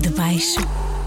Debaixo 0.00 0.60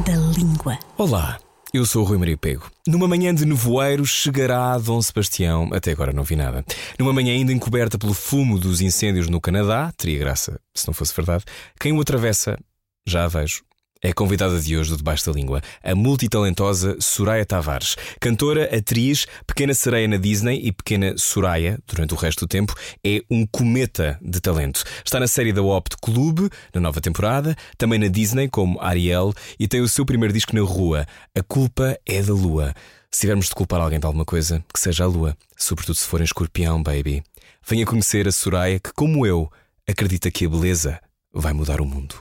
da 0.06 0.16
língua. 0.38 0.78
Olá, 0.96 1.40
eu 1.74 1.84
sou 1.88 2.04
o 2.04 2.06
Rui 2.06 2.20
Maria 2.20 2.38
Pego. 2.38 2.70
Numa 2.88 3.08
manhã 3.08 3.34
de 3.34 3.48
nevoeiro 3.48 4.06
chegará 4.06 4.78
Dom 4.78 5.02
Sebastião, 5.02 5.70
até 5.74 5.92
agora 5.92 6.14
não 6.14 6.24
vi 6.24 6.36
nada. 6.36 6.64
Numa 7.00 7.12
manhã 7.12 7.34
ainda 7.34 7.52
encoberta 7.52 7.98
pelo 7.98 8.14
fumo 8.14 8.60
dos 8.60 8.80
incêndios 8.80 9.28
no 9.28 9.42
Canadá, 9.42 9.92
teria 9.98 10.20
graça 10.20 10.62
se 10.72 10.86
não 10.86 10.94
fosse 10.94 11.16
verdade, 11.16 11.44
quem 11.80 11.94
o 11.94 12.00
atravessa, 12.00 12.60
já 13.08 13.26
a 13.26 13.28
vejo. 13.28 13.64
É 14.02 14.14
convidada 14.14 14.60
de 14.60 14.78
hoje 14.78 14.92
do 14.92 14.98
Debaixo 14.98 15.26
da 15.26 15.32
Língua, 15.32 15.62
a 15.84 15.96
multitalentosa 15.96 16.96
Soraya 17.00 17.46
Tavares. 17.46 17.96
Cantora, 18.20 18.76
atriz, 18.76 19.26
pequena 19.46 19.74
sereia 19.74 20.08
na 20.08 20.18
Disney 20.18 20.62
e 20.64 20.72
pequena 20.72 21.16
Soraya, 21.18 21.80
durante 21.88 22.14
o 22.14 22.18
resto 22.18 22.46
do 22.46 22.48
tempo, 22.48 22.76
é 23.04 23.22
um 23.30 23.46
cometa 23.48 24.20
de 24.22 24.40
talento. 24.40 24.84
Está 25.04 25.20
na 25.20 25.28
série 25.28 25.52
da 25.52 25.64
Opt 25.64 25.98
Clube, 26.00 26.50
na 26.74 26.80
nova 26.80 27.02
temporada, 27.02 27.56
também 27.76 27.98
na 27.98 28.08
Disney, 28.08 28.48
como 28.48 28.80
Ariel, 28.80 29.34
e 29.60 29.68
tem 29.68 29.82
o 29.82 29.90
seu 29.90 30.06
primeiro 30.06 30.34
disco 30.34 30.56
na 30.56 30.62
rua. 30.62 31.06
A 31.36 31.42
culpa 31.42 31.98
é 32.06 32.22
da 32.22 32.34
lua. 32.34 32.76
Se 33.10 33.22
tivermos 33.22 33.48
de 33.48 33.56
culpar 33.56 33.82
alguém 33.82 34.00
de 34.00 34.06
alguma 34.06 34.26
coisa, 34.26 34.64
que 34.72 34.80
seja 34.80 35.06
a 35.06 35.08
lua, 35.08 35.36
sobretudo 35.58 35.96
se 35.96 36.06
for 36.06 36.22
em 36.22 36.26
escorpião, 36.26 36.84
baby. 36.84 37.24
Venha 37.68 37.86
conhecer 37.86 38.28
a 38.28 38.32
Soraya, 38.32 38.80
que, 38.80 38.94
como 38.94 39.26
eu, 39.26 39.52
acredita 39.90 40.30
que 40.30 40.46
a 40.46 40.50
beleza 40.50 41.00
vai 41.34 41.52
mudar 41.52 41.82
o 41.82 41.86
mundo. 41.86 42.16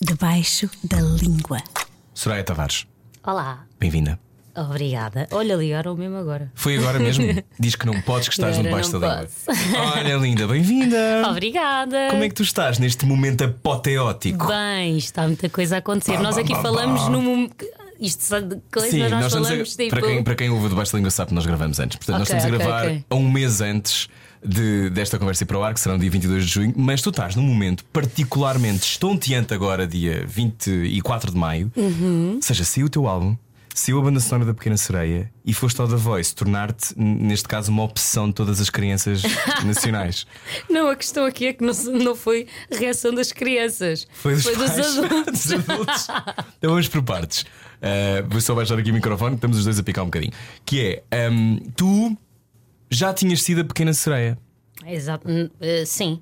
Debaixo 0.00 0.70
da 0.84 1.00
língua. 1.00 1.58
Soraya 2.14 2.44
Tavares, 2.44 2.86
Olá, 3.26 3.64
bem-vinda. 3.80 4.16
obrigada. 4.56 5.26
Olha, 5.32 5.56
ligaram 5.56 5.96
mesmo 5.96 6.16
agora. 6.16 6.52
Foi 6.54 6.76
agora 6.78 7.00
mesmo? 7.00 7.24
Diz 7.58 7.74
que 7.74 7.84
não 7.84 8.00
podes, 8.02 8.28
que 8.28 8.34
estás 8.34 8.56
no 8.56 8.62
debaixo 8.62 8.92
não 8.92 9.00
da 9.00 9.22
língua. 9.22 9.28
Olha, 9.96 10.16
linda, 10.16 10.46
bem-vinda. 10.46 11.24
Obrigada. 11.28 12.08
Como 12.10 12.22
é 12.22 12.28
que 12.28 12.34
tu 12.36 12.44
estás 12.44 12.78
neste 12.78 13.04
momento 13.04 13.42
apoteótico? 13.42 14.46
Bem, 14.46 14.96
está 14.96 15.26
muita 15.26 15.48
coisa 15.48 15.74
a 15.74 15.78
acontecer. 15.80 16.16
Bah, 16.16 16.22
Nós 16.22 16.36
bah, 16.36 16.42
aqui 16.42 16.54
bah, 16.54 16.62
falamos 16.62 17.02
bah. 17.02 17.10
no 17.10 17.20
momento. 17.20 17.66
Isto 18.00 18.22
sabe 18.22 18.54
de 18.54 18.62
coisa, 18.72 18.90
Sim, 18.90 18.98
nós, 19.00 19.10
nós 19.10 19.24
estamos 19.26 19.48
falamos 19.48 19.72
a, 19.74 19.76
tipo. 19.76 19.90
para, 19.90 20.00
quem, 20.02 20.22
para 20.22 20.34
quem 20.36 20.50
ouve 20.50 20.66
o 20.66 20.68
debaixo 20.68 20.92
da 20.92 20.98
língua 20.98 21.10
sabe 21.10 21.30
que 21.30 21.34
nós 21.34 21.44
gravamos 21.44 21.80
antes. 21.80 21.96
Portanto, 21.96 22.18
nós 22.20 22.28
Ok, 22.30 22.36
estamos 22.38 22.54
a 22.54 22.56
ok, 22.56 22.66
gravar 22.66 22.86
ok. 22.86 23.04
a 23.10 23.14
um 23.16 23.28
mês 23.28 23.60
antes 23.60 24.08
de, 24.44 24.90
desta 24.90 25.18
conversa 25.18 25.44
ir 25.44 25.46
para 25.46 25.58
o 25.58 25.62
ar, 25.62 25.74
que 25.74 25.80
será 25.80 25.94
no 25.94 26.00
dia 26.00 26.10
22 26.10 26.44
de 26.44 26.50
junho. 26.50 26.74
Mas 26.76 27.02
tu 27.02 27.10
estás 27.10 27.34
num 27.36 27.42
momento 27.42 27.84
particularmente 27.86 28.84
estonteante 28.84 29.54
agora, 29.54 29.86
dia 29.86 30.24
24 30.26 31.32
de 31.32 31.36
maio. 31.36 31.72
Uhum. 31.76 32.34
Ou 32.36 32.42
seja, 32.42 32.64
saiu 32.64 32.86
o 32.86 32.90
teu 32.90 33.06
álbum. 33.06 33.36
Saiu 33.74 34.00
a 34.00 34.02
banda 34.02 34.18
sonora 34.18 34.46
da 34.46 34.54
Pequena 34.54 34.76
Sereia 34.76 35.30
e 35.44 35.54
foste 35.54 35.80
ao 35.80 35.86
The 35.86 35.94
Voice 35.94 36.34
tornar-te, 36.34 36.92
neste 36.98 37.46
caso, 37.46 37.70
uma 37.70 37.84
opção 37.84 38.26
de 38.26 38.34
todas 38.34 38.60
as 38.60 38.68
crianças 38.68 39.22
nacionais. 39.64 40.26
Não, 40.68 40.90
a 40.90 40.96
questão 40.96 41.24
aqui 41.24 41.46
é 41.46 41.52
que 41.52 41.62
não, 41.62 41.72
não 41.92 42.16
foi 42.16 42.48
reação 42.68 43.14
das 43.14 43.30
crianças. 43.30 44.08
Foi 44.12 44.34
dos, 44.34 44.42
dos 44.42 44.56
pais, 44.56 44.98
adultos. 44.98 45.46
dos 45.46 45.52
adultos. 45.52 46.08
Então 46.58 46.70
vamos 46.70 46.88
por 46.88 47.02
partes. 47.04 47.42
Uh, 47.42 48.26
vou 48.28 48.40
só 48.40 48.52
baixar 48.52 48.76
aqui 48.76 48.90
o 48.90 48.94
microfone, 48.94 49.36
estamos 49.36 49.58
os 49.58 49.64
dois 49.64 49.78
a 49.78 49.82
picar 49.84 50.02
um 50.02 50.08
bocadinho. 50.08 50.32
Que 50.66 51.00
é, 51.12 51.30
um, 51.30 51.60
tu 51.76 52.18
já 52.90 53.12
tinhas 53.12 53.42
sido 53.42 53.60
a 53.60 53.64
pequena 53.64 53.92
sereia. 53.92 54.38
Exato, 54.86 55.26
eh, 55.60 55.84
sim. 55.84 56.20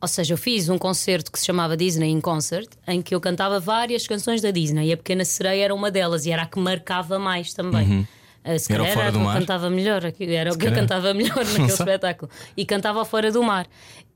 Ou 0.00 0.06
seja, 0.06 0.34
eu 0.34 0.38
fiz 0.38 0.68
um 0.68 0.78
concerto 0.78 1.32
que 1.32 1.38
se 1.40 1.46
chamava 1.46 1.76
Disney 1.76 2.10
in 2.10 2.20
Concert, 2.20 2.68
em 2.86 3.02
que 3.02 3.14
eu 3.14 3.20
cantava 3.20 3.58
várias 3.58 4.06
canções 4.06 4.40
da 4.40 4.50
Disney 4.52 4.88
e 4.88 4.92
a 4.92 4.96
Pequena 4.96 5.24
Sereia 5.24 5.64
era 5.64 5.74
uma 5.74 5.90
delas 5.90 6.24
e 6.24 6.30
era 6.30 6.42
a 6.42 6.46
que 6.46 6.58
marcava 6.60 7.18
mais 7.18 7.52
também. 7.52 8.06
Eh, 8.44 8.58
Se 8.58 8.72
Era 8.72 8.84
calhar 8.84 8.98
era 8.98 9.10
do 9.12 9.18
a 9.18 9.20
que 9.20 9.26
Mar? 9.26 9.34
eu 9.34 9.40
cantava 9.40 9.68
melhor, 9.70 10.02
era 10.04 10.52
o 10.52 10.56
que 10.58 10.66
eu 10.68 10.72
cantava 10.72 11.12
melhor 11.12 11.34
naquele 11.44 11.64
espetáculo. 11.66 12.30
E 12.56 12.64
cantava 12.64 13.04
Fora 13.04 13.32
do 13.32 13.42
Mar. 13.42 13.66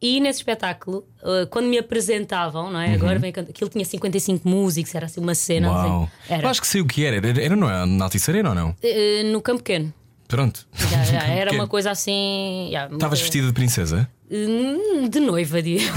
E 0.01 0.21
nesse 0.21 0.39
espetáculo, 0.41 1.05
eh, 1.23 1.47
quando 1.51 1.67
me 1.67 1.79
apresentavam, 1.79 2.71
não 2.71 2.79
é? 2.81 2.89
Uhum. 2.91 2.95
Agora 2.95 3.19
vem. 3.19 3.31
Aquilo 3.31 3.69
tinha 3.69 3.85
55 3.85 4.49
músicos, 4.49 4.95
era 4.95 5.07
assim 5.07 5.21
uma 5.21 5.35
cena. 5.35 5.69
Uau. 5.71 6.03
assim. 6.05 6.33
Era 6.33 6.43
Eu 6.45 6.49
acho 6.49 6.61
que 6.61 6.67
sei 6.69 6.81
o 6.81 6.87
que 6.87 7.05
era. 7.05 7.17
Era, 7.17 7.43
era 7.43 7.57
não 7.57 7.69
é? 7.69 7.85
Na 7.85 8.05
Altice 8.05 8.31
Arena 8.31 8.51
ou 8.51 8.55
não? 8.55 8.77
Eh, 8.83 9.25
no 9.25 9.43
Campo 9.43 9.65
Pequeno. 9.65 9.93
Pronto. 10.33 10.67
Já, 10.75 11.05
já, 11.05 11.23
era 11.29 11.53
uma 11.53 11.69
coisa 11.69 11.91
assim. 11.91 12.69
Estavas 12.69 13.01
muito- 13.01 13.17
vestida 13.19 13.47
de 13.49 13.53
princesa? 13.53 14.09
Hum, 14.31 15.09
De 15.11 15.21
noiva, 15.21 15.61
dizer. 15.63 15.93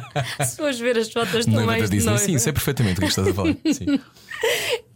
Se 0.46 0.56
fores 0.56 0.78
ver 0.80 0.96
as 0.96 1.12
fotos, 1.12 1.34
estou 1.40 1.52
Noiva 1.52 1.66
mais 1.72 1.84
de 1.84 1.96
Disney? 1.96 2.10
noiva. 2.12 2.24
Sim, 2.24 2.38
sei 2.38 2.52
perfeitamente 2.54 2.98
o 3.00 3.02
que 3.02 3.08
estás 3.08 3.28
a 3.28 3.34
falar. 3.34 3.54
Sim. 3.70 4.00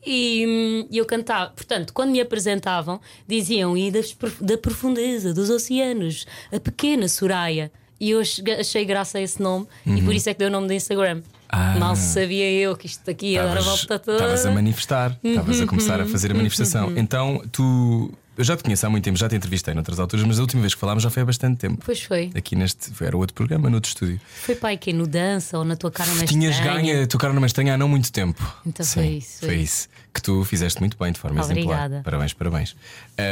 E 0.07 0.45
hum, 0.47 0.89
eu 0.91 1.05
cantava, 1.05 1.51
portanto, 1.51 1.93
quando 1.93 2.11
me 2.11 2.21
apresentavam, 2.23 3.01
diziam 3.29 3.77
e 3.77 3.91
das 3.91 4.17
da 4.41 4.57
profundeza 4.57 5.35
dos 5.35 5.51
oceanos, 5.51 6.27
a 6.51 6.59
pequena 6.59 7.07
Soraya. 7.09 7.71
E 8.01 8.11
eu 8.11 8.21
ach- 8.21 8.41
achei 8.59 8.85
graça 8.85 9.19
a 9.19 9.21
esse 9.21 9.41
nome 9.43 9.67
e 9.87 10.01
por 10.03 10.15
isso 10.15 10.29
é 10.29 10.33
que 10.35 10.39
deu 10.39 10.49
o 10.49 10.51
nome 10.51 10.67
do 10.67 10.73
Instagram. 10.73 11.17
Uhum. 11.17 11.23
Ah. 11.49 11.77
Mal 11.79 11.95
sabia 11.97 12.51
eu 12.51 12.75
que 12.77 12.87
isto 12.87 13.09
aqui 13.09 13.29
ia 13.35 13.43
dar 13.45 13.59
a 13.59 13.61
volta 13.61 13.99
toda. 13.99 14.17
estavas 14.17 14.47
a 14.47 14.51
manifestar, 14.51 15.17
estavas 15.23 15.61
a 15.61 15.67
começar 15.67 16.01
a 16.01 16.07
fazer 16.07 16.31
a 16.33 16.35
manifestação. 16.35 16.93
Então 16.97 17.43
tu. 17.53 18.11
Eu 18.37 18.43
já 18.43 18.57
te 18.57 18.65
conheço 18.65 18.85
há 18.85 18.91
muito 18.91 19.05
tempo, 19.05 19.17
já 19.17 19.29
te 19.29 19.37
entrevistei 19.37 19.73
noutras 19.75 19.99
alturas, 20.01 20.27
mas 20.27 20.39
a 20.39 20.43
última 20.43 20.61
vez 20.63 20.75
que 20.75 20.81
falámos 20.81 21.03
já 21.05 21.11
foi 21.11 21.23
há 21.23 21.27
bastante 21.27 21.59
tempo. 21.59 21.81
Pois 21.85 22.03
foi. 22.03 22.31
Aqui 22.35 22.57
neste. 22.57 22.91
Era 23.05 23.17
outro 23.17 23.33
programa, 23.35 23.69
no 23.71 23.77
outro 23.77 23.89
estúdio. 23.89 24.21
Foi 24.43 24.57
pai 24.57 24.77
que 24.77 24.93
no 24.93 25.07
dança 25.07 25.57
ou 25.57 25.65
na 25.65 25.77
tua 25.77 25.91
cara 25.93 26.13
mais 26.15 26.29
Tinhas 26.29 26.57
estranha? 26.57 26.83
ganho 26.95 27.05
a 27.05 27.07
tocar 27.07 27.33
numa 27.33 27.47
estranha 27.47 27.75
há 27.75 27.79
não 27.79 27.89
muito 27.89 28.11
tempo. 28.11 28.43
Então 28.67 28.85
Sim, 28.85 28.93
foi 28.95 29.07
isso, 29.09 29.39
foi 29.47 29.57
isso. 29.57 29.89
Que 30.13 30.21
tu 30.21 30.45
fizeste 30.45 30.81
muito 30.81 30.97
bem, 30.99 31.13
de 31.13 31.19
forma 31.21 31.39
exemplar. 31.41 31.65
Obrigada. 31.65 32.01
Parabéns, 32.05 32.33
parabéns. 32.33 32.77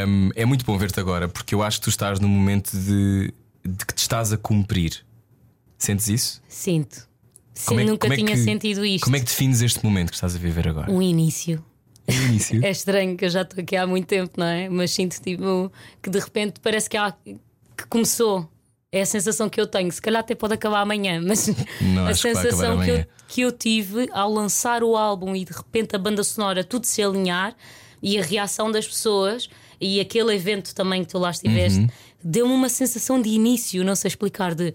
Hum, 0.07 0.31
é 0.37 0.45
muito 0.45 0.65
bom 0.65 0.79
ver-te 0.79 1.01
agora, 1.01 1.29
porque 1.29 1.55
eu 1.55 1.63
acho 1.63 1.79
que 1.81 1.85
tu 1.85 1.91
estás 1.91 2.21
num 2.21 2.29
momento 2.29 2.71
de, 2.77 3.33
de 3.65 3.85
que 3.87 3.95
te 3.95 3.99
estás 3.99 4.33
a 4.33 4.37
cumprir. 4.37 5.05
Sentes 5.79 6.07
isso? 6.09 6.41
Sinto. 6.49 7.09
Sim, 7.55 7.65
Como 7.67 7.81
é 7.81 7.85
nunca 7.85 8.07
é 8.07 8.17
tinha 8.17 8.33
que- 8.37 8.37
sentido 8.45 8.85
isto. 8.85 9.05
Como 9.05 9.17
é 9.17 9.19
que 9.19 9.27
defines 9.27 9.61
este 9.63 9.85
momento 9.85 10.11
que 10.11 10.15
estás 10.17 10.35
a 10.35 10.39
viver 10.39 10.67
agora? 10.69 10.91
Um 10.91 11.03
início. 11.03 11.63
No 12.09 12.23
início. 12.29 12.65
É 12.65 12.71
estranho 12.71 13.17
que 13.17 13.25
eu 13.25 13.31
já 13.31 13.43
estou 13.43 13.63
aqui 13.63 13.77
há 13.77 13.87
muito 13.87 14.07
tempo, 14.07 14.33
não 14.37 14.47
é? 14.47 14.69
Mas 14.69 14.91
sinto 14.91 15.21
tipo 15.21 15.71
que 16.03 16.11
de 16.11 16.19
repente 16.19 16.61
parece 16.61 16.89
que, 16.91 16.97
há, 16.97 17.13
que 17.25 17.87
começou. 17.89 18.49
É 18.91 19.01
a 19.03 19.07
sensação 19.07 19.49
que 19.49 19.59
eu 19.61 19.67
tenho. 19.67 19.91
Se 19.91 20.03
calhar 20.03 20.21
até 20.21 20.35
pode 20.35 20.53
acabar 20.55 20.81
amanhã, 20.83 21.21
mas 21.27 21.49
Não, 21.81 22.07
a 22.07 22.15
sensação 22.15 22.79
que 22.81 22.91
eu, 22.91 23.05
que 23.29 23.41
eu 23.41 23.53
tive 23.53 24.09
ao 24.13 24.31
lançar 24.31 24.83
o 24.85 24.97
álbum 24.97 25.35
e 25.35 25.45
de 25.47 25.53
repente 25.53 25.97
a 25.97 25.99
banda 25.99 26.23
sonora 26.23 26.63
tudo 26.63 26.85
se 26.87 27.03
alinhar 27.03 27.55
e 28.03 28.19
a 28.19 28.23
reação 28.23 28.71
das 28.71 28.87
pessoas 28.87 29.49
e 29.81 29.99
aquele 29.99 30.35
evento 30.35 30.75
também 30.75 31.03
que 31.05 31.11
tu 31.11 31.19
lá 31.19 31.31
estiveste 31.31 31.81
Uhum. 31.81 31.89
deu-me 32.23 32.53
uma 32.53 32.69
sensação 32.69 33.21
de 33.23 33.31
início, 33.31 33.83
não 33.83 33.97
sei 33.97 34.09
explicar, 34.09 34.55
de 34.55 34.75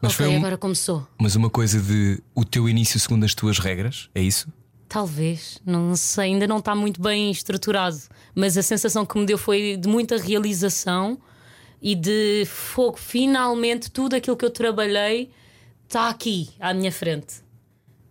Mas 0.00 0.14
ok, 0.14 0.26
foi 0.26 0.28
um- 0.28 0.38
agora 0.38 0.56
começou. 0.56 1.06
Mas 1.20 1.36
uma 1.36 1.50
coisa 1.50 1.78
de 1.80 2.22
o 2.34 2.44
teu 2.46 2.66
início 2.68 2.98
segundo 2.98 3.24
as 3.24 3.34
tuas 3.34 3.58
regras, 3.58 4.08
é 4.14 4.22
isso? 4.22 4.48
Talvez, 4.92 5.58
não 5.64 5.96
sei, 5.96 6.24
ainda 6.24 6.46
não 6.46 6.58
está 6.58 6.74
muito 6.74 7.00
bem 7.00 7.30
estruturado, 7.30 7.96
mas 8.34 8.58
a 8.58 8.62
sensação 8.62 9.06
que 9.06 9.18
me 9.18 9.24
deu 9.24 9.38
foi 9.38 9.74
de 9.78 9.88
muita 9.88 10.18
realização 10.18 11.18
e 11.80 11.94
de 11.94 12.44
fogo. 12.44 12.98
Finalmente, 12.98 13.90
tudo 13.90 14.14
aquilo 14.16 14.36
que 14.36 14.44
eu 14.44 14.50
trabalhei 14.50 15.30
está 15.86 16.10
aqui 16.10 16.50
à 16.60 16.74
minha 16.74 16.92
frente. 16.92 17.36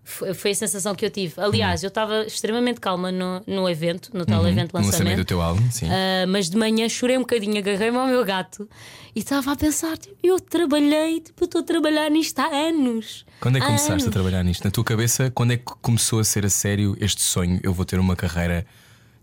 Foi 0.03 0.33
foi 0.33 0.51
a 0.51 0.55
sensação 0.55 0.95
que 0.95 1.05
eu 1.05 1.11
tive. 1.11 1.39
Aliás, 1.39 1.83
eu 1.83 1.89
estava 1.89 2.23
extremamente 2.25 2.79
calma 2.79 3.11
no, 3.11 3.43
no 3.45 3.69
evento, 3.69 4.09
no 4.17 4.25
tal 4.25 4.47
evento 4.47 4.73
No 4.73 4.79
lançamento 4.79 4.81
do 4.81 4.85
lançamento. 4.87 5.27
teu 5.27 5.39
álbum, 5.39 5.69
sim. 5.69 5.85
Ah, 5.87 6.25
mas 6.27 6.49
de 6.49 6.57
manhã 6.57 6.89
chorei 6.89 7.15
um 7.15 7.21
bocadinho, 7.21 7.59
agarrei-me 7.59 7.97
ao 7.97 8.07
meu 8.07 8.25
gato 8.25 8.67
e 9.15 9.19
estava 9.19 9.51
a 9.51 9.55
pensar: 9.55 9.99
tipo, 9.99 10.15
eu 10.23 10.39
trabalhei, 10.39 11.19
tipo, 11.19 11.43
eu 11.43 11.45
estou 11.45 11.61
a 11.61 11.63
trabalhar 11.63 12.09
nisto 12.09 12.39
há 12.39 12.47
anos. 12.47 13.23
Quando 13.41 13.57
é 13.57 13.59
que 13.59 13.65
começaste 13.65 14.07
a 14.07 14.11
trabalhar 14.11 14.43
nisto? 14.43 14.63
Na 14.63 14.71
tua 14.71 14.83
cabeça, 14.83 15.31
quando 15.31 15.51
é 15.53 15.57
que 15.57 15.63
começou 15.81 16.19
a 16.19 16.23
ser 16.23 16.45
a 16.45 16.49
sério 16.49 16.95
este 16.99 17.21
sonho? 17.21 17.59
Eu 17.63 17.73
vou 17.73 17.83
ter 17.85 17.99
uma 17.99 18.15
carreira. 18.15 18.65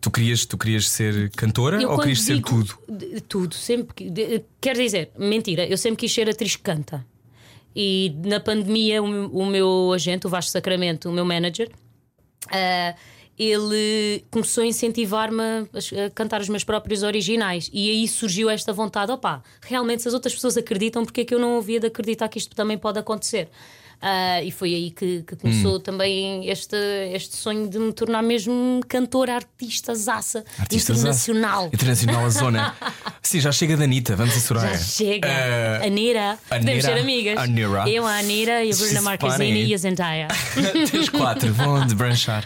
Tu 0.01 0.11
querias, 0.11 0.45
tu 0.45 0.57
querias 0.59 0.89
ser 0.89 1.31
cantora 1.31 1.81
Eu 1.81 1.91
ou 1.91 1.99
querias 1.99 2.23
ser 2.23 2.41
tudo? 2.43 2.79
Tudo, 3.29 3.55
sempre. 3.55 4.11
de- 4.11 4.43
Quer 4.61 4.77
dizer, 4.77 5.11
mentira, 5.19 5.67
eu 5.67 5.77
sempre 5.79 5.99
quis 5.99 6.13
ser 6.13 6.29
atriz 6.29 6.57
que 6.57 6.63
canta. 6.63 7.05
E 7.75 8.13
na 8.25 8.41
pandemia, 8.41 9.03
o, 9.03 9.07
meu- 9.07 9.31
o 9.31 9.47
meu 9.47 9.93
agente, 9.95 10.27
o 10.27 10.31
Vasco 10.31 10.51
Sacramento, 10.51 11.09
o 11.09 11.13
meu 11.13 11.25
manager, 11.25 11.71
ah, 12.51 12.95
ele 13.39 14.25
começou 14.33 14.65
a 14.65 14.67
incentivar-me 14.67 15.43
a, 15.43 16.07
a 16.07 16.11
cantar 16.11 16.41
os 16.41 16.49
meus 16.49 16.65
próprios 16.65 17.03
originais. 17.05 17.71
E 17.73 17.89
aí 17.91 18.09
surgiu 18.09 18.51
esta 18.51 18.73
vontade: 18.73 19.13
opá, 19.13 19.43
realmente, 19.63 20.03
se 20.03 20.09
as 20.09 20.15
outras 20.15 20.35
pessoas 20.35 20.57
acreditam, 20.57 21.05
porque 21.05 21.21
é 21.21 21.25
que 21.25 21.35
eu 21.35 21.39
não 21.39 21.59
havia 21.59 21.79
de 21.79 21.87
acreditar 21.87 22.29
que 22.29 22.39
isto 22.39 22.55
também 22.57 22.77
pode 22.79 22.99
acontecer? 22.99 23.49
Ah, 24.01 24.43
e 24.43 24.51
foi 24.51 24.75
aí 24.75 24.91
que, 24.91 25.23
que 25.23 25.35
começou 25.37 25.81
também 25.81 26.49
este, 26.49 26.77
este 27.13 27.37
sonho 27.37 27.69
de 27.69 27.79
me 27.79 27.93
tornar 27.93 28.23
mesmo 28.23 28.81
cantora, 28.89 29.35
artista, 29.35 29.95
zaça, 29.95 30.45
Artista 30.59 30.93
internacional. 30.93 31.65
zaça. 31.65 31.75
Internacional 31.75 32.25
a 32.25 32.29
zona. 32.31 32.77
Sim, 33.23 33.41
já 33.41 33.51
chega 33.53 33.77
da 33.77 33.85
Anitta, 33.85 34.15
vamos 34.17 34.37
a 34.37 34.41
Soraya. 34.41 34.79
Já 34.79 34.85
chega. 34.85 35.29
Eh, 35.29 35.81
Anira. 35.87 36.39
Podemos 36.49 36.69
Anira. 36.71 36.83
ser 36.83 36.99
amigas. 37.01 37.39
Anira. 37.39 37.89
Eu, 37.91 38.07
a 38.07 38.17
Anira 38.19 38.65
e 38.65 38.73
a 38.73 38.77
Bruna 38.77 39.03
Marquezine 39.03 39.65
e 39.67 39.75
a 39.75 39.77
Zendaya. 39.79 40.29
Tens 40.91 41.09
quatro, 41.09 41.53
vão 41.53 41.87
debranchar. 41.87 42.45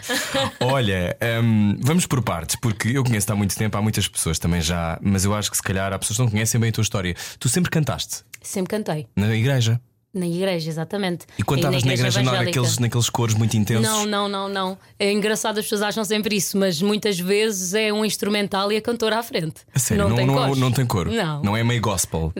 Olha, 0.59 1.15
hum, 1.43 1.77
vamos 1.81 2.05
por 2.05 2.21
partes, 2.23 2.55
porque 2.55 2.89
eu 2.89 3.03
conheço-te 3.03 3.31
há 3.31 3.35
muito 3.35 3.55
tempo, 3.55 3.77
há 3.77 3.81
muitas 3.81 4.07
pessoas 4.07 4.39
também 4.39 4.61
já, 4.61 4.97
mas 5.01 5.23
eu 5.23 5.33
acho 5.33 5.49
que 5.51 5.57
se 5.57 5.63
calhar 5.63 5.93
há 5.93 5.99
pessoas 5.99 6.17
que 6.17 6.23
não 6.23 6.31
conhecem 6.31 6.59
bem 6.59 6.69
a 6.69 6.73
tua 6.73 6.81
história. 6.81 7.15
Tu 7.39 7.47
sempre 7.47 7.69
cantaste 7.69 8.23
Sempre 8.41 8.71
cantei. 8.77 9.07
na 9.15 9.33
igreja. 9.35 9.79
Na 10.13 10.27
igreja, 10.27 10.69
exatamente. 10.69 11.25
E 11.39 11.43
quando 11.43 11.61
estavas 11.61 11.83
na 11.83 11.93
igreja, 11.93 12.21
não 12.21 12.35
era 12.35 12.47
aqueles, 12.47 12.77
naqueles 12.77 13.09
coros 13.09 13.33
muito 13.33 13.57
intensos? 13.57 13.83
Não, 13.83 14.05
não, 14.05 14.29
não, 14.29 14.47
não. 14.47 14.77
É 14.99 15.11
engraçado, 15.11 15.57
as 15.57 15.65
pessoas 15.65 15.81
acham 15.81 16.05
sempre 16.05 16.35
isso, 16.35 16.55
mas 16.55 16.79
muitas 16.83 17.19
vezes 17.19 17.73
é 17.73 17.91
um 17.91 18.05
instrumental 18.05 18.71
e 18.71 18.77
a 18.77 18.81
cantora 18.81 19.17
à 19.17 19.23
frente. 19.23 19.61
A 19.73 19.79
sério, 19.79 20.07
não, 20.07 20.15
tem 20.15 20.27
não, 20.27 20.35
coros. 20.35 20.57
não 20.59 20.71
tem 20.71 20.85
coro. 20.85 21.11
Não. 21.11 21.41
Não 21.41 21.57
é 21.57 21.63
meio 21.63 21.81
gospel. 21.81 22.31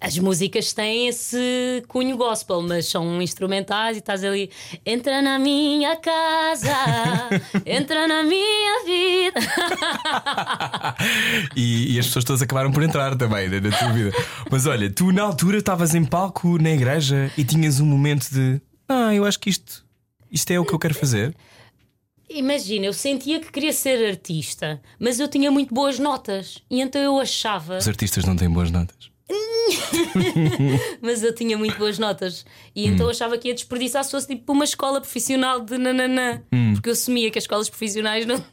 As 0.00 0.16
músicas 0.18 0.72
têm 0.72 1.08
esse 1.08 1.82
cunho 1.88 2.16
gospel, 2.16 2.62
mas 2.62 2.86
são 2.86 3.20
instrumentais 3.20 3.96
e 3.96 4.00
estás 4.00 4.22
ali. 4.22 4.50
Entra 4.84 5.20
na 5.20 5.38
minha 5.38 5.96
casa, 5.96 6.76
entra 7.66 8.06
na 8.06 8.22
minha 8.22 8.84
vida. 8.84 9.40
e, 11.56 11.94
e 11.94 11.98
as 11.98 12.06
pessoas 12.06 12.24
todas 12.24 12.42
acabaram 12.42 12.70
por 12.70 12.82
entrar 12.82 13.16
também 13.16 13.48
na, 13.48 13.60
na 13.60 13.76
tua 13.76 13.92
vida. 13.92 14.12
Mas 14.50 14.66
olha, 14.66 14.90
tu 14.90 15.12
na 15.12 15.22
altura 15.22 15.58
estavas 15.58 15.94
em 15.94 16.04
palco 16.04 16.58
na 16.58 16.70
igreja 16.70 17.30
e 17.36 17.44
tinhas 17.44 17.80
um 17.80 17.86
momento 17.86 18.28
de 18.30 18.60
ah, 18.88 19.14
eu 19.14 19.26
acho 19.26 19.38
que 19.38 19.50
isto, 19.50 19.84
isto 20.30 20.50
é 20.50 20.58
o 20.58 20.64
que 20.64 20.72
eu 20.72 20.78
quero 20.78 20.94
fazer. 20.94 21.36
Imagina, 22.30 22.86
eu 22.86 22.92
sentia 22.92 23.40
que 23.40 23.52
queria 23.52 23.72
ser 23.72 24.06
artista, 24.06 24.80
mas 24.98 25.20
eu 25.20 25.28
tinha 25.28 25.50
muito 25.50 25.74
boas 25.74 25.98
notas 25.98 26.58
e 26.70 26.80
então 26.80 27.00
eu 27.00 27.18
achava. 27.18 27.78
Os 27.78 27.88
artistas 27.88 28.24
não 28.24 28.36
têm 28.36 28.48
boas 28.48 28.70
notas. 28.70 29.10
Mas 31.02 31.22
eu 31.22 31.34
tinha 31.34 31.56
muito 31.58 31.76
boas 31.78 31.98
notas 31.98 32.44
e 32.74 32.86
então 32.86 33.06
eu 33.06 33.10
achava 33.10 33.36
que 33.38 33.48
ia 33.48 33.54
desperdiçar 33.54 34.02
se 34.04 34.10
fosse 34.10 34.26
tipo 34.26 34.44
para 34.44 34.52
uma 34.54 34.64
escola 34.64 35.00
profissional 35.00 35.60
de 35.60 35.76
nananã, 35.78 36.42
porque 36.74 36.88
eu 36.88 36.92
assumia 36.92 37.30
que 37.30 37.38
as 37.38 37.44
escolas 37.44 37.68
profissionais 37.68 38.26
não. 38.26 38.42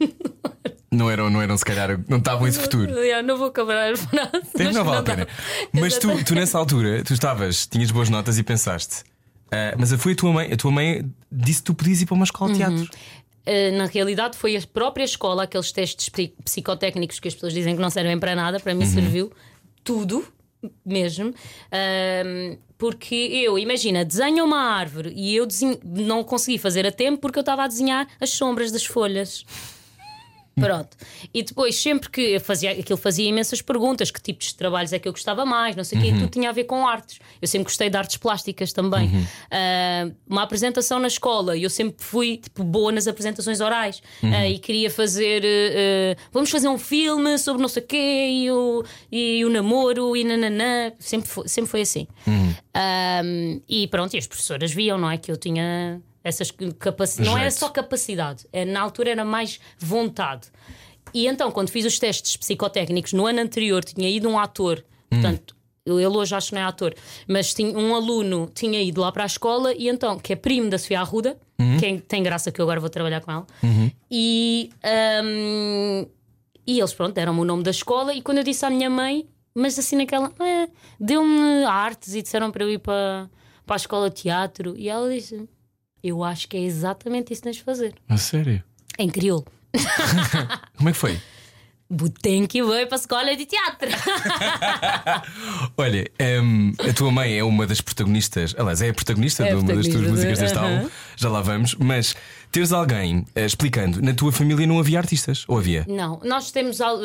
Não 0.88 1.10
eram, 1.10 1.28
não 1.28 1.42
eram 1.42 1.58
se 1.58 1.64
calhar, 1.64 2.00
não 2.08 2.16
estavam 2.18 2.46
esse 2.48 2.58
futuro. 2.58 2.90
Eu 2.90 3.22
não 3.22 3.36
vou 3.36 3.48
acabar 3.48 3.92
a 3.92 3.96
frase. 3.96 4.46
Tem, 4.54 4.66
mas 4.66 4.76
não 4.76 4.84
vale 4.84 4.98
a 4.98 5.02
pena. 5.02 5.28
Mas 5.72 5.98
tu, 5.98 6.24
tu 6.24 6.34
nessa 6.34 6.56
altura, 6.56 7.02
tu 7.04 7.12
estavas, 7.12 7.66
tinhas 7.66 7.90
boas 7.90 8.08
notas 8.08 8.38
e 8.38 8.42
pensaste. 8.42 9.02
ah, 9.50 9.74
mas 9.76 9.92
foi 9.94 10.12
a 10.12 10.16
tua 10.16 10.32
mãe, 10.32 10.50
a 10.52 10.56
tua 10.56 10.70
mãe 10.70 11.04
disse 11.30 11.58
que 11.58 11.64
tu 11.66 11.74
podias 11.74 12.00
ir 12.00 12.06
para 12.06 12.14
uma 12.14 12.24
escola 12.24 12.50
de 12.52 12.58
teatro. 12.58 12.82
Uh, 12.84 13.76
na 13.76 13.86
realidade, 13.86 14.38
foi 14.38 14.56
a 14.56 14.62
própria 14.72 15.04
escola, 15.04 15.42
aqueles 15.42 15.70
testes 15.70 16.08
psi- 16.08 16.32
psicotécnicos 16.42 17.20
que 17.20 17.28
as 17.28 17.34
pessoas 17.34 17.52
dizem 17.52 17.74
que 17.76 17.82
não 17.82 17.90
servem 17.90 18.18
para 18.18 18.34
nada, 18.34 18.58
para 18.58 18.74
mim 18.74 18.86
serviu 18.86 19.30
tudo 19.84 20.24
mesmo. 20.84 21.32
Ahm, 21.72 22.56
porque 22.78 23.14
eu, 23.14 23.58
imagina, 23.58 24.04
desenho 24.04 24.44
uma 24.44 24.58
árvore 24.60 25.12
e 25.16 25.34
eu 25.34 25.46
desenho- 25.46 25.78
não 25.84 26.22
consegui 26.22 26.58
fazer 26.58 26.86
a 26.86 26.92
tempo 26.92 27.20
porque 27.20 27.38
eu 27.38 27.42
estava 27.42 27.64
a 27.64 27.68
desenhar 27.68 28.06
as 28.20 28.30
sombras 28.30 28.70
das 28.70 28.84
folhas. 28.84 29.44
Pronto. 30.58 30.96
E 31.34 31.42
depois, 31.42 31.76
sempre 31.76 32.08
que 32.08 32.38
fazia 32.40 32.70
aquilo, 32.70 32.96
fazia 32.96 33.28
imensas 33.28 33.60
perguntas: 33.60 34.10
que 34.10 34.20
tipos 34.22 34.46
de 34.48 34.54
trabalhos 34.54 34.90
é 34.90 34.98
que 34.98 35.06
eu 35.06 35.12
gostava 35.12 35.44
mais, 35.44 35.76
não 35.76 35.84
sei 35.84 35.98
o 35.98 36.00
quê, 36.00 36.08
e 36.08 36.12
tudo 36.14 36.28
tinha 36.30 36.48
a 36.48 36.52
ver 36.52 36.64
com 36.64 36.86
artes. 36.86 37.18
Eu 37.42 37.46
sempre 37.46 37.64
gostei 37.64 37.90
de 37.90 37.96
artes 37.98 38.16
plásticas 38.16 38.72
também. 38.72 39.10
Ah, 39.50 40.10
uma 40.26 40.42
apresentação 40.42 40.98
na 40.98 41.08
escola, 41.08 41.56
e 41.58 41.62
eu 41.62 41.68
sempre 41.68 41.96
fui 42.02 42.38
tipo, 42.38 42.64
boa 42.64 42.90
nas 42.90 43.06
apresentações 43.06 43.60
orais 43.60 44.02
Ah, 44.22 44.48
e 44.48 44.58
queria 44.58 44.90
fazer. 44.90 45.42
eh, 45.44 46.16
vamos 46.32 46.50
fazer 46.50 46.68
um 46.68 46.78
filme 46.78 47.36
sobre 47.38 47.60
não 47.60 47.68
sei 47.68 47.82
o 47.82 47.86
quê, 47.86 48.28
e 48.30 48.50
o, 48.50 48.82
e 49.12 49.44
o 49.44 49.50
namoro, 49.50 50.16
e 50.16 50.24
nananã. 50.24 50.90
Sempre 50.98 51.28
foi, 51.28 51.48
sempre 51.48 51.70
foi 51.70 51.80
assim. 51.82 52.06
Ah, 52.72 53.20
e 53.68 53.86
pronto, 53.88 54.14
e 54.14 54.18
as 54.18 54.26
professoras 54.26 54.72
viam, 54.72 54.96
não 54.96 55.10
é? 55.10 55.18
Que 55.18 55.30
eu 55.30 55.36
tinha 55.36 56.00
essas 56.26 56.50
capacidades. 56.78 57.30
Não 57.32 57.38
era 57.38 57.50
só 57.50 57.68
capacidade, 57.68 58.46
é, 58.52 58.64
na 58.64 58.80
altura 58.80 59.10
era 59.10 59.24
mais 59.24 59.60
vontade. 59.78 60.48
E 61.14 61.26
então, 61.26 61.50
quando 61.52 61.70
fiz 61.70 61.84
os 61.86 61.98
testes 61.98 62.36
psicotécnicos 62.36 63.12
no 63.12 63.26
ano 63.26 63.40
anterior, 63.40 63.84
tinha 63.84 64.08
ido 64.10 64.28
um 64.28 64.38
ator, 64.38 64.84
portanto, 65.08 65.54
ele 65.86 66.04
hoje 66.06 66.34
acho 66.34 66.48
que 66.48 66.54
não 66.56 66.62
é 66.62 66.64
ator, 66.64 66.92
mas 67.28 67.54
tinha, 67.54 67.70
um 67.78 67.94
aluno 67.94 68.50
tinha 68.52 68.82
ido 68.82 69.00
lá 69.00 69.12
para 69.12 69.22
a 69.22 69.26
escola 69.26 69.72
e 69.72 69.88
então, 69.88 70.18
que 70.18 70.32
é 70.32 70.36
primo 70.36 70.68
da 70.68 70.78
Sofia 70.78 71.00
Arruda, 71.00 71.38
que 71.78 71.86
é- 71.86 71.98
tem 71.98 72.22
graça 72.24 72.50
que 72.50 72.60
eu 72.60 72.64
agora 72.64 72.80
vou 72.80 72.90
trabalhar 72.90 73.20
com 73.20 73.30
ela, 73.30 73.46
e, 74.10 74.68
hum, 75.24 76.06
e 76.66 76.78
eles, 76.80 76.92
pronto, 76.92 77.14
deram-me 77.14 77.40
o 77.40 77.44
nome 77.44 77.62
da 77.62 77.70
escola. 77.70 78.12
E 78.12 78.20
quando 78.20 78.38
eu 78.38 78.44
disse 78.44 78.66
à 78.66 78.70
minha 78.70 78.90
mãe, 78.90 79.26
mas 79.54 79.78
assim 79.78 79.96
naquela, 79.96 80.32
"É, 80.40 80.68
deu-me 80.98 81.64
artes 81.64 82.14
e 82.14 82.22
disseram 82.22 82.50
para 82.50 82.64
eu 82.64 82.70
ir 82.70 82.78
para, 82.78 83.30
para 83.64 83.76
a 83.76 83.78
escola 83.78 84.10
de 84.10 84.16
teatro, 84.22 84.74
e 84.76 84.88
ela 84.88 85.08
disse: 85.08 85.48
Eu 86.06 86.22
acho 86.24 86.48
que 86.48 86.56
é 86.56 86.60
exatamente 86.60 87.32
isso 87.32 87.42
que 87.42 87.48
tens 87.48 87.56
de 87.56 87.62
fazer. 87.64 87.94
A 88.08 88.16
sério? 88.16 88.62
Em 88.98 89.08
crioulo. 89.08 89.44
Como 90.76 90.88
é 90.88 90.92
que 90.92 90.98
foi? 90.98 91.18
Tem 92.20 92.46
que 92.46 92.58
ir 92.58 92.64
para 92.88 92.96
a 92.96 93.00
escola 93.00 93.36
de 93.36 93.46
teatro. 93.46 93.88
Olha, 95.76 96.04
hum, 96.42 96.72
a 96.78 96.92
tua 96.92 97.10
mãe 97.12 97.38
é 97.38 97.44
uma 97.44 97.66
das 97.66 97.80
protagonistas, 97.80 98.54
aliás, 98.58 98.82
é 98.82 98.88
a 98.88 98.94
protagonista 98.94 99.44
É 99.44 99.50
de 99.50 99.54
uma 99.54 99.62
das 99.72 99.86
tuas 99.86 99.86
protagonista, 99.94 100.12
músicas 100.28 100.38
deste 100.40 100.58
álbum, 100.58 100.90
já 101.16 101.28
lá 101.28 101.40
vamos, 101.42 101.74
mas 101.76 102.16
teres 102.50 102.72
alguém 102.72 103.24
eh, 103.36 103.46
explicando, 103.46 104.02
na 104.02 104.12
tua 104.14 104.32
família 104.32 104.66
não 104.66 104.80
havia 104.80 104.98
artistas? 104.98 105.44
Ou 105.46 105.58
havia? 105.58 105.84
Não, 105.88 106.20
nós 106.24 106.50
temos, 106.50 106.80
al- 106.80 106.98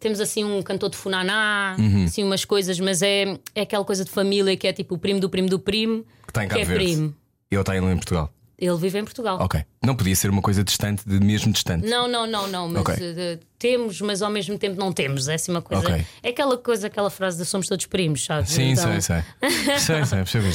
temos 0.00 0.18
assim 0.20 0.42
um 0.44 0.60
cantor 0.62 0.90
de 0.90 0.96
funaná, 0.96 1.76
Uhum. 1.78 2.04
assim 2.06 2.24
umas 2.24 2.44
coisas, 2.44 2.80
mas 2.80 3.02
é, 3.02 3.38
é 3.54 3.60
aquela 3.60 3.84
coisa 3.84 4.04
de 4.04 4.10
família 4.10 4.56
que 4.56 4.66
é 4.66 4.72
tipo 4.72 4.94
o 4.96 4.98
primo 4.98 5.20
do 5.20 5.30
primo 5.30 5.48
do 5.48 5.60
primo, 5.60 6.02
Que 6.24 6.30
está 6.30 6.44
em 6.44 6.48
que 6.48 6.54
Cabo 6.54 6.62
é 6.62 6.64
Verde. 6.64 6.84
primo. 6.84 7.14
Ele 7.48 7.60
está 7.60 7.76
em 7.76 7.80
Portugal. 7.96 8.32
Ele 8.58 8.76
vive 8.78 8.98
em 8.98 9.04
Portugal. 9.04 9.38
Ok. 9.40 9.62
Não 9.84 9.94
podia 9.94 10.16
ser 10.16 10.30
uma 10.30 10.40
coisa 10.40 10.64
distante, 10.64 11.02
de 11.06 11.20
mesmo 11.20 11.52
distante. 11.52 11.86
Não, 11.86 12.08
não, 12.08 12.26
não, 12.26 12.48
não. 12.48 12.68
Mas 12.68 12.80
Ok. 12.80 12.96
eh, 13.00 13.38
temos, 13.58 14.00
mas 14.00 14.22
ao 14.22 14.30
mesmo 14.30 14.58
tempo 14.58 14.80
não 14.80 14.92
temos. 14.92 15.28
É 15.28 15.34
assim 15.34 15.50
uma 15.50 15.60
coisa. 15.60 15.86
Ok. 15.86 16.06
É 16.22 16.28
aquela 16.30 16.56
coisa, 16.56 16.86
aquela 16.86 17.10
frase 17.10 17.36
de 17.36 17.44
somos 17.44 17.68
todos 17.68 17.84
primos, 17.84 18.24
sabes? 18.24 18.50
Sim, 18.50 18.70
Então, 18.70 18.98
sei, 19.00 19.22
sei. 19.42 19.76
sei, 19.78 20.04
sei, 20.06 20.18
percebo. 20.18 20.46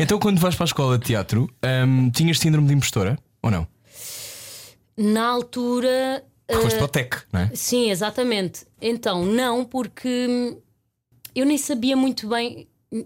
Então, 0.00 0.18
quando 0.18 0.38
vais 0.40 0.54
para 0.54 0.64
a 0.64 0.66
escola 0.66 0.98
de 0.98 1.04
teatro, 1.04 1.46
hum, 1.86 2.10
tinhas 2.10 2.38
síndrome 2.38 2.68
de 2.68 2.74
impostora? 2.74 3.18
Ou 3.42 3.50
não? 3.50 3.66
Na 4.96 5.26
altura. 5.28 6.24
Porque 6.46 6.62
foste 6.62 6.76
eh, 6.76 6.78
para 6.78 6.84
o 6.84 6.88
TEC, 6.88 7.22
não 7.32 7.40
é? 7.40 7.50
Sim, 7.54 7.90
exatamente. 7.90 8.66
Então, 8.80 9.24
não, 9.24 9.64
porque 9.64 10.56
eu 11.34 11.44
nem 11.46 11.58
sabia 11.58 11.96
muito 11.96 12.28
bem 12.28 12.66
hum, 12.90 13.04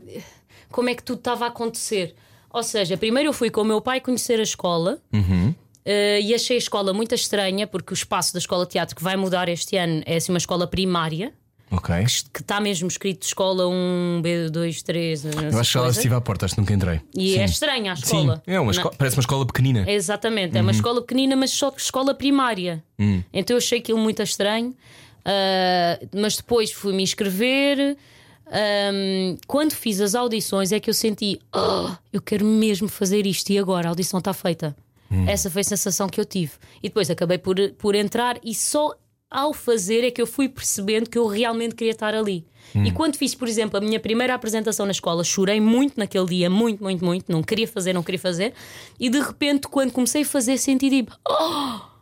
como 0.70 0.88
é 0.88 0.94
que 0.94 1.02
tudo 1.02 1.19
estava 1.19 1.46
a 1.46 1.48
acontecer. 1.48 2.14
Ou 2.56 2.62
seja, 2.62 2.97
primeiro 2.97 3.29
eu 3.29 3.32
fui 3.35 3.50
com 3.50 3.61
o 3.61 3.64
meu 3.64 3.82
pai 3.82 4.00
conhecer 4.00 4.41
a 4.41 4.43
escola. 4.43 4.99
eh, 5.85 6.20
e 6.23 6.35
achei 6.35 6.56
a 6.56 6.58
escola 6.58 6.93
muito 6.94 7.14
estranha 7.14 7.67
porque 7.67 7.93
o 7.93 7.94
espaço 7.94 8.32
da 8.32 8.38
escola 8.38 8.64
de 8.64 8.70
teatro 8.73 8.97
que 8.97 9.03
vai 9.05 9.14
mudar 9.14 9.47
este 9.49 9.76
ano 9.76 10.03
é 10.06 10.17
assim 10.17 10.32
uma 10.32 10.38
escola 10.38 10.67
primária 10.67 11.32
Ok. 11.70 11.94
que 12.32 12.41
está 12.41 12.58
mesmo 12.61 12.88
escrito 12.88 13.23
escola 13.25 13.69
1, 13.69 14.20
B2, 14.23 14.82
3. 14.82 15.25
Eu 15.53 15.58
acho 15.61 15.73
que 15.73 15.79
ela 15.79 15.91
estive 15.91 16.15
à 16.15 16.20
porta, 16.20 16.46
acho 16.46 16.55
que 16.55 16.60
nunca 16.60 16.72
entrei. 16.72 17.01
E 17.15 17.34
Sim. 17.34 17.39
é 17.41 17.44
estranha 17.44 17.93
a 17.93 17.96
Sim, 17.96 18.03
escola. 18.03 18.43
é 18.46 18.58
uma 18.58 18.72
escola, 18.72 18.94
parece 18.96 19.17
uma 19.17 19.20
escola 19.20 19.46
pequenina. 19.46 19.84
Exatamente, 19.91 20.56
é 20.56 20.63
uma 20.63 20.70
escola 20.72 21.01
pequenina, 21.03 21.36
mas 21.36 21.51
só 21.51 21.72
escola 21.77 22.15
primária. 22.15 22.82
Então 23.32 23.55
eu 23.55 23.58
achei 23.58 23.79
aquilo 23.81 23.98
muito 23.98 24.22
estranho. 24.22 24.75
Ah, 25.25 25.98
mas 26.15 26.36
depois 26.36 26.72
fui-me 26.72 27.03
inscrever. 27.03 27.96
Ahm, 28.48 29.36
quando 29.46 29.72
fiz 29.72 30.00
as 30.00 30.15
audições 30.15 30.70
é 30.72 30.79
que 30.79 30.88
eu 30.88 30.94
senti 30.94 31.41
"Oh, 31.55 31.88
eu 32.12 32.20
quero 32.22 32.44
mesmo 32.44 32.88
fazer 32.88 33.26
isto 33.26 33.50
e 33.50 33.58
agora 33.58 33.88
a 33.88 33.91
audição 33.91 34.19
está 34.19 34.32
feita. 34.32 34.76
Essa 35.29 35.48
foi 35.50 35.60
a 35.60 35.65
sensação 35.65 36.08
que 36.08 36.20
eu 36.20 36.24
tive. 36.24 36.53
E 36.82 36.88
depois 36.88 37.08
acabei 37.10 37.38
por, 37.38 37.56
por 37.79 37.94
entrar 37.94 38.38
e 38.44 38.55
só 38.55 38.93
ao 39.31 39.53
fazer 39.53 40.05
é 40.05 40.10
que 40.10 40.20
eu 40.22 40.26
fui 40.26 40.48
percebendo 40.48 41.08
que 41.10 41.19
eu 41.19 41.26
realmente 41.26 41.74
queria 41.74 41.93
estar 41.93 42.15
ali. 42.15 42.44
E 42.74 42.91
quando 42.93 43.17
fiz, 43.17 43.32
por 43.34 43.46
exemplo, 43.46 43.79
a 43.79 43.81
minha 43.81 44.00
primeira 44.00 44.34
apresentação 44.34 44.84
na 44.86 44.93
escola, 44.93 45.22
chorei 45.22 45.60
muito 45.60 45.94
naquele 45.96 46.26
dia, 46.26 46.50
muito, 46.50 46.82
muito, 46.82 47.05
muito. 47.05 47.31
Não 47.31 47.41
queria 47.43 47.67
fazer, 47.69 47.93
não 47.93 48.03
queria 48.03 48.19
fazer. 48.19 48.53
E 48.98 49.08
de 49.08 49.20
repente, 49.20 49.69
quando 49.69 49.93
comecei 49.93 50.22
a 50.22 50.26
fazer, 50.26 50.58
senti 50.58 50.91
tipo: 50.91 51.17
Oh! 51.29 51.95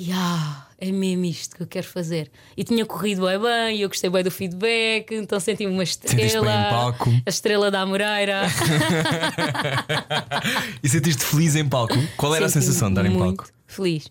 Yeah, 0.00 0.66
é 0.78 0.90
mesmo 0.90 1.24
isto 1.24 1.56
que 1.56 1.62
eu 1.62 1.66
quero 1.66 1.86
fazer. 1.86 2.30
E 2.56 2.64
tinha 2.64 2.84
corrido 2.84 3.24
bem 3.26 3.38
bem, 3.38 3.76
e 3.78 3.82
eu 3.82 3.88
gostei 3.88 4.10
bem 4.10 4.24
do 4.24 4.30
feedback, 4.30 5.12
então 5.14 5.38
senti-me 5.38 5.72
uma 5.72 5.82
estrela. 5.84 6.66
palco. 6.70 7.10
A 7.24 7.30
estrela 7.30 7.70
da 7.70 7.82
Amoreira. 7.82 8.42
E 10.82 10.88
sentiste 10.88 11.24
feliz 11.24 11.56
em 11.56 11.66
palco? 11.66 11.94
Qual 12.16 12.34
era 12.34 12.46
a 12.46 12.48
sensação 12.48 12.88
de 12.88 12.96
dar 12.96 13.06
em 13.06 13.16
palco? 13.16 13.46
Feliz. 13.66 14.10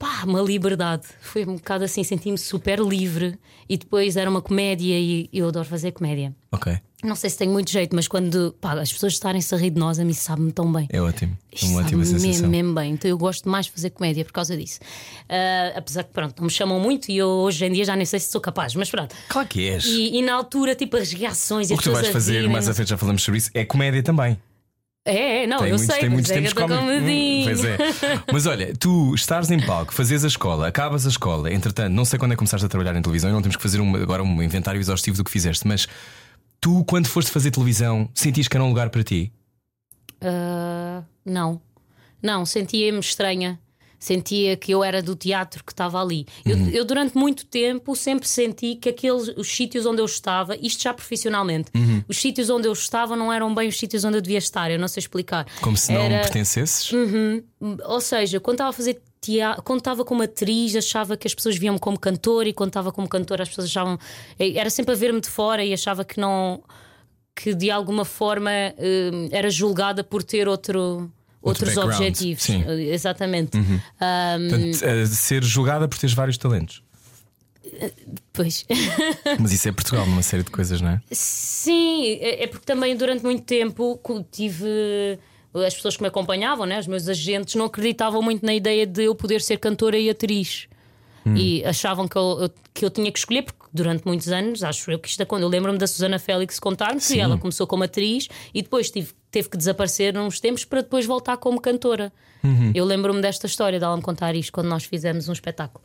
Pá, 0.00 0.24
uma 0.26 0.40
liberdade. 0.40 1.02
Foi 1.20 1.44
um 1.44 1.56
bocado 1.56 1.84
assim, 1.84 2.02
senti-me 2.02 2.38
super 2.38 2.80
livre. 2.80 3.38
E 3.68 3.76
depois 3.76 4.16
era 4.16 4.30
uma 4.30 4.40
comédia 4.40 4.98
e 4.98 5.28
eu 5.30 5.46
adoro 5.46 5.68
fazer 5.68 5.92
comédia. 5.92 6.34
Ok, 6.50 6.76
Não 7.04 7.14
sei 7.14 7.28
se 7.30 7.36
tenho 7.38 7.52
muito 7.52 7.70
jeito, 7.70 7.94
mas 7.94 8.08
quando 8.08 8.56
pá, 8.60 8.72
as 8.80 8.90
pessoas 8.92 9.12
estarem-se 9.12 9.54
a 9.54 9.58
rir 9.58 9.70
de 9.70 9.78
nós, 9.78 9.98
a 10.00 10.04
mim 10.04 10.14
sabe-me 10.14 10.50
tão 10.52 10.72
bem. 10.72 10.88
é 10.90 11.00
ótimo. 11.02 11.36
É 11.52 11.66
uma 11.66 11.80
ótima 11.82 12.02
sensação. 12.04 12.48
mesmo, 12.48 12.74
bem. 12.74 12.92
Então 12.94 13.08
eu 13.10 13.18
gosto 13.18 13.46
mais 13.48 13.66
de 13.66 13.72
fazer 13.72 13.90
comédia 13.90 14.24
por 14.24 14.32
causa 14.32 14.56
disso. 14.56 14.80
Ah, 15.28 15.74
apesar 15.76 16.02
que, 16.04 16.12
pronto, 16.12 16.34
não 16.38 16.46
me 16.46 16.50
chamam 16.50 16.80
muito 16.80 17.10
e 17.10 17.18
eu 17.18 17.28
hoje 17.28 17.62
em 17.66 17.70
dia 17.72 17.84
já 17.84 17.94
nem 17.94 18.06
sei 18.06 18.18
se 18.18 18.30
sou 18.32 18.40
capaz, 18.40 18.74
mas 18.74 18.90
pronto. 18.90 19.14
Claro 19.28 19.46
que 19.48 19.68
és. 19.68 19.84
E, 19.84 20.16
e 20.16 20.22
na 20.22 20.32
altura, 20.34 20.74
tipo, 20.74 20.96
as 20.96 21.12
reações 21.12 21.70
e 21.70 21.74
O 21.74 21.76
que 21.76 21.84
tu 21.84 21.92
vais 21.92 22.08
fazer, 22.08 22.48
mais 22.48 22.66
à 22.68 22.74
frente 22.74 22.88
já 22.88 22.96
falamos 22.96 23.22
sobre 23.22 23.36
isso, 23.38 23.50
é 23.52 23.64
comédia 23.66 24.02
também. 24.02 24.36
É, 25.04 25.44
é, 25.44 25.46
não, 25.46 25.58
Tem 25.58 25.68
eu 25.70 25.76
muitos, 25.76 25.86
sei, 25.94 26.00
tem 26.02 26.10
muitos 26.10 26.30
é 26.30 26.34
tempos 26.34 26.52
cómicos. 26.52 26.78
comedinho. 26.78 27.40
Hum, 27.40 27.44
Pois 27.44 27.64
é. 27.64 27.78
Mas 28.32 28.46
olha, 28.46 28.74
tu 28.78 29.14
estás 29.14 29.50
em 29.50 29.58
palco, 29.64 29.94
fazes 29.94 30.24
a 30.24 30.28
escola, 30.28 30.68
acabas 30.68 31.06
a 31.06 31.08
escola, 31.08 31.50
entretanto, 31.52 31.92
não 31.94 32.04
sei 32.04 32.18
quando 32.18 32.32
é 32.32 32.34
que 32.34 32.38
começaste 32.38 32.66
a 32.66 32.68
trabalhar 32.68 32.94
em 32.94 33.00
televisão 33.02 33.30
e 33.30 33.32
não 33.32 33.40
temos 33.40 33.56
que 33.56 33.62
fazer 33.62 33.80
um- 33.80 33.96
agora 33.96 34.22
um 34.22 34.42
inventário 34.42 34.78
exaustivo 34.78 35.16
do 35.16 35.24
que 35.24 35.30
fizeste, 35.30 35.66
mas 35.66 35.86
Tu, 36.62 36.84
quando 36.84 37.06
foste 37.06 37.30
fazer 37.30 37.50
televisão, 37.50 38.10
sentiste 38.14 38.50
que 38.50 38.56
era 38.58 38.62
um 38.62 38.68
lugar 38.68 38.90
para 38.90 39.02
ti? 39.02 39.32
Ah, 40.20 41.02
não, 41.24 41.60
não, 42.22 42.44
sentia-me 42.44 42.98
estranha. 43.00 43.58
Sentia 44.00 44.56
que 44.56 44.72
eu 44.72 44.82
era 44.82 45.02
do 45.02 45.14
teatro 45.14 45.62
que 45.62 45.72
estava 45.72 46.00
ali. 46.00 46.26
Eu, 46.44 46.56
eu, 46.72 46.84
durante 46.86 47.16
muito 47.16 47.44
tempo, 47.44 47.94
sempre 47.94 48.26
senti 48.26 48.74
que 48.74 48.88
aqueles 48.88 49.28
os 49.36 49.46
sítios 49.46 49.84
onde 49.84 50.00
eu 50.00 50.06
estava, 50.06 50.56
isto 50.56 50.82
já 50.82 50.94
profissionalmente, 50.94 51.70
os 52.08 52.16
sítios 52.18 52.48
onde 52.48 52.66
eu 52.66 52.72
estava 52.72 53.14
não 53.14 53.30
eram 53.30 53.54
bem 53.54 53.68
os 53.68 53.78
sítios 53.78 54.02
onde 54.02 54.16
eu 54.16 54.22
devia 54.22 54.38
estar. 54.38 54.70
Eu 54.70 54.78
não 54.78 54.88
sei 54.88 55.02
explicar. 55.02 55.46
Como 55.60 55.76
se 55.76 55.92
não 55.92 56.00
Era- 56.00 56.22
pertencesses? 56.22 56.90
Ou 57.84 58.00
seja, 58.00 58.40
quando 58.40 58.54
estava 58.54 58.70
a 58.70 58.72
fazer 58.72 59.02
teatro, 59.20 59.62
quando 59.62 59.80
estava 59.80 60.02
como 60.02 60.22
atriz, 60.22 60.74
achava 60.74 61.14
que 61.14 61.26
as 61.26 61.34
pessoas 61.34 61.58
viam-me 61.58 61.78
como 61.78 61.98
cantora 62.00 62.48
e 62.48 62.54
quando 62.54 62.70
estava 62.70 62.90
como 62.90 63.06
cantora 63.06 63.42
as 63.42 63.50
pessoas 63.50 63.66
achavam. 63.66 63.98
Era 64.38 64.70
sempre 64.70 64.94
a 64.94 64.96
ver-me 64.96 65.20
de 65.20 65.28
fora 65.28 65.62
e 65.62 65.74
achava 65.74 66.06
que 66.06 66.18
não. 66.18 66.62
que 67.36 67.54
de 67.54 67.70
alguma 67.70 68.04
forma 68.06 68.50
hum, 68.78 69.28
era 69.30 69.50
julgada 69.50 70.02
por 70.02 70.22
ter 70.22 70.48
outro. 70.48 71.12
Outro 71.42 71.66
Outros 71.66 71.84
objetivos, 71.84 72.42
sim. 72.42 72.62
Uhum. 72.64 72.78
exatamente. 72.78 73.56
Ahm, 73.56 74.48
Portanto, 74.50 74.82
eh, 74.84 75.06
ser 75.06 75.42
julgada 75.42 75.88
por 75.88 75.98
teres 75.98 76.14
vários 76.14 76.36
talentos. 76.36 76.82
pois. 78.32 78.66
Mas 79.40 79.52
isso 79.52 79.68
é 79.68 79.72
Portugal, 79.72 80.06
numa 80.06 80.22
série 80.22 80.42
de 80.42 80.50
coisas, 80.50 80.80
não 80.80 80.90
é? 80.90 81.00
Sim, 81.10 82.04
é 82.20 82.44
é 82.44 82.46
porque 82.46 82.66
também 82.66 82.94
durante 82.96 83.22
muito 83.24 83.42
tempo 83.42 83.98
tive. 84.30 84.66
As 85.54 85.74
pessoas 85.74 85.96
que 85.96 86.02
me 86.02 86.08
acompanhavam, 86.08 86.64
né, 86.64 86.78
os 86.78 86.86
meus 86.86 87.08
agentes, 87.08 87.56
não 87.56 87.64
acreditavam 87.64 88.22
muito 88.22 88.44
na 88.46 88.54
ideia 88.54 88.86
de 88.86 89.04
eu 89.04 89.14
poder 89.14 89.40
ser 89.40 89.58
cantora 89.58 89.98
e 89.98 90.08
atriz. 90.08 90.68
E 91.26 91.64
achavam 91.64 92.08
que 92.08 92.16
eu, 92.16 92.38
eu- 92.42 92.50
que 92.72 92.84
eu 92.84 92.90
tinha 92.90 93.10
que 93.12 93.18
escolher, 93.18 93.42
porque 93.42 93.60
durante 93.72 94.04
muitos 94.06 94.28
anos, 94.28 94.62
acho 94.64 94.90
eu 94.90 94.98
que 94.98 95.08
isto 95.08 95.20
é 95.22 95.24
quando. 95.26 95.42
Eu 95.42 95.48
lembro-me 95.48 95.76
da 95.78 95.86
Susana 95.86 96.18
Félix 96.18 96.58
contar-me 96.58 97.00
que 97.00 97.20
ela 97.20 97.36
começou 97.38 97.66
como 97.66 97.84
atriz 97.84 98.26
e 98.54 98.62
depois 98.62 98.90
tive, 98.90 99.12
teve 99.30 99.48
que 99.50 99.56
desaparecer 99.56 100.16
uns 100.16 100.40
tempos 100.40 100.64
para 100.64 100.80
depois 100.80 101.04
voltar 101.06 101.36
como 101.36 101.60
cantora. 101.60 102.12
Eu 102.74 102.86
lembro-me 102.86 103.20
desta 103.20 103.46
história, 103.46 103.78
dela 103.78 103.94
me 103.96 104.02
contar 104.02 104.34
isto 104.34 104.50
quando 104.50 104.68
nós 104.68 104.84
fizemos 104.84 105.28
um 105.28 105.32
espetáculo. 105.32 105.84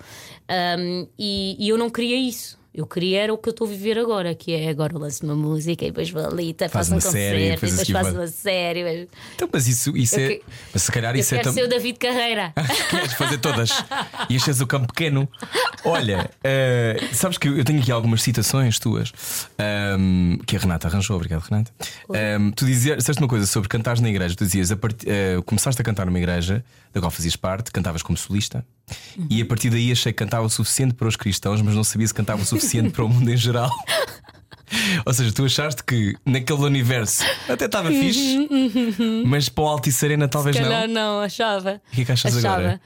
Um, 0.79 1.07
e, 1.19 1.57
e 1.59 1.67
eu 1.69 1.77
não 1.77 1.89
queria 1.89 2.15
isso. 2.17 2.57
Eu 2.77 2.85
queria 2.85 3.21
era 3.21 3.33
o 3.33 3.37
que 3.37 3.47
eu 3.47 3.51
estou 3.51 3.65
a 3.65 3.69
viver 3.69 3.97
agora, 3.97 4.35
que 4.35 4.51
é 4.53 4.67
agora 4.69 4.93
eu 4.93 4.99
lanço 4.99 5.23
uma 5.25 5.33
música 5.35 5.85
e 5.85 5.87
depois 5.87 6.09
vou 6.09 6.25
ali, 6.25 6.53
tá, 6.53 6.67
Faz 6.67 6.89
faço 6.89 6.97
um 6.97 7.11
série, 7.11 7.37
concerto, 7.49 7.65
e 7.65 7.69
depois 7.69 7.71
depois 7.87 8.05
faço 8.05 8.17
uma 8.17 8.27
série. 8.27 8.83
mas 8.83 9.07
Então, 9.35 9.49
mas 9.51 9.67
isso, 9.67 9.95
isso 9.95 10.19
Eu 10.19 10.25
é. 10.25 10.27
que- 10.35 10.41
Mas 10.73 10.81
se 10.83 10.91
calhar 10.91 11.15
Eu 11.15 11.19
isso 11.21 11.33
é 11.33 11.37
quero 11.37 11.49
também. 11.49 11.63
ser 11.63 11.67
o 11.67 11.69
David 11.71 11.97
Carreira. 11.99 12.53
Queres 12.89 13.13
fazer 13.13 13.37
todas 13.37 13.69
e 14.29 14.35
enches 14.35 14.59
o 14.59 14.67
campo 14.67 14.87
pequeno. 14.87 15.27
Olha, 15.85 16.29
eh, 16.43 16.97
sabes 17.13 17.37
que 17.37 17.47
eu 17.47 17.63
tenho 17.63 17.79
aqui 17.81 17.91
algumas 17.91 18.21
citações 18.21 18.77
tuas 18.79 19.13
ahm, 19.57 20.37
que 20.45 20.55
a 20.55 20.59
Renata 20.59 20.87
arranjou. 20.87 21.15
Obrigado, 21.15 21.41
Renata. 21.43 21.71
Ahm, 22.09 22.51
tu 22.51 22.65
dizias, 22.65 22.97
disseste 22.97 23.21
uma 23.21 23.29
coisa 23.29 23.45
sobre 23.45 23.69
cantares 23.69 24.01
na 24.01 24.09
igreja. 24.09 24.35
Tu 24.35 24.43
dizias, 24.45 24.71
a 24.71 24.75
part- 24.75 25.03
eh, 25.07 25.39
começaste 25.45 25.81
a 25.81 25.85
cantar 25.85 26.05
numa 26.05 26.17
igreja 26.19 26.63
da 26.93 26.99
qual 26.99 27.11
fazias 27.11 27.35
parte, 27.35 27.71
cantavas 27.71 28.01
como 28.01 28.17
solista, 28.17 28.65
e 29.29 29.41
a 29.41 29.45
partir 29.45 29.69
daí 29.69 29.91
achei 29.91 30.11
que 30.13 30.17
cantava 30.17 30.45
o 30.45 30.49
suficiente 30.49 30.93
para 30.93 31.07
os 31.07 31.15
cristãos, 31.15 31.61
mas 31.61 31.73
não 31.75 31.83
sabia 31.83 32.07
se 32.07 32.13
cantava 32.13 32.41
o 32.41 32.45
suficiente 32.45 32.89
para 32.91 33.03
o 33.05 33.09
mundo 33.09 33.29
em 33.31 33.37
geral. 33.37 33.69
Ou 35.05 35.13
seja, 35.13 35.31
tu 35.31 35.45
achaste 35.45 35.83
que 35.83 36.15
naquele 36.25 36.59
universo 36.63 37.23
até 37.47 37.65
estava 37.65 37.89
fixe, 37.89 38.47
mas 39.25 39.47
para 39.47 39.63
o 39.63 39.67
Alto 39.67 39.87
e 39.89 39.91
Serena 39.91 40.27
talvez 40.27 40.55
Se 40.55 40.61
não. 40.61 40.69
calhar 40.69 40.87
não, 40.87 41.19
achava. 41.19 41.81
O 41.91 41.95
que 41.95 42.01
é 42.01 42.05
que 42.05 42.11
achas 42.11 42.35
achava. 42.37 42.55
agora? 42.57 42.81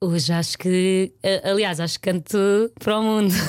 Hoje 0.00 0.32
acho 0.32 0.56
que, 0.58 1.12
a- 1.24 1.50
aliás, 1.50 1.80
acho 1.80 1.98
que 1.98 2.10
canto 2.12 2.38
para 2.78 2.98
o 2.98 3.02
mundo. 3.02 3.34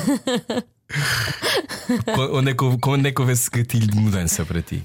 Onde 2.33 2.51
é, 2.51 2.53
que 2.55 2.63
houve, 2.63 2.77
onde 2.87 3.09
é 3.09 3.11
que 3.11 3.19
houve 3.21 3.33
esse 3.33 3.49
gatilho 3.49 3.87
de 3.87 3.95
mudança 3.97 4.45
para 4.45 4.61
ti? 4.61 4.83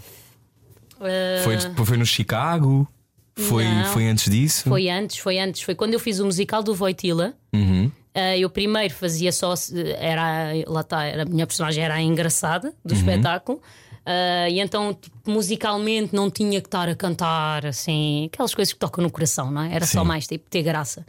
Uh, 1.01 1.43
Foi, 1.45 1.85
foi 1.87 1.97
no 1.97 2.05
Chicago? 2.07 2.89
Foi, 3.35 3.65
Não. 3.65 3.85
foi 3.87 4.09
antes 4.09 4.31
disso? 4.31 4.69
Foi 4.69 4.89
antes, 4.91 5.19
foi 5.19 5.39
antes. 5.39 5.62
Foi 5.62 5.75
quando 5.75 5.95
eu 5.95 6.01
fiz 6.01 6.19
o 6.21 6.25
musical 6.25 6.62
do 6.62 6.75
Voitila. 6.75 7.35
Uhum. 7.53 7.91
Uh, 8.15 8.37
eu 8.39 8.51
primeiro 8.51 8.93
fazia 8.93 9.33
só. 9.33 9.55
Era, 9.99 10.53
lá 10.67 10.83
está, 10.83 11.23
a 11.23 11.25
minha 11.25 11.47
personagem 11.47 11.83
era 11.83 11.95
a 11.95 12.03
engraçada 12.03 12.75
do 12.85 12.93
espetáculo. 12.95 13.61
Uh, 14.05 14.51
e 14.51 14.61
então, 14.61 14.93
tipo, 14.93 15.17
musicalmente, 15.31 16.15
não 16.15 16.29
tinha 16.29 16.61
que 16.61 16.67
estar 16.67 16.89
a 16.89 16.95
cantar 16.95 17.65
assim, 17.65 18.27
aquelas 18.27 18.53
coisas 18.53 18.73
que 18.73 18.79
tocam 18.79 19.03
no 19.03 19.11
coração, 19.11 19.51
não 19.51 19.62
é? 19.62 19.75
Era 19.75 19.87
só 19.87 20.01
Sim. 20.03 20.09
mais 20.09 20.27
tipo 20.27 20.51
ter 20.51 20.62
graça. 20.62 21.07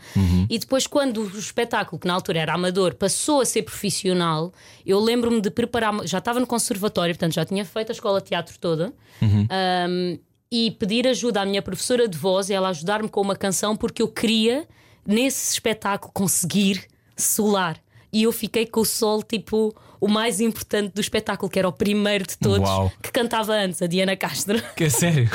E 0.50 0.60
depois, 0.60 0.86
quando 0.86 1.24
o 1.24 1.38
espetáculo, 1.38 2.00
que 2.00 2.08
na 2.08 2.14
altura 2.14 2.40
era 2.40 2.54
amador, 2.54 2.94
passou 2.94 3.42
a 3.42 3.46
ser 3.46 3.64
profissional, 3.64 4.54
eu 4.86 5.00
lembro-me 5.00 5.42
de 5.42 5.50
preparar. 5.50 6.06
Já 6.06 6.20
estava 6.20 6.40
no 6.40 6.46
conservatório, 6.48 7.16
portanto, 7.16 7.34
já 7.34 7.44
tinha 7.44 7.66
feito 7.66 7.90
a 7.90 7.94
escola 7.94 8.22
de 8.22 8.28
teatro 8.28 8.58
toda. 8.60 8.94
Um, 9.22 10.20
e 10.56 10.70
pedir 10.70 11.08
ajuda 11.08 11.42
à 11.42 11.46
minha 11.48 11.64
professora 11.64 12.08
de 12.08 12.16
voz 12.16 12.48
e 12.48 12.54
ela 12.54 12.70
ajudar-me 12.70 13.10
com 13.10 13.20
uma 13.20 13.36
canção 13.36 13.76
porque 13.76 14.04
eu 14.04 14.08
queria, 14.08 14.68
nesse 15.04 15.52
espetáculo, 15.54 16.14
conseguir 16.14 16.86
solar. 17.18 17.80
E 18.12 18.22
eu 18.22 18.32
fiquei 18.32 18.68
com 18.68 18.82
o 18.82 18.86
sol, 18.86 19.24
tipo, 19.24 19.74
o 20.00 20.08
mais 20.08 20.40
importante 20.40 20.94
do 20.94 21.02
espetáculo, 21.02 21.50
que 21.50 21.58
era 21.58 21.68
o 21.68 21.72
primeiro 21.72 22.28
de 22.28 22.38
todos, 22.38 22.70
Uau. 22.70 22.92
que 23.02 23.12
cantava 23.12 23.54
antes, 23.54 23.82
a 23.82 23.88
Diana 23.88 24.16
Castro. 24.16 24.62
Que 24.78 24.84
é 24.84 24.90
sério? 24.92 25.28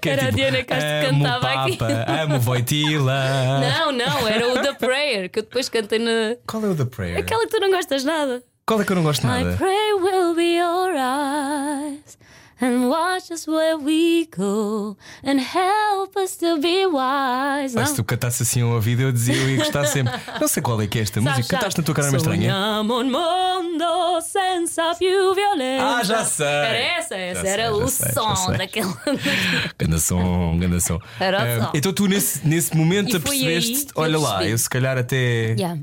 Que 0.00 0.08
é 0.08 0.12
Era 0.14 0.26
a 0.26 0.30
Diana 0.30 0.64
Castro 0.64 0.90
que 0.90 1.10
cantava 1.12 1.40
Papa, 1.40 1.64
aqui." 1.68 1.78
Amo 2.22 2.40
Voitila. 2.40 3.60
Não, 3.60 3.92
não, 3.92 4.26
era 4.26 4.48
o 4.52 4.60
The 4.60 4.72
Prayer, 4.72 5.30
que 5.30 5.38
eu 5.38 5.42
depois 5.44 5.68
cantei 5.68 6.00
na. 6.00 6.36
Qual 6.44 6.64
é 6.64 6.68
o 6.70 6.74
The 6.74 6.86
Prayer? 6.86 7.18
Aquela 7.18 7.46
que 7.46 7.52
tu 7.52 7.60
não 7.60 7.70
gostas 7.70 8.02
nada. 8.02 8.42
Qual 8.66 8.80
é 8.80 8.84
que 8.84 8.90
eu 8.90 8.96
não 8.96 9.04
gosto 9.04 9.22
I 9.22 9.26
nada? 9.26 9.56
pray 9.56 9.92
will 9.94 10.34
be 10.34 10.56
your 10.56 10.92
eyes 10.96 12.18
and 12.62 12.88
watch 12.88 13.30
us 13.32 13.46
where 13.46 13.76
we 13.76 14.26
go 14.34 14.96
and 15.24 15.38
help 15.40 16.16
us 16.16 16.36
to 16.38 16.58
be 16.60 16.86
wise. 16.86 17.74
Mas 17.74 17.90
se 17.90 17.96
tu 17.96 18.04
cantasse 18.04 18.42
assim 18.44 18.62
ao 18.62 18.70
ouvido, 18.70 19.02
eu 19.02 19.12
dizia, 19.12 19.34
eu 19.34 19.50
ia 19.50 19.56
gostar 19.58 19.84
sempre. 19.86 20.12
Não 20.40 20.48
sei 20.48 20.62
qual 20.62 20.80
é 20.80 20.86
que 20.86 20.98
é 20.98 21.02
esta 21.02 21.20
música. 21.20 21.48
Cantaste 21.56 21.78
na 21.80 21.84
tua 21.84 21.94
cara 21.94 22.10
mais 22.10 22.22
estranha? 22.22 22.50
Sonhamos 22.52 22.96
un 23.04 23.10
mundo 23.10 24.20
senza 24.22 24.94
più 24.94 25.34
violenza. 25.34 25.84
Ah, 25.98 26.04
já 26.04 26.24
sei. 26.24 26.46
Era 26.46 26.78
essa, 26.78 27.14
essa 27.16 27.42
Já 27.42 27.48
era 27.48 27.62
sei, 27.74 27.82
o 27.82 27.88
sei, 27.88 28.12
som 28.12 28.36
sei. 28.36 28.56
daquela. 28.58 28.98
Ganda 29.78 29.98
som, 29.98 30.58
ganda 30.58 30.80
som. 30.80 30.98
Era 31.18 31.38
o 31.38 31.40
Ah, 31.42 31.64
som. 31.64 31.70
Então 31.74 31.92
tu 31.92 32.06
nesse, 32.06 32.46
nesse 32.46 32.76
momento 32.76 33.16
apercebeste, 33.16 33.88
olha 33.96 34.18
lá, 34.18 34.30
percebi. 34.34 34.50
eu 34.52 34.58
se 34.58 34.70
calhar 34.70 34.96
até 34.98 35.54
Yeah. 35.58 35.80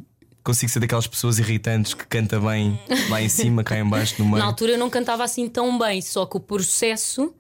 Consigo 0.50 0.72
ser 0.72 0.80
daquelas 0.80 1.08
pessoas 1.08 1.38
irritantes 1.40 1.94
que 1.94 2.06
canta 2.08 2.40
bem 2.40 2.80
lá 3.10 3.22
em 3.22 3.30
cima, 3.30 3.64
cá 3.64 3.78
em 3.78 3.86
baixo, 3.88 4.16
no 4.20 4.26
meio. 4.26 4.40
Na 4.40 4.46
altura 4.46 4.72
eu 4.74 4.78
não 4.78 4.90
cantava 4.90 5.24
assim 5.24 5.48
tão 5.48 5.78
bem, 5.78 6.02
só 6.02 6.26
que 6.26 6.38
o 6.38 6.40
processo 6.40 7.34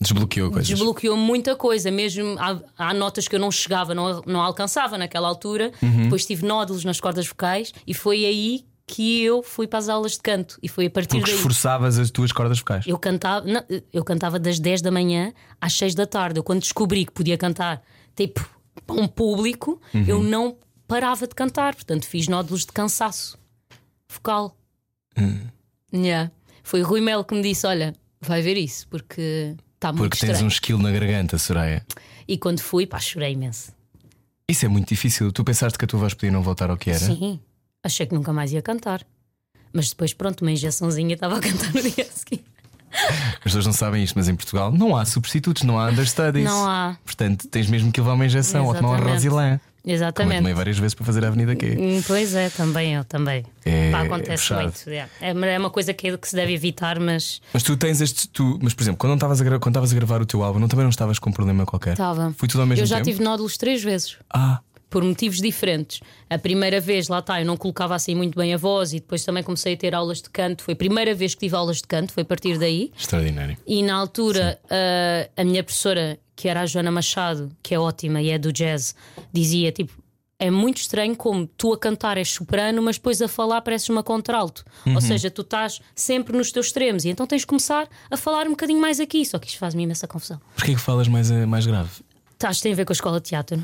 Desbloqueou 0.00 0.50
coisas. 0.50 0.66
desbloqueou 0.66 1.14
muita 1.16 1.54
coisa. 1.54 1.90
Mesmo 1.90 2.34
há, 2.38 2.58
há 2.78 2.94
notas 2.94 3.28
que 3.28 3.36
eu 3.36 3.40
não 3.40 3.50
chegava, 3.50 3.94
não, 3.94 4.22
não 4.26 4.40
alcançava 4.40 4.96
naquela 4.96 5.28
altura. 5.28 5.70
Uhum. 5.82 6.04
Depois 6.04 6.24
tive 6.24 6.46
nódulos 6.46 6.84
nas 6.86 6.98
cordas 6.98 7.26
vocais 7.26 7.70
e 7.86 7.92
foi 7.92 8.24
aí 8.24 8.64
que 8.86 9.22
eu 9.22 9.42
fui 9.42 9.66
para 9.66 9.78
as 9.78 9.88
aulas 9.90 10.12
de 10.12 10.20
canto. 10.20 10.58
E 10.62 10.68
foi 10.68 10.86
a 10.86 10.90
partir 10.90 11.18
Porque 11.18 11.26
daí. 11.30 11.34
esforçavas 11.36 11.98
as 11.98 12.10
tuas 12.10 12.32
cordas 12.32 12.58
vocais. 12.58 12.86
Eu 12.86 12.98
cantava, 12.98 13.44
não, 13.46 13.62
eu 13.92 14.02
cantava 14.02 14.38
das 14.38 14.58
10 14.58 14.80
da 14.80 14.90
manhã 14.90 15.32
às 15.60 15.74
6 15.74 15.94
da 15.94 16.06
tarde. 16.06 16.38
Eu, 16.40 16.42
quando 16.42 16.60
descobri 16.60 17.04
que 17.04 17.12
podia 17.12 17.36
cantar 17.36 17.82
tipo 18.16 18.48
para 18.86 18.96
um 18.96 19.06
público, 19.06 19.80
Uhum. 19.94 20.04
eu 20.08 20.22
não 20.22 20.56
parava 20.90 21.26
de 21.28 21.34
cantar. 21.36 21.74
Portanto, 21.76 22.04
fiz 22.04 22.26
nódulos 22.26 22.66
de 22.66 22.72
cansaço 22.72 23.38
vocal. 24.08 24.56
Hum. 25.16 25.46
Yeah. 25.94 26.30
Foi 26.64 26.82
o 26.82 26.86
Rui 26.86 27.00
Melo 27.00 27.24
que 27.24 27.34
me 27.34 27.42
disse: 27.42 27.66
Olha, 27.66 27.94
vai 28.20 28.42
ver 28.42 28.56
isso, 28.56 28.88
porque 28.88 29.54
está 29.76 29.92
muito 29.92 30.02
Porque 30.02 30.18
tens 30.18 30.30
estranho. 30.30 30.46
um 30.46 30.48
skill 30.48 30.78
na 30.78 30.90
garganta, 30.90 31.38
Soraya. 31.38 31.86
E 32.26 32.36
quando 32.36 32.60
fui, 32.60 32.86
pá, 32.86 32.98
chorei 32.98 33.32
imenso. 33.32 33.72
Isso 34.48 34.66
é 34.66 34.68
muito 34.68 34.88
difícil. 34.88 35.30
Tu 35.32 35.44
pensaste 35.44 35.78
que 35.78 35.84
a 35.84 35.88
tua 35.88 36.00
voz 36.00 36.12
podia 36.12 36.32
não 36.32 36.42
voltar 36.42 36.70
ao 36.70 36.76
que 36.76 36.90
era? 36.90 36.98
Sim, 36.98 37.40
achei 37.84 38.04
que 38.04 38.14
nunca 38.14 38.32
mais 38.32 38.52
ia 38.52 38.60
cantar. 38.60 39.06
Mas 39.72 39.90
depois, 39.90 40.12
pronto, 40.12 40.42
uma 40.42 40.50
injeçãozinha 40.50 41.14
estava 41.14 41.38
a 41.38 41.40
cantar 41.40 41.72
no 41.72 41.82
dia 41.82 42.04
a 42.04 42.12
seguir. 42.12 42.44
As 42.92 43.38
pessoas 43.44 43.66
não 43.66 43.72
sabem 43.72 44.02
isto, 44.02 44.16
mas 44.16 44.28
em 44.28 44.34
Portugal 44.34 44.72
não 44.72 44.96
há 44.96 45.04
substitutos, 45.04 45.62
não 45.62 45.78
há 45.78 45.88
understudies. 45.88 46.44
Não 46.44 46.68
há. 46.68 46.98
Portanto, 47.04 47.46
tens 47.46 47.68
mesmo 47.68 47.92
que 47.92 48.00
levar 48.00 48.14
uma 48.14 48.26
injeção 48.26 48.66
ou 48.66 48.74
tomar 48.74 49.00
uma 49.00 49.14
Exatamente. 49.84 50.16
Como 50.16 50.32
eu 50.32 50.36
tomei 50.38 50.54
várias 50.54 50.78
vezes 50.78 50.94
para 50.94 51.06
fazer 51.06 51.24
a 51.24 51.28
Avenida 51.28 51.56
Q. 51.56 51.76
Hum, 51.78 52.02
Pois 52.06 52.34
é, 52.34 52.50
também 52.50 52.94
eu 52.94 53.04
também. 53.04 53.44
É 53.64 53.90
Pá, 53.90 54.02
acontece 54.02 54.52
muito. 54.52 54.88
yeah. 54.90 55.10
É, 55.20 55.30
é 55.30 55.58
uma 55.58 55.70
coisa 55.70 55.94
que, 55.94 56.16
que 56.18 56.28
se 56.28 56.36
deve 56.36 56.52
evitar, 56.52 56.98
mas 57.00 57.40
Mas 57.52 57.62
tu 57.62 57.76
tens 57.76 58.00
este. 58.00 58.28
Tu, 58.28 58.58
mas, 58.62 58.74
por 58.74 58.82
exemplo, 58.82 58.98
quando 58.98 59.14
estavas 59.14 59.40
a, 59.40 59.44
gra- 59.44 59.58
quando 59.58 59.76
a 59.78 59.86
gravar 59.86 60.20
o 60.20 60.26
teu 60.26 60.42
álbum, 60.42 60.58
não, 60.58 60.68
também 60.68 60.84
não 60.84 60.90
estavas 60.90 61.18
com 61.18 61.30
um 61.30 61.32
problema 61.32 61.64
qualquer? 61.64 61.92
estava. 61.92 62.34
Foi 62.36 62.48
tudo 62.48 62.60
ao 62.60 62.66
mesmo 62.66 62.82
Eu 62.82 62.86
já 62.86 62.96
tempo? 62.96 63.08
tive 63.10 63.22
nódulos 63.22 63.56
três 63.56 63.82
vezes. 63.82 64.16
Ah, 64.32 64.60
Por 64.90 65.04
motivos 65.04 65.40
diferentes. 65.40 66.00
A 66.28 66.36
primeira 66.36 66.80
vez, 66.80 67.08
lá 67.08 67.20
está, 67.20 67.40
eu 67.40 67.46
não 67.46 67.56
colocava 67.56 67.94
assim 67.94 68.14
muito 68.14 68.36
bem 68.36 68.52
a 68.52 68.56
voz 68.56 68.92
e 68.92 68.96
depois 68.96 69.24
também 69.24 69.42
comecei 69.42 69.74
a 69.74 69.76
ter 69.76 69.94
aulas 69.94 70.20
de 70.20 70.28
canto. 70.28 70.64
Foi 70.64 70.74
a 70.74 70.76
primeira 70.76 71.14
vez 71.14 71.34
que 71.34 71.40
tive 71.40 71.54
aulas 71.54 71.76
de 71.76 71.84
canto, 71.84 72.12
foi 72.12 72.24
a 72.24 72.26
partir 72.26 72.58
daí. 72.58 72.92
extraordinário. 72.98 73.56
E 73.66 73.82
na 73.82 73.94
altura, 73.94 74.60
ah, 74.68 75.30
a 75.36 75.44
minha 75.44 75.62
professora, 75.62 76.18
que 76.34 76.48
era 76.48 76.62
a 76.62 76.66
Joana 76.66 76.90
Machado, 76.90 77.50
que 77.62 77.74
é 77.74 77.78
ótima 77.78 78.20
e 78.20 78.30
é 78.30 78.38
do 78.38 78.52
jazz, 78.52 78.94
dizia 79.32 79.70
tipo: 79.70 79.92
é 80.40 80.50
muito 80.50 80.78
estranho 80.78 81.14
como 81.14 81.46
tu 81.46 81.72
a 81.74 81.78
cantar 81.78 82.16
és 82.16 82.30
soprano, 82.30 82.82
mas 82.82 82.96
depois 82.96 83.20
a 83.20 83.28
falar 83.28 83.60
pareces 83.60 83.90
uma 83.90 84.02
contralto. 84.02 84.64
Uhum. 84.86 84.94
Ou 84.94 85.00
seja, 85.02 85.30
tu 85.30 85.42
estás 85.42 85.80
sempre 85.94 86.34
nos 86.34 86.50
teus 86.50 86.66
extremos 86.66 87.04
e 87.04 87.10
então 87.10 87.26
tens 87.26 87.42
de 87.42 87.46
começar 87.46 87.86
a 88.10 88.16
falar 88.16 88.46
um 88.46 88.50
bocadinho 88.50 88.80
mais 88.80 88.98
aqui. 88.98 89.24
Só 89.24 89.38
que 89.38 89.46
isto 89.46 89.58
faz-me 89.58 89.82
imensa 89.82 90.08
confusão. 90.08 90.40
Porquê 90.56 90.74
que 90.74 90.80
falas 90.80 91.06
mais, 91.08 91.30
eh, 91.30 91.44
mais 91.44 91.66
grave? 91.66 91.90
Estás, 92.32 92.58
tem 92.60 92.72
a 92.72 92.74
ver 92.74 92.86
com 92.86 92.92
a 92.92 92.94
escola 92.94 93.20
de 93.20 93.28
teatro. 93.28 93.62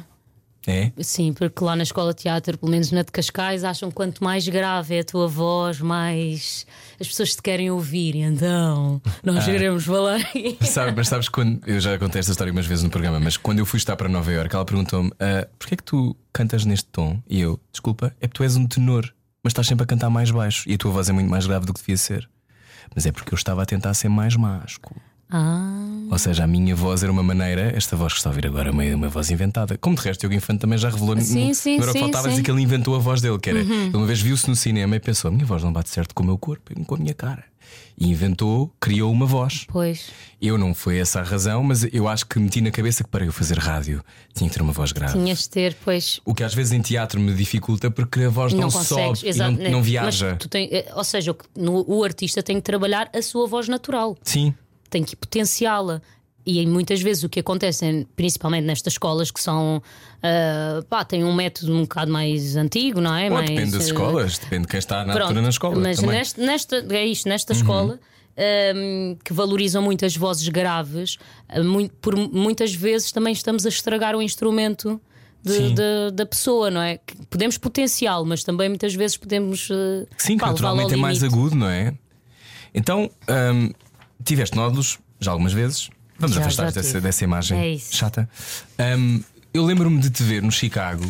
É? 0.67 0.91
Sim, 1.01 1.33
porque 1.33 1.63
lá 1.63 1.77
na 1.77 1.85
escola 1.85 2.13
de 2.13 2.23
teatro, 2.23 2.59
pelo 2.59 2.73
menos 2.73 2.91
na 2.91 3.03
de 3.03 3.13
Cascais, 3.13 3.63
acham 3.63 3.89
que 3.89 3.95
quanto 3.95 4.25
mais 4.25 4.49
grave 4.49 4.97
é 4.97 5.01
a 5.01 5.05
tua 5.05 5.29
voz, 5.29 5.81
mais 5.81 6.67
as 7.01 7.07
pessoas 7.07 7.37
te 7.37 7.43
querem 7.43 7.71
ouvir. 7.71 8.17
Então, 8.17 9.01
nós 9.23 9.45
queremos 9.45 9.85
falar. 9.85 10.19
Sabe, 10.63 10.93
mas 10.97 11.09
sabes 11.09 11.29
quando. 11.29 11.61
Eu 11.67 11.81
já 11.81 11.97
contei 11.99 12.19
esta 12.19 12.33
história 12.33 12.53
umas 12.53 12.67
vezes 12.67 12.83
no 12.83 12.91
programa, 12.91 13.21
mas 13.21 13.37
quando 13.37 13.61
eu 13.61 13.67
fui 13.67 13.79
estar 13.79 13.95
para 13.97 14.09
Nova 14.09 14.33
Iorque, 14.33 14.57
ela 14.57 14.65
perguntou-me: 14.65 15.13
ah, 15.21 15.47
porquê 15.59 15.75
é 15.75 15.77
que 15.77 15.85
tu 15.85 16.17
cantas 16.33 16.65
neste 16.65 16.89
tom? 16.89 17.23
E 17.29 17.41
eu, 17.41 17.61
desculpa, 17.71 18.07
é 18.21 18.27
porque 18.27 18.39
tu 18.39 18.43
és 18.43 18.57
um 18.57 18.67
tenor, 18.67 19.13
mas 19.43 19.53
estás 19.53 19.69
sempre 19.69 19.85
a 19.85 19.87
cantar 19.87 20.11
mais 20.11 20.31
baixo 20.31 20.69
e 20.69 20.75
a 20.75 20.79
tua 20.79 20.91
voz 20.91 21.09
é 21.09 21.13
muito 21.13 21.31
mais 21.31 21.47
grave 21.47 21.65
do 21.65 21.73
que 21.73 21.81
devia 21.81 21.97
ser. 21.97 22.29
Mas 22.95 23.07
é 23.07 23.13
porque 23.13 23.33
eu 23.33 23.37
estava 23.37 23.63
a 23.63 23.67
tentar 23.67 23.95
ser 23.95 24.09
mais 24.09 24.35
másculo. 24.35 25.01
Ah, 25.28 26.06
Ou 26.11 26.18
seja, 26.18 26.45
a 26.45 26.47
minha 26.47 26.75
voz 26.75 27.02
era 27.02 27.11
uma 27.11 27.23
maneira, 27.23 27.73
esta 27.76 27.97
voz 27.97 28.12
que 28.12 28.18
está 28.18 28.30
a 28.30 28.33
ouvir 28.33 28.47
agora 28.47 28.68
é 28.68 28.73
uma, 28.73 28.85
uma 28.95 29.09
voz 29.09 29.30
inventada. 29.30 29.76
Como 29.78 29.97
de 29.97 30.02
resto, 30.02 30.21
o 30.21 30.28
Diogo 30.28 30.35
Infante 30.37 30.61
também 30.61 30.78
já 30.78 30.88
revelou 30.88 31.21
Sim, 31.21 31.49
no, 31.49 31.54
sim, 31.54 31.76
no 31.78 31.83
Era 31.83 31.92
sim, 31.92 31.99
faltava 31.99 32.28
dizer 32.28 32.42
que 32.42 32.50
ele 32.50 32.62
inventou 32.62 32.95
a 32.95 32.99
voz 32.99 33.21
dele, 33.21 33.38
que 33.38 33.50
era. 33.50 33.59
Ele 33.61 33.90
uma 33.97 34.06
vez 34.06 34.21
viu-se 34.21 34.49
no 34.49 34.54
cinema 34.54 34.95
e 34.97 35.00
pensou: 35.00 35.28
a 35.28 35.33
minha 35.33 35.45
voz 35.45 35.62
não 35.64 35.73
bate 35.73 35.90
certo 35.90 36.14
com 36.14 36.23
o 36.23 36.26
meu 36.26 36.38
corpo, 36.38 36.73
com 36.85 36.95
a 36.95 36.99
minha 36.99 37.14
cara. 37.14 37.45
E 37.99 38.09
inventou, 38.11 38.73
criou 38.78 39.11
uma 39.11 39.26
voz. 39.26 39.64
pois. 39.68 40.11
Eu 40.40 40.56
não 40.59 40.75
foi 40.75 40.99
essa 40.99 41.21
a 41.21 41.23
razão, 41.23 41.62
mas 41.64 41.83
eu 41.92 42.06
acho 42.06 42.26
que 42.26 42.38
meti 42.38 42.61
na 42.61 42.71
cabeça 42.71 43.02
que 43.02 43.09
para 43.11 43.25
eu 43.25 43.33
fazer 43.33 43.59
rádio 43.59 44.04
tinha 44.35 44.49
que 44.49 44.54
ter 44.54 44.62
uma 44.62 44.73
voz 44.73 44.92
grave. 44.92 45.14
Tinhas 45.18 45.40
de 45.40 45.49
ter, 45.49 45.76
pois. 45.83 46.21
O 46.25 46.35
que 46.35 46.45
às 46.45 46.54
vezes 46.54 46.73
em 46.73 46.80
teatro 46.83 47.18
me 47.18 47.35
dificulta 47.35 47.90
porque 47.90 48.25
a 48.25 48.28
voz 48.28 48.52
não, 48.52 48.61
Não, 48.61 48.71
consegues, 48.71 49.21
sobe 49.21 49.38
não, 49.38 49.50
não 49.50 49.78
Mas 49.78 49.87
viaja. 49.87 50.37
tem- 50.50 50.68
eh, 50.71 50.92
ou 50.95 51.02
seja, 51.02 51.35
no- 51.56 51.85
o 51.88 52.04
artista 52.04 52.42
tem 52.42 52.56
que 52.56 52.62
trabalhar 52.62 53.11
a 53.16 53.23
sua 53.23 53.47
voz 53.49 53.66
natural, 53.66 54.16
Sim, 54.23 54.54
tem 54.88 55.02
que 55.05 55.14
potenciá-la. 55.16 56.00
E 56.49 56.64
muitas 56.64 57.02
vezes 57.02 57.25
o 57.25 57.28
que 57.28 57.40
acontece, 57.40 57.85
é, 57.85 58.07
principalmente 58.14 58.64
nestas 58.64 58.93
escolas 58.95 59.33
que 59.33 59.40
são. 59.40 59.83
ah, 60.23 60.81
pá, 60.88 61.05
têm 61.05 61.25
um 61.25 61.35
método 61.35 61.75
um 61.75 61.83
bocado 61.83 62.12
mais 62.12 62.55
antigo, 62.55 63.00
não 63.00 63.14
é? 63.14 63.25
ou 63.28 63.33
mais, 63.35 63.50
depende 63.50 63.73
das 63.73 63.83
eh, 63.83 63.87
escolas, 63.87 64.38
depende 64.38 64.62
de 64.62 64.69
quem 64.69 64.78
está 64.78 64.99
na 65.05 65.12
Pronto, 65.12 65.23
altura 65.23 65.43
na 65.43 65.49
escola. 65.49 65.76
Mas 65.76 65.97
também. 65.97 66.11
Uhum. 66.12 66.19
neste, 66.19 66.40
nesta, 66.40 66.87
é 66.90 67.05
isto, 67.07 67.28
nesta 67.28 67.52
escola. 67.52 67.99
hum, 68.75 69.16
que 69.25 69.33
valorizam 69.33 69.83
muito 69.83 70.05
as 70.05 70.16
vozes 70.16 70.49
graves, 70.49 71.16
ah, 71.49 71.62
mui- 71.62 71.90
por 72.00 72.14
muitas 72.16 72.73
vezes 72.75 73.11
também 73.11 73.33
estamos 73.33 73.66
a 73.66 73.69
estragar 73.69 74.14
o 74.14 74.23
instrumento 74.23 75.00
de- 75.43 75.71
de- 75.71 76.11
da 76.12 76.26
pessoa, 76.26 76.71
não 76.71 76.81
é? 76.81 77.00
Podemos 77.31 77.57
potenciá-lo, 77.59 78.25
mas 78.26 78.45
também 78.45 78.69
muitas 78.69 78.95
vezes 78.95 79.16
podemos. 79.16 79.69
eh, 79.71 80.07
Sim, 80.19 80.37
pá, 80.38 80.49
naturalmente 80.49 80.95
é 80.95 80.97
mais 80.97 81.23
agudo, 81.25 81.57
não 81.57 81.69
é? 81.69 81.95
Então, 82.75 83.11
hum, 83.55 83.71
tiveste 84.25 84.57
nódulos 84.57 84.99
já 85.21 85.31
algumas 85.31 85.53
vezes. 85.53 85.89
Vamos 86.19 86.35
Já, 86.37 86.43
afastar 86.43 86.65
já 86.67 86.71
dessa, 86.71 86.89
tive. 86.89 87.01
dessa 87.01 87.25
imagem 87.25 87.59
É 87.61 87.69
isso. 87.71 87.95
chata. 87.95 88.29
Hum, 88.99 89.23
eu 89.53 89.65
lembro-me 89.65 90.01
de 90.01 90.09
te 90.11 90.23
ver 90.23 90.43
no 90.43 90.51
Chicago 90.51 91.05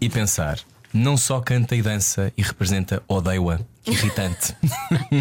e 0.00 0.08
pensar: 0.08 0.58
não 0.94 1.16
só 1.16 1.40
canta 1.40 1.76
e 1.76 1.82
dança 1.82 2.32
e 2.36 2.42
representa 2.42 3.02
Odeia, 3.06 3.60
que 3.84 3.90
irritante. 3.90 4.54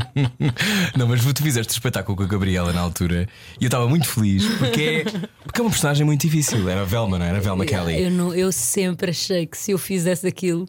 não, 0.98 1.08
mas 1.08 1.22
tu 1.34 1.44
fizeste 1.44 1.74
espetáculo 1.74 2.16
com 2.18 2.24
a 2.24 2.28
Gabriela 2.28 2.72
na 2.72 2.82
altura 2.82 3.28
e 3.60 3.66
eu 3.66 3.68
estava 3.68 3.88
muito 3.88 4.08
feliz 4.08 4.46
porque 4.58 4.82
é, 4.82 5.04
porque 5.44 5.60
é 5.60 5.64
uma 5.64 5.70
personagem 5.70 6.06
muito 6.06 6.22
difícil. 6.22 6.68
Era 6.70 6.82
a 6.82 6.86
Velma, 6.86 7.20
não 7.20 7.26
era? 7.26 7.38
A 7.38 7.42
Velma 7.42 7.66
Kelly. 7.66 8.02
Eu, 8.04 8.12
não, 8.12 8.34
eu 8.34 8.52
sempre 8.52 9.12
achei 9.12 9.46
que 9.46 9.58
se 9.58 9.72
eu 9.72 9.78
fizesse 9.78 10.26
aquilo. 10.26 10.66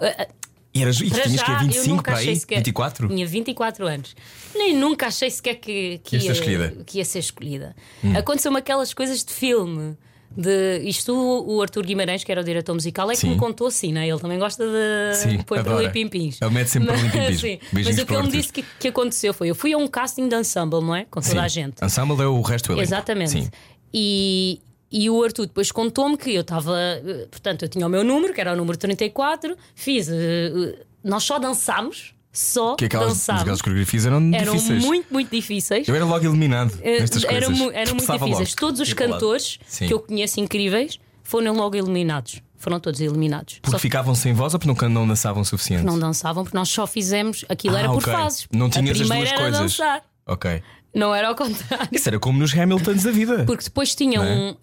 eh, 0.00 0.28
E, 0.74 0.82
eras, 0.82 1.00
e 1.00 1.10
Para 1.10 1.22
tinhas 1.24 1.42
que 1.42 1.46
já, 1.46 1.52
é 1.52 1.56
eu 1.56 1.66
25 1.66 1.88
nunca 1.88 2.12
para 2.12 2.20
aí? 2.20 2.36
sequer. 2.36 2.56
24? 2.56 3.08
Tinha 3.08 3.26
24 3.26 3.86
anos. 3.86 4.16
Nem 4.54 4.74
nunca 4.74 5.06
achei 5.06 5.30
sequer 5.30 5.56
que, 5.56 6.00
que, 6.02 6.16
escolhida. 6.16 6.74
que 6.86 6.98
ia 6.98 7.04
ser 7.04 7.18
escolhida. 7.18 7.76
Hum. 8.02 8.16
Aconteceu-me 8.16 8.58
aquelas 8.58 8.94
coisas 8.94 9.22
de 9.22 9.32
filme. 9.32 9.96
De, 10.34 10.78
isto 10.84 11.12
o, 11.14 11.60
Arthur 11.60 11.84
Guimarães, 11.84 12.24
que 12.24 12.32
era 12.32 12.40
o 12.40 12.44
diretor 12.44 12.72
musical, 12.72 13.10
é 13.10 13.14
que 13.14 13.20
Sim. 13.20 13.30
me 13.30 13.36
contou 13.36 13.66
assim, 13.66 13.92
né? 13.92 14.08
ele 14.08 14.18
também 14.18 14.38
gosta 14.38 14.64
de 14.64 15.16
Sim, 15.18 15.38
pôr 15.42 15.62
para 15.62 15.90
pimpins. 15.90 16.40
Ele 16.40 16.50
mete 16.50 16.68
sempre 16.68 16.88
para 16.88 16.98
ali 16.98 17.10
pimpins. 17.10 17.40
Sim, 17.40 17.58
Beijinhos 17.70 17.96
Mas 17.96 17.98
o 17.98 18.00
que 18.00 18.04
para 18.06 18.16
ele 18.16 18.26
me 18.28 18.32
disse 18.32 18.50
que, 18.50 18.64
que 18.80 18.88
aconteceu 18.88 19.34
foi: 19.34 19.50
eu 19.50 19.54
fui 19.54 19.74
a 19.74 19.76
um 19.76 19.86
casting 19.86 20.28
de 20.28 20.34
ensemble, 20.34 20.80
não 20.80 20.96
é? 20.96 21.04
Com 21.04 21.20
toda 21.20 21.32
Sim. 21.34 21.38
a 21.38 21.48
gente. 21.48 21.84
Ensemble 21.84 22.22
é 22.22 22.26
o 22.26 22.40
resto 22.40 22.68
do 22.68 22.72
elenco. 22.72 22.88
Exatamente. 22.88 23.30
Sim. 23.30 23.50
E, 23.92 24.62
e 24.92 25.08
o 25.10 25.22
Arthur 25.24 25.46
depois 25.46 25.72
contou-me 25.72 26.16
que 26.16 26.34
eu 26.34 26.42
estava. 26.42 26.76
eh, 26.78 27.26
Portanto, 27.30 27.62
eu 27.62 27.68
tinha 27.68 27.86
o 27.86 27.90
meu 27.90 28.04
número, 28.04 28.32
que 28.34 28.40
era 28.40 28.52
o 28.52 28.56
número 28.56 28.76
34, 28.76 29.56
fiz. 29.74 30.08
eh, 30.08 30.14
eh, 30.54 30.78
nós 31.02 31.24
só 31.24 31.38
dançámos, 31.38 32.14
só 32.32 32.76
Que 32.76 32.84
aquelas, 32.84 33.08
dançámos. 33.08 33.42
aquelas 33.42 33.62
coreografias 33.62 34.06
eram, 34.06 34.30
Eram 34.34 34.54
difíceis. 34.54 34.84
muito, 34.84 35.06
muito 35.12 35.30
difíceis. 35.30 35.88
Eu 35.88 35.94
era 35.94 36.04
logo 36.04 36.24
eliminado 36.24 36.76
nestas 36.82 37.24
eram 37.24 37.46
coisas. 37.48 37.58
mu- 37.58 37.70
eram 37.72 37.94
muito 37.94 38.12
difíceis. 38.12 38.48
logo. 38.50 38.56
Todos 38.60 38.80
os 38.80 38.88
Ia 38.88 38.94
para 38.94 39.06
o 39.06 39.10
lado. 39.10 39.20
cantores 39.20 39.58
que 39.78 39.92
eu 39.92 40.00
conheço 40.00 40.40
incríveis 40.40 40.98
foram 41.22 41.54
logo 41.54 41.76
eliminados. 41.76 42.40
Foram 42.56 42.78
todos 42.78 43.00
eliminados. 43.00 43.54
Porque 43.60 43.72
Só 43.72 43.78
ficavam 43.80 44.14
sem 44.14 44.32
voz 44.32 44.54
ou 44.54 44.60
porque 44.60 44.86
não 44.86 45.06
dançavam 45.08 45.42
o 45.42 45.44
suficiente? 45.44 45.84
não 45.84 45.98
dançavam, 45.98 46.44
porque 46.44 46.56
nós 46.56 46.68
só 46.68 46.86
fizemos. 46.86 47.44
Aquilo 47.48 47.74
Ah, 47.74 47.80
era 47.80 47.88
por 47.90 48.02
fases. 48.02 48.46
Não 48.52 48.66
a 48.66 48.70
tinhas 48.70 48.90
as 48.92 48.98
primeira 49.08 49.28
duas 49.30 49.40
coisas. 49.40 49.60
dançar. 49.60 50.02
Ok. 50.24 50.62
Não 50.94 51.14
era 51.14 51.28
ao 51.28 51.34
contrário. 51.34 51.88
Isso 51.90 52.08
era 52.08 52.18
como 52.18 52.38
nos 52.38 52.52
Hamiltons 52.56 53.02
da 53.02 53.10
vida. 53.10 53.44
Porque 53.46 53.64
depois 53.64 53.94
tinham 53.94 54.22
é? 54.22 54.34
um. 54.36 54.56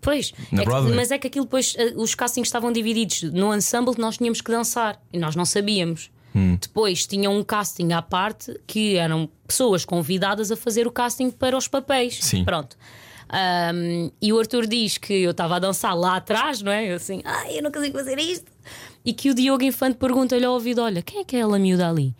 Pois, 0.00 0.32
é 0.52 0.64
que- 0.64 0.94
mas 0.94 1.10
é 1.10 1.18
que 1.18 1.26
aquilo 1.26 1.44
depois. 1.44 1.74
eh, 1.76 1.92
Os 1.96 2.14
castings 2.14 2.46
estavam 2.48 2.70
divididos. 2.70 3.22
No 3.24 3.52
ensemble 3.54 3.94
nós 3.98 4.16
tínhamos 4.16 4.40
que 4.40 4.50
dançar 4.50 5.00
e 5.12 5.18
nós 5.18 5.34
não 5.34 5.44
sabíamos. 5.44 6.10
Hum. 6.34 6.56
Depois 6.60 7.06
tinham 7.06 7.36
um 7.36 7.42
casting 7.42 7.92
à 7.92 8.00
parte 8.00 8.58
que 8.66 8.96
eram 8.96 9.28
pessoas 9.46 9.84
convidadas 9.84 10.50
a 10.52 10.56
fazer 10.56 10.86
o 10.86 10.90
casting 10.92 11.30
para 11.30 11.56
os 11.56 11.66
papéis. 11.68 12.18
Sim. 12.22 12.44
Pronto. 12.44 12.76
Ahm, 13.28 14.10
e 14.20 14.32
o 14.32 14.38
Arthur 14.38 14.66
diz 14.66 14.98
que 14.98 15.12
eu 15.14 15.30
estava 15.30 15.56
a 15.56 15.58
dançar 15.58 15.94
lá 15.96 16.16
atrás, 16.16 16.60
não 16.62 16.70
é? 16.70 16.90
Eu 16.92 16.96
assim, 16.96 17.22
ai, 17.24 17.58
eu 17.58 17.62
não 17.62 17.72
consigo 17.72 17.96
fazer 17.98 18.18
isto. 18.18 18.50
E 19.04 19.12
que 19.12 19.30
o 19.30 19.34
Diogo 19.34 19.64
Infante 19.64 19.96
pergunta-lhe 19.96 20.44
ao 20.44 20.52
ouvido: 20.54 20.80
Olha, 20.82 21.02
quem 21.02 21.20
é 21.20 21.24
que 21.24 21.34
é 21.36 21.40
ela 21.40 21.58
miúda 21.58 21.88
ali? 21.88 22.14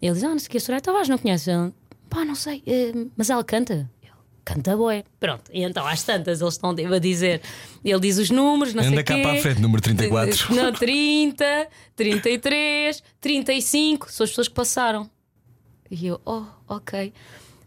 Ele 0.00 0.14
diz: 0.14 0.24
Ah, 0.24 0.28
não 0.30 0.38
sei 0.38 0.46
o 0.48 0.50
que, 0.50 0.56
a 0.56 0.60
Soraya 0.60 0.80
Tavares 0.80 1.08
não 1.08 1.18
conhece. 1.18 1.50
Pá, 2.12 2.26
não 2.26 2.34
sei, 2.34 2.62
eh, 2.66 2.92
mas 3.16 3.30
ela 3.30 3.42
canta. 3.42 3.90
Eu, 4.02 4.12
Canta 4.44 4.76
boé. 4.76 5.02
Pronto, 5.18 5.50
e 5.50 5.62
então 5.62 5.86
às 5.86 6.02
tantas 6.02 6.42
eles 6.42 6.52
estão 6.54 6.70
a 6.70 6.98
dizer. 6.98 7.40
Ele 7.82 8.00
diz 8.00 8.18
os 8.18 8.28
números, 8.28 8.74
não 8.74 8.82
sei 8.82 8.92
Anda 8.92 9.00
o 9.00 9.04
cá 9.04 9.14
quê. 9.14 9.22
para 9.22 9.32
a 9.32 9.40
frente, 9.40 9.60
número 9.62 9.80
34. 9.80 10.54
Não, 10.54 10.72
30, 10.72 11.68
33, 11.96 13.02
35. 13.18 14.12
São 14.12 14.24
as 14.24 14.30
pessoas 14.30 14.48
que 14.48 14.54
passaram. 14.54 15.08
E 15.90 16.06
eu, 16.06 16.20
oh, 16.26 16.42
ok. 16.68 17.14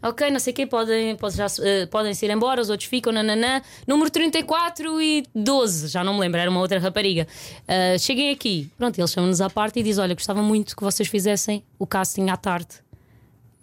Ok, 0.02 0.30
não 0.30 0.38
sei 0.38 0.52
o 0.52 0.56
quê, 0.56 0.66
podem, 0.66 1.16
podem, 1.16 1.36
já, 1.36 1.46
eh, 1.64 1.86
podem 1.86 2.14
se 2.14 2.24
ir 2.26 2.30
embora, 2.30 2.60
os 2.60 2.70
outros 2.70 2.88
ficam, 2.88 3.12
nananã. 3.12 3.60
Número 3.84 4.08
34 4.10 5.02
e 5.02 5.24
12, 5.34 5.88
já 5.88 6.04
não 6.04 6.14
me 6.14 6.20
lembro, 6.20 6.38
era 6.38 6.48
uma 6.50 6.60
outra 6.60 6.78
rapariga. 6.78 7.26
Cheguem 7.98 8.30
aqui. 8.30 8.70
Pronto, 8.78 8.96
eles 8.96 9.10
chamam-nos 9.10 9.40
à 9.40 9.50
parte 9.50 9.80
e 9.80 9.82
dizem: 9.82 10.04
Olha, 10.04 10.14
gostava 10.14 10.40
muito 10.42 10.76
que 10.76 10.84
vocês 10.84 11.08
fizessem 11.08 11.64
o 11.78 11.86
casting 11.86 12.28
à 12.28 12.36
tarde. 12.36 12.85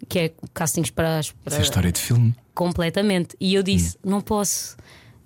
Que 0.08 0.18
é 0.18 0.32
castings 0.52 0.90
para 0.90 1.18
as. 1.18 1.30
Para... 1.30 1.52
Isso 1.52 1.60
é 1.60 1.62
história 1.62 1.92
de 1.92 2.00
filme. 2.00 2.34
Completamente. 2.54 3.36
E 3.40 3.54
eu 3.54 3.62
disse: 3.62 3.96
Não 4.04 4.20
posso. 4.20 4.76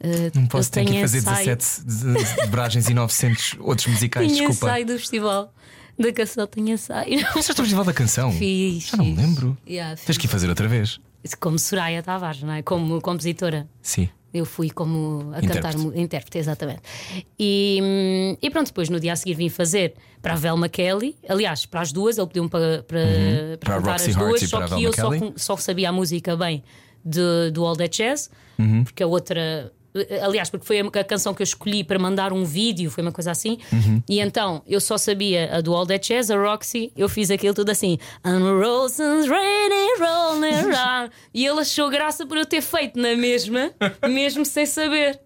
eh, 0.01 0.31
Não 0.35 0.47
posso 0.47 0.71
ter 0.71 0.81
que 0.85 0.87
tenho 0.93 0.99
ir 0.99 1.03
fazer 1.03 1.19
ensaio." 1.19 1.57
17 1.57 1.85
de- 1.87 2.25
de 2.35 2.43
dobragens 2.43 2.89
e 2.89 2.95
900 2.95 3.57
outros 3.61 3.87
musicais. 3.89 4.27
Tinha 4.33 4.47
Desculpa. 4.49 4.67
ensaio 4.67 4.87
do 4.87 4.99
festival 4.99 5.55
da 5.99 6.13
canção, 6.13 6.47
tinha 6.47 6.75
ensaio. 6.75 7.19
Fizeste 7.33 7.53
o 7.53 7.57
festival 7.57 7.85
da 7.85 7.93
canção? 7.93 8.33
Fiz. 8.33 8.89
Já 8.89 8.97
não 8.97 9.05
me 9.05 9.15
lembro. 9.17 9.59
Yeah, 9.69 9.97
Tens 9.97 10.17
que 10.19 10.27
ir 10.27 10.29
fazer 10.29 10.49
outra 10.49 10.69
vez. 10.69 11.01
Como 11.41 11.59
Soraya 11.59 12.03
Tavares, 12.03 12.43
não 12.43 12.53
é? 12.53 12.63
Como 12.63 13.01
compositora. 13.01 13.69
Sim. 13.83 14.09
Eu 14.33 14.45
fui 14.45 14.69
como 14.69 15.31
a 15.33 15.39
Intérprete. 15.39 15.77
cantar 15.79 15.97
intérprete, 15.99 16.39
exatamente. 16.39 16.83
E, 17.39 17.79
hum, 17.83 18.37
e 18.43 18.51
pronto, 18.51 18.67
depois 18.67 18.89
no 18.91 19.01
dia 19.01 19.15
a 19.15 19.17
seguir 19.17 19.35
vim 19.35 19.49
fazer 19.49 19.95
para 20.21 20.35
a 20.35 20.37
Velma 20.37 20.69
Kelly, 20.69 21.17
aliás, 21.29 21.65
para 21.65 21.81
as 21.81 21.93
duas, 21.93 22.19
ele 22.19 22.27
pediu-me 22.27 22.49
para, 22.51 22.83
para, 22.83 22.99
Uhum. 22.99 23.57
Para 23.59 23.75
cantar 23.77 23.95
as 23.97 24.15
duas, 24.15 24.41
só 24.49 24.67
que 24.67 24.83
eu 24.83 24.93
só, 24.93 25.11
só 25.37 25.57
sabia 25.57 25.89
a 25.89 25.93
música 25.93 26.37
bem 26.37 26.63
de, 27.05 27.51
do 27.53 27.65
All 27.65 27.75
That 27.77 27.97
Jazz, 27.97 28.31
Uhum. 28.59 28.85
porque 28.85 29.03
a 29.03 29.07
outra. 29.07 29.73
Aliás, 30.23 30.51
porque 30.51 30.67
foi 30.67 30.81
a 30.81 31.05
canção 31.05 31.35
que 31.35 31.43
eu 31.43 31.45
escolhi 31.45 31.85
para 31.85 31.99
mandar 31.99 32.33
um 32.33 32.45
vídeo, 32.45 32.91
foi 32.91 33.03
uma 33.03 33.13
coisa 33.13 33.31
assim. 33.31 33.59
Uhum. 33.73 34.03
E 34.09 34.21
então 34.21 34.63
eu 34.67 34.81
só 34.81 34.97
sabia 34.99 35.57
a 35.57 35.61
do 35.61 35.75
All 35.75 35.87
That 35.87 36.09
Jazz, 36.09 36.31
a 36.31 36.37
Roxy, 36.37 36.93
eu 36.97 37.09
fiz 37.09 37.31
aquilo 37.31 37.55
tudo 37.55 37.71
assim. 37.71 37.99
And 38.25 38.61
roses 38.61 39.29
raining, 39.29 39.99
rolling 40.01 40.75
around. 40.75 41.13
E 41.33 41.47
ele 41.47 41.61
achou 41.61 41.89
graça 41.91 42.27
por 42.27 42.37
eu 42.37 42.47
ter 42.47 42.61
feito 42.61 42.99
na 42.99 43.15
mesma, 43.15 43.73
mesmo 44.09 44.45
sem 44.45 44.67
saber. 44.67 45.21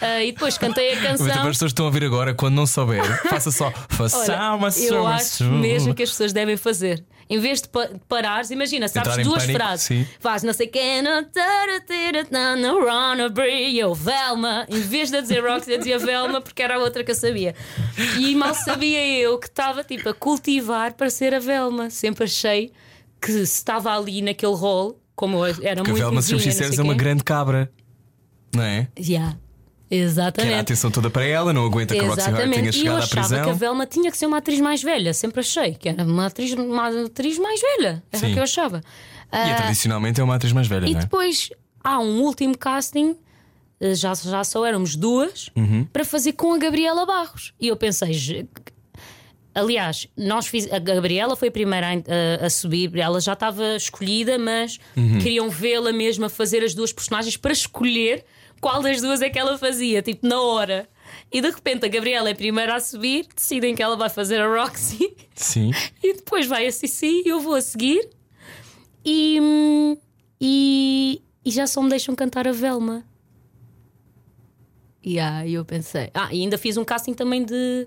Ah, 0.00 0.22
e 0.22 0.32
depois 0.32 0.58
cantei 0.58 0.92
a 0.92 0.96
Mas 0.96 1.02
canção. 1.02 1.26
as 1.28 1.48
pessoas 1.48 1.70
estão 1.70 1.86
a 1.86 1.88
ouvir 1.88 2.04
agora, 2.04 2.34
quando 2.34 2.54
não 2.54 2.66
souber, 2.66 3.02
faça 3.28 3.50
só. 3.50 3.70
Faça 3.88 4.32
Olha, 4.32 4.54
uma 4.54 4.68
eu 4.68 5.06
acho 5.06 5.44
mesmo 5.44 5.94
que 5.94 6.02
as 6.02 6.10
pessoas 6.10 6.32
devem 6.32 6.56
fazer. 6.56 7.02
Em 7.28 7.38
vez 7.40 7.60
de 7.62 7.68
pa- 7.68 7.88
parares, 8.08 8.50
imagina, 8.50 8.86
sabes 8.86 9.08
Entrar 9.10 9.24
duas 9.24 9.42
pânico, 9.42 9.58
frases. 9.58 9.84
sim. 9.86 10.06
Faz 10.20 10.42
não 10.44 10.52
sei 10.52 10.68
quem, 10.68 11.02
run, 12.78 13.28
brie, 13.32 13.78
eu, 13.78 13.94
Velma. 13.94 14.64
Em 14.68 14.80
vez 14.80 15.10
de 15.10 15.20
dizer 15.20 15.40
Roxy, 15.44 15.72
eu 15.72 15.78
dizia 15.78 15.98
Velma 15.98 16.40
porque 16.40 16.62
era 16.62 16.76
a 16.76 16.78
outra 16.78 17.02
que 17.02 17.10
eu 17.10 17.14
sabia. 17.16 17.54
E 18.18 18.34
mal 18.36 18.54
sabia 18.54 19.04
eu 19.18 19.38
que 19.38 19.48
estava 19.48 19.82
tipo 19.82 20.08
a 20.08 20.14
cultivar 20.14 20.94
para 20.94 21.10
ser 21.10 21.34
a 21.34 21.38
Velma. 21.40 21.90
Sempre 21.90 22.24
achei 22.24 22.72
que 23.20 23.32
se 23.32 23.42
estava 23.42 23.96
ali 23.96 24.22
naquele 24.22 24.54
rol, 24.54 25.00
como 25.16 25.38
eu 25.38 25.44
era 25.46 25.54
Porque 25.56 25.68
a 25.70 25.74
muito 25.82 25.94
Velma, 25.96 26.22
se 26.22 26.80
é 26.80 26.84
uma 26.84 26.94
grande 26.94 27.24
cabra. 27.24 27.70
Não 28.54 28.62
é? 28.62 28.88
Yeah. 28.98 29.36
Quer 29.88 29.94
a 29.94 29.98
Exatamente. 29.98 30.54
atenção 30.54 30.90
toda 30.90 31.08
para 31.08 31.24
ela, 31.24 31.52
não 31.52 31.64
aguenta 31.64 31.94
que 31.94 32.00
a 32.00 32.04
Roxy 32.04 32.16
tenha 32.24 32.30
Exatamente. 32.38 32.64
E 32.64 32.66
eu 32.68 32.72
chegado 32.72 32.94
à 32.94 32.98
achava 32.98 33.20
prisão. 33.28 33.44
que 33.44 33.50
a 33.50 33.52
Velma 33.52 33.86
tinha 33.86 34.10
que 34.10 34.18
ser 34.18 34.26
uma 34.26 34.38
atriz 34.38 34.60
mais 34.60 34.82
velha. 34.82 35.14
Sempre 35.14 35.40
achei 35.40 35.74
que 35.74 35.88
era 35.88 36.02
uma 36.04 36.26
atriz, 36.26 36.52
uma 36.54 36.88
atriz 37.04 37.38
mais 37.38 37.60
velha. 37.60 38.02
Era 38.12 38.20
Sim. 38.20 38.30
o 38.30 38.32
que 38.34 38.38
eu 38.38 38.42
achava. 38.42 38.82
E 39.32 39.36
Ah, 39.36 39.54
tradicionalmente 39.54 40.20
é 40.20 40.24
uma 40.24 40.34
atriz 40.34 40.52
mais 40.52 40.66
velha, 40.66 40.86
e 40.86 40.92
não 40.92 40.98
é? 40.98 41.02
depois 41.02 41.50
há 41.84 41.98
um 42.00 42.20
último 42.22 42.56
casting, 42.58 43.16
eh, 43.80 43.94
já, 43.94 44.12
já 44.14 44.42
só 44.42 44.64
éramos 44.66 44.96
duas, 44.96 45.50
Uhum. 45.56 45.84
para 45.92 46.04
fazer 46.04 46.32
com 46.32 46.52
a 46.52 46.58
Gabriela 46.58 47.04
Barros. 47.06 47.52
E 47.60 47.68
eu 47.68 47.76
pensei. 47.76 48.12
"Je- 48.12 48.46
Aliás, 49.54 50.06
nós 50.18 50.46
fiz, 50.46 50.70
a 50.70 50.78
Gabriela 50.78 51.34
foi 51.34 51.48
a 51.48 51.50
primeira 51.50 51.86
a, 51.88 52.44
a 52.46 52.50
subir, 52.50 52.94
ela 52.98 53.18
já 53.22 53.32
estava 53.32 53.74
escolhida, 53.76 54.36
mas 54.38 54.78
Uhum. 54.94 55.18
queriam 55.18 55.48
vê-la 55.48 55.92
mesmo 55.94 56.26
a 56.26 56.28
fazer 56.28 56.62
as 56.62 56.74
duas 56.74 56.92
personagens 56.92 57.38
para 57.38 57.52
escolher 57.52 58.22
qual 58.60 58.82
das 58.82 59.00
duas 59.00 59.22
é 59.22 59.30
que 59.30 59.38
ela 59.38 59.58
fazia, 59.58 60.02
tipo 60.02 60.26
na 60.26 60.40
hora. 60.40 60.88
E 61.32 61.40
de 61.40 61.50
repente 61.50 61.86
a 61.86 61.88
Gabriela 61.88 62.28
é 62.28 62.32
a 62.32 62.36
primeira 62.36 62.76
a 62.76 62.80
subir, 62.80 63.26
decidem 63.34 63.74
que 63.74 63.82
ela 63.82 63.96
vai 63.96 64.08
fazer 64.08 64.40
a 64.40 64.46
Roxy 64.46 65.16
Sim. 65.34 65.70
e 66.02 66.14
depois 66.14 66.46
vai 66.46 66.66
a 66.66 66.72
Cici 66.72 67.22
e 67.24 67.28
eu 67.28 67.40
vou 67.40 67.54
a 67.54 67.60
seguir 67.60 68.08
e, 69.04 69.38
e, 70.40 71.22
e 71.44 71.50
já 71.50 71.66
só 71.66 71.80
me 71.80 71.88
deixam 71.88 72.14
cantar 72.14 72.48
a 72.48 72.52
Velma. 72.52 73.04
E 75.02 75.20
aí 75.20 75.54
eu 75.54 75.64
pensei. 75.64 76.10
Ah, 76.12 76.28
e 76.32 76.40
ainda 76.42 76.58
fiz 76.58 76.76
um 76.76 76.84
casting 76.84 77.14
também 77.14 77.44
de, 77.44 77.86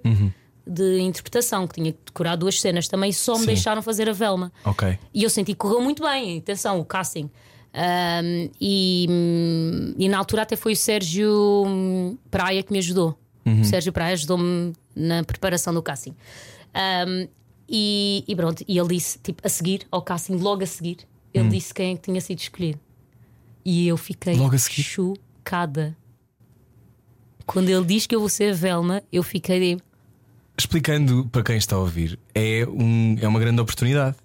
de 0.65 1.01
interpretação, 1.01 1.67
que 1.67 1.75
tinha 1.75 1.91
que 1.91 1.99
decorar 2.05 2.38
duas 2.38 2.62
cenas 2.62 2.88
também, 2.88 3.12
só 3.12 3.34
me 3.34 3.41
Sim. 3.41 3.45
deixaram 3.47 3.82
fazer 3.82 4.08
a 4.08 4.13
Velma. 4.13 4.53
Ok. 4.63 4.97
E 5.13 5.23
eu 5.23 5.29
senti 5.29 5.51
que 5.51 5.58
correu 5.58 5.82
muito 5.82 6.01
bem, 6.01 6.38
atenção, 6.38 6.79
o 6.79 6.86
casting. 6.86 7.29
Ahm, 7.73 8.49
e, 8.60 9.95
e 9.97 10.10
na 10.10 10.17
altura 10.17 10.41
até 10.41 10.55
foi 10.55 10.73
o 10.73 10.75
Sérgio 10.75 12.17
Praia 12.32 12.63
que 12.63 12.71
me 12.71 12.79
ajudou. 12.79 13.17
O 13.45 13.63
Sérgio 13.63 13.91
Praia 13.91 14.13
ajudou-me 14.13 14.73
na 14.95 15.23
preparação 15.23 15.73
do 15.73 15.82
casting. 15.82 16.13
Ahm, 16.73 17.27
e, 17.67 18.23
e 18.27 18.36
pronto, 18.36 18.63
e 18.67 18.77
ele 18.77 18.89
disse, 18.89 19.17
tipo, 19.19 19.41
a 19.45 19.49
seguir 19.49 19.88
ao 19.91 20.01
casting, 20.01 20.36
logo 20.38 20.63
a 20.63 20.67
seguir, 20.67 20.97
ele 21.34 21.49
disse 21.49 21.73
quem 21.73 21.93
é 21.93 21.95
que 21.95 22.01
tinha 22.03 22.21
sido 22.21 22.39
escolhido. 22.39 22.79
E 23.63 23.88
eu 23.88 23.97
fiquei 23.97 24.36
Logo 24.36 24.55
a 24.55 24.58
seguir? 24.58 24.84
chocada. 24.84 25.95
Quando 27.45 27.69
ele 27.69 27.86
diz 27.86 28.05
que 28.05 28.15
eu 28.15 28.19
vou 28.19 28.29
ser 28.29 28.51
a 28.51 28.55
Velma, 28.55 29.03
eu 29.12 29.23
fiquei 29.23 29.75
de. 29.77 29.84
Explicando 30.58 31.27
para 31.32 31.43
quem 31.43 31.58
está 31.58 31.75
a 31.75 31.79
ouvir, 31.79 32.19
é, 32.34 32.67
um, 32.67 33.15
é 33.19 33.27
uma 33.27 33.39
grande 33.39 33.62
oportunidade. 33.62 34.17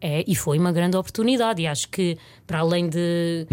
É, 0.00 0.24
e 0.26 0.34
foi 0.34 0.58
uma 0.58 0.72
grande 0.72 0.96
oportunidade. 0.96 1.62
E 1.62 1.66
acho 1.66 1.88
que, 1.88 2.16
para 2.46 2.60
além 2.60 2.88
de. 2.88 3.46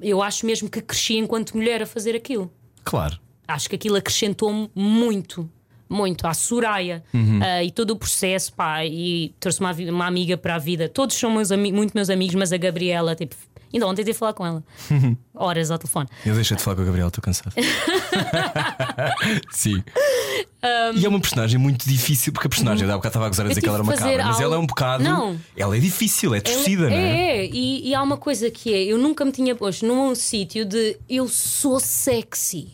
Eu 0.00 0.22
acho 0.22 0.44
mesmo 0.44 0.68
que 0.68 0.80
cresci 0.80 1.16
enquanto 1.16 1.56
mulher 1.56 1.82
a 1.82 1.86
fazer 1.86 2.14
aquilo. 2.14 2.50
Claro. 2.82 3.18
Acho 3.46 3.68
que 3.68 3.76
aquilo 3.76 3.96
acrescentou-me 3.96 4.70
muito, 4.74 5.48
muito 5.88 6.26
à 6.26 6.34
Soraya 6.34 7.02
ah, 7.42 7.62
e 7.62 7.70
todo 7.70 7.90
o 7.90 7.96
processo. 7.96 8.52
Pá, 8.52 8.84
e 8.84 9.34
trouxe 9.38 9.60
uma, 9.60 9.72
uma 9.72 10.06
amiga 10.06 10.36
para 10.36 10.56
a 10.56 10.58
vida. 10.58 10.88
Todos 10.88 11.16
são 11.16 11.30
meus 11.30 11.50
muito 11.50 11.92
meus 11.94 12.10
amigos, 12.10 12.34
mas 12.34 12.52
a 12.52 12.56
Gabriela, 12.56 13.14
tipo, 13.14 13.34
ainda 13.72 13.86
ontem 13.86 14.02
tive 14.02 14.16
a 14.16 14.18
falar 14.18 14.32
com 14.32 14.46
ela, 14.46 14.64
horas 15.34 15.70
ao 15.70 15.78
telefone. 15.78 16.08
Eu 16.24 16.34
deixei 16.34 16.56
de 16.56 16.62
falar 16.62 16.76
com 16.76 16.82
a 16.82 16.84
Gabriela, 16.84 17.08
estou 17.08 17.22
cansado. 17.22 17.54
Sim. 19.50 19.82
E 20.94 21.04
é 21.04 21.08
uma 21.08 21.20
personagem 21.20 21.58
muito 21.58 21.88
difícil, 21.88 22.32
porque 22.32 22.46
a 22.46 22.50
personagem, 22.50 22.84
há 22.88 22.92
bocado 22.94 23.08
estava 23.08 23.26
a 23.26 23.28
gozar 23.28 23.46
a 23.46 23.48
dizer 23.48 23.60
que 23.60 23.68
ela 23.68 23.76
era 23.76 23.82
uma 23.84 23.94
cabra, 23.94 24.24
mas 24.24 24.40
ela 24.40 24.56
é 24.56 24.58
um 24.58 24.66
bocado. 24.66 25.04
Não. 25.04 25.38
Ela 25.56 25.76
é 25.76 25.80
difícil, 25.80 26.34
é 26.34 26.40
torcida, 26.40 26.86
é, 26.86 26.90
não 26.90 26.96
é? 26.96 27.36
é, 27.38 27.46
e, 27.46 27.88
e 27.88 27.94
há 27.94 28.02
uma 28.02 28.16
coisa 28.16 28.50
que 28.50 28.72
é: 28.72 28.84
eu 28.84 28.96
nunca 28.98 29.24
me 29.24 29.32
tinha 29.32 29.54
posto 29.54 29.86
num 29.86 30.14
sítio 30.14 30.64
de 30.64 30.96
eu 31.08 31.28
sou 31.28 31.78
sexy. 31.78 32.68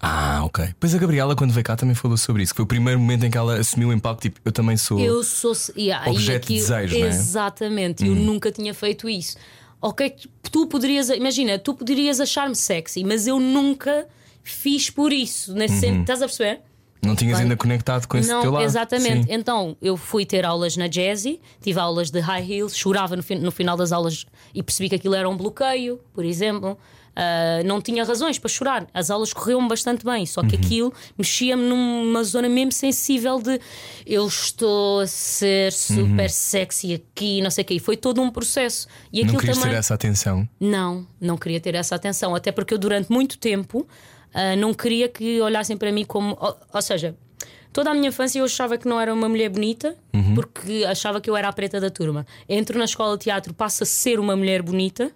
Ah, 0.00 0.42
ok. 0.44 0.64
Pois 0.78 0.94
a 0.94 0.98
Gabriela, 0.98 1.34
quando 1.34 1.52
veio 1.52 1.64
cá, 1.64 1.74
também 1.74 1.94
falou 1.94 2.16
sobre 2.16 2.42
isso, 2.44 2.52
que 2.52 2.56
foi 2.56 2.64
o 2.64 2.68
primeiro 2.68 3.00
momento 3.00 3.24
em 3.26 3.30
que 3.30 3.36
ela 3.38 3.56
assumiu 3.58 3.88
o 3.88 3.92
impacto, 3.92 4.22
tipo, 4.22 4.40
eu 4.44 4.52
também 4.52 4.76
sou. 4.76 5.00
Eu 5.00 5.24
sou. 5.24 5.52
Yeah, 5.76 6.08
Objeto 6.10 6.52
e 6.52 6.54
de 6.54 6.60
desejo, 6.60 6.96
é? 6.96 7.00
Exatamente, 7.00 8.06
eu 8.06 8.14
nunca 8.14 8.50
tinha 8.52 8.72
feito 8.74 9.08
isso. 9.08 9.36
Ok, 9.80 10.10
tu- 10.10 10.28
tu 10.50 10.66
poderias. 10.66 11.08
Imagina, 11.10 11.58
tu 11.58 11.74
poderias 11.74 12.20
achar-me 12.20 12.54
sexy, 12.54 13.04
mas 13.04 13.26
eu 13.26 13.38
nunca 13.40 14.06
fiz 14.42 14.90
por 14.90 15.12
isso. 15.12 15.52
Nesse 15.54 15.74
Uhum. 15.74 15.80
sentido, 15.80 16.00
estás 16.00 16.22
a 16.22 16.26
perceber? 16.26 16.60
Não 17.00 17.14
tinhas 17.14 17.36
Bem, 17.38 17.44
ainda 17.44 17.56
conectado 17.56 18.06
com 18.08 18.18
esse 18.18 18.28
Não, 18.28 18.42
teu 18.42 18.50
lado. 18.50 18.64
exatamente. 18.64 19.26
Sim. 19.28 19.32
Então 19.32 19.76
eu 19.80 19.96
fui 19.96 20.26
ter 20.26 20.44
aulas 20.44 20.76
na 20.76 20.88
Jazzy, 20.88 21.40
tive 21.62 21.78
aulas 21.78 22.10
de 22.10 22.18
high 22.18 22.44
heels, 22.50 22.76
chorava 22.76 23.14
no, 23.16 23.22
no 23.40 23.52
final 23.52 23.76
das 23.76 23.92
aulas 23.92 24.26
e 24.52 24.62
percebi 24.62 24.88
que 24.88 24.96
aquilo 24.96 25.14
era 25.14 25.28
um 25.28 25.36
bloqueio, 25.36 26.00
por 26.12 26.24
exemplo. 26.24 26.76
Ah, 27.20 27.62
não 27.64 27.80
tinha 27.80 28.04
razões 28.04 28.38
para 28.38 28.48
chorar. 28.48 28.86
As 28.94 29.10
aulas 29.10 29.32
corriam 29.32 29.66
bastante 29.66 30.04
bem, 30.04 30.24
só 30.24 30.40
Uhum. 30.40 30.48
que 30.48 30.54
aquilo 30.56 30.92
mexia-me 31.16 31.62
numa 31.64 32.22
zona 32.22 32.48
mesmo 32.48 32.70
sensível 32.70 33.40
de 33.42 33.60
eu 34.06 34.24
estou 34.26 35.00
a 35.00 35.06
ser 35.08 35.72
super 35.72 36.22
Uhum. 36.22 36.28
sexy 36.28 36.94
aqui, 36.94 37.40
não 37.42 37.50
sei 37.50 37.62
o 37.62 37.66
quê. 37.66 37.74
E 37.74 37.80
foi 37.80 37.96
todo 37.96 38.20
um 38.22 38.30
processo. 38.30 38.86
E 39.12 39.24
Não 39.24 39.34
querias 39.34 39.56
também. 39.58 39.72
ter 39.72 39.78
essa 39.78 39.94
atenção. 39.94 40.48
Não, 40.60 41.04
não 41.20 41.36
queria 41.36 41.58
ter 41.60 41.74
essa 41.74 41.96
atenção, 41.96 42.36
até 42.36 42.52
porque 42.52 42.72
eu 42.74 42.78
durante 42.78 43.10
muito 43.10 43.36
tempo 43.36 43.84
ah, 44.34 44.56
não 44.56 44.74
queria 44.74 45.08
que 45.08 45.40
olhassem 45.40 45.76
para 45.76 45.90
mim 45.92 46.04
como. 46.04 46.36
Ou, 46.40 46.56
ou 46.72 46.82
seja, 46.82 47.14
toda 47.72 47.90
a 47.90 47.94
minha 47.94 48.08
infância 48.08 48.38
eu 48.38 48.44
achava 48.44 48.76
que 48.78 48.86
não 48.88 49.00
era 49.00 49.12
uma 49.12 49.28
mulher 49.28 49.48
bonita 49.48 49.96
porque 50.34 50.84
achava 50.86 51.20
que 51.20 51.28
eu 51.30 51.36
era 51.36 51.48
a 51.48 51.52
preta 51.52 51.80
da 51.80 51.90
turma. 51.90 52.26
Entro 52.48 52.78
na 52.78 52.84
escola 52.84 53.16
de 53.16 53.24
teatro, 53.24 53.54
passo 53.54 53.82
a 53.82 53.86
ser 53.86 54.18
uma 54.20 54.36
mulher 54.36 54.62
bonita. 54.62 55.10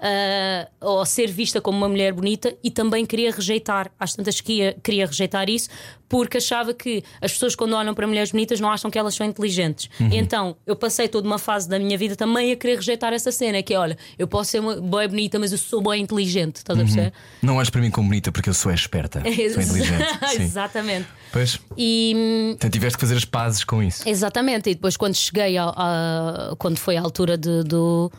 Ah, 0.00 0.68
ou 0.80 1.04
ser 1.04 1.26
vista 1.30 1.60
como 1.60 1.76
uma 1.78 1.88
mulher 1.88 2.12
bonita 2.12 2.54
e 2.62 2.70
também 2.70 3.04
queria 3.04 3.30
rejeitar, 3.32 3.90
às 3.98 4.14
tantas 4.14 4.40
queria, 4.40 4.76
queria 4.82 5.06
rejeitar 5.06 5.48
isso 5.50 5.68
porque 6.08 6.38
achava 6.38 6.72
que 6.72 7.04
as 7.20 7.32
pessoas 7.32 7.54
quando 7.54 7.74
olham 7.74 7.92
para 7.94 8.06
mulheres 8.06 8.30
bonitas 8.32 8.58
não 8.60 8.70
acham 8.70 8.90
que 8.90 8.98
elas 8.98 9.14
são 9.14 9.26
inteligentes. 9.26 9.90
Então 10.10 10.56
eu 10.66 10.74
passei 10.74 11.06
toda 11.06 11.26
uma 11.26 11.38
fase 11.38 11.68
da 11.68 11.78
minha 11.78 11.98
vida 11.98 12.16
também 12.16 12.50
a 12.50 12.56
querer 12.56 12.76
rejeitar 12.76 13.12
essa 13.12 13.30
cena, 13.30 13.62
que 13.62 13.74
é 13.74 13.78
olha, 13.78 13.98
eu 14.18 14.26
posso 14.26 14.52
ser 14.52 14.60
uma 14.60 14.76
boa 14.76 15.06
bonita, 15.06 15.38
mas 15.38 15.52
eu 15.52 15.58
sou 15.58 15.82
boa 15.82 15.98
inteligente, 15.98 16.56
estás 16.56 16.78
a 16.78 16.82
perceber? 16.82 17.12
Não 17.42 17.56
olhes 17.56 17.68
para 17.68 17.82
mim 17.82 17.90
como 17.90 18.08
bonita 18.08 18.32
porque 18.32 18.48
eu 18.48 18.54
sou 18.54 18.72
esperta. 18.72 19.20
Sou 19.52 19.62
inteligente. 19.62 20.18
Exatamente. 20.40 21.06
Pois. 21.30 21.60
E 21.76 22.14
hum, 22.16 22.50
Então 22.52 22.70
tiveste 22.70 22.96
que 22.96 23.00
fazer 23.02 23.16
as 23.16 23.24
pazes 23.26 23.62
com 23.64 23.82
isso. 23.82 24.08
Exatamente, 24.08 24.70
e 24.70 24.74
depois 24.74 24.96
quando 24.96 25.14
cheguei 25.14 25.58
ao- 25.58 25.74
a, 25.76 26.54
quando 26.58 26.78
foi 26.78 26.96
a 26.96 27.02
altura 27.02 27.36
de- 27.36 27.64
do, 27.64 28.10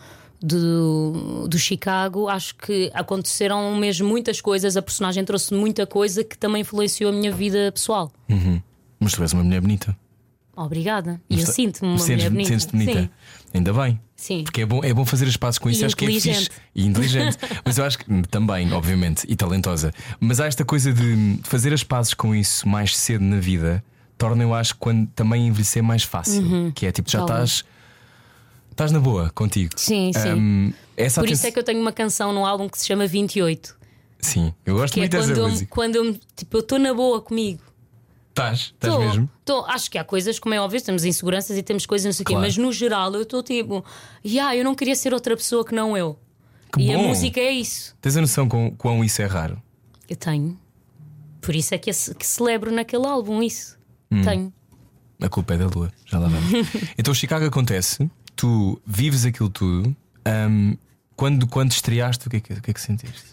do, 0.41 1.47
do 1.47 1.57
Chicago, 1.59 2.27
acho 2.27 2.55
que 2.55 2.89
aconteceram 2.93 3.75
mesmo 3.75 4.07
muitas 4.07 4.39
coisas. 4.41 4.77
A 4.77 4.81
personagem 4.81 5.23
trouxe 5.25 5.53
muita 5.53 5.85
coisa 5.85 6.23
que 6.23 6.37
também 6.37 6.61
influenciou 6.61 7.11
a 7.11 7.13
minha 7.13 7.31
vida 7.31 7.71
pessoal. 7.71 8.11
Mas 8.99 9.13
tu 9.13 9.21
és 9.21 9.33
uma 9.33 9.43
mulher 9.43 9.61
bonita. 9.61 9.95
Obrigada. 10.55 11.21
E 11.29 11.39
eu 11.39 11.47
sinto-me 11.47 11.91
uma 11.91 11.97
sentes- 11.97 12.15
mulher 12.17 12.29
bonita. 12.31 12.49
sentes-te 12.49 12.71
bonita. 12.73 13.01
Sim. 13.01 13.09
Ainda 13.53 13.73
bem. 13.73 13.99
Sim. 14.15 14.43
Porque 14.43 14.61
é 14.61 14.65
bom, 14.65 14.81
é 14.83 14.93
bom 14.93 15.05
fazer 15.05 15.25
as 15.25 15.37
pazes 15.37 15.57
com 15.57 15.69
isso. 15.69 15.81
E 15.81 15.85
acho 15.85 15.95
que 15.95 16.03
é 16.03 16.07
fixe. 16.09 16.49
E 16.75 16.85
inteligente. 16.85 17.37
Mas 17.63 17.77
eu 17.77 17.85
acho 17.85 17.97
que 17.99 18.05
também, 18.29 18.71
obviamente, 18.73 19.25
e 19.29 19.35
talentosa. 19.37 19.93
Mas 20.19 20.41
há 20.41 20.47
esta 20.47 20.65
coisa 20.65 20.91
de 20.91 21.39
fazer 21.43 21.73
as 21.73 21.81
pazes 21.83 22.13
com 22.13 22.35
isso 22.35 22.67
mais 22.67 22.95
cedo 22.97 23.23
na 23.23 23.39
vida 23.39 23.81
torna, 24.17 24.43
eu 24.43 24.53
acho, 24.53 24.75
quando 24.75 25.07
também 25.15 25.47
envelhecer 25.47 25.81
mais 25.81 26.03
fácil. 26.03 26.73
Que 26.75 26.85
é 26.87 26.91
tipo, 26.91 27.09
já 27.09 27.19
Talvez. 27.19 27.49
estás. 27.51 27.65
Estás 28.79 28.93
na 28.93 28.99
boa 29.01 29.29
contigo. 29.31 29.73
Sim, 29.75 30.13
sim. 30.13 30.29
Hum, 30.33 30.73
essa 30.95 31.19
Por 31.19 31.25
isso 31.29 31.33
atenção- 31.41 31.49
é 31.49 31.51
que 31.51 31.59
eu 31.59 31.63
tenho 31.63 31.81
uma 31.81 31.91
canção 31.91 32.31
no 32.31 32.45
álbum 32.45 32.69
que 32.69 32.79
se 32.79 32.87
chama 32.87 33.05
28. 33.05 33.75
Sim, 34.21 34.53
eu 34.65 34.75
gosto 34.75 34.93
Que 34.93 35.01
é 35.01 35.03
muito 35.03 35.11
dessa 35.11 35.27
quando 35.27 35.37
eu, 35.37 35.49
música. 35.49 35.69
quando 35.69 35.95
eu 35.97 36.19
tipo, 36.33 36.55
eu 36.55 36.61
estou 36.61 36.79
na 36.79 36.93
boa 36.93 37.19
comigo. 37.21 37.59
Estás, 38.29 38.71
estás 38.73 38.97
mesmo? 38.97 39.29
tô. 39.43 39.65
acho 39.65 39.91
que 39.91 39.97
há 39.97 40.03
coisas, 40.05 40.39
como 40.39 40.55
é 40.55 40.61
óbvio, 40.61 40.81
temos 40.81 41.03
inseguranças 41.03 41.57
e 41.57 41.61
temos 41.61 41.85
coisas, 41.85 42.05
não 42.05 42.13
sei 42.13 42.23
o 42.23 42.25
Claro. 42.25 42.41
quê, 42.41 42.47
mas 42.47 42.55
no 42.55 42.71
geral 42.71 43.13
eu 43.15 43.23
estou 43.23 43.43
tipo, 43.43 43.83
yeah, 44.25 44.55
eu 44.55 44.63
não 44.63 44.73
queria 44.73 44.95
ser 44.95 45.13
outra 45.13 45.35
pessoa 45.35 45.65
que 45.65 45.75
não 45.75 45.97
eu. 45.97 46.17
Que 46.71 46.81
e 46.83 46.93
a 46.93 46.97
bom. 46.97 47.09
música 47.09 47.37
é 47.41 47.51
isso. 47.51 47.93
Tens 47.99 48.15
a 48.15 48.21
noção 48.21 48.47
com 48.47 48.71
quão 48.77 49.03
isso 49.03 49.21
é 49.21 49.25
raro? 49.25 49.61
Eu 50.07 50.15
tenho. 50.15 50.57
Por 51.41 51.53
isso 51.53 51.75
é 51.75 51.77
que, 51.77 51.91
que 51.91 52.25
celebro 52.25 52.71
naquele 52.71 53.05
álbum 53.05 53.43
isso. 53.43 53.77
Hum. 54.09 54.21
Tenho. 54.21 54.53
A 55.21 55.27
culpa 55.27 55.53
é 55.55 55.57
da 55.57 55.67
lua, 55.67 55.91
já 56.05 56.17
lá 56.17 56.29
vamos. 56.29 56.49
então, 56.97 57.13
Chicago 57.13 57.45
acontece, 57.45 58.09
tu 58.39 58.81
vives 58.85 59.25
aquilo 59.25 59.49
tudo. 59.49 59.95
hum, 60.49 60.77
quando, 61.15 61.45
quando 61.47 61.71
estreaste, 61.71 62.27
o 62.27 62.29
que 62.29 62.37
é 62.37 62.39
que, 62.39 62.53
o 62.53 62.61
que, 62.61 62.71
é 62.71 62.73
que 62.73 62.79
sentiste? 62.81 63.23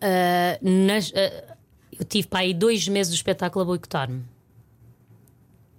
Ah, 0.00 0.58
nas- 0.62 1.12
ah, 1.14 1.54
eu 1.98 2.04
tive 2.04 2.26
para 2.28 2.40
aí 2.40 2.54
dois 2.54 2.88
meses 2.88 3.12
do 3.12 3.16
espetáculo 3.16 3.62
a 3.62 3.66
boicotar-me. 3.66 4.22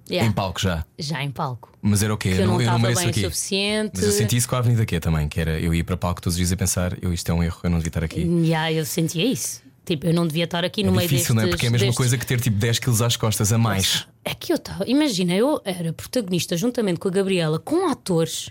Yeah. 0.07 0.29
Em 0.29 0.31
palco 0.31 0.61
já. 0.61 0.85
Já 0.99 1.23
em 1.23 1.31
palco. 1.31 1.71
Mas 1.81 2.03
era 2.03 2.13
o 2.13 2.17
quê? 2.17 2.29
Eu 2.37 2.45
não 2.45 2.53
eu 2.55 2.59
estava 2.61 2.77
mereço 2.77 3.01
bem 3.01 3.09
aqui. 3.09 3.21
suficiente. 3.21 3.91
Mas 3.95 4.03
eu 4.05 4.11
senti 4.11 4.37
isso 4.37 4.47
com 4.47 4.55
a 4.55 4.59
Avenida 4.59 4.85
Q 4.85 4.99
também, 4.99 5.27
que 5.27 5.41
era 5.41 5.59
eu 5.59 5.73
ir 5.73 5.83
para 5.83 5.97
palco 5.97 6.21
todos 6.21 6.35
os 6.35 6.37
dias 6.37 6.51
a 6.51 6.55
pensar, 6.57 6.95
eu 7.01 7.11
isto 7.11 7.31
é 7.31 7.33
um 7.33 7.41
erro, 7.43 7.57
eu 7.63 7.69
não 7.71 7.79
devia 7.79 7.89
estar 7.89 8.03
aqui. 8.03 8.21
Yeah, 8.21 8.71
eu 8.71 8.85
sentia 8.85 9.25
isso. 9.25 9.63
Tipo, 9.85 10.07
eu 10.07 10.13
não 10.13 10.25
devia 10.27 10.45
estar 10.45 10.65
aqui 10.65 10.81
É 10.81 10.85
no 10.85 10.91
meio 10.91 11.07
difícil, 11.07 11.35
destes, 11.35 11.35
não 11.35 11.43
é? 11.43 11.47
Porque 11.47 11.65
é 11.65 11.69
a 11.69 11.71
mesma 11.71 11.85
destes- 11.87 11.97
coisa 11.97 12.17
que 12.17 12.25
ter 12.25 12.41
tipo 12.41 12.57
10 12.57 12.79
quilos 12.79 13.01
às 13.01 13.15
costas 13.15 13.53
a 13.53 13.57
mais. 13.57 14.07
É 14.23 14.33
que 14.33 14.51
eu 14.51 14.55
estava. 14.55 14.83
Imagina, 14.89 15.33
eu 15.35 15.61
era 15.63 15.93
protagonista 15.93 16.57
juntamente 16.57 16.99
com 16.99 17.07
a 17.07 17.11
Gabriela, 17.11 17.59
com 17.59 17.87
atores 17.89 18.49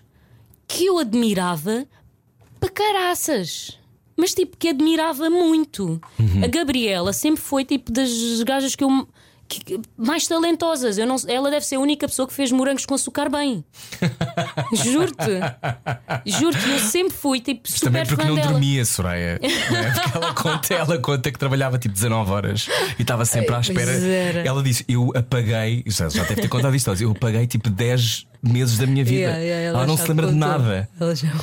que 0.69 0.87
eu 0.87 0.99
admirava 0.99 1.87
para 2.61 2.69
caraças. 2.71 3.79
Mas 4.17 4.33
tipo, 4.33 4.57
que 4.57 4.69
admirava 4.69 5.29
muito. 5.29 6.01
Uhum. 6.19 6.45
A 6.45 6.47
Gabriela 6.47 7.13
sempre 7.13 7.41
foi 7.43 7.65
tipo 7.65 7.91
das 7.91 8.11
gajas 8.45 8.77
que 8.77 8.85
eu. 8.85 9.09
Que- 9.49 9.81
mais 9.97 10.27
talentosas. 10.27 10.99
Eu 10.99 11.07
não, 11.07 11.17
ela 11.29 11.51
deve 11.51 11.65
ser 11.67 11.77
a 11.77 11.81
única 11.81 12.07
pessoa 12.09 12.27
que 12.29 12.35
fez 12.35 12.51
morangos 12.53 12.85
com 12.87 12.95
açúcar 12.95 13.29
bem. 13.29 13.65
Juro-te. 14.73 15.41
Juro-te, 16.27 16.71
eu 16.71 16.79
sempre 16.79 17.15
fui 17.17 17.41
tipo 17.41 17.69
Mas 17.71 17.81
também 17.81 18.05
super 18.05 18.17
porque 18.17 18.23
fã 18.23 18.29
não 18.29 18.37
dela. 18.37 18.53
dormia, 18.53 18.85
Soraya. 18.85 19.39
não 19.71 19.77
é? 19.79 19.91
Porque 19.93 20.17
ela 20.17 20.35
conta, 20.35 20.75
ela 20.75 20.99
conta 20.99 21.33
que 21.33 21.39
trabalhava 21.39 21.79
tipo 21.79 21.95
19 21.95 22.31
horas 22.31 22.69
e 22.99 23.03
estava 23.03 23.25
sempre 23.25 23.55
à 23.55 23.61
espera. 23.61 23.93
era. 23.93 24.41
Ela 24.47 24.63
disse: 24.63 24.85
Eu 24.89 25.13
apaguei, 25.15 25.83
já, 25.87 26.09
já 26.09 26.23
deve 26.25 26.43
ter 26.43 26.49
contado 26.49 26.75
isto, 26.75 26.91
eu 27.01 27.11
apaguei 27.13 27.47
tipo 27.47 27.71
10 27.71 28.27
meses 28.45 28.79
da 28.79 28.87
minha 28.87 29.05
vida. 29.05 29.21
Yeah, 29.21 29.39
yeah, 29.39 29.65
ela, 29.69 29.79
ela 29.79 29.87
não 29.87 29.97
se 29.97 30.07
lembra 30.09 30.27
de 30.29 30.35
nada. 30.35 30.89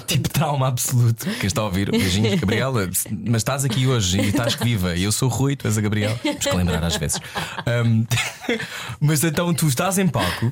Tipo 0.07 0.29
trauma 0.29 0.67
absoluto. 0.67 1.25
Quem 1.39 1.47
está 1.47 1.61
a 1.61 1.65
ouvir, 1.65 1.91
beijinhos, 1.91 2.39
Gabriela, 2.39 2.89
mas 3.25 3.41
estás 3.41 3.65
aqui 3.65 3.87
hoje 3.87 4.19
e 4.19 4.29
estás 4.29 4.55
viva. 4.55 4.95
E 4.95 5.03
eu 5.03 5.11
sou 5.11 5.29
o 5.29 5.31
Rui, 5.31 5.55
tu 5.55 5.67
és 5.67 5.77
a 5.77 5.81
Gabriela. 5.81 6.17
Temos 6.21 6.45
que 6.45 6.55
lembrar 6.55 6.83
às 6.83 6.95
vezes. 6.97 7.19
Ahm, 7.65 8.05
mas 8.99 9.23
então 9.23 9.53
tu 9.53 9.67
estás 9.67 9.97
em 9.97 10.07
palco 10.07 10.51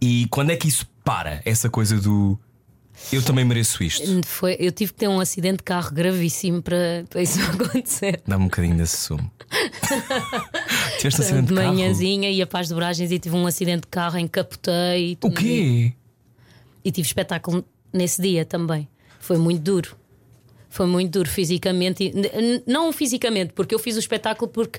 e 0.00 0.26
quando 0.30 0.50
é 0.50 0.56
que 0.56 0.68
isso 0.68 0.86
para? 1.04 1.40
Essa 1.44 1.68
coisa 1.68 1.96
do 1.98 2.38
eu 3.12 3.22
também 3.22 3.44
mereço 3.44 3.82
isto. 3.82 4.20
Foi, 4.26 4.56
eu 4.58 4.70
tive 4.72 4.92
que 4.92 4.98
ter 4.98 5.08
um 5.08 5.20
acidente 5.20 5.58
de 5.58 5.62
carro 5.62 5.92
gravíssimo 5.92 6.60
para, 6.60 7.04
para 7.08 7.22
isso 7.22 7.40
acontecer. 7.52 8.20
Dá-me 8.26 8.44
um 8.44 8.48
bocadinho 8.48 8.76
desse 8.76 8.96
sumo. 8.98 9.30
Tiveste 10.98 11.20
acidente 11.22 11.46
de 11.48 11.54
manhãzinha 11.54 12.30
ia 12.30 12.46
para 12.46 12.60
as 12.60 12.68
dobragens 12.68 13.10
e 13.10 13.18
tive 13.18 13.34
um 13.36 13.46
acidente 13.46 13.82
de 13.82 13.88
carro, 13.88 14.18
encapotei. 14.18 15.12
e 15.12 15.18
O 15.26 15.30
quê? 15.30 15.92
E 16.84 16.90
tive 16.92 17.06
espetáculo 17.06 17.64
nesse 17.92 18.20
dia 18.20 18.44
também. 18.44 18.88
Foi 19.20 19.36
muito 19.38 19.60
duro. 19.62 19.96
Foi 20.70 20.86
muito 20.86 21.10
duro 21.12 21.28
fisicamente. 21.28 22.12
Não 22.66 22.92
fisicamente, 22.92 23.52
porque 23.52 23.74
eu 23.74 23.78
fiz 23.78 23.96
o 23.96 23.98
espetáculo 23.98 24.50
porque 24.50 24.78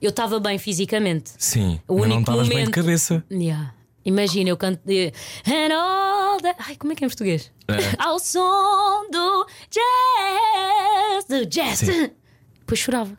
eu 0.00 0.10
estava 0.10 0.38
bem 0.40 0.58
fisicamente. 0.58 1.30
Sim, 1.38 1.80
O 1.88 1.98
mas 1.98 2.08
não 2.08 2.16
único 2.16 2.20
estavas 2.20 2.48
bem 2.48 2.56
de 2.58 2.62
momento- 2.62 2.74
cabeça. 2.74 3.24
Yeah. 3.30 3.74
Imagina, 4.04 4.50
eu 4.50 4.56
canto. 4.56 4.80
And 4.86 5.74
all 5.74 6.40
that... 6.40 6.56
Ai, 6.60 6.76
como 6.76 6.92
é 6.92 6.96
que 6.96 7.02
é 7.02 7.06
em 7.06 7.08
português? 7.08 7.50
É. 7.68 7.74
Ao 7.98 8.18
som 8.20 9.08
do 9.10 9.46
jazz, 9.70 11.24
do 11.28 11.46
jazz. 11.46 11.78
Sim. 11.80 12.10
Depois 12.60 12.78
chorava. 12.80 13.18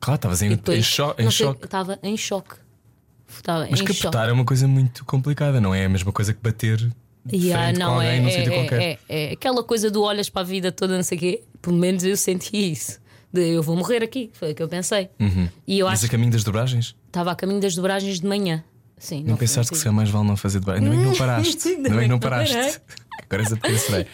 Claro, 0.00 0.16
estavas 0.16 0.42
em, 0.42 0.52
em, 0.52 0.82
cho- 0.82 1.14
em 1.18 1.24
não 1.24 1.30
choque. 1.30 1.64
Estava 1.64 1.98
em 2.02 2.16
choque. 2.16 2.54
Estava 3.28 3.66
Mas 3.70 3.80
em 3.80 3.86
choque. 3.86 4.02
captar 4.02 4.28
é 4.28 4.32
uma 4.32 4.44
coisa 4.44 4.68
muito 4.68 5.04
complicada, 5.04 5.60
não 5.60 5.74
é 5.74 5.84
a 5.84 5.88
mesma 5.88 6.12
coisa 6.12 6.32
que 6.32 6.40
bater 6.42 6.88
Yeah, 7.32 7.76
não, 7.76 7.94
alguém 7.94 8.08
é, 8.10 8.20
num 8.20 8.28
é, 8.28 8.30
sítio 8.30 8.52
é, 8.52 8.56
qualquer. 8.56 8.80
é- 8.82 8.98
é 9.08 9.32
aquela 9.32 9.64
coisa 9.64 9.90
do 9.90 10.00
olhas 10.02 10.28
para 10.30 10.42
a 10.42 10.44
vida 10.44 10.70
toda, 10.70 10.94
não 10.96 11.02
sei 11.02 11.18
o 11.18 11.20
quê. 11.20 11.42
Pelo 11.60 11.76
menos 11.76 12.04
eu 12.04 12.16
senti 12.16 12.70
isso. 12.70 13.00
De 13.32 13.48
eu 13.48 13.62
vou 13.64 13.74
morrer 13.76 14.00
aqui. 14.04 14.30
Foi 14.32 14.52
o 14.52 14.54
que 14.54 14.62
eu 14.62 14.68
pensei. 14.68 15.10
E 15.66 15.80
eu 15.80 15.86
Mas 15.86 15.98
acho 15.98 16.06
a 16.06 16.08
caminho 16.08 16.30
das 16.30 16.44
dobragens? 16.44 16.94
estava 17.08 17.32
a 17.32 17.34
caminho 17.34 17.60
das 17.60 17.74
dobragens 17.74 18.20
de 18.20 18.26
manhã. 18.26 18.62
Sim, 18.98 19.24
Não, 19.24 19.36
pensaste 19.36 19.72
que 19.72 19.76
se 19.78 19.86
é 19.88 19.90
mais 19.90 20.08
vale 20.08 20.26
não 20.26 20.36
fazer 20.38 20.58
dobragem? 20.60 20.84
Ainda 20.84 20.96
bem 20.96 21.04
que 21.04 21.10
não 21.10 21.18
paraste. 21.26 21.68
Ainda 21.68 21.88
bem 21.90 21.98
bem 21.98 22.08
não 22.08 22.18
que 22.18 22.24
não 22.24 22.30
paraste. 22.30 22.80
Agora 23.24 23.42
a 23.42 23.56
pequena 23.56 24.06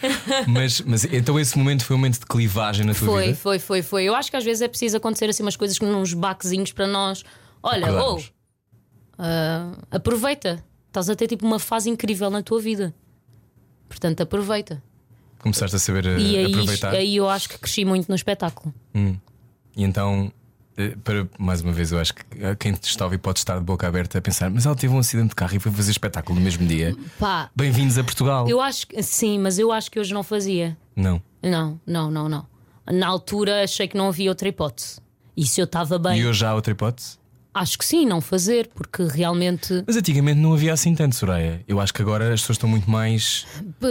mas, 0.47 0.81
mas 0.81 1.03
então 1.05 1.39
esse 1.39 1.57
momento 1.57 1.85
foi 1.85 1.95
um 1.95 1.99
momento 1.99 2.19
de 2.19 2.25
clivagem 2.25 2.85
na 2.85 2.93
tua 2.93 3.07
Foi, 3.07 3.23
vida? 3.27 3.35
foi, 3.35 3.59
foi, 3.59 3.81
foi. 3.81 4.03
Eu 4.05 4.15
acho 4.15 4.31
que 4.31 4.37
às 4.37 4.43
vezes 4.43 4.61
é 4.61 4.67
preciso 4.67 4.97
acontecer 4.97 5.29
assim 5.29 5.43
umas 5.43 5.55
coisas, 5.55 5.79
uns 5.81 6.13
baquezinhos 6.13 6.71
para 6.71 6.87
nós. 6.87 7.23
Olha, 7.61 7.85
oh, 7.85 7.89
Acordarmos. 7.97 8.33
ah, 9.19 9.71
aproveita. 9.91 10.63
Estás 10.87 11.09
a 11.09 11.15
ter 11.15 11.27
tipo 11.27 11.45
uma 11.45 11.59
fase 11.59 11.89
incrível 11.89 12.29
na 12.29 12.41
tua 12.43 12.59
vida. 12.59 12.93
Portanto, 13.87 14.21
aproveita. 14.21 14.81
Começaste 15.39 15.75
a 15.75 15.79
saber 15.79 16.05
eh, 16.05 16.17
E 16.19 16.37
aí, 16.37 16.45
aproveitar. 16.53 16.91
aí 16.93 17.15
eu 17.17 17.29
acho 17.29 17.49
que 17.49 17.57
cresci 17.59 17.83
muito 17.85 18.07
no 18.09 18.15
espetáculo. 18.15 18.73
E 18.95 19.83
então, 19.83 20.31
para, 21.03 21.27
mais 21.37 21.61
uma 21.61 21.71
vez, 21.71 21.91
eu 21.91 21.99
acho 21.99 22.13
que 22.15 22.21
eh, 22.39 22.55
quem 22.55 22.73
te 22.73 22.89
está 22.89 23.03
a 23.03 23.07
ouvir 23.07 23.17
pode 23.19 23.39
estar 23.39 23.57
de 23.57 23.63
boca 23.63 23.87
aberta 23.87 24.17
a 24.17 24.21
pensar: 24.21 24.49
mas 24.49 24.65
ela 24.65 24.75
teve 24.75 24.93
um 24.93 24.99
acidente 24.99 25.29
de 25.29 25.35
carro 25.35 25.55
e 25.55 25.59
foi 25.59 25.71
fazer 25.71 25.91
espetáculo 25.91 26.37
no 26.37 26.43
mesmo 26.43 26.65
dia. 26.65 26.95
Bem-vindos 27.55 27.97
a 27.97 28.03
Portugal. 28.03 28.47
eu 28.49 28.59
acho 28.59 28.87
que 28.87 29.01
sim, 29.03 29.37
mas 29.39 29.59
eu 29.59 29.71
acho 29.71 29.91
que 29.91 29.99
hoje 29.99 30.13
não 30.13 30.23
fazia. 30.23 30.77
Não. 30.95 31.21
Não, 31.41 31.79
não, 31.85 32.09
não, 32.09 32.29
não. 32.29 32.45
Na 32.91 33.07
altura 33.07 33.63
achei 33.63 33.87
que 33.87 33.95
não 33.97 34.07
havia 34.07 34.29
outra 34.29 34.47
hipótese. 34.47 34.99
E 35.35 35.45
se 35.45 35.59
eu 35.61 35.65
estava 35.65 35.97
bem, 35.97 36.19
E 36.19 36.25
hoje 36.27 36.39
já 36.39 36.49
há 36.49 36.55
outra 36.55 36.71
hipótese? 36.71 37.17
Acho 37.53 37.77
que 37.77 37.85
sim, 37.85 38.05
não 38.05 38.19
fazer, 38.19 38.69
porque 38.73 39.03
realmente. 39.03 39.83
Mas 39.85 39.95
antigamente 39.95 40.39
não 40.39 40.53
havia 40.53 40.73
assim 40.73 40.95
tanto, 40.95 41.15
Soraya. 41.15 41.63
Eu 41.67 41.79
acho 41.79 41.93
que 41.93 42.01
agora 42.01 42.33
as 42.33 42.41
pessoas 42.41 42.55
estão 42.57 42.69
muito 42.69 42.89
mais. 42.89 43.45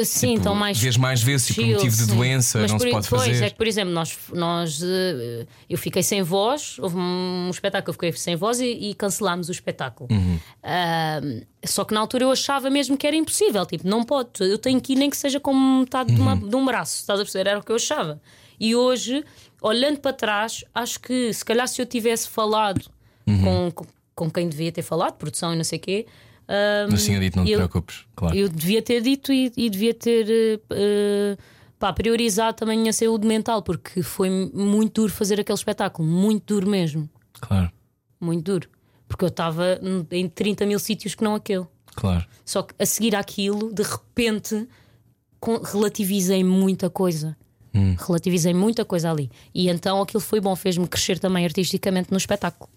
Sim, 0.04 0.28
tipo, 0.28 0.38
estão 0.38 0.54
mais. 0.54 0.78
Vês 0.78 0.96
mais 0.96 1.22
vezes, 1.22 1.46
tipo, 1.46 1.60
chill, 1.62 1.74
motivo 1.74 1.96
de 1.96 2.02
sim. 2.04 2.14
doença, 2.16 2.58
Mas 2.60 2.70
não 2.72 2.78
por, 2.78 2.84
se 2.86 2.90
pode 2.90 3.08
pois, 3.08 3.22
fazer. 3.26 3.44
é 3.44 3.50
que, 3.50 3.56
por 3.56 3.66
exemplo, 3.66 3.92
nós, 3.94 4.18
nós 4.32 4.80
eh, 4.82 5.46
eu 5.70 5.78
fiquei 5.78 6.02
sem 6.02 6.22
voz, 6.22 6.76
houve 6.78 6.96
um 6.96 7.48
espetáculo 7.50 7.84
que 7.84 7.90
eu 7.90 7.94
fiquei 7.94 8.12
sem 8.12 8.36
voz 8.36 8.60
e, 8.60 8.66
e 8.90 8.94
cancelámos 8.94 9.48
o 9.48 9.52
espetáculo. 9.52 10.08
Uhum. 10.10 10.38
Ah, 10.62 11.20
só 11.64 11.84
que 11.84 11.94
na 11.94 12.00
altura 12.00 12.24
eu 12.24 12.30
achava 12.32 12.68
mesmo 12.70 12.96
que 12.96 13.06
era 13.06 13.14
impossível, 13.16 13.64
tipo, 13.66 13.86
não 13.86 14.02
pode, 14.02 14.30
eu 14.40 14.58
tenho 14.58 14.80
que 14.80 14.94
ir 14.94 14.96
nem 14.96 15.08
que 15.08 15.16
seja 15.16 15.38
com 15.38 15.54
metade 15.80 16.12
de, 16.12 16.20
Uhum. 16.20 16.26
uma- 16.32 16.48
de 16.48 16.56
um 16.56 16.64
braço, 16.64 16.96
estás 16.96 17.20
a 17.20 17.22
perceber? 17.22 17.48
Era 17.50 17.58
o 17.58 17.62
que 17.62 17.70
eu 17.70 17.76
achava. 17.76 18.20
E 18.58 18.74
hoje, 18.76 19.24
olhando 19.60 19.98
para 19.98 20.12
trás, 20.12 20.64
acho 20.74 21.00
que 21.00 21.32
se 21.32 21.44
calhar 21.44 21.66
se 21.68 21.80
eu 21.80 21.86
tivesse 21.86 22.28
falado 22.28 22.84
Uhum. 23.26 23.70
com, 23.70 23.86
com, 24.14 24.30
quem 24.30 24.48
devia 24.48 24.70
ter 24.72 24.82
falado, 24.82 25.14
produção 25.14 25.52
e 25.52 25.56
não 25.56 25.64
sei 25.64 25.78
o 25.78 25.82
quê. 25.82 26.06
ah, 26.48 26.86
Mas 26.90 27.04
tinha 27.04 27.18
dito, 27.20 27.36
não 27.38 27.44
te 27.44 27.52
eu- 27.52 27.58
preocupes, 27.58 28.04
claro. 28.16 28.36
eu 28.36 28.48
devia 28.48 28.82
ter 28.82 29.00
dito 29.00 29.32
e, 29.32 29.52
e 29.56 29.70
devia 29.70 29.94
ter 29.94 30.60
eh, 30.70 31.36
pá, 31.78 31.92
priorizado 31.92 32.56
também 32.56 32.78
a 32.78 32.80
minha 32.80 32.92
saúde 32.92 33.26
mental, 33.26 33.62
porque 33.62 34.02
foi 34.02 34.28
muito 34.52 35.00
duro 35.02 35.12
fazer 35.12 35.40
aquele 35.40 35.56
espetáculo, 35.58 36.06
muito 36.08 36.54
duro 36.54 36.68
mesmo, 36.68 37.08
Claro, 37.40 37.70
muito 38.20 38.44
duro. 38.44 38.68
Porque 39.08 39.24
eu 39.24 39.28
estava 39.28 39.78
em 40.10 40.28
30 40.28 40.64
mil 40.64 40.78
sítios 40.78 41.14
que 41.14 41.22
não 41.24 41.34
aquele. 41.34 41.66
claro. 41.94 42.24
Só 42.44 42.62
que 42.62 42.74
a 42.78 42.86
seguir 42.86 43.14
àquilo, 43.14 43.72
de 43.72 43.82
repente, 43.82 44.66
relativizei 45.72 46.42
muita 46.44 46.88
coisa. 46.88 47.36
Relativizei 48.06 48.52
muita 48.54 48.84
coisa 48.84 49.10
ali. 49.10 49.30
E 49.54 49.68
então 49.68 50.00
aquilo 50.02 50.20
foi 50.20 50.40
bom, 50.40 50.54
fez-me 50.54 50.86
crescer 50.86 51.18
também 51.18 51.44
artisticamente 51.44 52.10
no 52.10 52.16
espetáculo. 52.16 52.68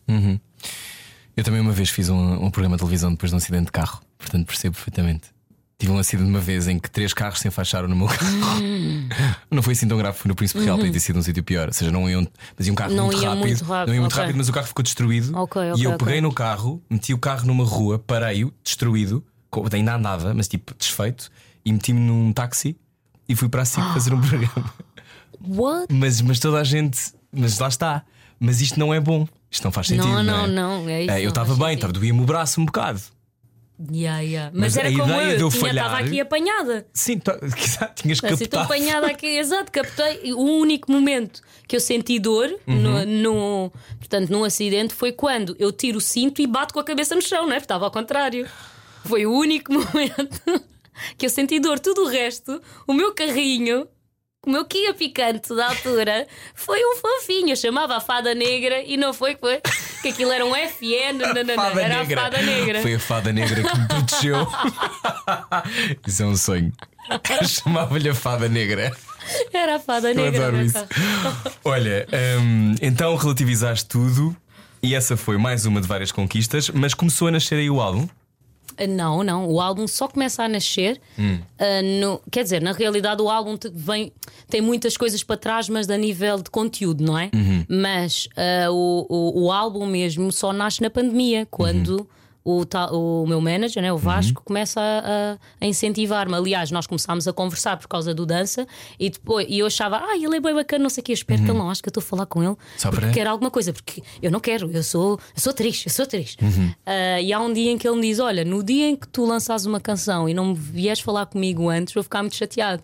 Eu 1.37 1.43
também 1.43 1.59
uma 1.59 1.73
vez 1.73 1.89
fiz 1.89 2.07
um, 2.09 2.45
um 2.45 2.49
programa 2.49 2.77
de 2.77 2.79
televisão 2.79 3.11
depois 3.11 3.29
de 3.29 3.35
um 3.35 3.37
acidente 3.37 3.65
de 3.65 3.71
carro, 3.71 4.01
portanto 4.17 4.45
percebo 4.45 4.75
perfeitamente. 4.75 5.35
Tive 5.77 5.91
um 5.91 5.97
acidente 5.97 6.29
uma 6.29 6.39
vez 6.39 6.69
em 6.69 6.79
que 6.79 6.89
três 6.89 7.13
carros 7.13 7.39
se 7.39 7.47
enfaixaram 7.49 7.89
no 7.89 7.95
meu 7.97 8.07
carro. 8.07 8.31
não 9.51 9.61
foi 9.61 9.73
assim 9.73 9.85
tão 9.85 9.97
grave, 9.97 10.17
foi 10.17 10.29
no 10.29 10.35
Príncipe 10.35 10.63
Real, 10.63 10.77
podia 10.77 10.93
ter 10.93 11.01
sido 11.01 11.19
um 11.19 11.21
sítio 11.21 11.43
pior. 11.43 11.67
Ou 11.67 11.73
seja, 11.73 11.91
não 11.91 12.09
iam, 12.09 12.25
mas 12.57 12.65
ia 12.65 12.71
um 12.71 12.75
carro 12.75 12.91
Uhum. 12.91 12.95
Não 12.97 13.05
muito 13.07 13.21
rápido. 13.21 13.39
muito 13.39 13.63
rápido, 13.65 13.87
Não 13.89 13.93
ia 13.93 13.99
muito 13.99 14.13
ok. 14.13 14.21
rápido, 14.23 14.37
mas 14.37 14.47
o 14.49 14.53
carro 14.53 14.67
ficou 14.67 14.81
destruído. 14.83 15.35
Ok, 15.37 15.61
e 15.61 15.71
ok, 15.71 15.85
eu 15.85 15.97
peguei 15.97 16.21
no 16.21 16.33
carro, 16.33 16.81
meti 16.89 17.13
o 17.13 17.17
carro 17.17 17.45
numa 17.45 17.65
rua, 17.65 17.99
parei-o, 17.99 18.53
destruído, 18.63 19.21
ainda 19.73 19.95
andava, 19.95 20.33
mas 20.33 20.47
tipo 20.47 20.73
desfeito, 20.79 21.29
e 21.65 21.73
meti-me 21.73 21.99
num 21.99 22.31
táxi 22.31 22.77
e 23.27 23.35
fui 23.35 23.49
para 23.49 23.61
a 23.63 23.65
SIC 23.65 23.83
fazer 23.93 24.13
um 24.13 24.21
programa. 24.21 24.73
What? 25.47 25.93
Mas, 25.93 26.21
mas 26.21 26.39
toda 26.39 26.59
a 26.59 26.63
gente, 26.63 26.99
mas 27.31 27.59
lá 27.59 27.67
está. 27.67 28.03
Mas 28.39 28.61
isto 28.61 28.79
não 28.79 28.93
é 28.93 28.99
bom. 28.99 29.27
Isto 29.49 29.63
não 29.65 29.71
faz 29.71 29.87
sentido. 29.87 30.07
Não, 30.07 30.23
Não, 30.23 30.23
não, 30.23 30.43
é? 30.45 30.47
não, 30.47 30.89
é 30.89 31.03
isso, 31.03 31.11
Eh, 31.13 31.21
eu 31.25 31.29
estava 31.29 31.55
bem, 31.55 31.75
estava 31.75 31.93
doía-me 31.93 32.21
o 32.21 32.25
braço 32.25 32.59
um 32.59 32.65
bocado. 32.65 33.01
Yeah, 33.91 34.19
yeah. 34.21 34.51
Mas 34.53 34.73
Mas, 34.73 34.77
era 34.77 34.87
a 34.87 34.91
como 34.91 35.03
ideia 35.13 35.31
eu, 35.33 35.37
de 35.37 35.43
eu 35.43 35.49
tinha, 35.49 35.69
estava 35.71 35.97
aqui 35.97 36.19
apanhada. 36.21 36.87
Sim, 36.93 37.19
tá- 37.19 37.37
tinhas 37.95 38.23
Assim, 38.23 38.43
estou 38.45 38.59
captado. 38.59 38.63
apanhada 38.63 39.07
aqui, 39.07 39.27
exato, 39.27 39.69
captei. 39.71 40.33
O 40.33 40.41
único 40.59 40.89
momento 40.91 41.41
que 41.67 41.75
eu 41.75 41.79
senti 41.81 42.17
dor 42.17 42.49
Uhum. 42.65 42.75
no, 42.81 43.05
no- 43.05 43.73
portanto, 43.99 44.29
num 44.29 44.43
acidente 44.45 44.93
foi 44.93 45.11
quando 45.11 45.55
eu 45.59 45.71
tiro 45.73 45.97
o 45.97 46.01
cinto 46.01 46.41
e 46.41 46.47
bato 46.47 46.73
com 46.73 46.79
a 46.79 46.83
cabeça 46.85 47.15
no 47.15 47.21
chão, 47.21 47.43
não 47.45 47.51
é? 47.51 47.55
Porque 47.55 47.65
estava 47.65 47.83
ao 47.85 47.91
contrário. 47.91 48.47
Foi 49.03 49.25
o 49.25 49.31
único 49.33 49.71
momento 49.75 50.41
que 51.17 51.25
eu 51.25 51.29
senti 51.29 51.59
dor. 51.59 51.79
Tudo 51.79 52.03
o 52.03 52.07
resto, 52.07 52.61
o 52.87 52.93
meu 52.93 53.13
carrinho, 53.13 53.87
o 54.45 54.49
meu 54.49 54.65
Kia 54.65 54.93
picante 54.93 55.53
da 55.55 55.69
altura, 55.69 56.27
foi 56.55 56.79
um 56.85 56.97
fofinho. 56.97 57.49
Eu 57.49 57.55
chamava 57.55 57.95
a 57.97 57.99
fada 57.99 58.33
negra 58.35 58.81
e 58.81 58.95
não 58.97 59.13
foi 59.13 59.35
que 59.35 59.39
foi. 59.41 59.61
Que 60.01 60.09
aquilo 60.09 60.31
era 60.31 60.45
um 60.45 60.53
FN, 60.55 61.13
não, 61.17 61.33
não, 61.33 61.43
não, 61.43 61.55
Fada 61.55 61.81
era 61.81 61.97
negra. 61.99 62.19
a 62.21 62.23
fada 62.23 62.41
negra. 62.43 62.81
Foi 62.81 62.93
a 62.93 62.99
fada 62.99 63.33
negra 63.33 63.63
que 63.63 63.77
me 63.79 63.87
protegeu. 63.87 64.47
Isso 66.05 66.23
é 66.23 66.25
um 66.25 66.35
sonho. 66.35 66.71
Chamava-lhe 67.47 68.09
a 68.09 68.15
fada 68.15 68.47
negra. 68.47 68.95
Era 69.51 69.77
a 69.77 69.79
fada 69.79 70.11
Eu 70.11 70.15
negra. 70.15 70.47
adoro 70.47 70.63
isso. 70.63 70.77
Olha, 71.63 72.07
hum, 72.39 72.75
então 72.81 73.15
relativizaste 73.15 73.87
tudo 73.87 74.35
e 74.83 74.93
essa 74.93 75.17
foi 75.17 75.37
mais 75.37 75.65
uma 75.65 75.81
de 75.81 75.87
várias 75.87 76.11
conquistas, 76.11 76.69
mas 76.69 76.93
começou 76.93 77.27
a 77.27 77.31
nascer 77.31 77.55
aí 77.55 77.69
o 77.69 77.81
álbum. 77.81 78.07
Não, 78.89 79.23
não. 79.23 79.47
O 79.49 79.59
álbum 79.61 79.87
só 79.87 80.07
começa 80.07 80.43
a 80.43 80.49
nascer. 80.49 80.99
Hum. 81.17 81.37
uh, 81.59 81.99
no- 82.01 82.21
quer 82.31 82.43
dizer, 82.43 82.61
na 82.61 82.71
realidade, 82.71 83.21
o 83.21 83.29
álbum 83.29 83.57
vem, 83.73 84.11
tem 84.49 84.61
muitas 84.61 84.97
coisas 84.97 85.23
para 85.23 85.37
trás, 85.37 85.69
mas 85.69 85.89
a 85.89 85.97
nível 85.97 86.37
de 86.41 86.49
conteúdo, 86.49 87.03
não 87.03 87.17
é? 87.17 87.29
Uhum. 87.33 87.65
Mas 87.69 88.27
uh, 88.67 88.71
o, 88.71 89.05
o, 89.09 89.43
o 89.45 89.51
álbum 89.51 89.85
mesmo 89.85 90.31
só 90.31 90.51
nasce 90.53 90.81
na 90.81 90.89
pandemia, 90.89 91.47
quando. 91.49 91.99
Uhum. 91.99 92.07
O, 92.47 92.63
o 92.91 93.25
meu 93.25 93.41
manager, 93.41 93.81
né, 93.81 93.91
o 93.91 93.97
Vasco, 93.97 94.43
começa 94.45 94.79
a, 94.79 95.33
a- 95.63 95.65
incentivar-me. 95.65 96.35
Aliás, 96.35 96.69
nós 96.69 96.85
começámos 96.85 97.27
a 97.27 97.33
conversar 97.33 97.75
por 97.77 97.87
causa 97.87 98.13
do 98.13 98.23
dança 98.23 98.67
e 98.99 99.09
depois 99.09 99.47
e 99.49 99.57
eu 99.57 99.65
achava, 99.65 99.97
ah, 99.97 100.15
ele 100.15 100.37
é 100.37 100.39
bem 100.39 100.53
bacana, 100.53 100.83
não 100.83 100.89
sei 100.91 101.01
o 101.01 101.03
que, 101.05 101.11
espero 101.11 101.43
que 101.43 101.49
ele 101.49 101.57
não 101.57 101.71
ache 101.71 101.81
que 101.81 101.87
eu 101.87 101.89
estou 101.89 102.01
a 102.01 102.05
falar 102.05 102.27
com 102.27 102.41
ele 102.43 102.49
Uhum. 102.51 102.57
Só 102.77 102.89
porque 102.91 103.05
para- 103.07 103.13
quer 103.15 103.25
alguma 103.25 103.49
coisa, 103.49 103.73
porque 103.73 104.03
eu 104.21 104.29
não 104.29 104.39
quero, 104.39 104.71
eu 104.71 104.83
sou, 104.83 105.19
eu 105.35 105.41
sou 105.41 105.49
atriz, 105.49 105.83
eu 105.87 105.91
sou 105.91 106.03
atriz. 106.03 106.37
Uhum. 106.39 106.71
Ah, 106.85 107.19
e 107.19 107.33
há 107.33 107.39
um 107.39 107.51
dia 107.51 107.71
em 107.71 107.79
que 107.79 107.87
ele 107.87 107.95
me 107.95 108.03
diz: 108.07 108.19
Olha, 108.19 108.45
no 108.45 108.63
dia 108.63 108.89
em 108.89 108.95
que 108.95 109.07
tu 109.07 109.25
lançares 109.25 109.65
uma 109.65 109.79
canção 109.79 110.29
e 110.29 110.33
não 110.35 110.53
vieres 110.53 110.99
falar 110.99 111.25
comigo 111.25 111.67
antes, 111.67 111.95
vou 111.95 112.03
ficar 112.03 112.21
muito 112.21 112.35
chateado. 112.35 112.83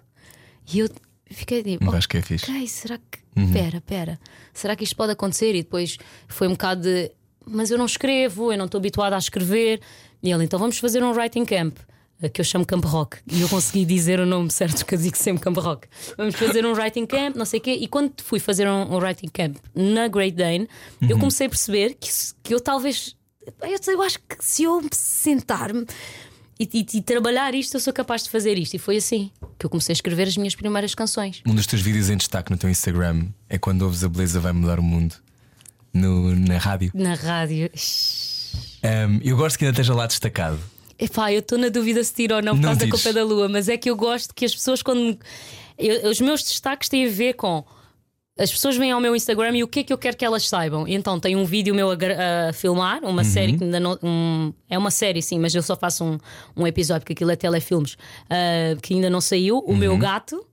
E 0.74 0.80
eu 0.80 0.90
fiquei 1.30 1.62
tipo, 1.62 1.86
Mas 1.86 1.94
acho 1.96 2.10
que 2.10 2.18
é 2.18 2.22
fixe. 2.24 2.50
ok, 2.50 2.68
será 2.68 2.98
que. 2.98 3.22
Pera, 3.54 3.80
pera, 3.80 4.20
será 4.54 4.76
que 4.76 4.84
isto 4.84 4.96
pode 4.96 5.12
acontecer? 5.14 5.54
E 5.56 5.62
depois 5.64 5.98
foi 6.28 6.48
um 6.48 6.52
bocado 6.52 6.82
de. 6.82 7.12
Mas 7.46 7.72
eu 7.72 7.78
não 7.78 7.86
escrevo, 7.86 8.52
eu 8.52 8.58
não 8.58 8.66
estou 8.66 8.78
habituada 8.80 9.16
a 9.16 9.20
escrever. 9.20 9.82
E 10.24 10.32
ele, 10.32 10.44
então 10.44 10.60
vamos 10.60 10.78
fazer 10.78 11.04
um 11.04 11.12
writing 11.12 11.44
camp. 11.46 11.78
eh, 12.22 12.30
Que 12.30 12.40
eu 12.42 12.46
chamo 12.46 12.66
Camp 12.66 12.86
Rock 12.86 13.18
e 13.32 13.42
eu 13.42 13.50
consegui 13.50 13.84
dizer 13.86 14.20
o 14.20 14.26
nome 14.26 14.52
certo 14.52 14.86
que 14.86 14.94
eu 14.96 15.00
digo 15.00 15.18
sempre 15.18 15.42
Camp 15.44 15.58
Rock. 15.58 15.88
Vamos 16.18 16.36
fazer 16.36 16.64
um 16.66 16.74
writing 16.74 17.06
camp, 17.08 17.36
não 17.36 17.46
sei 17.46 17.60
o 17.60 17.64
quê. 17.64 17.74
E 17.82 17.88
quando 17.88 18.14
fui 18.22 18.40
fazer 18.40 18.68
um, 18.68 18.94
um 18.94 18.98
writing 19.00 19.28
camp 19.28 19.58
na 19.74 20.08
Great 20.08 20.36
Dane, 20.38 20.68
eu 21.02 21.18
comecei 21.18 21.48
a 21.48 21.50
perceber 21.50 21.96
que, 22.00 22.10
que 22.44 22.54
eu 22.54 22.60
talvez. 22.60 23.16
Eu, 23.62 23.94
eu 23.94 24.02
acho 24.04 24.20
que 24.20 24.36
se 24.40 24.62
eu 24.64 24.80
sentar-me 24.92 25.86
e, 26.60 26.70
e- 26.72 26.98
e 26.98 27.02
trabalhar 27.02 27.56
isto, 27.56 27.76
eu 27.76 27.80
sou 27.80 27.92
capaz 27.92 28.24
de 28.24 28.30
fazer 28.30 28.56
isto. 28.60 28.76
E 28.76 28.78
foi 28.78 28.98
assim 28.98 29.32
que 29.58 29.66
eu 29.66 29.70
comecei 29.72 29.94
a 29.94 29.96
escrever 29.96 30.28
as 30.28 30.38
minhas 30.38 30.54
primeiras 30.56 30.94
canções. 30.94 31.42
Um 31.48 31.56
dos 31.56 31.66
teus 31.66 31.82
vídeos 31.82 32.10
em 32.12 32.18
destaque 32.18 32.52
no 32.52 32.58
teu 32.58 32.70
Instagram 32.70 33.26
é 33.50 33.58
quando 33.58 33.82
ouves 33.82 34.04
a 34.04 34.10
beleza 34.10 34.40
vai 34.40 34.52
mudar 34.52 34.80
o 34.80 34.84
mundo 34.84 35.16
no, 35.94 36.36
na 36.36 36.58
rádio. 36.58 36.92
Na 36.94 37.14
rádio. 37.16 37.70
Um, 38.84 39.20
eu 39.24 39.38
gosto 39.38 39.58
que 39.58 39.66
ainda 39.66 39.74
esteja 39.74 39.94
lá 39.94 40.08
destacado. 40.08 40.60
Epá, 40.98 41.32
eu 41.32 41.40
estou 41.40 41.58
na 41.58 41.70
dúvida 41.70 42.04
se 42.04 42.14
tiro 42.14 42.36
ou 42.36 42.42
não 42.42 42.54
por 42.56 42.62
Não 42.62 42.70
causa 42.70 42.86
da. 42.86 42.92
Copa 42.92 43.14
da 43.14 43.24
Lua, 43.24 43.48
mas 43.50 43.68
é 43.70 43.78
que 43.78 43.90
eu 43.90 43.96
gosto 43.96 44.34
que 44.36 44.46
as 44.46 44.54
pessoas, 44.54 44.82
quando. 44.84 45.18
eu- 45.78 46.10
os 46.10 46.22
meus 46.22 46.44
destaques 46.44 46.90
têm 46.90 47.06
a 47.06 47.10
ver 47.10 47.34
com. 47.34 47.64
As 48.40 48.50
pessoas 48.52 48.78
vêm 48.78 48.92
ao 48.92 49.00
meu 49.02 49.16
Instagram 49.16 49.56
e 49.58 49.64
o 49.64 49.68
que 49.68 49.82
é 49.82 49.84
que 49.84 49.92
eu 49.94 49.98
quero 49.98 50.16
que 50.18 50.24
elas 50.26 50.48
saibam? 50.48 50.88
Então 50.88 51.20
tem 51.20 51.36
um 51.36 51.44
vídeo 51.46 51.76
meu 51.76 51.92
a, 51.92 51.96
a 52.50 52.54
filmar, 52.54 53.04
uma 53.04 53.24
série 53.24 53.58
que 53.58 53.64
ainda 53.64 53.80
não. 53.80 54.00
um- 54.02 54.54
é 54.70 54.78
uma 54.78 54.90
série, 54.90 55.22
sim, 55.22 55.38
mas 55.38 55.54
eu 55.54 55.62
só 55.62 55.76
faço 55.76 56.04
um, 56.04 56.18
um 56.56 56.66
episódio, 56.66 57.02
porque 57.02 57.14
aquilo 57.14 57.30
é 57.32 57.36
telefilmes, 57.36 57.98
ah, 58.30 58.76
que 58.82 58.94
ainda 58.94 59.10
não 59.10 59.22
saiu. 59.22 59.60
O 59.60 59.76
meu 59.76 59.98
gato, 59.98 60.44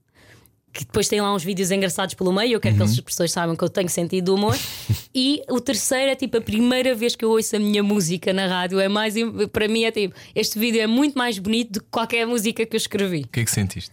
que 0.79 0.85
depois 0.85 1.09
tem 1.09 1.21
lá 1.21 1.35
uns 1.35 1.43
vídeos 1.43 1.73
engraçados 1.73 2.15
pelo 2.15 2.33
meio. 2.33 2.53
Eu 2.53 2.61
quero 2.61 2.77
que 2.77 2.83
as 2.85 3.01
pessoas 3.01 3.33
saibam 3.33 3.57
que 3.57 3.65
eu 3.65 3.69
tenho 3.69 3.89
sentido 3.89 4.27
de 4.27 4.31
humor. 4.31 4.57
e 5.13 5.43
o 5.51 5.61
terceiro 5.61 6.13
é 6.13 6.15
tipo 6.15 6.37
a 6.37 6.41
primeira 6.41 6.95
vez 6.95 7.17
que 7.17 7.25
eu 7.25 7.31
ouço 7.31 7.57
a 7.57 7.59
minha 7.59 7.83
música 7.83 8.33
na 8.33 8.47
rádio. 8.47 8.79
É 8.79 8.89
mais 8.89 9.15
para 9.53 9.67
mim 9.67 9.83
é 9.83 9.91
tipo 9.91 10.15
este 10.37 10.57
vídeo 10.59 10.81
é 10.81 10.87
muito 10.87 11.19
mais 11.19 11.37
bonito 11.39 11.73
do 11.73 11.81
que 11.81 11.87
qualquer 11.91 12.25
música 12.27 12.65
que 12.65 12.77
eu 12.77 12.79
escrevi. 12.79 13.23
O 13.23 13.29
que 13.29 13.41
é 13.41 13.45
que 13.45 13.51
sentiste? 13.51 13.91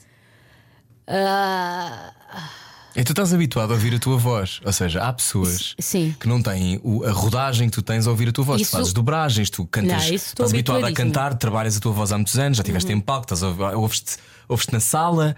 Ah, 1.07 2.11
E 2.95 3.03
tu 3.03 3.11
estás 3.11 3.33
habituado 3.33 3.71
a 3.71 3.73
ouvir 3.73 3.93
a 3.95 3.99
tua 3.99 4.17
voz. 4.17 4.61
Ou 4.65 4.71
seja, 4.71 5.01
há 5.03 5.11
pessoas 5.11 5.75
sim. 5.79 6.15
que 6.19 6.27
não 6.27 6.41
têm 6.41 6.79
o- 6.83 7.03
a 7.03 7.11
rodagem 7.11 7.67
que 7.69 7.75
tu 7.75 7.81
tens 7.81 8.07
a 8.07 8.09
ouvir 8.09 8.29
a 8.29 8.31
tua 8.31 8.45
voz. 8.45 8.61
Isso- 8.61 8.71
Tu 8.71 8.77
fazes 8.77 8.93
dobragens, 8.93 9.49
tu 9.49 9.65
cantas, 9.65 10.07
Não, 10.07 10.15
estás 10.15 10.49
habituado 10.53 10.85
a 10.85 10.91
cantar, 10.93 11.33
trabalhas 11.37 11.75
a 11.75 11.79
tua 11.79 11.91
voz 11.91 12.11
há 12.11 12.15
muitos 12.17 12.37
anos, 12.39 12.57
já 12.57 12.61
estiveste 12.61 12.91
em 12.93 12.99
palco, 12.99 13.27
ouves-te 13.75 14.17
ouves-te 14.47 14.71
na 14.73 14.79
sala. 14.79 15.35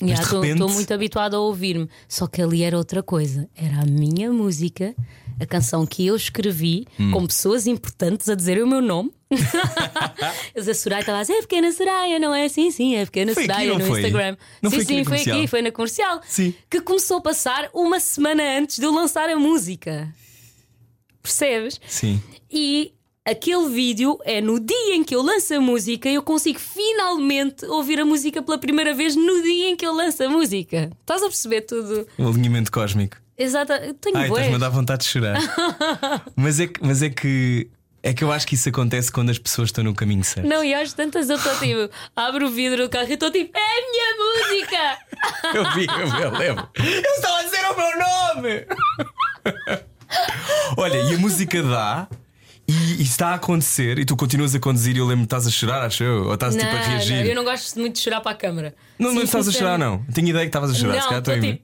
Estou 0.00 0.40
repente- 0.42 0.62
muito 0.72 0.94
habituada 0.94 1.36
a 1.36 1.40
ouvir-me. 1.40 1.88
Só 2.08 2.26
que 2.26 2.40
ali 2.40 2.62
era 2.62 2.76
outra 2.78 3.02
coisa. 3.02 3.48
Era 3.56 3.80
a 3.82 3.84
minha 3.84 4.30
música, 4.32 4.94
a 5.40 5.44
canção 5.46 5.84
que 5.84 6.06
eu 6.06 6.14
escrevi, 6.14 6.86
Hum. 7.00 7.10
com 7.10 7.26
pessoas 7.26 7.66
importantes 7.66 8.28
a 8.28 8.34
dizer 8.36 8.62
o 8.62 8.66
meu 8.66 8.80
nome. 8.80 9.10
a 10.56 10.74
Soraya 10.74 11.00
estava 11.00 11.18
a 11.18 11.20
dizer: 11.22 11.34
é 11.34 11.40
pequena 11.42 11.72
Soraya, 11.72 12.18
não 12.18 12.34
é 12.34 12.44
assim? 12.44 12.70
Sim, 12.70 12.94
é 12.96 13.04
pequena 13.04 13.34
Foi 13.34 13.44
aqui, 13.44 13.52
Soraya 13.52 13.70
não 13.72 13.78
no 13.78 13.84
foi? 13.86 14.00
Instagram. 14.00 14.36
Não 14.62 14.70
sim, 14.70 14.76
foi 14.76 14.84
aqui 14.84 14.94
sim, 14.94 15.04
foi 15.04 15.16
aqui, 15.32 15.46
foi 15.48 15.62
na 15.62 15.72
comercial. 15.72 16.20
Sim. 16.26 16.54
Que 16.70 16.80
começou 16.80 17.18
a 17.18 17.20
passar 17.20 17.68
uma 17.74 17.98
semana 18.00 18.42
antes 18.58 18.78
de 18.78 18.84
eu 18.84 18.92
lançar 18.92 19.28
a 19.28 19.36
música. 19.36 20.14
Percebes? 21.22 21.80
Sim. 21.86 22.22
E 22.50 22.92
aquele 23.30 23.68
vídeo 23.68 24.18
é 24.24 24.40
no 24.40 24.58
dia 24.58 24.94
em 24.94 25.04
que 25.04 25.14
eu 25.14 25.22
lanço 25.22 25.54
a 25.54 25.60
música, 25.60 26.08
eu 26.08 26.22
consigo 26.22 26.58
finalmente 26.58 27.64
ouvir 27.66 28.00
a 28.00 28.04
música 28.04 28.42
pela 28.42 28.58
primeira 28.58 28.94
vez 28.94 29.14
no 29.14 29.42
dia 29.42 29.70
em 29.70 29.76
que 29.76 29.86
eu 29.86 29.92
lanço 29.92 30.22
a 30.22 30.28
música. 30.28 30.90
Estás 31.00 31.22
a 31.22 31.26
perceber 31.26 31.62
tudo? 31.62 32.06
O 32.18 32.28
alinhamento 32.28 32.72
cósmico. 32.72 33.16
Exato, 33.36 33.72
eu 33.72 33.94
tenho 33.94 34.16
Ai, 34.16 34.28
estás-me 34.28 34.54
a 34.54 34.58
dar 34.58 34.68
vontade 34.70 35.04
de 35.04 35.10
chorar. 35.10 35.38
mas, 36.34 36.58
é 36.58 36.66
que, 36.66 36.80
mas 36.84 37.02
é 37.02 37.10
que 37.10 37.68
é 38.02 38.14
que 38.14 38.22
eu 38.24 38.32
acho 38.32 38.46
que 38.46 38.54
isso 38.54 38.68
acontece 38.68 39.10
quando 39.12 39.30
as 39.30 39.38
pessoas 39.38 39.68
estão 39.68 39.84
no 39.84 39.94
caminho 39.94 40.24
certo. 40.24 40.46
Não, 40.46 40.64
e 40.64 40.72
às 40.72 40.92
tantas 40.92 41.28
eu 41.28 41.36
estou 41.36 41.54
tipo, 41.58 41.92
abro 42.16 42.46
o 42.46 42.50
vidro 42.50 42.84
do 42.84 42.88
carro 42.88 43.08
e 43.08 43.14
estou 43.14 43.30
tipo, 43.30 43.56
é 43.56 43.60
a 43.60 43.90
minha 43.90 44.58
música! 44.58 44.98
Eu 45.54 45.70
vi, 45.72 45.86
eu, 45.86 46.20
eu 46.20 46.30
lembro. 46.30 46.68
Eu 46.74 47.12
estava 47.14 47.38
a 47.38 47.42
dizer 47.42 47.60
o 47.64 47.76
meu 47.76 47.98
nome! 47.98 48.66
Olha, 50.76 50.96
e 50.98 51.14
a 51.14 51.18
música 51.18 51.60
dá. 51.62 52.08
E, 52.68 52.96
e 53.00 53.02
está 53.02 53.28
a 53.28 53.34
acontecer, 53.34 53.98
e 53.98 54.04
tu 54.04 54.14
continuas 54.14 54.54
a 54.54 54.60
conduzir 54.60 54.94
e 54.94 54.98
eu 54.98 55.06
lembro 55.06 55.22
que 55.22 55.26
estás 55.34 55.46
a 55.46 55.50
chorar, 55.50 55.82
acho 55.86 56.04
eu, 56.04 56.24
ou 56.26 56.34
estás 56.34 56.54
tipo 56.54 56.66
a 56.68 56.78
reagir. 56.80 57.16
não, 57.16 57.24
eu 57.24 57.34
não 57.34 57.44
gosto 57.44 57.78
muito 57.80 57.94
de 57.96 58.02
chorar 58.02 58.20
para 58.20 58.32
a 58.32 58.34
câmara. 58.34 58.74
Não, 58.98 59.14
não 59.14 59.22
estás 59.22 59.48
a 59.48 59.52
chorar, 59.52 59.78
não. 59.78 60.04
Tenho 60.12 60.28
ideia 60.28 60.44
que 60.44 60.48
estavas 60.50 60.70
a 60.72 60.74
chorar. 60.74 60.92
se 60.92 60.98
Não, 61.00 61.06
calhar 61.08 61.18
estou 61.20 61.40
tipo, 61.40 61.62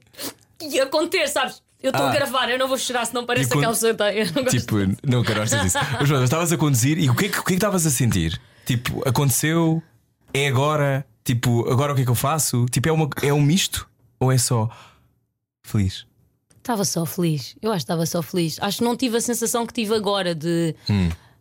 e 0.75 0.79
acontecer, 0.79 1.27
sabes? 1.27 1.61
Eu 1.83 1.91
estou 1.91 2.07
Ah. 2.07 2.09
a 2.09 2.13
gravar, 2.15 2.49
eu 2.49 2.57
não 2.57 2.67
vou 2.67 2.77
chorar, 2.79 3.05
senão 3.05 3.23
parece 3.23 3.53
aquela 3.53 3.71
pessoa. 3.73 3.91
que 3.91 3.97
tá- 3.99 4.11
Eu 4.11 4.25
não 4.33 4.43
gosto. 4.43 4.57
Tipo, 4.59 4.77
não 5.03 5.23
quero 5.23 5.39
gostas 5.41 5.61
disso. 5.61 5.77
Mas 6.01 6.21
estavas 6.23 6.51
a 6.51 6.57
conduzir 6.57 6.97
e 6.97 7.07
o 7.07 7.13
que, 7.15 7.25
é 7.25 7.29
que, 7.29 7.37
o 7.39 7.43
que 7.43 7.53
é 7.53 7.53
que 7.53 7.53
estavas 7.53 7.85
a 7.85 7.91
sentir? 7.91 8.41
Tipo, 8.65 9.07
aconteceu? 9.07 9.83
É 10.33 10.47
agora? 10.47 11.05
Tipo, 11.23 11.69
agora 11.71 11.91
o 11.91 11.95
que 11.95 12.01
é 12.01 12.05
que 12.05 12.09
eu 12.11 12.15
faço? 12.15 12.65
Tipo, 12.71 12.89
é, 12.89 12.91
uma, 12.91 13.07
é 13.21 13.31
um 13.31 13.41
misto? 13.41 13.87
Ou 14.19 14.31
é 14.31 14.37
só 14.39 14.69
feliz? 15.63 16.07
Estava 16.65 16.83
só 16.83 17.05
feliz. 17.05 17.55
Eu 17.61 17.69
acho 17.71 17.81
que 17.81 17.83
estava 17.83 18.07
só 18.07 18.23
feliz. 18.23 18.57
Acho 18.59 18.79
que 18.79 18.83
não 18.83 18.97
tive 18.97 19.17
a 19.17 19.21
sensação 19.21 19.67
que 19.67 19.73
tive 19.73 19.93
agora 19.93 20.33
de 20.33 20.73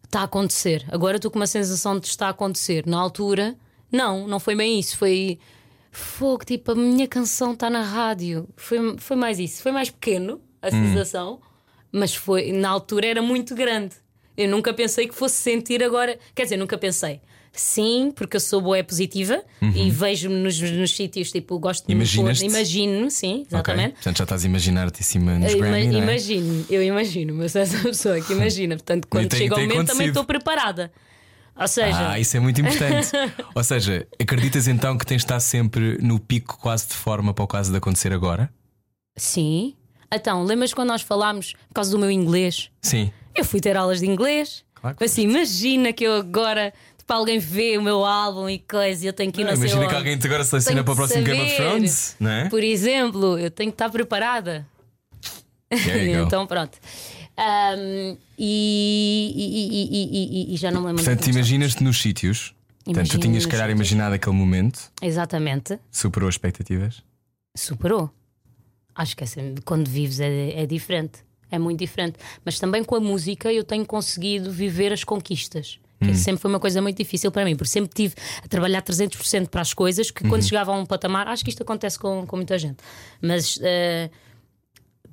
está 0.04 0.20
a 0.20 0.24
acontecer. 0.24 0.84
Agora 0.90 1.16
estou 1.16 1.30
com 1.30 1.38
uma 1.38 1.46
sensação 1.46 1.98
de 1.98 2.08
está 2.08 2.26
a 2.26 2.30
acontecer. 2.30 2.86
Na 2.86 2.98
altura, 2.98 3.56
não, 3.90 4.28
não 4.28 4.38
foi 4.38 4.54
bem 4.54 4.78
isso. 4.78 4.98
Foi 4.98 5.38
fogo, 5.90 6.44
tipo, 6.44 6.72
a 6.72 6.74
minha 6.74 7.08
canção 7.08 7.54
está 7.54 7.70
na 7.70 7.80
rádio. 7.80 8.46
Foi, 8.54 8.98
foi 8.98 9.16
mais 9.16 9.38
isso. 9.38 9.62
Foi 9.62 9.72
mais 9.72 9.88
pequeno 9.88 10.42
a 10.60 10.70
sensação, 10.70 11.40
mas 11.90 12.14
foi 12.14 12.52
na 12.52 12.68
altura 12.68 13.06
era 13.06 13.22
muito 13.22 13.54
grande. 13.54 13.96
Eu 14.36 14.50
nunca 14.50 14.74
pensei 14.74 15.08
que 15.08 15.14
fosse 15.14 15.36
sentir 15.36 15.82
agora. 15.82 16.18
Quer 16.34 16.42
dizer, 16.42 16.58
nunca 16.58 16.76
pensei. 16.76 17.22
Sim, 17.56 18.12
porque 18.14 18.36
eu 18.36 18.40
sou 18.40 18.60
boa 18.60 18.82
positiva 18.82 19.40
e 19.62 19.88
vejo-me 19.90 20.34
nos, 20.36 20.60
nos 20.60 20.94
sítios, 20.96 21.30
tipo, 21.30 21.56
gosto 21.58 21.86
de? 21.86 21.92
Imagino, 21.92 23.10
sim, 23.10 23.44
exatamente. 23.46 23.84
Ok? 23.86 23.92
Portanto, 23.94 24.16
já 24.18 24.24
estás 24.24 24.44
a 24.44 24.46
imaginar-te 24.48 25.00
em 25.00 25.04
cima 25.04 25.38
nos 25.38 25.52
ima- 25.52 25.66
Grammy, 25.68 25.86
não 25.86 25.98
é? 26.00 26.02
imagino, 26.02 26.66
eu 26.68 26.82
imagino, 26.82 27.34
mas 27.34 27.54
essa 27.54 27.78
pessoa 27.78 28.20
que 28.20 28.32
imagina. 28.32 28.74
Portanto, 28.76 29.06
quando 29.08 29.28
tem 29.28 29.38
chega 29.40 29.54
que 29.54 29.60
ao 29.60 29.66
ter 29.68 29.72
momento 29.72 29.88
também 29.88 30.08
estou 30.08 30.24
preparada. 30.24 30.90
Ou 31.56 31.68
seja, 31.68 32.10
Ah, 32.10 32.18
isso 32.18 32.36
é 32.36 32.40
muito 32.40 32.60
importante. 32.60 33.10
Ou 33.54 33.62
seja, 33.62 34.04
acreditas 34.20 34.66
então 34.66 34.98
que 34.98 35.06
tens 35.06 35.18
de 35.18 35.24
estar 35.24 35.38
sempre 35.38 35.96
no 36.02 36.18
pico 36.18 36.58
quase 36.58 36.88
de 36.88 36.94
forma 36.94 37.32
para 37.32 37.44
o 37.44 37.46
caso 37.46 37.70
de 37.70 37.76
acontecer 37.78 38.12
agora? 38.12 38.52
sim. 39.16 39.74
Então, 40.12 40.44
lembras 40.44 40.72
quando 40.72 40.88
nós 40.88 41.02
falámos 41.02 41.54
por 41.68 41.74
causa 41.74 41.90
do 41.90 41.98
meu 41.98 42.08
inglês? 42.10 42.70
Sim. 42.82 43.10
Eu 43.34 43.44
fui 43.44 43.58
ter 43.60 43.76
aulas 43.76 43.98
de 44.00 44.06
inglês. 44.06 44.64
Claro 44.74 44.96
que 44.96 45.04
assim, 45.04 45.22
imagina 45.22 45.92
que 45.92 46.04
eu 46.04 46.14
agora, 46.14 46.72
tipo, 47.04 47.12
alguém 47.12 47.38
vê 47.38 47.76
o 47.78 47.82
meu 47.82 48.04
álbum 48.04 48.48
e 48.48 48.58
coisa 48.58 49.04
e 49.04 49.06
eu 49.08 49.12
tenho 49.12 49.30
que 49.30 49.42
ir 49.42 49.44
não 49.44 49.50
sei 49.56 49.66
imagina 49.66 49.86
que 49.88 49.94
alguém 49.94 50.18
te 50.18 50.26
agora 50.26 50.42
seleciona 50.44 50.82
para 50.82 50.92
o 50.92 50.96
próximo 50.96 51.22
Game 51.22 51.40
of 51.42 51.50
saber. 51.50 51.68
Thrones, 51.70 52.16
não 52.18 52.30
é? 52.30 52.48
Por 52.48 52.62
exemplo, 52.64 53.38
eu 53.38 53.50
tenho 53.50 53.70
que 53.70 53.74
estar 53.74 53.90
preparada. 53.90 54.66
Então, 56.26 56.46
pronto. 56.46 56.78
Ahm, 57.36 58.16
e, 58.38 59.32
e- 59.36 60.50
e- 60.50 60.54
e- 60.54 60.56
já 60.56 60.70
não 60.70 60.80
me 60.82 60.86
lembro. 60.88 61.02
Portanto, 61.04 61.26
imaginas-te 61.28 61.82
nos 61.82 62.00
sítios. 62.00 62.54
Portanto, 62.84 63.08
tu 63.10 63.18
tinhas, 63.18 63.42
se 63.42 63.48
calhar, 63.48 63.66
sítios. 63.66 63.80
imaginado 63.80 64.14
aquele 64.14 64.36
momento, 64.36 64.78
Exatamente. 65.02 65.78
superou 65.90 66.28
as 66.28 66.34
expectativas. 66.34 67.02
superou. 67.56 68.10
Acho 68.94 69.16
que 69.16 69.24
assim, 69.24 69.56
quando 69.64 69.88
vives 69.88 70.20
é, 70.20 70.62
é 70.62 70.66
diferente, 70.66 71.18
é 71.50 71.58
muito 71.58 71.80
diferente. 71.80 72.16
Mas 72.44 72.60
também 72.60 72.84
com 72.84 72.94
a 72.94 73.00
música 73.00 73.52
eu 73.52 73.64
tenho 73.64 73.84
conseguido 73.84 74.52
viver 74.52 74.92
as 74.92 75.02
conquistas. 75.02 75.80
Que 76.00 76.10
Hum. 76.10 76.14
sempre 76.14 76.40
foi 76.42 76.50
uma 76.50 76.60
coisa 76.60 76.82
muito 76.82 76.96
difícil 76.98 77.30
para 77.30 77.44
mim, 77.44 77.54
porque 77.56 77.70
sempre 77.70 77.90
tive 77.94 78.14
a 78.42 78.48
trabalhar 78.48 78.82
300% 78.82 79.48
para 79.48 79.60
as 79.62 79.72
coisas 79.72 80.10
que 80.10 80.22
Uhum. 80.24 80.28
quando 80.30 80.42
chegava 80.42 80.72
a 80.72 80.74
um 80.76 80.84
patamar, 80.84 81.28
acho 81.28 81.44
que 81.44 81.50
isto 81.50 81.62
acontece 81.62 81.98
com, 81.98 82.26
com 82.26 82.36
muita 82.36 82.58
gente, 82.58 82.78
mas 83.22 83.58
eh, 83.62 84.10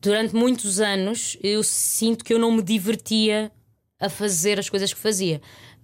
durante 0.02 0.36
muitos 0.36 0.80
anos 0.80 1.38
eu 1.44 1.64
sinto 1.64 2.26
que 2.26 2.34
eu 2.34 2.40
não 2.40 2.52
me 2.52 2.62
divertia 2.64 3.52
a 4.00 4.10
fazer 4.10 4.60
as 4.60 4.70
coisas 4.70 4.92
que 4.94 5.00
fazia. 5.00 5.42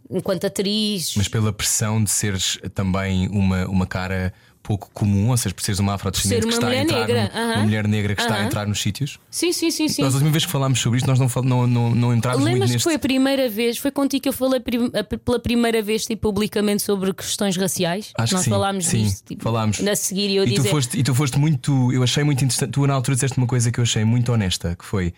enquanto 0.09 0.45
atriz. 0.45 1.13
Mas 1.17 1.27
pela 1.27 1.51
pressão 1.51 2.01
de 2.01 2.09
seres 2.09 2.57
também 2.73 3.27
uma, 3.27 3.67
uma 3.67 3.85
cara 3.85 4.33
pouco 4.67 4.89
comum, 4.93 5.29
ou 5.29 5.37
seja, 5.37 5.55
por 5.55 5.63
seres 5.63 5.79
uma 5.79 5.93
afrodescendente 5.93 6.45
que 6.45 6.51
ser 6.51 6.59
uma 6.59 6.67
está 6.67 6.77
a 6.77 6.83
entrar 6.83 7.07
negra, 7.07 7.31
aham. 7.33 7.53
uma 7.53 7.63
mulher 7.63 7.87
negra 7.87 8.13
que 8.13 8.21
está 8.21 8.35
a 8.35 8.43
entrar 8.43 8.67
nos 8.67 8.81
sítios. 8.81 9.17
Sim, 9.31 9.53
sim, 9.53 9.71
sim, 9.71 9.87
sim. 9.87 10.01
Nós, 10.01 10.13
a 10.13 10.17
última 10.17 10.31
vez 10.31 10.45
que 10.45 10.51
falámos 10.51 10.81
sobre 10.81 10.97
isto, 10.97 11.07
nós 11.07 11.17
não, 11.17 11.29
não, 11.41 11.65
não, 11.65 11.95
não 11.95 12.09
muito 12.09 12.27
Lembras 12.39 12.69
que 12.69 12.73
neste. 12.73 12.83
foi 12.83 12.95
a 12.95 12.99
primeira 12.99 13.47
vez, 13.47 13.77
foi 13.77 13.91
contigo 13.91 14.23
que 14.23 14.27
eu 14.27 14.33
falei 14.33 14.59
pela 14.59 15.39
primeira 15.39 15.81
vez 15.81 16.05
tipo, 16.05 16.23
publicamente 16.23 16.83
sobre 16.83 17.13
questões 17.13 17.55
raciais? 17.55 18.11
Acho 18.17 18.33
Nós 18.33 18.41
que 18.41 18.45
sim. 18.45 18.51
falámos 18.51 18.85
sim, 18.85 19.03
disso. 19.03 19.23
tipo, 19.25 19.41
falámos. 19.41 19.79
A 19.79 19.95
seguir 19.95 20.29
e 20.29 20.35
eu 20.35 20.43
e, 20.43 20.47
tu 20.47 20.55
dizer. 20.55 20.69
foste, 20.69 20.99
e 20.99 21.03
tu 21.03 21.15
foste 21.15 21.39
muito. 21.39 21.93
Eu 21.93 22.03
achei 22.03 22.25
muito 22.25 22.43
interessante. 22.43 22.71
Tu, 22.71 22.85
na 22.85 22.93
altura, 22.93 23.15
disseste 23.15 23.37
uma 23.37 23.47
coisa 23.47 23.71
que 23.71 23.79
eu 23.79 23.83
achei 23.83 24.03
muito 24.03 24.33
honesta: 24.33 24.75
que 24.75 24.83
foi 24.83 25.13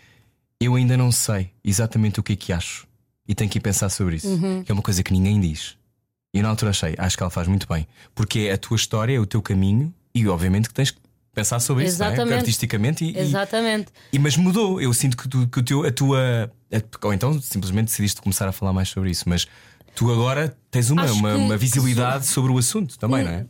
eu 0.62 0.76
ainda 0.76 0.96
não 0.96 1.12
sei 1.12 1.50
exatamente 1.64 2.20
o 2.20 2.24
que 2.24 2.34
é 2.34 2.36
que 2.36 2.54
acho 2.54 2.88
e 3.28 3.34
tenho 3.34 3.50
que 3.50 3.58
ir 3.58 3.62
pensar 3.62 3.90
sobre 3.90 4.18
isso. 4.18 4.28
Uhum. 4.28 4.64
Que 4.64 4.72
é 4.72 4.74
uma 4.74 4.82
coisa 4.82 5.02
que 5.04 5.12
ninguém 5.12 5.40
diz. 5.40 5.79
E 6.34 6.42
na 6.42 6.50
altura 6.50 6.72
achei, 6.72 6.94
acho 6.98 7.18
que 7.18 7.24
ela 7.24 7.30
faz 7.30 7.48
muito 7.48 7.68
bem, 7.68 7.88
porque 8.14 8.42
é 8.42 8.54
a 8.54 8.58
tua 8.58 8.76
história, 8.76 9.16
é 9.16 9.20
o 9.20 9.26
teu 9.26 9.42
caminho 9.42 9.92
e 10.14 10.28
obviamente 10.28 10.68
que 10.68 10.74
tens 10.74 10.92
que 10.92 11.00
pensar 11.34 11.60
sobre 11.60 11.86
isso, 11.86 12.04
é? 12.04 12.08
Artisticamente. 12.36 13.04
E, 13.04 13.12
e- 13.12 13.20
Exatamente. 13.20 13.88
e- 14.14 14.20
mas 14.20 14.38
mudou. 14.38 14.80
Eu 14.80 14.94
sinto 14.94 15.18
que, 15.18 15.28
tu, 15.28 15.48
que 15.48 15.60
o 15.60 15.64
teu, 15.64 15.84
a 15.86 15.92
tua. 15.92 16.52
a- 16.72 17.08
ou 17.08 17.14
então 17.14 17.40
simplesmente 17.42 17.86
decidiste 17.88 18.22
começar 18.22 18.48
a 18.48 18.52
falar 18.52 18.74
mais 18.74 18.90
sobre 18.90 19.10
isso, 19.10 19.24
mas 19.28 19.48
tu 19.96 20.12
agora 20.12 20.56
tens 20.70 20.92
uma, 20.92 21.06
uma, 21.12 21.32
que- 21.32 21.38
uma 21.38 21.58
visibilidade 21.58 22.28
sobre 22.28 22.52
o 22.52 22.58
assunto 22.60 22.98
também, 23.00 23.24
não 23.24 23.32
é? 23.32 23.46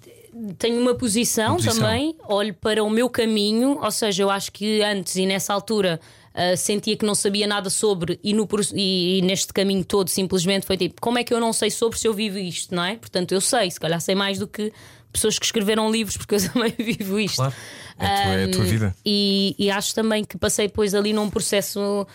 Tenho 0.57 0.80
uma 0.82 0.95
posição, 0.95 1.47
Uma 1.47 1.55
posição. 1.57 1.82
também, 1.84 2.15
olho 2.30 2.53
para 2.53 2.82
o 2.82 2.89
meu 2.89 3.09
caminho, 3.09 3.77
ou 3.84 3.91
seja, 3.91 4.23
eu 4.23 4.30
acho 4.30 4.53
que 4.53 4.82
antes 4.82 5.17
e 5.17 5.25
nessa 5.25 5.53
altura 5.53 5.99
ah, 6.39 6.55
sentia 6.55 6.95
que 6.95 7.05
não 7.05 7.13
sabia 7.13 7.45
nada 7.45 7.69
sobre, 7.69 8.17
e, 8.23 8.33
no, 8.33 8.47
e, 8.73 9.17
e 9.17 9.21
neste 9.21 9.51
caminho 9.51 9.83
todo 9.83 10.07
simplesmente 10.07 10.65
foi 10.65 10.77
tipo: 10.77 11.01
como 11.01 11.19
é 11.19 11.23
que 11.23 11.33
eu 11.33 11.39
não 11.39 11.51
sei 11.51 11.69
sobre 11.69 11.99
se 11.99 12.07
eu 12.07 12.13
vivo 12.13 12.37
isto, 12.37 12.73
não 12.73 12.85
é? 12.85 12.95
Portanto, 12.95 13.33
eu 13.33 13.41
sei, 13.41 13.69
se 13.69 13.77
calhar 13.77 13.99
sei 13.99 14.15
mais 14.15 14.39
do 14.39 14.47
que 14.47 14.71
pessoas 15.11 15.37
que 15.37 15.43
escreveram 15.43 15.91
livros, 15.91 16.15
porque 16.15 16.35
eu 16.35 16.39
também 16.53 16.73
vivo 16.79 17.19
isto. 17.19 17.35
Claro. 17.35 17.53
É 17.99 18.05
a 18.05 18.23
tua, 18.23 18.31
é 18.31 18.43
a 18.45 18.51
tua 18.51 18.63
vida. 18.63 18.95
E, 19.05 19.53
e 19.59 19.69
acho 19.69 19.93
também 19.93 20.23
que 20.23 20.37
passei 20.37 20.67
depois 20.67 20.95
ali 20.95 21.11
num 21.11 21.29
processo. 21.29 22.07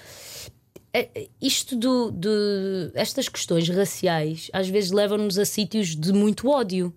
É, 0.91 1.11
é, 1.15 1.29
Isto 1.43 1.77
do, 1.77 2.11
de 2.11 2.93
estas 2.95 3.29
questões 3.29 3.69
raciais 3.69 4.49
às 4.55 4.69
vezes 4.71 4.91
levam-nos 4.91 5.39
a 5.39 5.45
sítios 5.45 5.95
de 5.95 6.15
muito 6.15 6.49
ódio. 6.49 6.95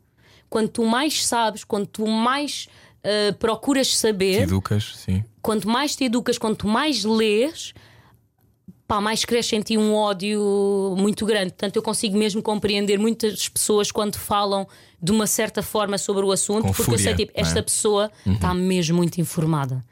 Quando 0.50 0.70
tu 0.70 0.86
mais 0.86 1.26
sabes, 1.26 1.66
quando 1.66 1.88
tu 1.88 2.08
mais 2.08 2.70
ah, 3.04 3.34
procuras 3.40 3.88
Te 3.90 3.98
saber, 3.98 4.42
educas, 4.44 4.94
sim. 4.96 5.24
quanto 5.42 5.68
mais 5.68 5.96
te 5.96 6.04
educas, 6.06 6.38
quanto 6.38 6.68
mais 6.68 7.04
lês, 7.04 7.74
pá, 8.88 9.02
mais 9.02 9.26
cresce 9.26 9.56
em 9.56 9.62
ti 9.62 9.78
um 9.78 9.94
ódio 9.94 10.96
muito 10.98 11.26
grande. 11.26 11.52
Portanto, 11.52 11.76
eu 11.76 11.82
consigo 11.82 12.18
mesmo 12.18 12.42
compreender 12.42 12.98
muitas 12.98 13.48
pessoas 13.50 13.92
quando 13.92 14.18
falam 14.18 14.68
de 15.02 15.12
uma 15.12 15.28
certa 15.28 15.62
forma 15.62 15.98
sobre 15.98 16.26
o 16.26 16.32
assunto, 16.32 16.64
Com 16.68 16.74
porque 16.74 16.92
eu 16.94 16.98
sei, 16.98 17.12
fúria, 17.14 17.16
tipo, 17.26 17.32
é? 17.38 17.42
esta 17.42 17.62
pessoa 17.62 18.12
está 18.26 18.54
mesmo 18.54 18.98
muito 18.98 19.20
informada. 19.20 19.84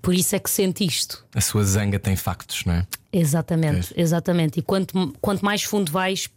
Por 0.00 0.14
isso 0.14 0.36
é 0.36 0.38
que 0.38 0.48
sente 0.48 0.84
isto. 0.84 1.26
A 1.34 1.40
sua 1.40 1.64
zanga 1.64 1.98
tem 1.98 2.14
factos, 2.14 2.64
não 2.64 2.74
é? 2.74 2.86
Exatamente, 3.12 3.92
exatamente. 3.96 4.60
E 4.60 4.62
quanto, 4.62 5.12
quanto 5.20 5.44
mais 5.44 5.64
fundo 5.64 5.90
vais, 5.90 6.28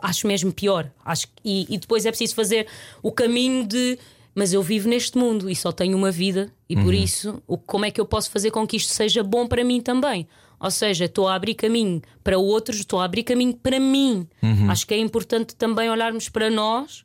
acho 0.00 0.26
mesmo 0.28 0.52
pior. 0.52 0.88
Acho, 1.04 1.26
e, 1.44 1.66
e 1.68 1.78
depois 1.78 2.06
é 2.06 2.10
preciso 2.10 2.34
fazer 2.36 2.68
o 3.02 3.10
caminho 3.10 3.66
de. 3.66 3.98
Mas 4.34 4.52
eu 4.52 4.62
vivo 4.62 4.88
neste 4.88 5.18
mundo 5.18 5.50
e 5.50 5.54
só 5.54 5.70
tenho 5.70 5.96
uma 5.96 6.10
vida, 6.10 6.50
e 6.68 6.74
por 6.74 6.94
isso, 6.94 7.42
o, 7.46 7.58
como 7.58 7.84
é 7.84 7.90
que 7.90 8.00
eu 8.00 8.06
posso 8.06 8.30
fazer 8.30 8.50
com 8.50 8.66
que 8.66 8.76
isto 8.76 8.90
seja 8.92 9.22
bom 9.22 9.46
para 9.46 9.62
mim 9.62 9.80
também? 9.80 10.26
Ou 10.58 10.70
seja, 10.70 11.04
estou 11.06 11.28
a 11.28 11.34
abrir 11.34 11.54
caminho 11.54 12.00
para 12.22 12.38
outros, 12.38 12.78
estou 12.78 13.00
a 13.00 13.04
abrir 13.04 13.24
caminho 13.24 13.54
para 13.54 13.78
mim. 13.80 14.26
Acho 14.70 14.86
que 14.86 14.94
é 14.94 14.98
importante 14.98 15.54
também 15.56 15.90
olharmos 15.90 16.28
para 16.28 16.48
nós 16.48 17.02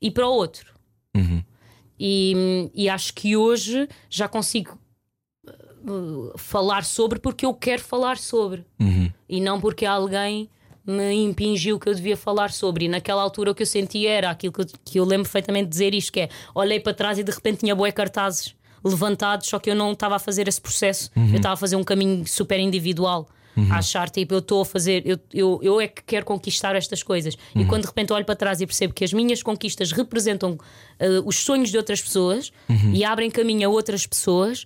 e 0.00 0.10
para 0.10 0.28
o 0.28 0.32
outro. 0.32 0.74
E, 1.98 2.70
e 2.74 2.88
acho 2.88 3.12
que 3.14 3.36
hoje 3.36 3.88
já 4.08 4.28
consigo 4.28 4.78
uh, 5.46 6.38
falar 6.38 6.84
sobre 6.84 7.18
porque 7.18 7.44
eu 7.44 7.52
quero 7.52 7.82
falar 7.82 8.16
sobre 8.16 8.64
e 9.28 9.40
não 9.40 9.60
porque 9.60 9.84
alguém 9.84 10.48
me 10.90 11.14
impingiu 11.14 11.78
que 11.78 11.88
eu 11.88 11.94
devia 11.94 12.16
falar 12.16 12.50
sobre. 12.50 12.84
E 12.84 12.88
naquela 12.88 13.22
altura 13.22 13.52
o 13.52 13.54
que 13.54 13.62
eu 13.62 13.66
sentia 13.66 14.10
era 14.10 14.30
aquilo 14.30 14.52
que 14.52 14.60
eu, 14.60 14.66
que 14.84 15.00
eu 15.00 15.04
lembro 15.04 15.24
perfeitamente 15.24 15.64
de 15.64 15.70
dizer 15.70 15.94
isto: 15.94 16.12
que 16.12 16.20
é 16.20 16.28
olhei 16.54 16.80
para 16.80 16.92
trás 16.92 17.18
e 17.18 17.22
de 17.22 17.30
repente 17.30 17.60
tinha 17.60 17.74
boé 17.74 17.92
cartazes 17.92 18.54
levantados, 18.84 19.46
só 19.46 19.58
que 19.58 19.70
eu 19.70 19.74
não 19.74 19.92
estava 19.92 20.16
a 20.16 20.18
fazer 20.18 20.48
esse 20.48 20.60
processo, 20.60 21.10
eu 21.14 21.36
estava 21.36 21.54
a 21.54 21.56
fazer 21.56 21.76
um 21.76 21.84
caminho 21.84 22.26
super 22.26 22.58
individual. 22.58 23.28
A 23.68 23.78
achar, 23.78 24.08
tipo, 24.08 24.32
eu 24.32 24.38
estou 24.38 24.62
a 24.62 24.64
fazer, 24.64 25.02
eu, 25.04 25.18
eu, 25.34 25.60
eu 25.62 25.80
é 25.80 25.88
que 25.88 26.02
quero 26.04 26.24
conquistar 26.24 26.74
estas 26.76 27.02
coisas. 27.02 27.36
E 27.54 27.64
quando 27.66 27.82
de 27.82 27.88
repente 27.88 28.12
olho 28.12 28.24
para 28.24 28.36
trás 28.36 28.60
e 28.60 28.66
percebo 28.66 28.94
que 28.94 29.04
as 29.04 29.12
minhas 29.12 29.42
conquistas 29.42 29.92
representam 29.92 30.52
uh, 30.52 31.26
os 31.26 31.36
sonhos 31.36 31.70
de 31.70 31.76
outras 31.76 32.00
pessoas 32.00 32.52
e 32.94 33.04
abrem 33.04 33.30
caminho 33.30 33.68
a 33.68 33.70
outras 33.70 34.06
pessoas, 34.06 34.64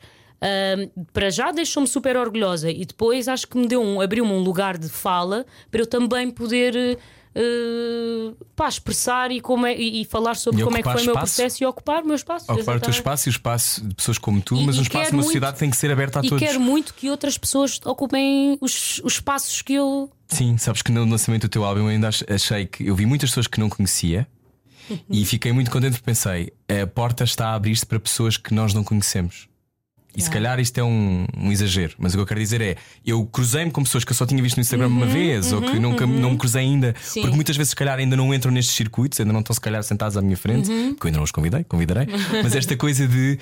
para 1.13 1.31
já 1.31 1.51
deixou-me 1.53 1.89
super 1.89 2.17
orgulhosa 2.17 2.71
e 2.71 2.85
depois 2.85 3.29
acho 3.29 3.47
que 3.49 3.57
me 3.57 3.67
deu 3.67 3.83
um, 3.83 4.01
abriu-me 4.01 4.31
um 4.33 4.41
lugar 4.41 4.77
de 4.79 4.89
fala 4.89 5.47
para 5.71 5.81
eu 5.81 5.87
também 5.87 6.31
poder 6.31 6.99
uh, 7.35 8.37
pá, 8.57 8.69
expressar 8.69 9.31
e, 9.31 9.41
como 9.41 9.67
é- 9.67 9.75
e- 9.77 10.03
e 10.03 10.05
falar 10.05 10.35
sobre 10.37 10.61
E 10.61 10.65
como 10.65 10.77
é 10.77 10.83
que 10.83 10.91
foi 10.91 11.03
o 11.03 11.05
meu 11.07 11.15
processo 11.15 11.63
e 11.63 11.67
ocupar 11.67 12.03
o 12.03 12.07
meu 12.07 12.15
espaço. 12.17 12.51
Ocupar 12.53 12.77
o 12.77 12.81
teu 12.81 12.91
espaço 12.91 13.29
e 13.29 13.31
o 13.31 13.33
espaço 13.33 13.87
de 13.87 13.95
pessoas 13.95 14.19
como 14.19 14.41
tu, 14.41 14.57
E- 14.57 14.67
mas 14.67 14.77
e 14.77 14.81
um 14.81 14.83
espaço 14.83 15.05
numa 15.11 15.17
muito- 15.17 15.27
sociedade 15.27 15.59
tem 15.59 15.71
que 15.71 15.77
ser 15.77 15.91
aberto 15.91 16.17
a 16.19 16.21
E 16.25 16.29
todos. 16.29 16.45
quero 16.47 16.61
muito 16.61 16.95
que 16.95 17.11
outras 17.11 17.37
pessoas 17.39 17.81
ocupem 17.85 18.59
os, 18.61 19.01
os 19.05 19.15
espaços 19.15 19.63
que 19.63 19.75
eu. 19.75 20.11
Sim, 20.29 20.57
sabes 20.59 20.83
que 20.83 20.91
no 20.93 21.05
lançamento 21.05 21.43
do 21.43 21.49
teu 21.49 21.65
álbum 21.65 21.83
eu 21.83 21.89
ainda 21.89 22.09
ach- 22.09 22.25
achei 22.29 22.67
que 22.67 22.87
eu 22.87 22.95
vi 22.95 23.07
muitas 23.07 23.31
pessoas 23.31 23.47
que 23.47 23.59
não 23.61 23.69
conhecia 23.69 24.27
e 25.11 25.25
fiquei 25.25 25.53
muito 25.53 25.71
contente 25.71 25.93
porque 25.93 26.05
pensei, 26.07 26.53
a 26.83 26.87
porta 26.87 27.25
está 27.25 27.49
a 27.49 27.55
abrir-se 27.55 27.85
para 27.87 27.99
pessoas 28.01 28.37
que 28.37 28.53
nós 28.55 28.75
não 28.75 28.85
conhecemos. 28.85 29.49
E 30.17 30.23
se 30.23 30.31
calhar 30.31 30.61
isto 30.61 30.79
é 30.79 30.85
um, 30.85 31.27
um 31.37 31.51
exagero, 31.51 31.95
mas 31.99 32.13
o 32.15 32.17
que 32.17 32.23
eu 32.23 32.27
quero 32.27 32.39
dizer 32.41 32.61
é: 32.61 32.77
eu 33.05 33.25
cruzei-me 33.27 33.71
com 33.71 33.83
pessoas 33.83 34.05
que 34.05 34.13
eu 34.13 34.17
só 34.17 34.25
tinha 34.25 34.41
visto 34.43 34.57
no 34.57 34.61
Instagram 34.61 34.87
uma 34.87 35.07
vez 35.07 35.53
ou 35.53 35.61
que 35.61 35.79
nunca 35.79 36.07
não 36.07 36.31
me 36.33 36.37
cruzei 36.39 36.63
ainda, 36.63 36.95
Sim. 37.03 37.21
porque 37.23 37.35
muitas 37.35 37.57
vezes, 37.57 37.71
se 37.71 37.77
calhar, 37.77 37.99
ainda 37.99 38.15
não 38.17 38.33
entram 38.33 38.53
nestes 38.53 38.75
circuitos, 38.77 39.19
ainda 39.21 39.33
não 39.33 39.41
estão, 39.41 39.53
se 39.55 39.61
calhar, 39.61 39.83
sentados 39.83 40.17
à 40.17 40.23
minha 40.23 40.37
frente, 40.37 40.67
porque 40.91 41.07
eu 41.07 41.09
ainda 41.09 41.17
não 41.19 41.25
os 41.25 41.33
convidei, 41.33 41.65
convidarei. 41.65 42.07
mas 42.43 42.55
esta 42.55 42.77
coisa 42.77 43.07
de 43.09 43.39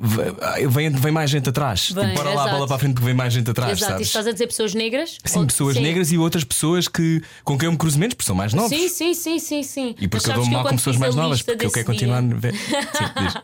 v- 0.00 0.68
vem, 0.68 0.90
vem 0.90 1.12
mais 1.12 1.28
gente 1.30 1.48
atrás, 1.48 1.90
Vem, 1.90 2.04
tipo, 2.04 2.16
bora 2.16 2.30
lá 2.34 2.42
a 2.42 2.44
bola 2.44 2.56
exato. 2.58 2.66
para 2.68 2.76
a 2.76 2.78
frente 2.78 2.92
porque 2.94 3.06
vem 3.06 3.14
mais 3.14 3.32
gente 3.32 3.50
atrás, 3.50 3.72
Exato, 3.72 3.92
e 3.92 3.94
sabes? 3.94 4.06
estás 4.08 4.26
a 4.28 4.32
dizer 4.32 4.46
pessoas 4.46 4.74
negras? 4.74 5.18
Sim, 5.24 5.40
Ou- 5.40 5.46
pessoas 5.46 5.74
sim. 5.76 5.82
negras 5.82 6.12
e 6.12 6.18
outras 6.18 6.44
pessoas 6.44 6.86
que, 6.88 7.20
com 7.44 7.58
quem 7.58 7.66
eu 7.66 7.72
me 7.72 7.78
cruzo 7.78 7.98
menos, 7.98 8.14
porque 8.14 8.26
são 8.26 8.36
mais 8.36 8.54
novos. 8.54 8.70
Sim, 8.70 8.88
sim, 8.88 9.14
sim, 9.14 9.38
sim, 9.38 9.62
sim. 9.62 9.94
E 10.00 10.06
porque 10.08 10.30
eu 10.30 10.34
dou-me 10.34 10.52
mal 10.52 10.64
com 10.64 10.76
pessoas 10.76 10.96
mais 10.96 11.14
novas, 11.14 11.42
porque 11.42 11.66
eu 11.66 11.70
quero 11.72 11.86
continuar. 11.86 12.22
Sim, 12.22 12.28
diz. 12.38 13.34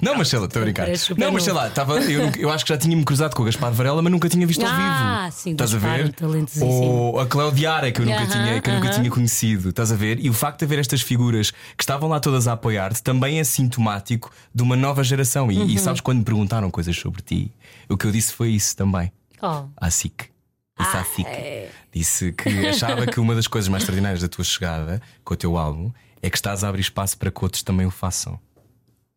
Não, 0.00 0.14
mas 0.16 0.28
sei 0.28 0.38
lá, 0.38 0.46
estou 0.46 0.60
a 0.62 0.64
brincar. 0.64 0.84
Parece 0.84 1.04
super 1.04 1.20
Não, 1.24 1.32
mas 1.32 1.42
sei 1.44 1.52
novo. 1.52 1.62
lá, 1.64 1.68
estava, 1.68 1.98
eu, 2.00 2.26
nunca- 2.26 2.40
eu 2.40 2.50
acho 2.50 2.64
que 2.64 2.68
já 2.72 2.78
tinha-me 2.78 3.04
cruzado 3.04 3.34
com 3.34 3.42
o 3.42 3.44
Gaspar 3.44 3.72
Varela, 3.72 4.00
mas 4.02 4.10
nunca 4.12 4.28
tinha 4.28 4.46
visto 4.46 4.64
ao 4.64 4.70
Ah, 4.72 5.24
vivo. 5.28 5.32
sim, 5.36 5.52
Estás 5.52 5.74
a 5.74 5.78
Gaspar, 5.78 5.96
ver? 5.98 6.12
talentosíssimo. 6.12 6.68
Ou 6.70 7.20
a 7.20 7.26
Claudiara, 7.26 7.92
que 7.92 8.00
eu 8.00 8.06
nunca, 8.06 8.18
Aham, 8.18 8.26
tinha, 8.30 8.60
que 8.62 8.70
eu 8.70 8.74
nunca 8.74 8.88
aham. 8.88 8.96
tinha 8.98 9.10
conhecido. 9.10 9.68
Estás 9.70 9.92
a 9.92 9.96
ver? 9.96 10.18
E 10.24 10.30
o 10.30 10.32
facto 10.32 10.58
de 10.60 10.64
haver 10.64 10.78
estas 10.78 11.02
figuras 11.02 11.50
que 11.50 11.82
estavam 11.82 12.08
lá 12.08 12.18
todas 12.20 12.48
a 12.48 12.52
apoiar-te 12.52 13.02
também 13.02 13.38
é 13.38 13.44
sintomático 13.44 14.30
de 14.54 14.62
uma 14.62 14.76
nova 14.76 15.02
geração. 15.04 15.50
E, 15.50 15.58
Uhum. 15.58 15.66
e 15.66 15.78
sabes, 15.78 16.00
quando 16.00 16.18
me 16.18 16.24
perguntaram 16.24 16.70
coisas 16.70 16.96
sobre 16.96 17.22
ti, 17.22 17.52
o 17.88 17.96
que 17.96 18.06
eu 18.06 18.12
disse 18.12 18.32
foi 18.32 18.50
isso 18.50 18.76
também. 18.76 19.12
Oh, 19.42 19.64
À 19.76 19.90
SIC. 19.90 20.30
Disse 20.78 20.96
Ah, 20.96 21.00
à 21.00 21.04
SIC. 21.04 21.26
é. 21.26 21.68
Disse 21.92 22.32
que 22.32 22.68
achava 22.68 23.06
que 23.06 23.20
uma 23.20 23.34
das 23.34 23.46
coisas 23.46 23.68
mais 23.68 23.82
extraordinárias 23.82 24.22
da 24.22 24.28
tua 24.28 24.44
chegada 24.44 25.00
com 25.24 25.34
o 25.34 25.36
teu 25.36 25.58
álbum 25.58 25.90
é 26.22 26.30
que 26.30 26.36
estás 26.36 26.62
a 26.64 26.68
abrir 26.68 26.80
espaço 26.82 27.18
para 27.18 27.30
que 27.30 27.42
outros 27.44 27.62
também 27.62 27.86
o 27.86 27.90
façam. 27.90 28.38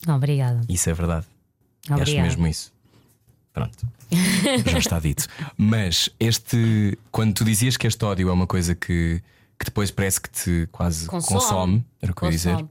Obrigada. 0.09 0.61
Isso 0.69 0.89
é 0.89 0.93
verdade. 0.93 1.25
E 1.89 1.93
acho 1.93 2.01
Obrigada. 2.01 2.27
mesmo 2.27 2.47
isso. 2.47 2.71
Pronto. 3.53 3.87
Já 4.71 4.77
está 4.77 4.99
dito. 4.99 5.27
Mas 5.57 6.09
este. 6.19 6.97
Quando 7.11 7.33
tu 7.33 7.43
dizias 7.45 7.77
que 7.77 7.85
este 7.87 8.03
ódio 8.05 8.29
é 8.29 8.31
uma 8.31 8.47
coisa 8.47 8.73
que, 8.73 9.21
que 9.59 9.65
depois 9.65 9.91
parece 9.91 10.19
que 10.21 10.29
te 10.29 10.67
quase 10.71 11.05
consome, 11.07 11.39
Consome. 11.39 11.85
era 12.01 12.11
o 12.11 12.15
que 12.15 12.23
eu 12.23 12.27
ia 12.27 12.31
dizer. 12.31 12.51
Consome. 12.51 12.69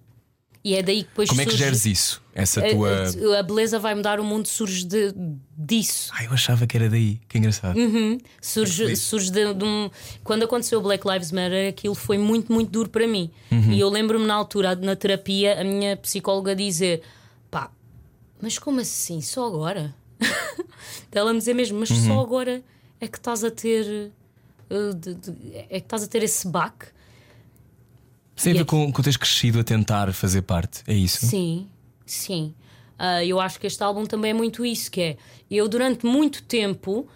E 0.64 0.76
é 0.76 0.82
daí 0.82 1.02
que 1.02 1.08
depois 1.08 1.28
Como 1.28 1.40
é 1.40 1.44
que 1.44 1.56
geres 1.56 1.84
isso? 1.86 2.22
Essa 2.32 2.64
a- 2.64 2.70
tua. 2.70 3.38
a, 3.38 3.42
beleza 3.42 3.80
vai 3.80 3.96
mudar 3.96 4.20
o 4.20 4.24
mundo 4.24 4.46
surge 4.46 4.84
de, 4.84 5.12
disso. 5.58 6.12
Ai, 6.14 6.26
eu 6.26 6.32
achava 6.32 6.68
que 6.68 6.76
era 6.76 6.88
daí. 6.88 7.20
Que 7.28 7.38
engraçado. 7.38 7.76
Surge, 8.40 8.94
surge 8.96 9.30
de, 9.32 9.54
de 9.54 9.64
um. 9.64 9.90
Quando 10.22 10.44
aconteceu 10.44 10.78
o 10.78 10.82
Black 10.82 11.06
Lives 11.06 11.32
Matter, 11.32 11.68
aquilo 11.68 11.96
foi 11.96 12.16
muito, 12.16 12.52
muito 12.52 12.70
duro 12.70 12.88
para 12.88 13.06
mim. 13.08 13.28
Uhum. 13.50 13.72
E 13.72 13.80
eu 13.80 13.88
lembro-me 13.88 14.24
na 14.24 14.34
altura, 14.34 14.76
na 14.76 14.94
terapia, 14.94 15.60
a 15.60 15.64
minha 15.64 15.96
psicóloga 15.96 16.54
dizer: 16.54 17.02
mas 18.42 18.58
como 18.58 18.80
assim? 18.80 19.20
Só 19.22 19.46
agora? 19.46 19.94
Ela 21.10 21.32
me 21.32 21.38
dizer 21.38 21.54
mesmo, 21.54 21.78
mas 21.80 21.88
Uhum. 21.90 22.06
só 22.06 22.20
agora 22.20 22.62
é 23.00 23.08
que 23.08 23.16
estás 23.16 23.42
a 23.44 23.50
ter. 23.50 24.10
uh, 24.70 24.94
de- 24.94 25.14
de- 25.14 25.56
é 25.70 25.80
que 25.80 25.86
estás 25.86 26.02
a 26.02 26.06
ter 26.06 26.22
esse 26.22 26.48
baque? 26.48 26.86
Isso 28.34 28.44
tem 28.44 28.52
a 28.52 28.54
E 28.54 28.58
ver 28.58 28.62
aqui- 28.62 28.70
com, 28.70 28.92
com 28.92 29.02
teres 29.02 29.16
crescido 29.16 29.60
a 29.60 29.64
tentar 29.64 30.12
fazer 30.14 30.42
parte. 30.42 30.82
É 30.86 30.94
isso? 30.94 31.26
Sim, 31.26 31.68
sim. 32.06 32.54
Ah, 32.98 33.24
eu 33.24 33.38
acho 33.40 33.58
que 33.60 33.66
este 33.66 33.82
álbum 33.82 34.06
também 34.06 34.30
é 34.30 34.34
muito 34.34 34.64
isso, 34.64 34.90
que 34.90 35.00
é 35.00 35.16
eu 35.50 35.68
durante 35.68 36.06
muito 36.06 36.42
tempo 36.44 37.06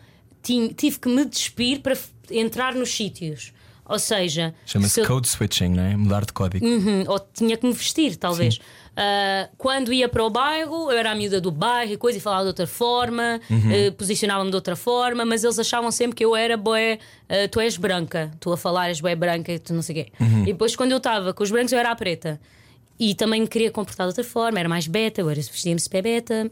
tin- 0.42 0.68
tive 0.68 0.98
que 0.98 1.08
me 1.08 1.24
despir 1.24 1.80
para 1.80 1.96
entrar 2.30 2.74
nos 2.74 2.90
sítios. 2.94 3.52
Ou 3.88 3.98
seja, 4.00 4.52
Chama-se 4.66 4.94
se 4.94 5.00
eu- 5.00 5.06
code 5.06 5.28
switching, 5.28 5.68
não 5.68 5.82
é? 5.82 5.96
Mudar 5.96 6.24
de 6.26 6.32
código. 6.32 6.66
Uhum, 6.66 7.04
ou 7.06 7.20
tinha 7.20 7.56
que 7.56 7.64
me 7.66 7.72
vestir, 7.72 8.16
talvez. 8.16 8.58
Ah, 8.96 9.50
quando 9.58 9.92
ia 9.92 10.08
para 10.08 10.24
o 10.24 10.30
bairro, 10.30 10.90
eu 10.90 10.96
era 10.96 11.10
a 11.10 11.14
miúda 11.14 11.38
do 11.38 11.50
bairro 11.50 11.92
e 11.92 11.96
coisa, 11.98 12.16
e 12.16 12.20
falava 12.20 12.44
de 12.44 12.48
outra 12.48 12.66
forma, 12.66 13.38
eh, 13.70 13.90
posicionava-me 13.90 14.48
de 14.48 14.56
outra 14.56 14.74
forma, 14.74 15.22
mas 15.24 15.44
eles 15.44 15.58
achavam 15.58 15.90
sempre 15.90 16.16
que 16.16 16.24
eu 16.24 16.34
era 16.34 16.56
boé, 16.56 16.98
ah, 17.28 17.46
tu 17.50 17.60
és 17.60 17.76
branca, 17.76 18.30
tu 18.40 18.50
a 18.52 18.56
falar 18.56 18.88
és 18.88 18.98
boé 18.98 19.14
branca 19.14 19.52
e 19.52 19.58
tu 19.58 19.74
não 19.74 19.82
sei 19.82 20.00
o 20.00 20.04
quê. 20.04 20.12
E 20.42 20.46
depois, 20.46 20.74
quando 20.74 20.92
eu 20.92 20.96
estava 20.96 21.34
com 21.34 21.42
os 21.42 21.50
brancos, 21.50 21.72
eu 21.72 21.78
era 21.78 21.90
a 21.90 21.94
preta. 21.94 22.40
E 22.98 23.14
também 23.14 23.42
me 23.42 23.46
queria 23.46 23.70
comportar 23.70 24.06
de 24.06 24.12
outra 24.12 24.24
forma, 24.24 24.58
era 24.58 24.68
mais 24.68 24.86
beta, 24.86 25.20
eu 25.20 25.28
era 25.28 25.38
vestia-me 25.38 25.78
super 25.78 26.02
beta. 26.02 26.50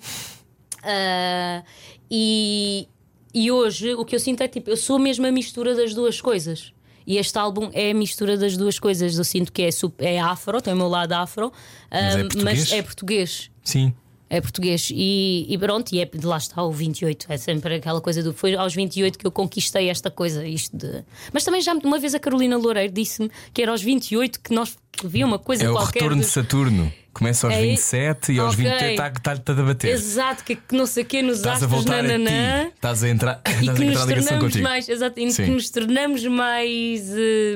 Ah, 0.82 1.62
e, 2.10 2.86
e 3.32 3.50
hoje 3.50 3.94
o 3.94 4.04
que 4.04 4.14
eu 4.14 4.20
sinto 4.20 4.42
é 4.42 4.48
tipo, 4.48 4.68
eu 4.68 4.76
sou 4.76 4.98
mesmo 4.98 5.26
a 5.26 5.32
mistura 5.32 5.74
das 5.74 5.94
duas 5.94 6.20
coisas. 6.20 6.73
E 7.06 7.18
este 7.18 7.38
álbum 7.38 7.70
é 7.72 7.90
a 7.90 7.94
mistura 7.94 8.36
das 8.36 8.56
duas 8.56 8.78
coisas. 8.78 9.18
Eu 9.18 9.24
sinto 9.24 9.52
que 9.52 9.62
é, 9.62 9.68
é 9.98 10.20
afro, 10.20 10.60
tem 10.60 10.72
o 10.72 10.76
meu 10.76 10.88
lado 10.88 11.12
afro, 11.12 11.52
Mas 11.90 12.02
é 12.02 12.08
ah, 12.08 12.20
português? 12.20 12.44
mas 12.44 12.72
é 12.72 12.82
português. 12.82 13.50
Sim. 13.62 13.94
É 14.36 14.40
português 14.40 14.88
e, 14.92 15.46
e 15.48 15.56
pronto, 15.58 15.92
e 15.94 16.00
é, 16.00 16.04
de 16.06 16.26
lá 16.26 16.36
está 16.38 16.62
o 16.62 16.72
28. 16.72 17.26
É 17.28 17.36
sempre 17.36 17.74
aquela 17.76 18.00
coisa 18.00 18.22
do. 18.22 18.32
Foi 18.32 18.54
aos 18.54 18.74
28 18.74 19.18
que 19.18 19.26
eu 19.26 19.30
conquistei 19.30 19.88
esta 19.88 20.10
coisa. 20.10 20.46
Isto 20.46 20.76
de... 20.76 21.04
Mas 21.32 21.44
também 21.44 21.60
já 21.60 21.72
uma 21.74 21.98
vez 21.98 22.14
a 22.14 22.18
Carolina 22.18 22.56
Loureiro 22.56 22.92
disse-me 22.92 23.30
que 23.52 23.62
era 23.62 23.70
aos 23.70 23.82
28 23.82 24.40
que 24.40 24.52
nós 24.54 24.76
havia 25.04 25.24
uma 25.26 25.38
coisa 25.38 25.64
É 25.64 25.70
o 25.70 25.72
qualquer. 25.74 26.02
retorno 26.02 26.22
de- 26.22 26.28
Saturno. 26.28 26.92
Começa 27.12 27.46
aos 27.46 27.54
É 27.54 27.64
i- 27.64 27.68
27 27.70 28.32
e 28.32 28.38
aos 28.40 28.54
Ok. 28.54 28.64
28 28.64 28.90
está 28.90 29.10
tá, 29.10 29.36
tá 29.36 29.52
a 29.52 29.62
bater. 29.64 29.92
Exato, 29.92 30.42
que, 30.42 30.56
que 30.56 30.74
não 30.74 30.84
sei 30.84 31.04
o 31.04 31.06
quê 31.06 31.22
nos 31.22 31.36
Estás 31.36 31.62
a 31.62 31.66
voltar 31.68 32.02
nananã. 32.02 32.62
a 32.62 32.64
ti. 32.64 32.72
Estás 32.74 33.04
a 33.04 33.08
entrar, 33.08 33.40
E 33.46 33.50
estás 33.50 33.68
a 33.68 33.72
que 33.74 33.84
nos 33.84 33.88
entrar 33.90 34.06
ligação 34.06 34.12
tornamos 34.30 34.42
contigo. 34.44 34.64
mais, 34.64 34.88
exato, 34.88 35.20
e 35.20 35.32
que 35.32 35.42
nos 35.46 35.70
tornamos 35.70 36.24
mais. 36.26 37.02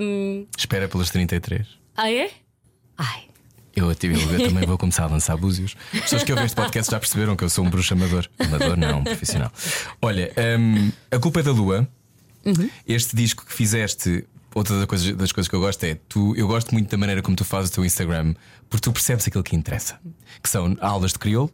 hum, 0.00 0.46
Espera 0.56 0.86
pelos 0.86 1.10
33. 1.10 1.66
Ah, 1.96 2.08
é? 2.08 2.30
Ai, 2.96 3.22
Eu, 3.78 4.38
eu 4.38 4.44
também 4.48 4.66
vou 4.66 4.76
começar 4.78 5.04
a 5.04 5.06
lançar 5.06 5.36
búzios. 5.36 5.76
As 5.94 6.00
pessoas 6.00 6.24
que 6.24 6.32
ouvem 6.32 6.46
este 6.46 6.56
podcast 6.56 6.90
já 6.90 6.98
perceberam 6.98 7.36
que 7.36 7.44
eu 7.44 7.48
sou 7.48 7.64
um 7.64 7.70
bruxo 7.70 7.94
amador. 7.94 8.28
Amador, 8.38 8.76
não, 8.76 9.00
um 9.00 9.04
profissional. 9.04 9.52
Olha, 10.02 10.32
hum, 10.58 10.90
a 11.10 11.18
culpa 11.18 11.40
é 11.40 11.42
da 11.42 11.52
lua. 11.52 11.88
Uhum. 12.44 12.70
Este 12.86 13.14
disco 13.16 13.44
que 13.44 13.52
fizeste, 13.52 14.24
outra 14.54 14.76
das 14.76 14.86
coisas, 14.86 15.16
das 15.16 15.32
coisas 15.32 15.48
que 15.48 15.54
eu 15.54 15.60
gosto 15.60 15.84
é 15.84 15.96
tu, 16.08 16.34
eu 16.36 16.46
gosto 16.46 16.72
muito 16.72 16.90
da 16.90 16.96
maneira 16.96 17.22
como 17.22 17.36
tu 17.36 17.44
fazes 17.44 17.70
o 17.70 17.74
teu 17.74 17.84
Instagram, 17.84 18.34
porque 18.68 18.84
tu 18.84 18.92
percebes 18.92 19.26
aquilo 19.26 19.44
que 19.44 19.54
interessa, 19.54 19.98
que 20.42 20.48
são 20.48 20.76
aulas 20.80 21.12
de 21.12 21.18
crioulo. 21.18 21.52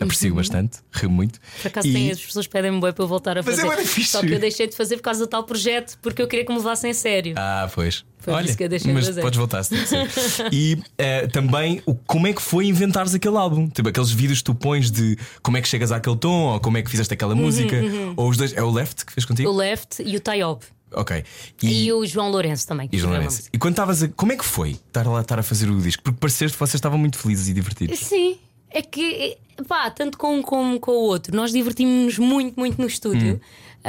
Aprecio 0.00 0.34
bastante, 0.34 0.78
rio 0.92 1.10
muito. 1.10 1.36
Uhum. 1.36 1.40
por 1.62 1.68
acaso 1.68 1.88
E- 1.88 1.92
tem, 1.92 2.10
as 2.12 2.20
pessoas 2.20 2.46
pedem-me 2.46 2.80
bem 2.80 2.92
para 2.92 3.02
eu 3.04 3.08
voltar 3.08 3.36
a 3.38 3.42
Mas 3.42 3.58
é 3.58 3.62
fazer. 3.62 3.76
da 3.76 3.82
fixe. 3.88 4.10
Só 4.12 4.20
que 4.20 4.32
eu 4.32 4.38
deixei 4.38 4.66
de 4.68 4.76
fazer 4.76 4.96
por 4.96 5.02
causa 5.02 5.20
do 5.20 5.26
tal 5.28 5.42
projeto, 5.44 5.98
porque 6.00 6.22
eu 6.22 6.28
queria 6.28 6.44
que 6.44 6.52
me 6.52 6.58
levassem 6.58 6.90
a 6.90 6.94
sério. 6.94 7.34
Ah, 7.36 7.68
pois. 7.74 8.04
Foi 8.20 8.32
Olha, 8.34 8.46
isso 8.46 8.56
que 8.56 8.64
eu 8.64 8.68
deixei 8.68 8.88
de 8.88 8.94
mas 8.94 9.06
fazer. 9.06 9.20
podes 9.22 9.38
voltar 9.38 9.62
se. 9.64 9.74
E 10.52 10.78
eh, 10.98 11.26
também 11.28 11.80
o, 11.86 11.94
como 11.94 12.26
é 12.26 12.32
que 12.32 12.42
foi 12.42 12.66
inventares 12.66 13.14
aquele 13.14 13.36
álbum? 13.36 13.68
Tipo, 13.68 13.88
aqueles 13.88 14.10
vídeos 14.10 14.38
que 14.38 14.44
tu 14.44 14.54
pões 14.54 14.90
de 14.90 15.16
como 15.42 15.56
é 15.56 15.62
que 15.62 15.68
chegas 15.68 15.90
àquele 15.92 16.16
tom, 16.16 16.52
ou 16.52 16.60
como 16.60 16.76
é 16.78 16.82
que 16.82 16.90
fizeste 16.90 17.14
aquela 17.14 17.34
música, 17.34 17.76
ou 18.16 18.28
os 18.28 18.36
dois. 18.36 18.52
É 18.52 18.62
o 18.62 18.70
Left 18.70 19.04
que 19.06 19.12
fez 19.12 19.24
contigo? 19.24 19.48
Uhum, 19.48 19.54
O 19.54 19.58
Left 19.58 20.02
e 20.02 20.16
o 20.16 20.20
Tayob. 20.20 20.60
Ok. 20.92 21.22
E, 21.62 21.92
o 21.92 22.04
João 22.06 22.30
Lourenço 22.30 22.66
também. 22.66 22.88
e 22.90 22.98
João 22.98 23.12
Lourenço. 23.12 23.42
E 23.52 23.58
quando 23.58 23.74
estavas 23.74 24.02
a. 24.02 24.08
Como 24.08 24.32
é 24.32 24.36
que 24.36 24.44
foi 24.44 24.70
estar 24.70 25.06
lá 25.06 25.20
estar 25.20 25.38
a 25.38 25.42
fazer 25.42 25.68
o 25.70 25.78
disco? 25.80 26.02
Porque 26.02 26.18
pareceste 26.18 26.54
que 26.56 26.58
vocês 26.60 26.74
estavam 26.74 26.98
muito 26.98 27.18
felizes 27.18 27.46
e 27.48 27.52
divertidos. 27.52 27.98
Sim, 27.98 28.38
é 28.70 28.82
que, 28.82 29.36
pá, 29.66 29.90
tanto 29.90 30.18
com 30.18 30.36
um 30.36 30.42
como 30.42 30.78
com 30.78 30.92
o 30.92 31.02
outro, 31.02 31.34
nós 31.34 31.52
divertimos-nos 31.52 32.18
muito, 32.18 32.58
muito 32.58 32.80
no 32.80 32.86
estúdio. 32.86 33.34
Hum. 33.34 33.40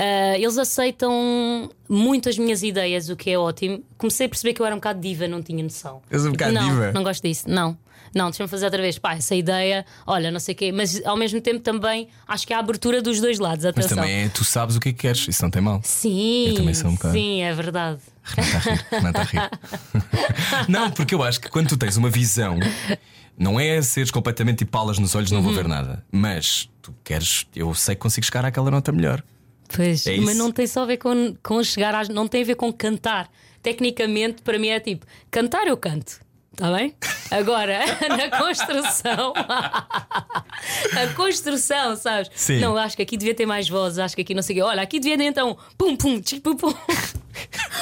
Ah, 0.01 0.37
eles 0.37 0.57
aceitam 0.57 1.69
muito 1.89 2.29
as 2.29 2.37
minhas 2.37 2.63
ideias, 2.63 3.09
o 3.09 3.15
que 3.17 3.29
é 3.31 3.37
ótimo. 3.37 3.83
Comecei 3.97 4.27
a 4.27 4.29
perceber 4.29 4.53
que 4.53 4.61
eu 4.61 4.65
era 4.65 4.73
um 4.73 4.77
bocado 4.77 5.01
diva, 5.01 5.27
não 5.27 5.41
tinha 5.43 5.61
noção. 5.61 6.01
És 6.09 6.25
um 6.25 6.31
bocado 6.31 6.53
não, 6.53 6.69
diva? 6.69 6.91
Não 6.93 7.03
gosto 7.03 7.21
disso, 7.21 7.49
não. 7.49 7.77
Não, 8.15 8.29
deixa-me 8.29 8.47
fazer 8.49 8.65
outra 8.65 8.81
vez. 8.81 8.97
Pá, 8.97 9.13
essa 9.15 9.35
ideia, 9.35 9.85
olha, 10.07 10.31
não 10.31 10.39
sei 10.39 10.55
o 10.55 10.57
quê, 10.57 10.71
mas 10.71 11.05
ao 11.05 11.15
mesmo 11.17 11.39
tempo 11.41 11.59
também 11.59 12.07
acho 12.27 12.47
que 12.47 12.53
há 12.53 12.59
abertura 12.59 13.01
dos 13.03 13.19
dois 13.21 13.37
lados. 13.39 13.65
Mas 13.65 13.71
Atenção. 13.85 13.97
também 13.97 14.23
é, 14.23 14.29
tu 14.29 14.43
sabes 14.43 14.75
o 14.77 14.79
que 14.79 14.89
é 14.89 14.93
que 14.93 14.99
queres, 14.99 15.27
isso 15.27 15.43
não 15.43 15.51
tem 15.51 15.61
mal. 15.61 15.79
Sim, 15.83 16.47
Eu 16.47 16.55
também 16.55 16.73
sou 16.73 16.89
um 16.89 16.93
bocado. 16.95 17.13
sim, 17.13 17.41
é 17.41 17.53
verdade. 17.53 17.99
Remata 18.23 18.57
a 18.57 18.59
rir, 18.71 18.85
remata 18.89 19.19
a 19.19 19.23
rir. 19.23 19.49
não, 20.69 20.89
porque 20.91 21.13
eu 21.13 21.21
acho 21.21 21.39
que 21.39 21.49
quando 21.49 21.67
tu 21.67 21.77
tens 21.77 21.97
uma 21.97 22.09
visão, 22.09 22.57
não 23.37 23.59
é 23.59 23.79
seres 23.81 24.09
completamente 24.11 24.59
tipo 24.59 24.71
palas 24.71 24.97
nos 24.97 25.13
olhos, 25.13 25.29
não 25.29 25.39
Uhum. 25.39 25.45
vou 25.45 25.53
ver 25.53 25.67
nada. 25.67 26.03
Mas 26.11 26.67
tu 26.81 26.95
queres, 27.03 27.45
eu 27.55 27.73
sei 27.75 27.95
que 27.95 28.01
consigo 28.01 28.25
chegar 28.25 28.43
àquela 28.45 28.71
nota 28.71 28.91
melhor. 28.91 29.21
Pois, 29.75 30.05
É 30.07 30.17
mas 30.17 30.35
não 30.35 30.51
tem 30.51 30.65
só 30.67 30.83
a 30.83 30.85
ver 30.85 30.97
com, 30.97 31.35
com 31.43 31.63
chegar 31.63 31.93
às. 31.93 32.09
Não 32.09 32.27
tem 32.27 32.41
a 32.41 32.45
ver 32.45 32.55
com 32.55 32.71
cantar. 32.73 33.29
Tecnicamente, 33.61 34.41
para 34.41 34.57
mim 34.57 34.69
é 34.69 34.79
tipo: 34.79 35.05
cantar 35.29 35.67
eu 35.67 35.77
canto. 35.77 36.19
Está 36.51 36.73
bem? 36.73 36.93
Agora, 37.31 37.79
na 38.09 38.37
construção. 38.37 39.33
a 39.37 41.13
construção, 41.15 41.95
sabes? 41.95 42.29
Sim. 42.35 42.59
Não, 42.59 42.75
acho 42.75 42.97
que 42.97 43.01
aqui 43.01 43.15
devia 43.15 43.33
ter 43.33 43.45
mais 43.45 43.69
vozes. 43.69 43.99
Acho 43.99 44.15
que 44.15 44.23
aqui 44.23 44.33
não 44.33 44.41
sei 44.41 44.55
o 44.55 44.59
quê. 44.59 44.63
Olha, 44.63 44.81
aqui 44.81 44.99
devia 44.99 45.17
ter 45.17 45.23
então. 45.23 45.57
Pum, 45.77 45.95
pum, 45.95 46.19
pum, 46.43 46.55
pum. 46.57 46.73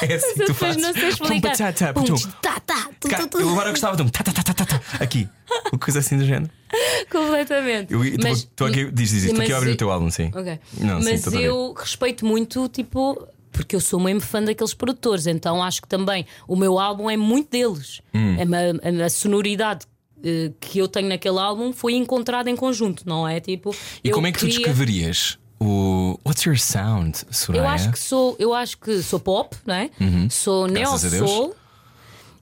É 0.01 0.13
assim 0.15 0.33
que 0.35 0.41
Eu 0.43 0.45
tu 0.47 0.53
fazes. 0.53 0.81
não 0.81 0.93
sei 0.93 1.09
explicar. 1.09 1.51
Pum, 1.51 1.57
tá, 1.65 1.93
Pum, 1.93 2.03
tá, 2.41 2.59
tá, 2.59 2.89
tu, 2.99 3.09
tu, 3.09 3.27
tu. 3.29 3.39
Eu 3.39 3.49
agora 3.49 3.71
gostava 3.71 3.95
de 3.95 4.03
um 4.03 4.09
tá, 4.09 4.23
tá, 4.23 4.31
tá, 4.31 4.43
tá, 4.43 4.53
tá, 4.53 4.65
tá, 4.65 4.81
aqui. 4.99 5.27
Uma 5.71 5.79
coisa 5.79 5.99
assim 5.99 6.17
do 6.17 6.25
género. 6.25 6.51
Completamente. 7.11 7.93
Eu 7.93 8.03
estou 8.03 8.67
aqui, 8.67 8.91
diz, 8.91 9.11
diz, 9.11 9.23
estou 9.25 9.41
aqui 9.41 9.53
a 9.53 9.57
abrir 9.57 9.71
o 9.71 9.77
teu 9.77 9.91
álbum, 9.91 10.09
sim. 10.09 10.27
Ok. 10.33 10.59
Não, 10.79 11.01
sim, 11.01 11.09
Mas 11.11 11.27
a 11.27 11.31
ver. 11.31 11.43
eu 11.43 11.73
respeito 11.73 12.25
muito, 12.25 12.67
tipo, 12.69 13.27
porque 13.51 13.75
eu 13.75 13.79
sou 13.79 13.99
mesmo 13.99 14.21
fã 14.21 14.41
daqueles 14.43 14.73
produtores, 14.73 15.25
então 15.27 15.63
acho 15.63 15.81
que 15.81 15.87
também 15.87 16.25
o 16.47 16.55
meu 16.55 16.79
álbum 16.79 17.09
é 17.09 17.17
muito 17.17 17.49
deles. 17.51 18.01
Hum. 18.13 18.35
É 18.39 18.43
uma- 18.43 19.05
a, 19.05 19.09
sonoridade 19.09 19.85
eh, 20.23 20.51
que 20.59 20.79
eu 20.79 20.87
tenho 20.87 21.07
naquele 21.09 21.39
álbum 21.39 21.71
foi 21.73 21.93
encontrada 21.93 22.49
em 22.49 22.55
conjunto, 22.55 23.03
não 23.05 23.27
é? 23.27 23.39
Tipo, 23.39 23.75
E 24.03 24.09
eu 24.09 24.13
como 24.15 24.27
é 24.27 24.31
que 24.31 24.39
tu 24.39 24.45
queria- 24.45 24.57
descreverias 24.57 25.37
o. 25.59 25.65
What's 26.25 26.43
your 26.45 26.57
sound, 26.57 27.25
Soraya? 27.31 27.63
Eu 27.63 27.67
acho 27.69 27.91
que 27.91 27.99
sou, 27.99 28.35
eu 28.39 28.53
acho 28.53 28.77
que 28.77 29.01
sou 29.01 29.19
pop, 29.19 29.55
não 29.65 29.75
é? 29.75 29.89
Sou 30.29 30.63
Uhum. 30.67 30.73
Deus. 30.73 31.03
neo-soul 31.03 31.55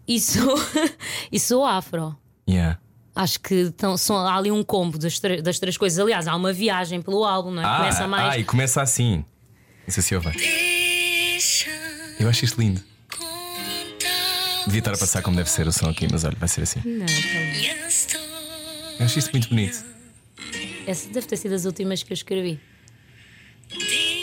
e 0.07 0.19
sou, 0.19 0.55
e 1.32 1.39
sou 1.39 1.65
afro. 1.65 2.15
Yeah. 2.49 2.80
Acho 3.15 3.39
que 3.39 3.71
tão, 3.71 3.95
são, 3.97 4.17
há 4.17 4.36
ali 4.36 4.51
um 4.51 4.63
combo 4.63 4.97
das, 4.97 5.19
das 5.41 5.57
três 5.59 5.78
coisas. 5.78 5.97
Aliás, 5.99 6.28
há 6.28 6.36
uma 6.36 6.51
viagem 6.51 7.01
pelo 7.01 7.23
álbum, 7.23 7.51
não 7.51 7.61
é? 7.63 7.65
Ah, 7.65 7.78
Começa 7.78 8.07
mais. 8.07 8.34
ah, 8.34 8.38
e 8.38 8.43
começa 8.43 8.82
assim. 8.82 9.23
Sei 9.88 10.03
se 10.03 10.15
ouve. 10.15 10.30
Eu 12.19 12.28
acho 12.30 12.43
isto 12.45 12.59
lindo. 12.59 12.82
Devia 14.65 14.80
estar 14.80 14.93
a 14.93 14.97
passar 14.97 15.21
como 15.21 15.38
deve 15.38 15.49
ser 15.49 15.67
o 15.67 15.71
som 15.71 15.89
aqui, 15.89 16.07
mas 16.11 16.23
olha, 16.23 16.36
vai 16.39 16.47
ser 16.49 16.63
assim. 16.63 16.82
Não, 16.84 17.05
tá. 17.05 18.23
Eu 18.99 19.05
acho 19.05 19.19
isto 19.19 19.32
muito 19.32 19.47
bonito. 19.49 19.84
Essa 20.88 21.07
deve 21.09 21.28
ter 21.28 21.38
sido 21.38 21.53
as 21.53 21.65
últimas 21.65 22.01
que 22.03 22.11
eu 22.11 22.15
escrevi. 22.15 22.59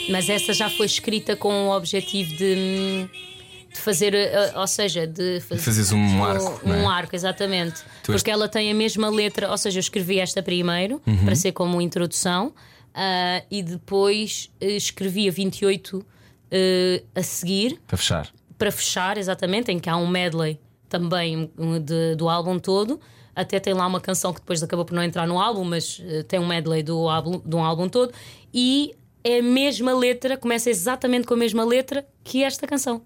Mas 0.09 0.29
essa 0.29 0.53
já 0.53 0.69
foi 0.69 0.85
escrita 0.85 1.35
com 1.35 1.67
o 1.69 1.75
objetivo 1.75 2.29
de, 2.35 3.07
de 3.73 3.79
fazer, 3.79 4.13
eh, 4.13 4.53
ou 4.55 4.67
seja, 4.67 5.07
de 5.07 5.39
fazer 5.41 5.61
fazeres 5.61 5.91
um 5.91 6.23
arco, 6.23 6.61
Um, 6.67 6.73
é? 6.73 6.85
arco, 6.85 7.15
exatamente. 7.15 7.81
Tu 8.03 8.11
és- 8.11 8.21
Porque 8.21 8.29
ela 8.31 8.47
tem 8.49 8.69
a 8.71 8.75
mesma 8.75 9.09
letra, 9.09 9.49
ou 9.49 9.57
seja, 9.57 9.77
eu 9.77 9.81
escrevi 9.81 10.19
esta 10.19 10.43
primeiro 10.43 11.01
Uhum. 11.07 11.25
para 11.25 11.35
ser 11.35 11.51
como 11.53 11.81
introdução 11.81 12.53
ah, 12.93 13.41
e 13.49 13.63
depois 13.63 14.51
eh, 14.61 14.75
escrevi 14.75 15.27
a 15.27 15.31
28 15.31 16.05
eh, 16.51 17.03
a 17.15 17.23
seguir 17.23 17.79
Para 17.87 17.97
fechar. 17.97 18.29
para 18.57 18.71
fechar, 18.71 19.17
exatamente, 19.17 19.71
em 19.71 19.79
que 19.79 19.89
há 19.89 19.97
um 19.97 20.07
medley 20.07 20.59
também 20.89 21.49
um, 21.57 21.79
de- 21.79 22.15
do 22.15 22.29
álbum 22.29 22.59
todo. 22.59 22.99
Até 23.35 23.59
tem 23.59 23.73
lá 23.73 23.87
uma 23.87 23.99
canção 23.99 24.31
que 24.31 24.39
depois 24.41 24.61
acabou 24.61 24.85
por 24.85 24.93
não 24.93 25.01
entrar 25.01 25.25
no 25.25 25.39
álbum, 25.39 25.63
mas 25.63 25.99
eh, 26.05 26.21
tem 26.23 26.39
um 26.39 26.45
medley 26.45 26.83
do 26.83 27.09
álbum, 27.09 27.41
de 27.43 27.55
um 27.55 27.63
álbum 27.63 27.89
todo. 27.89 28.13
E 28.53 28.93
é 29.23 29.39
a 29.39 29.43
mesma 29.43 29.93
letra, 29.93 30.37
começa 30.37 30.69
exatamente 30.69 31.25
com 31.27 31.33
a 31.33 31.37
mesma 31.37 31.63
letra 31.63 32.05
que 32.23 32.43
esta 32.43 32.67
canção. 32.67 33.01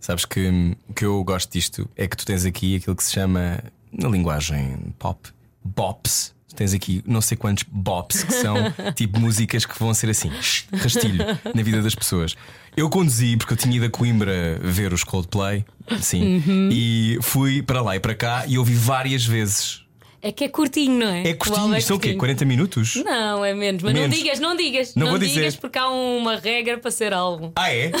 Sabes 0.00 0.24
que 0.26 0.76
o 0.88 0.92
que 0.92 1.04
eu 1.04 1.24
gosto 1.24 1.50
disto 1.50 1.88
é 1.96 2.06
que 2.06 2.16
tu 2.16 2.26
tens 2.26 2.44
aqui 2.44 2.76
aquilo 2.76 2.94
que 2.94 3.02
se 3.04 3.12
chama, 3.12 3.62
na 3.90 4.08
linguagem 4.08 4.76
pop, 4.98 5.30
bops. 5.64 6.34
Tu 6.48 6.56
Tens 6.56 6.74
aqui 6.74 7.02
não 7.06 7.20
sei 7.22 7.36
quantos 7.38 7.64
bops 7.66 8.22
que 8.22 8.32
são 8.34 8.54
tipo 8.94 9.18
músicas 9.18 9.64
que 9.64 9.78
vão 9.78 9.94
ser 9.94 10.10
assim, 10.10 10.30
rastilho 10.74 11.24
na 11.54 11.62
vida 11.62 11.80
das 11.80 11.94
pessoas. 11.94 12.36
Eu 12.76 12.90
conduzi 12.90 13.36
porque 13.38 13.54
eu 13.54 13.56
tinha 13.56 13.76
ido 13.76 13.86
a 13.86 13.90
Coimbra 13.90 14.58
ver 14.62 14.92
os 14.92 15.02
Coldplay, 15.04 15.64
sim, 16.00 16.36
Uhum. 16.46 16.68
e 16.70 17.18
fui 17.22 17.62
para 17.62 17.80
lá 17.80 17.96
e 17.96 18.00
para 18.00 18.14
cá 18.14 18.44
e 18.46 18.58
ouvi 18.58 18.74
várias 18.74 19.24
vezes. 19.24 19.83
É 20.26 20.32
que 20.32 20.44
é 20.44 20.48
curtinho, 20.48 21.00
não 21.00 21.08
é? 21.08 21.28
É 21.28 21.34
curtinho, 21.34 21.74
é 21.74 21.80
são 21.80 21.98
o 21.98 22.00
quê? 22.00 22.14
curtinho. 22.14 22.18
40 22.18 22.44
minutos? 22.46 22.94
Não, 22.96 23.44
é 23.44 23.52
menos. 23.52 23.82
Mas 23.82 23.92
Menos. 23.92 24.08
não 24.08 24.16
digas, 24.16 24.40
não 24.40 24.56
digas. 24.56 24.94
Não 24.94 25.06
vou 25.08 25.18
digas 25.18 25.34
dizer. 25.34 25.60
porque 25.60 25.78
há 25.78 25.86
uma 25.90 26.36
regra 26.36 26.78
para 26.78 26.90
ser 26.90 27.12
álbum. 27.12 27.52
Ah, 27.54 27.70
é? 27.70 27.92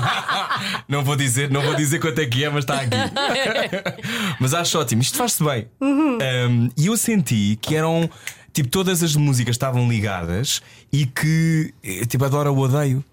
não 0.88 1.04
vou 1.04 1.14
dizer, 1.14 1.50
não 1.50 1.60
vou 1.60 1.74
dizer 1.74 1.98
quanto 2.00 2.18
é 2.20 2.26
que 2.26 2.42
é, 2.42 2.48
mas 2.48 2.64
está 2.64 2.80
aqui. 2.80 2.96
mas 4.40 4.54
acho 4.54 4.78
ótimo, 4.78 5.02
isto 5.02 5.18
faz-se 5.18 5.44
bem. 5.44 5.68
Um, 5.80 6.70
e 6.74 6.86
eu 6.86 6.96
senti 6.96 7.58
que 7.60 7.76
eram. 7.76 8.08
Tipo, 8.50 8.68
todas 8.70 9.02
as 9.02 9.14
músicas 9.14 9.54
estavam 9.54 9.86
ligadas 9.88 10.62
e 10.90 11.04
que. 11.04 11.72
eh, 11.84 12.06
Tipo, 12.06 12.24
adoro 12.24 12.54
ou 12.54 12.58
odeio. 12.60 13.04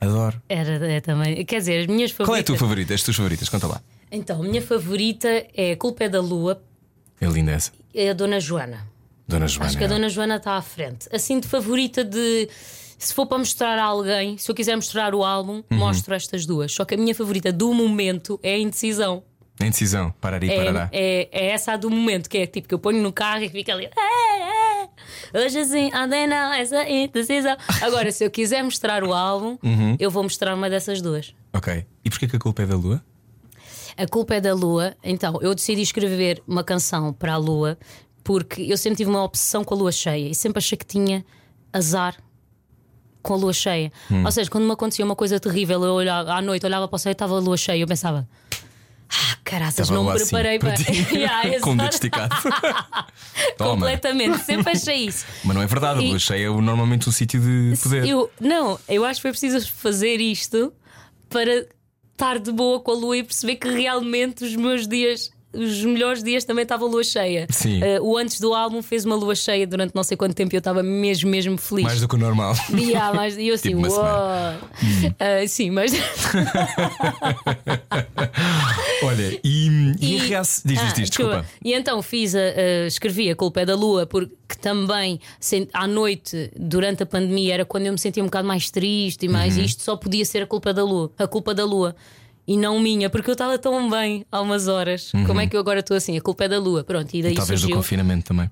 Adoro. 0.00 0.40
Era 0.48 0.86
é, 0.88 1.00
também. 1.00 1.44
Quer 1.44 1.58
dizer, 1.58 1.80
as 1.80 1.86
minhas 1.88 2.10
favoritas. 2.12 2.26
Qual 2.26 2.36
é 2.36 2.40
a 2.40 2.44
tua 2.44 2.56
favorita? 2.56 2.94
As 2.94 3.02
tuas 3.02 3.16
favoritas? 3.16 3.48
Conta 3.48 3.66
lá. 3.66 3.80
Então, 4.10 4.40
a 4.40 4.42
minha 4.44 4.62
favorita 4.62 5.28
é 5.56 5.72
A 5.72 5.76
Culpa 5.76 6.04
é 6.04 6.08
da 6.08 6.20
Lua, 6.20 6.60
É 7.20 7.26
linda 7.26 7.52
essa. 7.52 7.72
é 7.94 8.10
a 8.10 8.12
Dona 8.14 8.40
Joana. 8.40 8.86
Dona 9.28 9.46
Joana. 9.46 9.68
Acho 9.68 9.78
que 9.78 9.84
a 9.84 9.86
Dona 9.88 10.08
Joana 10.08 10.36
está 10.36 10.54
à 10.56 10.62
frente. 10.62 11.08
Assim, 11.12 11.38
de 11.38 11.46
favorita 11.46 12.02
de. 12.04 12.48
Se 12.98 13.14
for 13.14 13.26
para 13.26 13.38
mostrar 13.38 13.78
a 13.78 13.84
alguém, 13.84 14.36
se 14.36 14.50
eu 14.50 14.54
quiser 14.54 14.76
mostrar 14.76 15.14
o 15.14 15.24
álbum, 15.24 15.62
Uhum. 15.70 15.78
mostro 15.78 16.14
estas 16.14 16.44
duas. 16.44 16.72
Só 16.72 16.84
que 16.84 16.94
a 16.94 16.98
minha 16.98 17.14
favorita 17.14 17.50
do 17.52 17.72
momento 17.72 18.38
é 18.42 18.54
a 18.54 18.58
indecisão. 18.58 19.22
Em 19.62 19.70
decisão. 19.70 20.12
Parar 20.20 20.42
e 20.42 20.48
parará. 20.54 20.88
É, 20.92 21.28
é, 21.32 21.46
é 21.46 21.50
essa 21.50 21.72
a 21.72 21.76
do 21.76 21.88
momento, 21.90 22.28
que 22.28 22.38
é 22.38 22.46
tipo 22.46 22.66
que 22.68 22.74
eu 22.74 22.78
ponho 22.78 23.02
no 23.02 23.12
carro 23.12 23.42
e 23.44 23.48
fica 23.48 23.72
ali. 23.72 23.84
"É, 23.86 24.82
é, 25.38 25.44
Hoje 25.44 25.58
assim, 25.60 25.90
andei 25.94 26.26
não, 26.26 26.52
essa 26.52 26.88
indecisão. 26.88 27.56
Agora, 27.82 28.10
se 28.10 28.24
eu 28.24 28.30
quiser 28.30 28.62
mostrar 28.64 29.04
o 29.04 29.12
álbum, 29.14 29.56
Uhum. 29.62 29.96
eu 29.98 30.10
vou 30.10 30.22
mostrar 30.22 30.54
uma 30.54 30.68
dessas 30.68 31.00
duas. 31.00 31.34
Ok. 31.52 31.86
E 32.04 32.10
porquê 32.10 32.26
que 32.26 32.36
a 32.36 32.38
culpa 32.38 32.62
é 32.62 32.66
da 32.66 32.74
lua? 32.76 33.02
A 33.96 34.06
culpa 34.06 34.34
é 34.34 34.40
da 34.40 34.54
lua. 34.54 34.94
Então, 35.02 35.38
eu 35.42 35.54
decidi 35.54 35.82
escrever 35.82 36.42
uma 36.46 36.62
canção 36.64 37.12
para 37.12 37.34
a 37.34 37.36
lua 37.36 37.78
porque 38.22 38.62
eu 38.62 38.76
sempre 38.76 38.98
tive 38.98 39.10
uma 39.10 39.22
obsessão 39.24 39.64
com 39.64 39.74
a 39.74 39.76
lua 39.76 39.92
cheia 39.92 40.28
e 40.28 40.34
sempre 40.34 40.58
achei 40.58 40.76
que 40.76 40.84
tinha 40.86 41.24
azar 41.72 42.16
com 43.22 43.34
a 43.34 43.36
lua 43.36 43.52
cheia. 43.52 43.92
Hum. 44.10 44.24
Ou 44.24 44.30
seja, 44.32 44.50
quando 44.50 44.64
me 44.64 44.72
acontecia 44.72 45.04
uma 45.04 45.16
coisa 45.16 45.38
terrível, 45.40 45.82
eu 45.84 45.92
olhava, 45.94 46.32
à 46.34 46.40
noite 46.42 46.64
olhava 46.64 46.86
para 46.88 46.96
o 46.96 46.98
céu 46.98 47.10
e 47.10 47.12
estava 47.12 47.34
a 47.36 47.40
lua 47.40 47.56
cheia, 47.56 47.80
eu 47.82 47.86
pensava. 47.86 48.28
Ah, 49.12 49.36
caraças, 49.42 49.90
não 49.90 50.04
me 50.04 50.10
assim, 50.12 50.26
preparei 50.26 50.58
para. 50.58 50.74
ti. 50.74 50.84
Yeah, 51.16 51.60
Com 51.60 51.72
o 51.72 51.76
dedo 51.76 51.92
esticado. 51.92 52.34
Completamente, 53.58 54.38
sempre 54.44 54.72
achei 54.72 55.06
isso. 55.06 55.24
Mas 55.44 55.54
não 55.56 55.62
é 55.62 55.66
verdade, 55.66 56.00
a 56.00 56.02
E- 56.02 56.08
lua 56.10 56.18
cheia 56.18 56.46
é 56.46 56.50
normalmente 56.50 57.08
um 57.08 57.12
sítio 57.12 57.40
de 57.40 57.76
poder. 57.82 58.06
Eu, 58.06 58.30
não, 58.40 58.78
eu 58.88 59.04
acho 59.04 59.16
que 59.18 59.22
foi 59.22 59.30
preciso 59.32 59.68
fazer 59.72 60.16
isto 60.20 60.72
para 61.28 61.66
estar 62.20 62.38
de 62.38 62.52
boa 62.52 62.78
com 62.80 62.90
a 62.90 62.94
lua 62.94 63.16
e 63.16 63.22
perceber 63.22 63.56
que 63.56 63.70
realmente 63.70 64.44
os 64.44 64.54
meus 64.54 64.86
dias. 64.86 65.30
Os 65.52 65.84
melhores 65.84 66.22
dias 66.22 66.44
também 66.44 66.62
estava 66.62 66.84
a 66.84 66.88
lua 66.88 67.02
cheia. 67.02 67.46
Sim. 67.50 67.82
Eh, 67.82 68.00
o 68.00 68.16
antes 68.16 68.38
do 68.40 68.54
álbum 68.54 68.80
fez 68.82 69.04
uma 69.04 69.16
lua 69.16 69.34
cheia 69.34 69.66
durante 69.66 69.92
não 69.94 70.04
sei 70.04 70.16
quanto 70.16 70.32
tempo 70.34 70.54
e 70.54 70.56
eu 70.56 70.60
estava 70.60 70.80
mesmo, 70.82 71.28
mesmo 71.28 71.58
feliz. 71.58 71.84
Mais 71.84 72.00
do 72.00 72.06
que 72.06 72.14
o 72.14 72.18
normal. 72.18 72.54
E 72.78 72.94
há 72.94 73.12
mais- 73.12 73.36
e 73.36 73.48
eu 73.48 73.54
assim, 73.56 73.70
Tipo 73.70 73.80
uma 73.80 73.88
uau. 73.88 74.04
Ah, 75.18 75.46
sim, 75.48 75.70
mas. 75.70 75.92
Olha, 79.02 79.40
e, 79.42 79.66
e, 80.00 80.14
E- 80.14 80.18
reação. 80.18 80.62
Diz, 80.64 80.78
Ah, 80.78 80.92
diz, 80.94 81.08
desculpa. 81.10 81.44
E 81.64 81.72
então 81.72 82.00
fiz 82.02 82.34
a, 82.34 82.38
a- 82.38 82.86
escrevi 82.86 83.30
a 83.30 83.36
culpa 83.36 83.60
é 83.60 83.66
da 83.66 83.74
lua, 83.74 84.06
porque 84.06 84.34
também 84.60 85.20
à 85.72 85.86
noite, 85.86 86.50
durante 86.56 87.02
a 87.02 87.06
pandemia, 87.06 87.54
era 87.54 87.64
quando 87.64 87.86
eu 87.86 87.92
me 87.92 87.98
sentia 87.98 88.22
um 88.22 88.26
bocado 88.26 88.46
mais 88.46 88.70
triste 88.70 89.24
e 89.26 89.28
mais 89.28 89.56
Uhum. 89.56 89.64
isto 89.64 89.82
só 89.82 89.96
podia 89.96 90.24
ser 90.24 90.42
a 90.42 90.46
culpa 90.46 90.72
da 90.72 90.84
lua, 90.84 91.10
a 91.18 91.26
culpa 91.26 91.54
da 91.54 91.64
lua. 91.64 91.94
E 92.46 92.56
não 92.56 92.80
minha, 92.80 93.08
porque 93.08 93.30
eu 93.30 93.34
estava 93.34 93.58
tão 93.58 93.88
bem 93.88 94.24
há 94.30 94.40
umas 94.40 94.66
horas. 94.66 95.12
Como 95.26 95.40
é 95.40 95.46
que 95.46 95.54
eu 95.54 95.60
agora 95.60 95.80
estou 95.80 95.96
assim? 95.96 96.16
A 96.16 96.20
culpa 96.20 96.44
é 96.44 96.48
da 96.48 96.58
lua. 96.58 96.82
Pronto, 96.82 97.14
e 97.14 97.22
daí 97.22 97.30
Uhum. 97.32 97.36
Talvez 97.36 97.60
do 97.60 97.64
surgiu. 97.64 97.76
confinamento 97.76 98.26
também. 98.26 98.50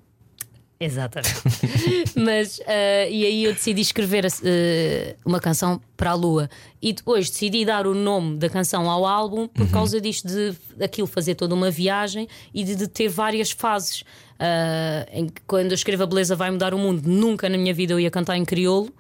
Exatamente. 0.81 1.35
Mas, 2.15 2.61
ah, 2.65 3.09
e 3.11 3.27
aí 3.27 3.45
eu 3.45 3.53
decidi 3.53 3.81
escrever 3.81 4.25
ah, 4.27 5.17
uma 5.25 5.41
canção 5.41 5.81
para 5.97 6.11
a 6.11 6.15
lua. 6.15 6.49
E 6.81 6.93
depois 6.93 7.29
decidi 7.29 7.65
dar 7.65 7.85
o 7.87 7.95
nome 7.95 8.37
da 8.37 8.49
canção 8.49 8.89
ao 8.89 9.05
álbum 9.05 9.49
por 9.49 9.69
causa 9.71 10.01
disto 10.01 10.29
de 10.29 10.55
aquilo 10.81 11.09
fazer 11.09 11.35
toda 11.35 11.53
uma 11.55 11.71
viagem 11.71 12.29
e 12.55 12.63
de, 12.63 12.77
de 12.77 12.87
ter 12.87 13.09
várias 13.09 13.51
fases. 13.51 14.05
Ah, 14.39 15.05
em 15.13 15.27
que 15.27 15.43
quando 15.49 15.73
eu 15.73 15.75
escrevo 15.75 16.05
A 16.05 16.07
Beleza 16.07 16.37
Vai 16.37 16.51
Mudar 16.53 16.73
o 16.73 16.79
Mundo, 16.79 17.03
nunca 17.09 17.49
na 17.49 17.59
minha 17.59 17.75
vida 17.75 17.93
eu 17.93 17.99
ia 17.99 18.11
cantar 18.11 18.37
em 18.37 18.45
crioulo. 18.45 18.93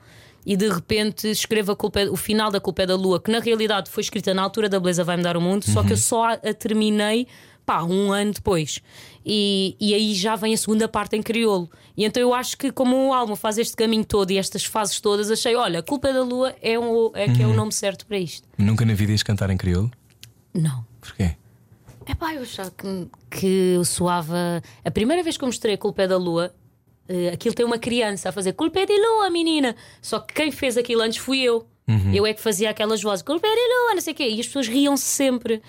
E 0.46 0.56
de 0.56 0.68
repente 0.68 1.28
escrevo 1.30 1.72
a 1.72 1.76
culpa 1.76 2.00
é- 2.00 2.08
o 2.10 2.16
final 2.16 2.50
da 2.50 2.60
Culpa 2.60 2.82
é 2.82 2.86
da 2.86 2.94
Lua, 2.96 3.20
que 3.20 3.30
na 3.30 3.38
realidade 3.40 3.90
foi 3.90 4.02
escrita 4.02 4.32
na 4.32 4.42
altura 4.42 4.68
da 4.68 4.80
Beleza 4.80 5.04
Vai 5.04 5.16
Mudar 5.16 5.36
o 5.36 5.40
Mundo, 5.40 5.64
só 5.64 5.82
que 5.82 5.92
eu 5.92 5.96
só 5.96 6.24
a, 6.24 6.32
a 6.34 6.54
terminei 6.54 7.26
pá, 7.66 7.82
um 7.82 8.10
ano 8.12 8.32
depois. 8.32 8.80
E, 9.26 9.76
e 9.78 9.92
aí 9.92 10.14
já 10.14 10.36
vem 10.36 10.54
a 10.54 10.56
segunda 10.56 10.88
parte 10.88 11.16
em 11.16 11.22
crioulo. 11.22 11.68
E 11.94 12.04
então 12.04 12.22
eu 12.22 12.32
acho 12.32 12.56
que, 12.56 12.72
como 12.72 13.08
o 13.08 13.12
álbum 13.12 13.36
faz 13.36 13.58
este 13.58 13.76
caminho 13.76 14.06
todo 14.06 14.30
e 14.30 14.38
estas 14.38 14.64
fases 14.64 14.98
todas, 15.00 15.30
achei: 15.30 15.54
olha, 15.54 15.80
a 15.80 15.82
culpa 15.82 16.08
é 16.08 16.12
da 16.14 16.22
lua 16.22 16.54
é, 16.62 16.78
um, 16.78 17.10
é 17.14 17.28
que 17.28 17.42
é 17.42 17.46
o 17.46 17.52
nome 17.52 17.72
certo 17.72 18.06
para 18.06 18.16
isto. 18.18 18.48
Nunca 18.56 18.86
na 18.86 18.94
vida 18.94 19.12
ias 19.12 19.22
cantar 19.22 19.50
em 19.50 19.56
crioulo? 19.58 19.90
Não. 20.54 20.82
Porquê? 20.98 21.36
É 22.06 22.14
pá, 22.14 22.32
eu 22.32 22.40
achava 22.40 22.70
que, 22.70 23.06
que 23.30 23.46
eu 23.76 23.84
soava. 23.84 24.62
A 24.82 24.90
primeira 24.90 25.22
vez 25.22 25.36
que 25.36 25.44
eu 25.44 25.48
mostrei 25.48 25.74
a 25.74 25.78
culpa 25.78 26.02
é 26.04 26.08
da 26.08 26.16
lua. 26.16 26.54
Eh, 27.08 27.30
aquilo 27.30 27.54
tem 27.54 27.64
uma 27.64 27.78
criança 27.78 28.28
a 28.28 28.32
fazer 28.32 28.52
culpa 28.52 28.80
é 28.80 28.86
de 28.86 28.96
lua, 28.96 29.30
menina. 29.30 29.74
Só 30.02 30.20
que 30.20 30.34
quem 30.34 30.50
fez 30.50 30.76
aquilo 30.76 31.02
antes 31.02 31.18
fui 31.18 31.40
eu. 31.40 31.66
Eu 32.14 32.26
é 32.26 32.34
que 32.34 32.40
fazia 32.40 32.68
aquelas 32.68 33.02
vozes 33.02 33.22
culpa 33.22 33.46
é 33.46 33.54
de 33.54 33.74
lua, 33.74 33.94
não 33.94 34.00
sei 34.00 34.12
o 34.12 34.16
quê. 34.16 34.28
E 34.28 34.40
as 34.40 34.46
pessoas 34.46 34.68
riam-se 34.68 35.04
sempre. 35.04 35.62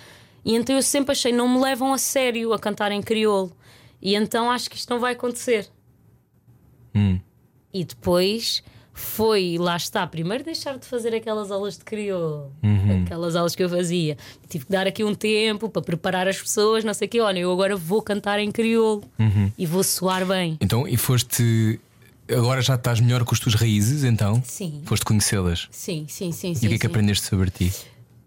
E 0.44 0.54
então 0.54 0.76
eu 0.76 0.82
sempre 0.82 1.14
achei, 1.14 1.32
não 1.32 1.48
me 1.48 1.62
levam 1.62 1.94
a 1.94 1.98
sério 1.98 2.52
a 2.54 2.60
cantar 2.60 2.92
em 2.92 3.02
crioulo. 3.02 3.56
E 4.02 4.16
então 4.16 4.52
acho 4.52 4.70
que 4.70 4.76
isto 4.76 4.90
não 4.90 5.00
vai 5.00 5.14
acontecer. 5.14 5.70
Hum. 6.94 7.20
E 7.74 7.86
depois 7.86 8.64
foi, 9.00 9.58
lá 9.60 9.76
está, 9.76 10.06
primeiro 10.06 10.44
deixar 10.44 10.78
de 10.78 10.86
fazer 10.86 11.14
aquelas 11.16 11.52
aulas 11.52 11.78
de 11.78 11.84
crioulo, 11.84 12.52
Uhum. 12.64 13.04
aquelas 13.04 13.36
aulas 13.36 13.56
que 13.56 13.64
eu 13.64 13.70
fazia. 13.70 14.18
Tive 14.48 14.66
que 14.66 14.72
dar 14.72 14.86
aqui 14.88 15.04
um 15.04 15.16
tempo 15.16 15.70
para 15.70 15.82
preparar 15.82 16.28
as 16.28 16.40
pessoas, 16.42 16.84
não 16.84 16.94
sei 16.94 17.08
o 17.08 17.10
quê. 17.10 17.20
Olha, 17.20 17.40
eu 17.40 17.52
agora 17.52 17.76
vou 17.76 18.02
cantar 18.02 18.40
em 18.40 18.52
crioulo 18.52 19.04
Uhum. 19.18 19.52
e 19.58 19.66
vou 19.66 19.84
soar 19.84 20.26
bem. 20.26 20.58
Então, 20.62 20.88
e 20.88 20.98
foste. 20.98 21.80
Agora 22.32 22.62
já 22.62 22.76
estás 22.76 23.00
melhor 23.00 23.24
com 23.24 23.34
as 23.34 23.40
tuas 23.40 23.56
raízes, 23.56 24.04
então? 24.04 24.42
Sim. 24.46 24.82
Foste 24.86 25.04
conhecê-las. 25.04 25.68
Sim, 25.72 26.06
sim, 26.08 26.32
sim. 26.32 26.52
E 26.52 26.56
sim 26.56 26.66
o 26.68 26.70
que 26.70 26.76
é 26.76 26.78
que 26.78 26.86
sim. 26.86 26.92
aprendeste 26.92 27.26
sobre 27.28 27.50
ti? 27.50 27.72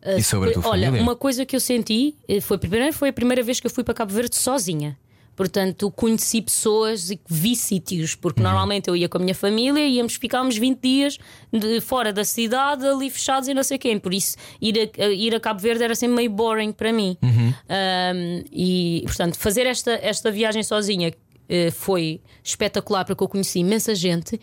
e 0.05 0.23
sobre 0.25 0.51
a 0.51 0.53
tua 0.53 0.67
Olha, 0.69 0.87
família? 0.87 1.01
uma 1.03 1.15
coisa 1.15 1.47
que 1.47 1.55
eu 1.55 1.61
senti 1.61 2.17
eh, 2.27 2.41
foi 2.41 2.59
primeiro 2.59 2.93
foi 2.93 3.11
a 3.11 3.13
primeira 3.13 3.41
vez 3.41 3.61
que 3.61 3.69
eu 3.69 3.71
fui 3.71 3.85
para 3.85 3.95
Cabo 3.95 4.13
Verde 4.13 4.35
sozinha. 4.35 4.99
Portanto, 5.35 5.91
conheci 5.91 6.43
pessoas 6.43 7.11
e 7.11 7.21
vi 7.29 7.57
sítios, 7.57 8.15
porque 8.15 8.41
Uhum. 8.41 8.49
normalmente 8.49 8.89
eu 8.89 8.97
ia 8.97 9.09
com 9.09 9.19
a 9.19 9.21
minha 9.21 9.35
família 9.35 9.87
e 9.87 9.97
íamos 9.97 10.15
ficámos 10.17 10.57
20 10.57 10.81
dias 10.81 11.19
de, 11.53 11.81
fora 11.81 12.13
da 12.13 12.25
cidade, 12.25 12.87
ali 12.87 13.11
fechados 13.11 13.49
e 13.49 13.55
não 13.55 13.63
sei 13.63 13.79
quem. 13.79 13.99
Por 13.99 14.13
isso, 14.13 14.37
ir 14.61 14.91
a, 14.99 15.07
ir 15.09 15.35
a 15.35 15.41
Cabo 15.41 15.61
Verde 15.61 15.83
era 15.85 15.95
sempre 15.95 16.17
meio 16.17 16.31
boring 16.31 16.73
para 16.73 16.93
mim. 16.93 17.17
Uhum. 17.23 17.49
Um, 17.49 18.45
e, 18.53 19.03
portanto, 19.07 19.37
fazer 19.39 19.67
esta, 19.67 19.93
esta 20.03 20.31
viagem 20.31 20.63
sozinha 20.63 21.13
eh, 21.49 21.71
foi 21.71 22.21
espetacular 22.45 23.05
porque 23.05 23.23
eu 23.23 23.29
conheci 23.29 23.61
imensa 23.61 23.95
gente. 23.95 24.41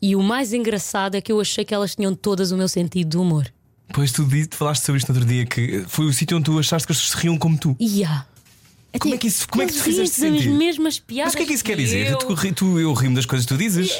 E 0.00 0.14
o 0.14 0.22
mais 0.22 0.52
engraçado 0.52 1.16
é 1.16 1.20
que 1.20 1.32
eu 1.32 1.40
achei 1.40 1.64
que 1.64 1.74
elas 1.74 1.94
tinham 1.96 2.14
todas 2.14 2.52
o 2.52 2.56
meu 2.56 2.68
sentido 2.68 3.10
de 3.10 3.16
humor. 3.18 3.46
Pois 3.92 4.12
tu 4.12 4.26
falaste 4.52 4.84
sobre 4.84 4.98
isto 4.98 5.12
no 5.12 5.18
outro 5.18 5.32
dia, 5.32 5.46
que 5.46 5.84
foi 5.88 6.06
o 6.06 6.12
sítio 6.12 6.36
onde 6.36 6.44
tu 6.44 6.58
achaste 6.58 6.86
que 6.86 6.92
as 6.92 6.98
pessoas 6.98 7.18
se 7.20 7.26
riam 7.26 7.38
como 7.38 7.58
tu. 7.58 7.76
Yeah. 7.80 8.26
Como 8.98 9.14
é 9.14 9.18
que 9.18 9.26
isso- 9.26 9.48
como 9.48 9.62
é 9.62 9.66
que 9.66 9.72
tu 9.72 9.82
fizeste 9.82 10.16
sentir? 10.16 10.48
mesmas 10.50 10.98
piadas. 10.98 11.32
Mas 11.32 11.34
o 11.34 11.36
que 11.38 11.42
é 11.42 11.46
que 11.46 11.52
isso 11.54 11.64
quer 11.64 11.76
que 11.76 11.82
dizer? 11.82 12.10
Eu... 12.12 12.18
Tu, 12.18 12.52
tu- 12.54 12.78
eu 12.80 12.92
rimo 12.92 13.14
das 13.16 13.26
coisas 13.26 13.46
que 13.46 13.54
tu 13.54 13.58
dizes? 13.58 13.98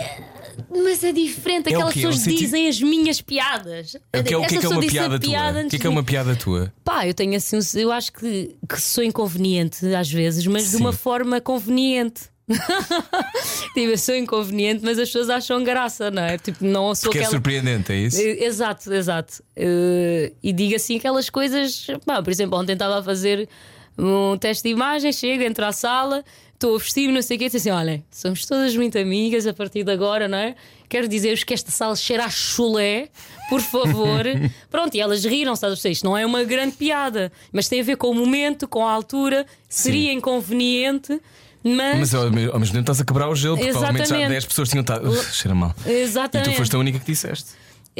Mas 0.71 1.05
é 1.05 1.13
diferente. 1.13 1.69
É 1.69 1.75
Aquelas? 1.75 1.85
É 1.85 1.87
um 1.87 1.93
pessoas 1.93 2.19
sentido- 2.19 2.39
dizem 2.41 2.69
as 2.69 2.81
minhas 2.81 3.21
piadas. 3.21 3.97
É 4.13 4.19
o 4.21 4.25
que 4.25 4.35
é, 4.35 4.37
o 4.37 4.41
que 4.47 4.57
é, 4.57 4.59
que 4.59 4.67
é 4.67 4.69
uma 4.69 4.81
piada 4.81 5.19
tua? 5.19 5.31
piada 5.31 5.61
O 5.61 5.69
que 5.69 5.77
é 5.77 5.79
que 5.79 5.87
é 5.87 5.91
de- 5.91 5.97
uma 5.97 6.03
piada 6.03 6.35
tua? 6.37 6.73
Pá, 6.85 7.07
eu 7.07 7.15
tenho 7.15 7.37
assim, 7.37 7.59
eu 7.79 7.93
acho 7.93 8.13
que, 8.13 8.57
que 8.69 8.81
sou 8.81 9.05
inconveniente 9.05 9.87
às 9.95 10.11
vezes, 10.11 10.45
mas 10.47 10.65
de 10.65 10.71
Sim. 10.71 10.77
uma 10.79 10.93
forma 10.93 11.41
conveniente. 11.41 12.23
tipo, 13.75 13.91
eu 13.91 13.99
sou 13.99 14.17
inconveniente, 14.17 14.81
mas 14.83 14.99
as 14.99 15.09
pessoas 15.09 15.29
acham 15.31 15.63
graça, 15.63 16.11
não 16.11 16.23
é? 16.23 16.39
Tipo, 16.39 16.65
não 16.65 16.95
sou 16.95 17.05
Porque 17.11 17.19
é 17.19 17.21
aquela. 17.23 17.31
surpreendente, 17.33 17.93
é 17.93 17.97
isso? 17.97 18.19
Eh, 18.21 18.45
Exato, 18.45 18.93
exato. 18.93 19.43
Eh, 19.55 20.33
e 20.43 20.53
digo 20.53 20.75
assim 20.75 20.97
aquelas 20.97 21.29
coisas. 21.31 21.87
Pá, 22.07 22.23
por 22.23 22.31
exemplo, 22.31 22.59
ontem 22.59 22.73
estava 22.73 22.99
a 23.01 23.03
fazer 23.03 23.49
um 23.99 24.39
teste 24.39 24.63
de 24.63 24.71
imagem, 24.71 25.13
chego, 25.13 25.43
entro 25.43 25.65
à 25.65 25.73
sala, 25.73 26.25
estou 26.55 26.77
a 26.77 26.79
vestir-me, 26.79 27.15
não 27.15 27.23
sei 27.23 27.37
o 27.37 27.41
quê, 27.41 27.51
e 27.53 27.57
assim: 27.57 27.71
olhem, 27.71 28.05
somos 28.11 28.47
todas 28.47 28.77
muito 28.77 28.97
amigas 28.99 29.47
a 29.47 29.53
partir 29.53 29.85
de 29.85 29.93
agora, 29.93 30.29
não 30.29 30.39
é? 30.39 30.55
Quero 30.89 31.09
dizer-vos 31.09 31.45
que 31.45 31.53
esta 31.53 31.71
sala 31.71 31.95
cheira 31.97 32.25
a 32.25 32.31
chulé, 32.31 33.09
por 33.49 33.61
favor. 33.61 34.25
Pronto, 34.71 34.95
e 34.95 35.01
elas 35.01 35.25
riram, 35.25 35.57
sabe? 35.57 35.75
Isto 35.75 36.05
não 36.05 36.17
é 36.17 36.25
uma 36.25 36.45
grande 36.45 36.77
piada, 36.77 37.33
mas 37.53 37.69
tem 37.69 37.81
a 37.81 37.85
ver 37.85 37.97
com 37.97 38.11
o 38.11 38.15
momento, 38.15 38.69
com 38.69 38.87
a 38.87 38.93
altura, 38.93 39.45
seria 39.69 40.13
inconveniente, 40.13 41.21
mas. 41.63 41.99
Mas 41.99 42.15
ao 42.15 42.31
mesmo 42.31 42.53
ao 42.53 42.61
mesmo 42.61 42.75
tempo 42.75 42.83
estás 42.83 43.01
a 43.01 43.05
quebrar 43.05 43.29
o 43.29 43.35
gelo, 43.35 43.57
porque 43.57 43.71
provavelmente 43.71 44.09
já 44.09 44.15
Exatamente. 44.17 44.31
10 44.31 44.45
pessoas 44.47 44.69
tinham 44.69 44.81
estado. 44.83 45.23
Cheira 45.33 45.55
mal. 45.55 45.75
E 45.87 45.91
Exatamente. 45.91 46.51
tu 46.51 46.57
foste 46.57 46.75
a 46.75 46.79
única 46.79 46.99
que 46.99 47.07
disseste. 47.07 47.51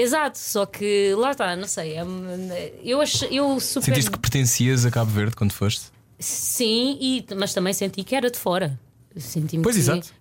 Exato, 0.01 0.39
só 0.39 0.65
que 0.65 1.13
lá 1.17 1.33
está, 1.33 1.57
não 1.57 1.67
sei. 1.67 1.97
é- 1.97 2.73
Eu, 2.85 3.01
ach, 3.01 3.23
eu 3.31 3.59
super. 3.59 3.87
Sentiste 3.87 4.11
que 4.13 4.19
pertencias 4.19 4.87
a 4.87 4.91
Cabo 4.91 5.11
Verde 5.11 5.35
quando 5.35 5.53
foste? 5.53 5.87
Sim, 6.21 6.97
e, 7.01 7.25
mas 7.37 7.53
também 7.53 7.73
senti 7.73 8.05
que 8.05 8.15
era 8.15 8.31
de 8.31 8.39
fora. 8.39 8.79
Senti-me 9.17 9.65
que, 9.65 9.73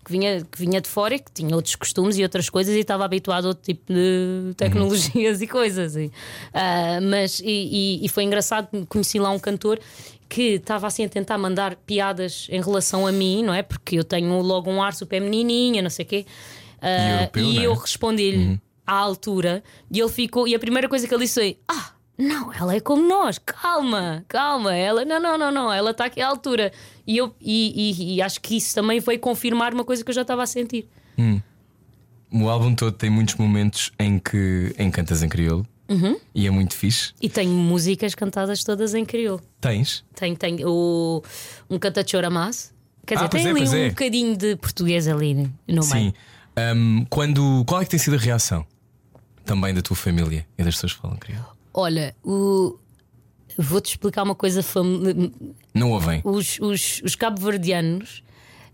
que 0.06 0.12
vinha, 0.12 0.42
que 0.52 0.58
vinha 0.58 0.82
de 0.82 0.88
fora 0.90 1.14
e 1.16 1.20
que 1.20 1.32
tinha 1.32 1.56
outros 1.56 1.76
costumes 1.76 2.18
e 2.18 2.24
outras 2.24 2.50
coisas 2.50 2.74
e 2.74 2.80
estava 2.80 3.06
habituado 3.06 3.46
a 3.46 3.50
outro 3.50 3.64
tipo 3.64 3.94
de 3.94 4.54
tecnologias 4.56 5.42
e 5.44 5.48
coisas. 5.48 5.96
E, 5.96 6.12
ah, 6.54 7.00
mas 7.02 7.40
e, 7.40 7.46
e- 7.46 8.06
e 8.06 8.10
foi 8.10 8.24
engraçado, 8.24 8.68
conheci 8.88 9.20
lá 9.20 9.30
um 9.30 9.38
cantor 9.38 9.80
que 10.28 10.54
estava 10.56 10.88
assim 10.88 11.06
a 11.06 11.10
tentar 11.10 11.38
mandar 11.38 11.76
piadas 11.76 12.48
em 12.50 12.62
relação 12.62 13.06
a 13.06 13.12
mim, 13.12 13.44
não 13.44 13.54
é? 13.54 13.62
Porque 13.62 14.00
eu 14.00 14.04
tenho 14.04 14.42
logo 14.42 14.72
um 14.72 14.82
ar 14.82 14.94
super 14.96 15.22
menininha, 15.22 15.82
não 15.84 15.90
sei 15.92 16.04
o 16.04 16.08
quê. 16.08 16.26
Ah, 16.82 17.20
europeu, 17.22 17.44
e 17.46 17.60
é? 17.60 17.62
eu 17.68 17.74
respondi-lhe. 17.76 18.60
À 18.88 18.94
altura 18.96 19.62
e 19.92 20.00
ele 20.00 20.10
ficou. 20.10 20.48
E 20.48 20.56
a 20.56 20.60
primeira 20.60 20.88
coisa 20.90 21.06
que 21.08 21.14
ele 21.14 21.24
disse 21.26 21.36
foi: 21.42 21.60
Ah, 21.68 21.92
não, 22.18 22.52
ela 22.54 22.74
é 22.74 22.80
como 22.80 23.08
nós, 23.08 23.38
calma, 23.38 24.24
calma. 24.28 24.74
Ela, 24.74 25.06
não, 25.06 25.20
não, 25.20 25.38
não, 25.38 25.52
não, 25.52 25.72
ela 25.74 25.92
está 25.92 26.06
aqui 26.06 26.22
à 26.22 26.28
altura. 26.28 26.72
E, 27.06 27.18
eu, 27.18 27.36
e, 27.40 27.92
e, 27.92 28.16
e 28.16 28.22
acho 28.22 28.40
que 28.42 28.56
isso 28.58 28.74
também 28.74 29.00
veio 29.00 29.20
confirmar 29.20 29.74
uma 29.74 29.84
coisa 29.84 30.04
que 30.04 30.10
eu 30.10 30.16
já 30.16 30.22
estava 30.24 30.42
a 30.44 30.48
sentir. 30.48 30.88
O 32.32 32.50
álbum 32.50 32.74
todo 32.76 32.92
tem 32.94 33.10
muitos 33.10 33.36
momentos 33.36 33.92
em 34.00 34.20
que, 34.20 34.74
em 34.78 34.90
cantas 34.92 35.24
em 35.24 35.30
crioulo 35.30 35.66
Uhum. 35.90 36.20
e 36.36 36.46
é 36.46 36.52
muito 36.52 36.74
fixe. 36.76 37.14
E 37.22 37.30
tenho 37.30 37.52
músicas 37.54 38.14
cantadas 38.14 38.62
todas 38.62 38.94
em 38.94 39.06
crioulo. 39.06 39.42
Tens? 39.62 40.04
Tenho, 40.14 40.36
tenho 40.36 40.68
o, 40.70 41.24
um 41.70 41.80
cantachora 41.80 42.30
mas. 42.30 42.74
Quer 43.06 43.18
Ah, 43.20 43.28
dizer, 43.28 43.30
pois 43.30 43.44
tem 43.44 43.48
é, 43.48 43.52
ali 43.52 43.84
um 43.84 43.86
é. 43.86 43.90
bocadinho 43.90 44.36
de 44.38 44.56
português 44.58 45.08
ali 45.08 45.34
no 45.34 45.50
meio. 45.68 45.84
Sim. 45.84 46.14
Um, 46.76 47.06
quando, 47.10 47.64
qual 47.66 47.82
é 47.82 47.86
que 47.86 47.92
tem 47.92 48.00
sido 48.00 48.16
a 48.18 48.20
reação 48.20 48.66
também 49.48 49.74
da 49.74 49.82
tua 49.82 49.96
família 49.96 50.46
e 50.58 50.64
das 50.64 50.76
pessoas 50.76 50.94
que 50.94 51.02
falam 51.02 51.18
crioulo? 51.18 51.48
Olha, 51.74 52.16
o... 52.24 52.78
vou-te 53.58 53.90
explicar 53.92 54.24
uma 54.24 54.36
coisa. 54.36 54.62
fam- 54.62 55.32
Não 55.74 55.92
ouvem? 55.92 56.22
Os, 56.24 56.60
os, 56.60 57.02
os 57.04 57.16
cabo-verdianos 57.16 58.24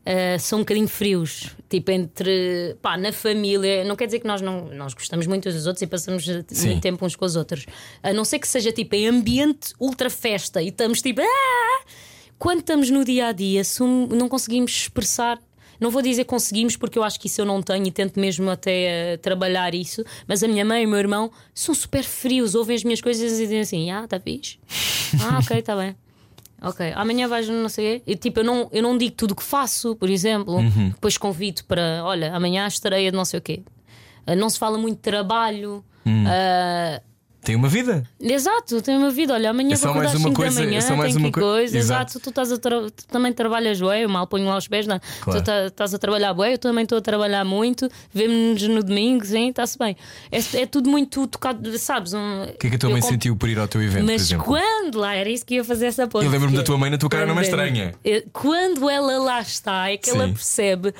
ah, 0.05 0.37
são 0.39 0.59
um 0.59 0.61
bocadinho 0.63 0.87
frios. 0.87 1.49
Tipo, 1.69 1.91
entre. 1.91 2.75
pá, 2.81 2.97
na 2.97 3.11
família. 3.13 3.83
Não 3.85 3.95
quer 3.95 4.05
dizer 4.05 4.19
que 4.19 4.27
nós 4.27 4.41
não 4.41 4.65
nós 4.73 4.93
gostamos 4.93 5.27
muito 5.27 5.47
uns 5.49 5.55
dos 5.55 5.65
outros 5.67 5.81
e 5.81 5.87
passamos 5.87 6.25
Sim. 6.49 6.67
muito 6.67 6.81
tempo 6.81 7.05
uns 7.05 7.15
com 7.15 7.25
os 7.25 7.35
outros. 7.35 7.65
A 8.01 8.11
não 8.13 8.23
ser 8.25 8.39
que 8.39 8.47
seja 8.47 8.71
tipo 8.71 8.95
em 8.95 9.07
ambiente 9.07 9.73
ultra 9.79 10.09
festa 10.09 10.61
e 10.61 10.67
estamos 10.69 11.01
tipo. 11.01 11.21
"Ah!" 11.21 11.85
Quando 12.39 12.59
estamos 12.59 12.89
no 12.89 13.05
dia 13.05 13.27
a 13.27 13.31
dia, 13.31 13.61
não 14.09 14.27
conseguimos 14.27 14.71
expressar. 14.71 15.39
Não 15.79 15.89
vou 15.91 16.01
dizer 16.01 16.23
conseguimos, 16.25 16.75
porque 16.77 16.97
eu 16.97 17.03
acho 17.03 17.19
que 17.19 17.27
isso 17.27 17.41
eu 17.41 17.45
não 17.45 17.61
tenho 17.61 17.85
e 17.87 17.91
tento 17.91 18.19
mesmo 18.19 18.49
até 18.49 19.13
eh, 19.13 19.17
trabalhar 19.17 19.73
isso. 19.75 20.03
Mas 20.27 20.43
a 20.43 20.47
minha 20.47 20.63
mãe 20.63 20.83
e 20.83 20.85
o 20.85 20.89
meu 20.89 20.99
irmão 20.99 21.31
são 21.53 21.73
super 21.75 22.03
frios, 22.03 22.55
ouvem 22.55 22.75
as 22.75 22.83
minhas 22.83 23.01
coisas 23.01 23.31
e 23.33 23.43
dizem 23.43 23.59
assim: 23.59 23.91
Ah, 23.91 24.07
tá 24.07 24.19
fixe. 24.19 24.57
Ah, 25.21 25.39
ok, 25.39 25.61
tá 25.61 25.75
bem. 25.75 25.95
Ok, 26.61 26.91
amanhã 26.95 27.27
vais 27.27 27.47
não 27.49 27.67
sei 27.69 27.99
quê. 27.99 28.11
E, 28.13 28.15
tipo, 28.15 28.39
eu 28.39 28.43
não, 28.43 28.69
eu 28.71 28.81
não 28.81 28.97
digo 28.97 29.13
tudo 29.15 29.31
o 29.31 29.35
que 29.35 29.43
faço, 29.43 29.95
por 29.97 30.09
exemplo. 30.09 30.59
Depois 30.91 31.17
convido 31.17 31.63
para, 31.65 32.01
olha, 32.05 32.33
amanhã 32.33 32.65
estreia 32.65 33.11
de 33.11 33.17
não 33.17 33.25
sei 33.25 33.39
o 33.39 33.41
quê. 33.41 33.61
Ah, 34.25 34.33
Não 34.35 34.49
se 34.49 34.57
fala 34.57 34.77
muito 34.77 34.95
de 34.95 35.01
trabalho. 35.01 35.83
Ah, 36.25 37.01
Tem 37.43 37.55
uma 37.55 37.67
vida? 37.67 38.03
Exato, 38.21 38.81
tem 38.81 38.97
uma 38.97 39.09
vida. 39.09 39.33
Olha, 39.33 39.49
amanhã 39.49 39.73
É 39.73 39.77
vou 39.77 39.89
acordar 39.89 40.05
mais 40.05 40.15
às 40.15 40.19
uma 40.19 40.29
5 40.29 40.35
coisa- 40.41 40.59
da 40.61 40.65
manhã, 40.65 40.79
é 40.79 40.95
mais 40.95 41.15
uma 41.15 41.31
coisa. 41.31 41.77
Exato. 41.77 42.01
Exato, 42.11 42.19
tu, 42.21 42.29
estás 42.29 42.51
a 42.53 42.57
tra- 42.57 42.89
tu 42.89 43.05
também 43.07 43.33
trabalhas 43.33 43.81
bué, 43.81 44.05
eu 44.05 44.09
mal 44.09 44.25
ponho 44.27 44.45
lá 44.45 44.57
os 44.57 44.67
pés, 44.67 44.87
não? 44.87 44.95
é? 44.95 45.01
Claro. 45.21 45.41
Tu 45.41 45.45
tá- 45.45 45.65
estás 45.65 45.93
a 45.93 45.97
trabalhar 45.97 46.33
bué, 46.33 46.53
eu 46.53 46.57
também 46.57 46.83
estou 46.83 46.97
a 46.97 47.01
trabalhar 47.01 47.43
muito, 47.43 47.89
vemos-nos 48.13 48.67
no 48.69 48.81
domingo, 48.83 49.25
sim, 49.25 49.49
está-se 49.49 49.77
bem. 49.77 49.97
É, 50.31 50.61
é 50.61 50.65
tudo 50.65 50.89
muito 50.89 51.27
tocado, 51.27 51.77
sabes? 51.77 52.13
Um, 52.13 52.43
O 52.43 52.53
que 52.57 52.67
é 52.67 52.69
que 52.69 52.75
a 52.77 52.79
tua 52.79 52.89
mãe 52.91 53.01
sentiu 53.01 53.35
por 53.35 53.49
ir 53.49 53.59
ao 53.59 53.67
teu 53.67 53.81
evento, 53.81 54.05
Mas 54.05 54.31
quando 54.33 54.97
lá, 54.99 55.13
era 55.13 55.29
isso 55.29 55.45
que 55.45 55.55
ia 55.55 55.63
fazer 55.65 55.87
essa 55.87 56.07
ponte. 56.07 56.25
Eu 56.25 56.31
lembro-me 56.31 56.55
da 56.55 56.63
tua 56.63 56.77
mãe 56.77 56.89
na 56.89 56.97
tua 56.97 57.09
cara, 57.09 57.25
não 57.25 57.37
é 57.37 57.41
estranha. 57.43 57.93
é- 58.05 58.23
Quando 58.31 58.89
ela 58.89 59.17
lá 59.19 59.41
está, 59.41 59.91
é 59.91 59.97
que 59.97 60.09
ela 60.09 60.27
Sim. 60.27 60.33
percebe: 60.33 60.93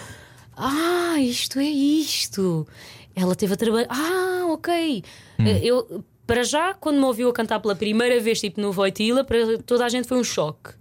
Ah, 0.58 1.16
isto 1.20 1.58
é 1.60 1.64
isto. 1.64 2.68
Ela 3.16 3.36
teve 3.36 3.54
a 3.54 3.58
trabalhar. 3.58 3.88
Ah, 3.90 4.46
ok. 4.50 5.04
Hum. 5.40 5.48
Eu, 5.48 6.04
para 6.26 6.44
já, 6.44 6.74
quando 6.74 6.98
me 6.98 7.06
ouviu 7.06 7.30
a 7.30 7.34
cantar 7.34 7.60
pela 7.60 7.76
primeira 7.76 8.20
vez, 8.20 8.40
tipo 8.40 8.60
no 8.62 8.72
Voitila, 8.72 9.24
para 9.24 9.58
toda 9.66 9.86
a 9.86 9.90
gente 9.90 10.08
foi 10.08 10.18
um 10.18 10.24
choque. 10.24 10.72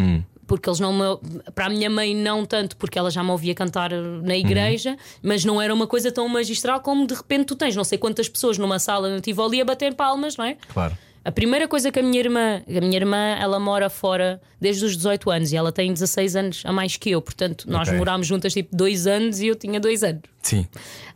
Hum. 0.00 0.22
Porque 0.46 0.68
eles 0.68 0.78
não 0.78 0.92
me. 0.92 1.42
Para 1.54 1.66
a 1.66 1.68
minha 1.68 1.90
mãe, 1.90 2.14
não 2.14 2.44
tanto, 2.46 2.76
porque 2.76 2.96
ela 2.98 3.10
já 3.10 3.22
me 3.22 3.30
ouvia 3.30 3.52
cantar 3.54 3.90
na 3.90 4.36
igreja, 4.36 4.90
Uhum. 4.90 4.96
mas 5.22 5.44
não 5.44 5.60
era 5.60 5.74
uma 5.74 5.86
coisa 5.88 6.12
tão 6.12 6.28
magistral 6.28 6.80
como 6.80 7.04
de 7.06 7.14
repente 7.14 7.46
tu 7.46 7.56
tens 7.56 7.74
não 7.74 7.82
sei 7.82 7.98
quantas 7.98 8.28
pessoas 8.28 8.56
numa 8.56 8.78
sala 8.78 9.08
no 9.12 9.20
Tivoli 9.20 9.60
a 9.60 9.64
bater 9.64 9.94
palmas, 9.94 10.36
não 10.36 10.44
é? 10.44 10.56
Claro. 10.72 10.96
A 11.26 11.32
primeira 11.32 11.66
coisa 11.66 11.90
que 11.90 11.98
a 11.98 12.02
minha 12.04 12.20
irmã, 12.20 12.62
a 12.68 12.80
minha 12.80 12.96
irmã, 12.96 13.16
ela 13.40 13.58
mora 13.58 13.90
fora 13.90 14.40
desde 14.60 14.84
os 14.84 14.96
18 14.96 15.28
anos 15.28 15.50
e 15.52 15.56
ela 15.56 15.72
tem 15.72 15.92
16 15.92 16.36
anos 16.36 16.62
a 16.64 16.72
mais 16.72 16.96
que 16.96 17.10
eu, 17.10 17.20
portanto, 17.20 17.68
nós 17.68 17.88
Ok. 17.88 17.98
morámos 17.98 18.28
juntas 18.28 18.52
tipo 18.52 18.76
dois 18.76 19.08
anos 19.08 19.40
e 19.40 19.48
eu 19.48 19.56
tinha 19.56 19.80
dois 19.80 20.04
anos. 20.04 20.22
Sim. 20.40 20.64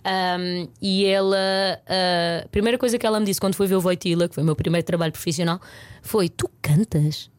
Um, 0.04 0.68
e 0.82 1.06
ela, 1.06 1.36
a 2.44 2.48
primeira 2.48 2.76
coisa 2.76 2.98
que 2.98 3.06
ela 3.06 3.20
me 3.20 3.26
disse 3.26 3.40
quando 3.40 3.54
foi 3.54 3.68
ver 3.68 3.76
o 3.76 3.80
Voitila, 3.80 4.28
que 4.28 4.34
foi 4.34 4.42
o 4.42 4.46
meu 4.46 4.56
primeiro 4.56 4.84
trabalho 4.84 5.12
profissional, 5.12 5.60
foi: 6.02 6.28
Tu 6.28 6.50
cantas? 6.60 7.30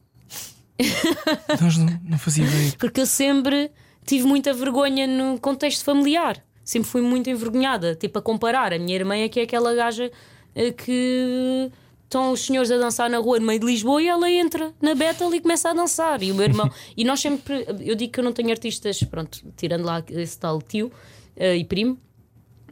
Nós 1.60 1.76
não, 1.76 2.00
não 2.08 2.18
fazia 2.18 2.46
ideia. 2.46 2.72
Porque 2.78 3.02
eu 3.02 3.06
sempre 3.06 3.70
tive 4.06 4.24
muita 4.24 4.54
vergonha 4.54 5.06
no 5.06 5.38
contexto 5.38 5.84
familiar. 5.84 6.42
Sempre 6.64 6.88
fui 6.88 7.02
muito 7.02 7.28
envergonhada. 7.28 7.94
Tipo, 7.94 8.18
a 8.18 8.22
comparar. 8.22 8.72
A 8.72 8.78
minha 8.78 8.94
irmã 8.94 9.14
é 9.14 9.28
que 9.28 9.40
é 9.40 9.42
aquela 9.42 9.74
gaja 9.74 10.10
eh, 10.54 10.70
que 10.72 11.70
estão 12.12 12.30
os 12.30 12.40
senhores 12.44 12.70
a 12.70 12.76
dançar 12.76 13.08
na 13.08 13.18
rua 13.18 13.40
no 13.40 13.46
meio 13.46 13.58
de 13.58 13.64
Lisboa 13.66 14.02
e 14.02 14.06
ela 14.06 14.30
entra 14.30 14.72
na 14.82 14.94
Battle 14.94 15.34
e 15.34 15.40
começa 15.40 15.70
a 15.70 15.72
dançar. 15.72 16.22
E 16.22 16.30
o 16.30 16.34
meu 16.34 16.44
irmão. 16.44 16.70
e 16.96 17.04
nós 17.04 17.20
sempre. 17.20 17.64
Eu 17.80 17.94
digo 17.94 18.12
que 18.12 18.20
eu 18.20 18.24
não 18.24 18.32
tenho 18.32 18.50
artistas, 18.50 19.02
pronto, 19.02 19.38
tirando 19.56 19.84
lá 19.84 20.04
esse 20.10 20.38
tal 20.38 20.60
tio 20.60 20.92
eh, 21.36 21.56
e 21.56 21.64
primo. 21.64 21.98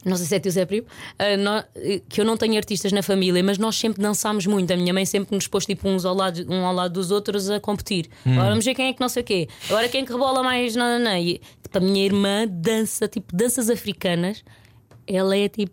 Não 0.03 0.15
sei 0.17 0.25
se 0.25 0.35
é 0.35 0.39
tio 0.39 0.51
Zé 0.51 0.65
Primo, 0.65 0.87
eh, 1.19 1.37
nó- 1.37 1.63
eh, 1.75 2.01
que 2.09 2.19
eu 2.19 2.25
não 2.25 2.35
tenho 2.35 2.57
artistas 2.57 2.91
na 2.91 3.03
família, 3.03 3.43
mas 3.43 3.59
nós 3.59 3.75
sempre 3.75 4.01
dançámos 4.01 4.47
muito. 4.47 4.71
A 4.73 4.75
minha 4.75 4.91
mãe 4.91 5.05
sempre 5.05 5.35
nos 5.35 5.45
pôs 5.47 5.63
tipo 5.63 5.87
uns 5.87 6.05
ao 6.05 6.15
lado, 6.15 6.43
um 6.49 6.65
ao 6.65 6.73
lado 6.73 6.93
dos 6.93 7.11
outros 7.11 7.49
a 7.51 7.59
competir. 7.59 8.09
Agora 8.25 8.49
vamos 8.49 8.65
ver 8.65 8.73
quem 8.73 8.87
é 8.87 8.93
que 8.93 8.99
não 9.01 9.09
sei 9.09 9.21
o 9.21 9.25
quê. 9.25 9.47
Agora 9.69 9.87
quem 9.89 10.01
é 10.01 10.05
que 10.05 10.11
rebola 10.11 10.41
mais. 10.41 10.75
Não, 10.75 10.97
não, 10.97 11.05
não. 11.05 11.17
E, 11.17 11.39
tipo, 11.61 11.77
a 11.77 11.81
minha 11.81 12.03
irmã 12.03 12.47
dança, 12.47 13.07
tipo, 13.07 13.35
danças 13.35 13.69
africanas. 13.69 14.43
Ela 15.05 15.37
é 15.37 15.47
tipo. 15.49 15.71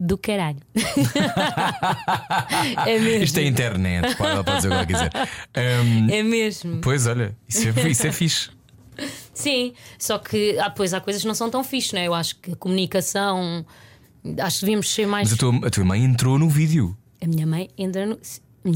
Do 0.00 0.16
caralho. 0.16 0.60
é 2.86 2.98
mesmo. 3.00 3.24
Isto 3.24 3.40
é 3.40 3.44
internet, 3.44 4.14
pá, 4.16 4.30
ela 4.30 4.44
pode 4.44 4.56
dizer 4.58 4.68
o 4.68 4.70
que 4.70 4.76
ela 4.76 4.86
quiser. 4.86 5.10
Um, 5.56 6.10
É 6.10 6.22
mesmo. 6.22 6.80
Pois 6.80 7.06
olha, 7.06 7.36
isso 7.48 7.68
é, 7.68 7.88
isso 7.88 8.06
é 8.06 8.12
fixe. 8.12 8.50
Sim, 9.34 9.72
só 9.98 10.18
que 10.18 10.58
ah, 10.58 10.70
pois, 10.70 10.94
há 10.94 11.00
coisas 11.00 11.22
que 11.22 11.28
não 11.28 11.34
são 11.34 11.50
tão 11.50 11.64
fixe, 11.64 11.94
né? 11.94 12.06
Eu 12.06 12.14
acho 12.14 12.36
que 12.36 12.52
a 12.52 12.56
comunicação. 12.56 13.64
Acho 14.40 14.58
que 14.58 14.66
devíamos 14.66 14.92
ser 14.92 15.06
mais. 15.06 15.30
Mas 15.30 15.38
a 15.38 15.40
tua, 15.40 15.66
a 15.66 15.70
tua 15.70 15.84
mãe 15.84 16.04
entrou 16.04 16.38
no 16.38 16.48
vídeo. 16.48 16.96
A 17.20 17.26
minha 17.26 17.46
mãe 17.46 17.68
entra 17.76 18.06
no. 18.06 18.18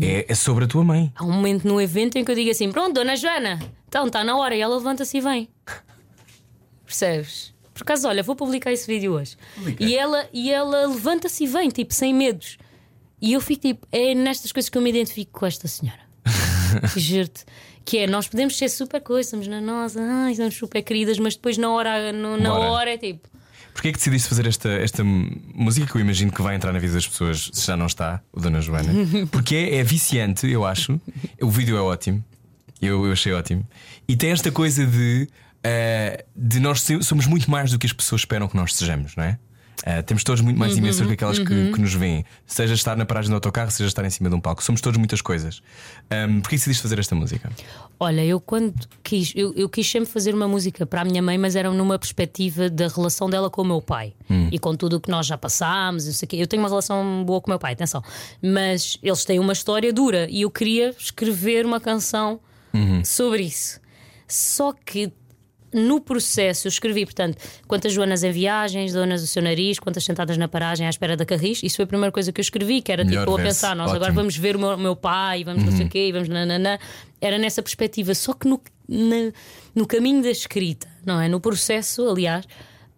É, 0.00 0.26
é 0.28 0.34
sobre 0.34 0.64
a 0.64 0.66
tua 0.66 0.84
mãe. 0.84 1.12
Há 1.16 1.24
um 1.24 1.32
momento 1.32 1.66
no 1.66 1.80
evento 1.80 2.16
em 2.16 2.24
que 2.24 2.30
eu 2.30 2.34
digo 2.34 2.50
assim: 2.50 2.70
Pronto, 2.70 2.94
Dona 2.94 3.16
Joana, 3.16 3.58
então 3.88 4.06
está 4.06 4.22
na 4.24 4.36
hora. 4.36 4.54
E 4.54 4.60
ela 4.60 4.76
levanta-se 4.76 5.18
e 5.18 5.20
vem. 5.20 5.48
Percebes? 6.86 7.52
Por 7.74 7.82
acaso, 7.82 8.06
olha, 8.08 8.22
vou 8.22 8.36
publicar 8.36 8.72
esse 8.72 8.86
vídeo 8.86 9.12
hoje. 9.12 9.36
Publica. 9.54 9.82
E 9.82 9.96
ela, 9.96 10.28
e 10.32 10.50
ela 10.52 10.86
levanta-se 10.86 11.44
e 11.44 11.46
vem, 11.46 11.68
tipo, 11.70 11.94
sem 11.94 12.12
medos. 12.14 12.58
E 13.20 13.32
eu 13.32 13.40
fico 13.40 13.62
tipo: 13.62 13.86
É 13.90 14.14
nestas 14.14 14.52
coisas 14.52 14.68
que 14.68 14.76
eu 14.76 14.82
me 14.82 14.90
identifico 14.90 15.40
com 15.40 15.46
esta 15.46 15.66
senhora. 15.68 16.00
Juro-te. 16.96 17.44
Que 17.84 17.98
é, 17.98 18.06
nós 18.06 18.28
podemos 18.28 18.56
ser 18.56 18.68
super 18.68 19.00
coisas, 19.00 19.26
estamos 19.26 19.48
na 19.48 19.60
nossa, 19.60 20.00
ai, 20.00 20.34
somos 20.36 20.54
super 20.54 20.82
queridas, 20.82 21.18
mas 21.18 21.34
depois 21.34 21.58
na 21.58 21.68
hora, 21.70 22.12
no- 22.12 22.36
na 22.36 22.50
Bora. 22.50 22.70
hora 22.70 22.90
é 22.94 22.96
tipo. 22.98 23.28
Porquê 23.72 23.88
é 23.88 23.92
que 23.92 23.98
decidiste 23.98 24.28
fazer 24.28 24.46
esta, 24.46 24.68
esta 24.68 25.02
música 25.02 25.86
que 25.90 25.96
eu 25.96 26.00
imagino 26.00 26.30
que 26.30 26.42
vai 26.42 26.54
entrar 26.54 26.72
na 26.72 26.78
vida 26.78 26.92
das 26.92 27.08
pessoas 27.08 27.50
se 27.52 27.66
já 27.66 27.76
não 27.76 27.86
está, 27.86 28.22
o 28.32 28.38
Dona 28.38 28.60
Joana? 28.60 28.92
Porque 29.32 29.56
é, 29.56 29.76
é 29.76 29.82
viciante, 29.82 30.46
eu 30.46 30.64
acho. 30.64 31.00
O 31.40 31.48
vídeo 31.50 31.76
é 31.76 31.80
ótimo. 31.80 32.22
Eu, 32.80 33.04
eu 33.06 33.12
achei 33.12 33.32
ótimo. 33.32 33.66
E 34.06 34.14
tem 34.14 34.30
esta 34.30 34.52
coisa 34.52 34.86
de, 34.86 35.26
eh, 35.64 36.24
de 36.34 36.60
nós 36.60 36.84
somos 37.02 37.26
muito 37.26 37.50
mais 37.50 37.70
do 37.70 37.78
que 37.78 37.86
as 37.86 37.92
pessoas 37.92 38.22
esperam 38.22 38.48
que 38.48 38.56
nós 38.56 38.74
sejamos, 38.74 39.16
não 39.16 39.24
é? 39.24 39.38
Eh, 39.84 40.02
temos 40.02 40.22
todos 40.22 40.40
muito 40.40 40.58
mais 40.58 40.74
dimensões 40.74 41.08
que 41.08 41.14
aquelas 41.14 41.38
que, 41.38 41.44
que 41.72 41.80
nos 41.80 41.92
veem, 41.94 42.24
seja 42.46 42.74
estar 42.74 42.96
na 42.96 43.04
paragem 43.04 43.30
do 43.30 43.34
autocarro, 43.34 43.70
seja 43.70 43.88
estar 43.88 44.04
em 44.04 44.10
cima 44.10 44.28
de 44.28 44.36
um 44.36 44.40
palco. 44.40 44.62
Somos 44.62 44.80
todos 44.80 44.96
muitas 44.96 45.20
coisas. 45.20 45.60
Um, 46.10 46.40
Porquê 46.40 46.56
decidiste 46.56 46.82
fazer 46.82 46.98
esta 46.98 47.14
música? 47.14 47.50
Olha, 47.98 48.24
eu 48.24 48.40
quando 48.40 48.74
quis, 49.02 49.32
eu, 49.34 49.52
eu 49.54 49.68
quis 49.68 49.88
sempre 49.88 50.08
fazer 50.08 50.34
uma 50.34 50.46
música 50.46 50.86
para 50.86 51.00
a 51.00 51.04
minha 51.04 51.20
mãe, 51.20 51.36
mas 51.36 51.56
era 51.56 51.70
numa 51.70 51.98
perspectiva 51.98 52.70
da 52.70 52.86
relação 52.86 53.28
dela 53.28 53.50
com 53.50 53.62
o 53.62 53.64
meu 53.64 53.82
pai 53.82 54.12
e 54.50 54.58
com 54.58 54.74
tudo 54.76 54.96
o 54.96 55.00
que 55.00 55.10
nós 55.10 55.26
já 55.26 55.36
passámos. 55.36 56.06
Eu, 56.06 56.12
sei 56.12 56.28
quê. 56.28 56.36
eu 56.36 56.46
tenho 56.46 56.62
uma 56.62 56.68
relação 56.68 57.24
boa 57.24 57.40
com 57.40 57.48
o 57.48 57.52
meu 57.52 57.58
pai, 57.58 57.72
atenção, 57.72 58.02
mas 58.40 58.98
eles 59.02 59.24
têm 59.24 59.38
uma 59.38 59.52
história 59.52 59.92
dura 59.92 60.28
e 60.30 60.42
eu 60.42 60.50
queria 60.50 60.94
escrever 60.98 61.66
uma 61.66 61.80
canção 61.80 62.40
sobre 63.04 63.42
isso. 63.42 63.80
Só 64.28 64.72
que 64.72 65.12
no 65.72 66.00
processo 66.00 66.66
eu 66.66 66.70
escrevi, 66.70 67.04
portanto, 67.04 67.36
quantas 67.66 67.92
Joanas 67.92 68.22
em 68.22 68.30
viagens, 68.30 68.92
donas 68.92 69.20
do 69.22 69.26
seu 69.26 69.42
nariz, 69.42 69.78
quantas 69.78 70.04
sentadas 70.04 70.36
na 70.36 70.46
paragem 70.48 70.86
à 70.86 70.90
espera 70.90 71.16
da 71.16 71.24
carris. 71.24 71.62
Isso 71.62 71.76
foi 71.76 71.84
a 71.84 71.88
primeira 71.88 72.12
coisa 72.12 72.30
que 72.32 72.40
eu 72.40 72.42
escrevi, 72.42 72.82
que 72.82 72.92
era 72.92 73.04
Melhor 73.04 73.20
tipo 73.26 73.38
a 73.38 73.42
pensar, 73.42 73.74
nós 73.76 73.88
agora 73.90 74.04
ótimo. 74.10 74.16
vamos 74.20 74.36
ver 74.36 74.56
o 74.56 74.58
meu, 74.58 74.76
meu 74.76 74.96
pai, 74.96 75.44
vamos 75.44 75.64
não 75.64 75.72
sei 75.72 75.86
o 75.86 75.88
quê, 75.88 76.08
e 76.08 76.12
vamos 76.12 76.28
nananã. 76.28 76.78
Era 77.20 77.38
nessa 77.38 77.62
perspectiva. 77.62 78.14
Só 78.14 78.32
que 78.34 78.46
no, 78.48 78.60
na- 78.88 79.32
no 79.74 79.86
caminho 79.86 80.22
da 80.22 80.30
escrita, 80.30 80.88
não 81.06 81.20
é? 81.20 81.28
No 81.28 81.40
processo, 81.40 82.06
aliás. 82.08 82.44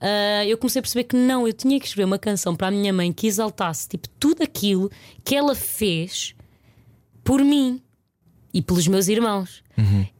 ah, 0.00 0.44
eu 0.46 0.58
comecei 0.58 0.80
a 0.80 0.82
perceber 0.82 1.04
que 1.04 1.16
não, 1.16 1.46
eu 1.46 1.52
tinha 1.52 1.78
que 1.78 1.86
escrever 1.86 2.04
uma 2.06 2.18
canção 2.18 2.54
para 2.56 2.68
a 2.68 2.70
minha 2.70 2.92
mãe 2.92 3.12
que 3.12 3.26
exaltasse 3.26 3.88
tipo, 3.88 4.08
tudo 4.18 4.42
aquilo 4.42 4.90
que 5.24 5.34
ela 5.34 5.54
fez 5.54 6.34
por 7.22 7.40
mim 7.42 7.80
e 8.54 8.62
pelos 8.62 8.86
meus 8.86 9.08
irmãos. 9.08 9.62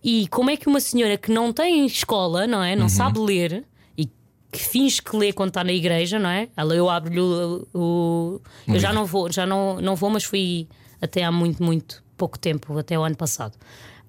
E 0.03 0.27
como 0.29 0.51
é 0.51 0.57
que 0.57 0.67
uma 0.69 0.81
senhora 0.81 1.17
que 1.17 1.31
não 1.33 1.53
tem 1.53 1.87
escola, 1.87 2.47
não 2.47 2.63
é? 2.63 2.75
Não 2.75 2.89
sabe 2.89 3.19
ler 3.21 3.65
e 3.97 4.07
que 4.51 4.59
finge 4.59 5.01
que 5.01 5.17
lê 5.17 5.33
quando 5.33 5.49
está 5.51 5.63
na 5.65 5.73
igreja, 5.73 6.19
não 6.19 6.29
é? 6.29 6.49
Ela 6.57 6.75
eu 6.75 6.91
abro-lhe 6.91 7.21
o, 7.21 7.67
o- 7.73 8.41
Eu 8.67 8.81
já 8.81 8.93
não 8.93 9.07
vou, 9.07 9.31
já 9.33 9.47
não, 9.47 9.81
não 9.81 9.95
vou, 9.95 10.11
mas 10.11 10.25
fui 10.25 10.67
até 11.01 11.23
há 11.23 11.31
muito, 11.31 11.63
muito 11.63 12.03
pouco 12.17 12.37
tempo, 12.39 12.77
até 12.77 12.99
o 12.99 13.05
ano 13.05 13.17
passado. 13.17 13.55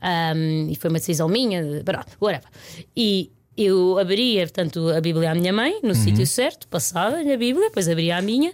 Um, 0.03 0.67
e 0.69 0.75
foi 0.75 0.89
uma 0.89 0.99
decisão 0.99 1.27
minha, 1.27 1.61
pronto, 1.83 2.07
whatever. 2.21 2.47
E 2.95 3.31
eu 3.57 3.97
abria, 3.97 4.41
portanto, 4.41 4.89
a 4.89 4.99
Bíblia 5.01 5.31
à 5.31 5.35
minha 5.35 5.53
mãe, 5.53 5.79
no 5.83 5.93
sítio 5.95 6.25
certo, 6.27 6.67
passava-lhe 6.67 7.31
a 7.31 7.37
Bíblia, 7.37 7.67
depois 7.69 7.87
abria 7.87 8.17
a 8.17 8.21
minha. 8.21 8.53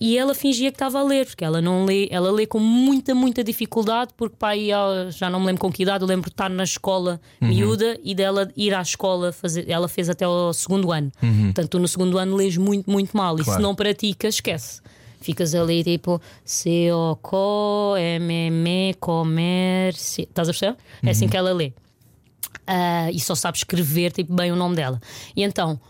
E 0.00 0.16
ela 0.16 0.32
fingia 0.34 0.70
que 0.70 0.76
estava 0.76 1.00
a 1.00 1.02
ler, 1.02 1.26
porque 1.26 1.44
ela 1.44 1.60
não 1.60 1.84
lê, 1.84 2.06
ela 2.10 2.30
lê 2.30 2.46
com 2.46 2.60
muita, 2.60 3.14
muita 3.14 3.42
dificuldade, 3.42 4.12
porque 4.16 4.36
pai, 4.38 4.68
já 5.10 5.28
não 5.28 5.40
me 5.40 5.46
lembro 5.46 5.60
com 5.60 5.72
que 5.72 5.82
idade, 5.82 6.02
eu 6.04 6.08
lembro 6.08 6.30
de 6.30 6.34
estar 6.34 6.48
na 6.48 6.62
escola 6.62 7.20
miúda 7.40 7.98
e 8.04 8.14
dela 8.14 8.48
ir 8.56 8.72
à 8.74 8.80
escola 8.80 9.32
fazer. 9.32 9.68
Ela 9.68 9.88
fez 9.88 10.08
até 10.08 10.26
o 10.26 10.52
segundo 10.52 10.92
ano. 10.92 11.10
Portanto, 11.46 11.68
tu 11.70 11.78
no 11.80 11.88
segundo 11.88 12.16
ano 12.16 12.36
lês 12.36 12.56
muito, 12.56 12.88
muito 12.90 13.16
mal. 13.16 13.36
E 13.38 13.42
Claro. 13.44 13.58
se 13.58 13.62
não 13.62 13.74
praticas, 13.74 14.36
esquece. 14.36 14.80
Ficas 15.20 15.52
ali 15.52 15.82
tipo 15.82 16.20
C-O-CO, 16.44 17.96
M-M, 17.96 18.94
comércio. 19.00 20.22
Estás 20.22 20.48
a 20.48 20.52
perceber? 20.52 20.76
É 21.02 21.10
assim 21.10 21.28
que 21.28 21.36
ela 21.36 21.52
lê. 21.52 21.72
Ah, 22.66 23.10
e 23.10 23.18
só 23.18 23.34
sabe 23.34 23.56
escrever 23.58 24.12
tipo, 24.12 24.32
bem 24.32 24.52
o 24.52 24.56
nome 24.56 24.76
dela. 24.76 25.00
E 25.34 25.42
então, 25.42 25.80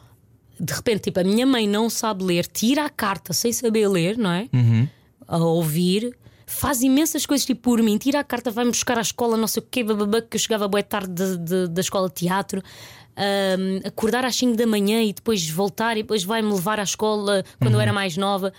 de 0.61 0.73
repente, 0.73 1.03
tipo, 1.03 1.21
a 1.21 1.25
minha 1.25 1.47
mãe 1.47 1.67
não 1.69 1.89
sabe 1.91 2.25
ler, 2.25 2.47
tira 2.47 2.85
a 2.85 2.91
carta 2.91 3.33
sem 3.33 3.53
saber 3.53 3.87
ler, 3.89 4.17
não 4.19 4.31
é? 4.31 4.49
A 5.27 5.39
ouvir, 5.39 6.17
faz 6.47 6.83
imensas 6.83 7.27
coisas 7.27 7.45
tipo 7.47 7.61
por 7.63 7.83
mim, 7.83 7.99
tira 7.99 8.21
a 8.21 8.25
carta, 8.25 8.51
vai-me 8.51 8.71
buscar 8.71 8.97
à 8.99 9.03
escola, 9.03 9.37
não 9.37 9.47
sei 9.47 9.63
o 9.63 9.67
quê, 9.71 9.85
bababá, 9.85 10.23
que 10.23 10.37
eu 10.37 10.41
chegava 10.41 10.67
boa 10.67 10.83
tarde 10.83 11.13
de- 11.13 11.37
de- 11.39 11.69
da 11.69 11.81
escola 11.81 12.09
de 12.09 12.15
teatro. 12.15 12.63
ahm, 13.21 13.81
acordar 13.85 14.25
às 14.25 14.37
5 14.37 14.57
da 14.57 14.65
manhã 14.65 15.03
e 15.03 15.13
depois 15.13 15.49
voltar 15.51 15.97
e 15.97 16.03
depois 16.03 16.23
vai-me 16.23 16.53
levar 16.53 16.79
à 16.79 16.85
escola 16.85 17.45
quando 17.59 17.75
eu 17.75 17.81
era 17.81 17.93
mais 17.93 18.17
nova. 18.17 18.53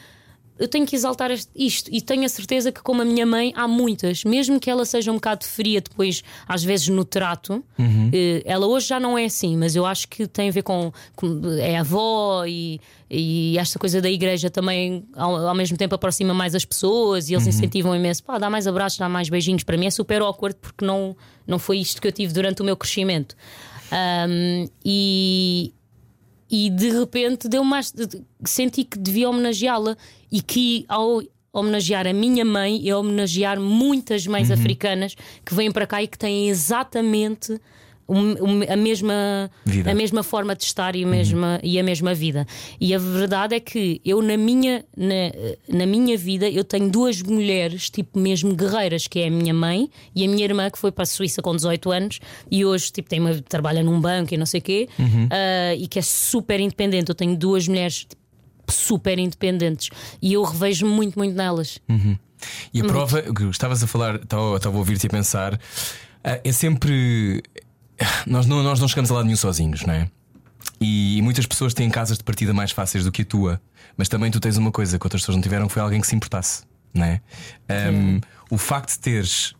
Eu 0.60 0.68
tenho 0.68 0.86
que 0.86 0.96
exaltar 0.96 1.32
isto 1.56 1.90
e 1.92 2.02
tenho 2.02 2.26
a 2.26 2.30
certeza 2.30 2.72
que, 2.72 2.82
como 2.84 3.02
a 3.02 3.06
minha 3.06 3.26
mãe, 3.26 3.54
há 3.56 3.68
muitas, 3.68 4.24
mesmo 4.26 4.60
que 4.60 4.70
ela 4.70 4.84
seja 4.86 5.10
um 5.12 5.16
bocado 5.16 5.46
fria 5.46 5.80
depois, 5.82 6.22
às 6.48 6.64
vezes 6.64 6.90
no 6.90 7.06
trato. 7.06 7.64
eh, 8.14 8.44
Ela 8.46 8.68
hoje 8.68 8.88
já 8.88 9.00
não 9.00 9.18
é 9.18 9.26
assim, 9.26 9.56
mas 9.58 9.76
eu 9.76 9.86
acho 9.86 10.08
que 10.08 10.28
tem 10.28 10.50
a 10.50 10.52
ver 10.52 10.64
com. 10.64 10.92
com- 11.16 11.42
é 11.60 11.78
avó 11.78 12.44
e, 12.46 12.80
e 13.10 13.58
esta 13.58 13.80
coisa 13.80 14.02
da 14.02 14.10
igreja 14.10 14.50
também, 14.50 15.06
ao, 15.16 15.48
ao 15.48 15.56
mesmo 15.56 15.78
tempo, 15.78 15.96
aproxima 15.96 16.34
mais 16.34 16.54
as 16.54 16.66
pessoas 16.66 17.30
e 17.30 17.34
eles 17.34 17.46
incentivam 17.50 17.96
imenso. 17.96 18.24
Pá, 18.24 18.38
dá 18.38 18.50
mais 18.50 18.68
abraços, 18.68 19.00
dá 19.00 19.08
mais 19.08 19.30
beijinhos. 19.30 19.64
Para 19.64 19.78
mim 19.78 19.86
é 19.86 19.92
super 19.92 20.22
awkward 20.22 20.58
porque 20.62 20.84
não, 20.86 21.16
não 21.48 21.58
foi 21.58 21.80
isto 21.80 22.02
que 22.02 22.08
eu 22.08 22.12
tive 22.12 22.34
durante 22.34 22.62
o 22.62 22.66
meu 22.66 22.76
crescimento. 22.76 23.36
Ahm, 23.92 24.68
e, 24.86 25.74
e 26.50 26.70
de 26.70 26.90
repente 26.90 27.48
deu 27.48 27.64
mais 27.64 27.94
senti 28.46 28.84
que 28.84 28.98
devia 28.98 29.30
homenageá-la 29.30 29.96
e 30.32 30.42
que 30.42 30.86
ao 30.88 31.22
homenagear 31.52 32.08
a 32.08 32.14
minha 32.14 32.46
mãe 32.46 32.80
e 32.82 32.94
homenagear 32.94 33.60
muitas 33.60 34.26
mães 34.28 34.52
africanas 34.52 35.16
que 35.46 35.54
vêm 35.54 35.72
para 35.72 35.88
cá 35.88 36.02
e 36.02 36.08
que 36.08 36.18
têm 36.18 36.50
exatamente 36.50 37.60
a 38.70 38.76
mesma 38.76 39.50
Vida. 39.66 39.92
a 39.92 39.94
mesma 39.94 40.24
forma 40.24 40.56
de 40.56 40.64
estar 40.64 40.96
e 40.96 41.04
a 41.04 41.08
mesma, 41.08 41.60
e 41.64 41.80
a 41.80 41.84
mesma 41.84 42.14
vida. 42.14 42.46
E 42.80 42.94
a 42.94 42.98
verdade 42.98 43.56
é 43.56 43.60
que 43.60 44.02
eu 44.04 44.22
na 44.22 44.38
minha 44.38 44.84
na, 44.96 45.78
na 45.78 45.86
minha 45.86 46.18
vida 46.18 46.50
eu 46.50 46.64
tenho 46.64 46.90
duas 46.90 47.22
mulheres 47.22 47.90
tipo 47.90 48.20
mesmo 48.20 48.56
guerreiras 48.56 49.08
que 49.08 49.20
é 49.20 49.28
a 49.28 49.32
minha 49.32 49.54
mãe 49.54 49.90
e 50.16 50.26
a 50.26 50.28
minha 50.28 50.44
irmã 50.44 50.70
que 50.70 50.78
foi 50.78 50.92
para 50.92 51.04
a 51.04 51.08
Suíça 51.08 51.42
com 51.42 51.56
18 51.56 51.92
anos 51.92 52.20
e 52.50 52.66
hoje 52.66 52.92
tipo 52.92 53.10
tem 53.10 53.20
uma, 53.20 53.34
trabalha 53.42 53.84
num 53.84 54.00
banco 54.00 54.34
e 54.34 54.38
não 54.38 54.46
sei 54.46 54.60
o 54.60 54.64
quê 54.64 54.90
ah, 55.32 55.76
e 55.76 55.88
que 55.88 56.00
é 56.00 56.04
super 56.04 56.60
independente. 56.60 57.10
Eu 57.10 57.16
tenho 57.16 57.36
duas 57.38 57.68
mulheres 57.68 58.06
tipo, 58.06 58.22
super 58.70 59.18
independentes 59.20 59.90
e 60.22 60.34
eu 60.34 60.44
revejo 60.44 60.86
muito 60.86 61.18
muito 61.18 61.36
nelas. 61.36 61.80
E 62.74 62.82
a 62.82 62.86
prova, 62.86 63.22
que 63.22 63.44
estavas 63.46 63.84
a 63.84 63.88
falar, 63.88 64.16
estava 64.16 64.56
estava 64.56 64.76
a 64.76 64.80
ouvir-te 64.80 65.06
e 65.06 65.08
a 65.08 65.10
pensar, 65.10 65.60
ah, 66.24 66.40
é 66.44 66.52
sempre. 66.52 67.44
Nós 68.28 68.46
não, 68.46 68.64
nós 68.64 68.80
não 68.80 68.88
chegamos 68.88 69.12
a 69.12 69.16
lado 69.16 69.26
nenhum 69.26 69.38
sozinhos, 69.38 69.86
não 69.86 69.94
é? 69.94 70.10
E 70.80 71.20
muitas 71.22 71.46
pessoas 71.46 71.74
têm 71.74 71.90
casas 71.90 72.18
de 72.18 72.24
partida 72.24 72.54
mais 72.54 72.72
fáceis 72.72 73.04
do 73.04 73.12
que 73.12 73.24
a 73.24 73.26
tua, 73.26 73.62
mas 73.98 74.08
também 74.08 74.32
tu 74.32 74.40
tens 74.40 74.56
uma 74.58 74.72
coisa 74.72 74.98
que 74.98 75.06
outras 75.06 75.22
pessoas 75.22 75.36
não 75.36 75.42
tiveram, 75.42 75.68
que 75.68 75.74
foi 75.74 75.82
alguém 75.82 76.00
que 76.00 76.08
se 76.08 76.16
importasse, 76.16 76.64
não 76.94 77.06
é? 77.06 77.22
Um, 77.70 78.22
O 78.50 78.58
facto 78.58 78.92
de 78.92 79.00
teres 79.00 79.54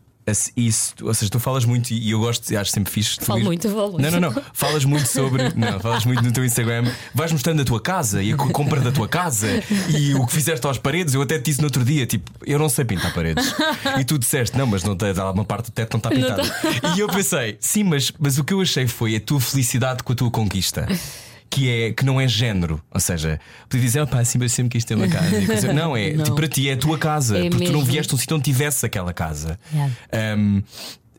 isso, 0.56 0.94
ou 1.02 1.12
seja, 1.14 1.30
tu 1.30 1.38
falas 1.40 1.64
muito 1.64 1.90
e 1.92 2.10
eu 2.10 2.20
gosto, 2.20 2.50
e 2.50 2.56
acho 2.56 2.70
sempre 2.70 2.92
fixe. 2.92 3.16
Falo 3.20 3.40
muito, 3.44 3.68
falo 3.68 3.92
muito. 3.92 4.10
Não, 4.10 4.20
não, 4.20 4.30
não. 4.32 4.42
Falas 4.52 4.84
muito 4.84 5.06
sobre. 5.08 5.50
Não, 5.56 5.78
falas 5.80 6.04
muito 6.04 6.22
no 6.22 6.32
teu 6.32 6.44
Instagram. 6.44 6.84
Vais 7.14 7.32
mostrando 7.32 7.62
a 7.62 7.64
tua 7.64 7.80
casa 7.80 8.22
e 8.22 8.32
a 8.32 8.36
co- 8.36 8.50
compra 8.50 8.80
da 8.80 8.90
tua 8.92 9.06
casa 9.08 9.46
e 9.96 10.14
o 10.14 10.26
que 10.26 10.32
fizeste 10.32 10.66
às 10.66 10.78
paredes. 10.78 11.14
Eu 11.14 11.22
até 11.22 11.38
te 11.38 11.44
disse 11.46 11.60
no 11.60 11.66
outro 11.66 11.84
dia, 11.84 12.06
tipo, 12.06 12.30
eu 12.46 12.58
não 12.58 12.68
sei 12.68 12.84
pintar 12.84 13.12
paredes. 13.12 13.54
E 13.98 14.04
tu 14.04 14.18
disseste, 14.18 14.56
não, 14.56 14.66
mas 14.66 14.82
não 14.84 14.96
tem, 14.96 15.12
uma 15.12 15.44
parte 15.44 15.66
do 15.66 15.72
teto 15.72 15.94
não 15.94 15.98
está 15.98 16.10
pintada. 16.10 16.42
E 16.96 17.00
eu 17.00 17.08
pensei, 17.08 17.56
sim, 17.60 17.84
mas, 17.84 18.12
mas 18.18 18.38
o 18.38 18.44
que 18.44 18.52
eu 18.54 18.60
achei 18.60 18.86
foi 18.86 19.16
a 19.16 19.20
tua 19.20 19.40
felicidade 19.40 20.02
com 20.02 20.12
a 20.12 20.16
tua 20.16 20.30
conquista. 20.30 20.86
Que, 21.52 21.68
é, 21.68 21.92
que 21.92 22.04
não 22.04 22.20
é 22.20 22.28
género, 22.28 22.80
ou 22.94 23.00
seja, 23.00 23.40
podia 23.68 23.84
dizer, 23.84 24.06
pá, 24.06 24.20
assim, 24.20 24.38
eu 24.40 24.48
sempre 24.48 24.70
quis 24.70 24.84
ter 24.84 24.94
uma 24.94 25.08
casa. 25.08 25.36
E 25.36 25.46
Não, 25.74 25.96
é 25.96 26.12
Não. 26.12 26.22
tipo, 26.22 26.36
para 26.36 26.46
ti 26.46 26.68
é 26.68 26.74
a 26.74 26.76
tua 26.76 26.96
casa, 26.96 27.38
É 27.44 27.50
porque 27.50 27.64
tu 27.64 27.72
não 27.72 27.80
mesmo. 27.80 27.92
vieste 27.92 28.10
de 28.10 28.14
um 28.14 28.18
sítio 28.18 28.36
onde 28.36 28.44
tivesse 28.44 28.86
aquela 28.86 29.12
casa. 29.12 29.58
Yeah. 29.72 29.92
Um, 30.38 30.62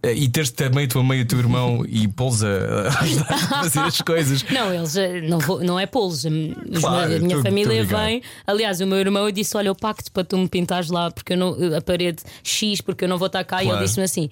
e 0.04 0.30
teres 0.30 0.50
também 0.50 0.86
a 0.86 0.88
tua 0.88 1.04
mãe 1.04 1.20
e 1.20 1.22
o 1.22 1.26
teu 1.26 1.38
irmão 1.38 1.86
e 1.88 2.08
pô-los 2.08 2.42
a 2.44 2.48
a 2.48 3.00
ajudar 3.04 3.34
a 3.34 3.38
fazer 3.64 3.80
as 3.82 4.02
coisas. 4.02 4.42
Não, 4.50 4.74
eles 4.74 4.96
eh, 4.96 5.20
não, 5.22 5.38
vou- 5.38 5.62
não 5.64 5.78
é 5.80 5.86
polos. 5.86 6.24
Os 6.26 6.80
Claro, 6.80 7.14
a 7.14 7.20
minha 7.20 7.36
tô- 7.36 7.44
tô 7.44 7.50
família 7.50 7.82
ligado. 7.82 8.00
vem. 8.06 8.24
Aliás, 8.48 8.80
o 8.80 8.88
meu 8.88 8.98
irmão 9.00 9.26
eu 9.26 9.32
disse: 9.32 9.56
Olha, 9.58 9.68
eu 9.68 9.76
pacto 9.76 10.12
para 10.14 10.24
tu 10.24 10.38
me 10.38 10.48
pintares 10.48 10.90
lá 10.90 11.12
porque 11.12 11.34
eu 11.34 11.38
não, 11.38 11.56
a 11.78 11.82
parede 11.82 12.24
X, 12.42 12.80
porque 12.82 13.04
eu 13.04 13.10
não 13.10 13.18
vou 13.20 13.28
estar 13.28 13.44
cá. 13.44 13.62
E 13.62 13.66
Claro. 13.66 13.80
ele 13.80 13.86
disse-me 13.86 14.06
assim: 14.06 14.28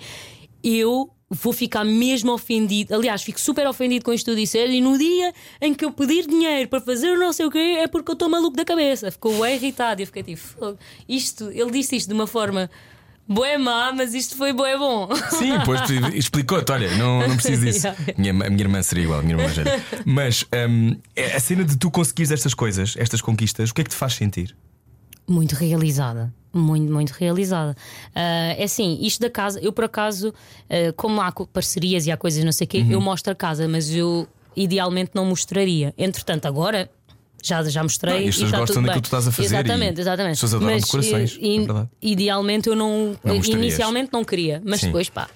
Eu 0.63 1.09
vou 1.29 1.53
ficar 1.53 1.83
mesmo 1.83 2.31
ofendido. 2.33 2.93
Aliás, 2.95 3.21
fico 3.21 3.39
super 3.39 3.67
ofendido 3.67 4.03
com 4.03 4.11
isto 4.11 4.25
que 4.25 4.31
tu 4.31 4.35
disseste. 4.35 4.75
E 4.75 4.81
no 4.81 4.97
dia 4.97 5.33
em 5.61 5.73
que 5.73 5.85
eu 5.85 5.91
pedir 5.91 6.25
dinheiro 6.25 6.67
para 6.69 6.81
fazer 6.81 7.15
não 7.17 7.31
sei 7.31 7.45
o 7.45 7.51
quê, 7.51 7.77
é 7.79 7.87
porque 7.87 8.09
eu 8.11 8.13
estou 8.13 8.27
maluco 8.27 8.57
da 8.57 8.65
cabeça. 8.65 9.11
Ficou 9.11 9.39
bem 9.41 9.55
irritado. 9.55 10.01
E 10.01 10.03
eu 10.03 10.07
fiquei 10.07 10.23
tipo. 10.23 10.77
Isto, 11.07 11.51
ele 11.51 11.71
disse 11.71 11.95
isto 11.95 12.07
de 12.07 12.13
uma 12.13 12.25
forma. 12.25 12.69
Boé 13.31 13.59
má, 13.59 13.93
mas 13.93 14.15
isto 14.15 14.35
foi 14.35 14.51
boé 14.51 14.75
bom. 14.75 15.07
Sim, 15.29 15.51
pois 15.63 15.81
explicou-te, 16.15 16.71
olha, 16.71 16.97
não, 16.97 17.27
não 17.27 17.35
preciso 17.35 17.63
disso. 17.63 17.87
Minha, 18.17 18.31
a 18.31 18.49
minha 18.49 18.61
irmã 18.61 18.81
seria 18.81 19.03
igual, 19.03 19.19
a 19.19 19.21
minha 19.21 19.33
irmã 19.33 19.43
mais 19.43 19.55
velha. 19.55 19.85
Mas 20.03 20.45
um, 20.67 20.95
é 21.15 21.35
a 21.35 21.39
cena 21.39 21.63
de 21.63 21.77
tu 21.77 21.91
conseguires 21.91 22.31
estas 22.31 22.55
coisas, 22.55 22.95
estas 22.97 23.21
conquistas, 23.21 23.69
o 23.69 23.73
que 23.75 23.81
é 23.81 23.83
que 23.83 23.91
te 23.91 23.95
faz 23.95 24.13
sentir? 24.15 24.57
Muito 25.27 25.53
realizada. 25.53 26.33
Muito, 26.51 26.91
muito 26.91 27.11
realizada. 27.11 27.75
Ah, 28.15 28.55
é 28.57 28.63
assim, 28.63 28.97
isto 29.01 29.19
da 29.21 29.29
casa, 29.29 29.59
eu 29.61 29.71
por 29.71 29.83
acaso, 29.85 30.33
ah, 30.69 30.91
como 30.95 31.21
há 31.21 31.31
parcerias 31.31 32.07
e 32.07 32.11
há 32.11 32.17
coisas 32.17 32.43
não 32.43 32.51
sei 32.51 32.65
o 32.65 32.67
quê, 32.67 32.79
Uhum. 32.79 32.91
eu 32.91 33.01
mostro 33.01 33.31
a 33.31 33.35
casa, 33.35 33.67
mas 33.67 33.93
eu 33.93 34.27
idealmente 34.55 35.11
não 35.13 35.25
mostraria. 35.25 35.93
Entretanto, 35.97 36.45
agora. 36.47 36.89
Já, 37.41 37.63
já 37.63 37.81
mostrei. 37.81 38.13
Não, 38.15 38.19
e 38.19 38.27
as 38.27 38.35
pessoas 38.35 38.51
gostam 38.51 38.83
daquilo 38.83 39.01
que 39.01 39.09
tu 39.09 39.15
estás 39.15 39.27
a 39.29 39.31
fazer 39.31 39.45
Exatamente, 39.47 39.97
e 39.97 40.01
exatamente. 40.01 40.33
as 40.33 40.37
pessoas 40.41 40.53
adoram 40.55 40.73
mas, 40.73 40.83
decorações, 40.83 41.39
eh, 41.41 41.81
é 41.81 41.87
idealmente 42.01 42.67
eu 42.67 42.75
não. 42.75 43.15
Não 43.23 43.35
mostrarias. 43.35 43.47
inicialmente 43.47 44.09
não 44.11 44.25
queria, 44.25 44.61
mas 44.65 44.81
Sim. 44.81 44.87
depois 44.87 45.07
pá. 45.09 45.29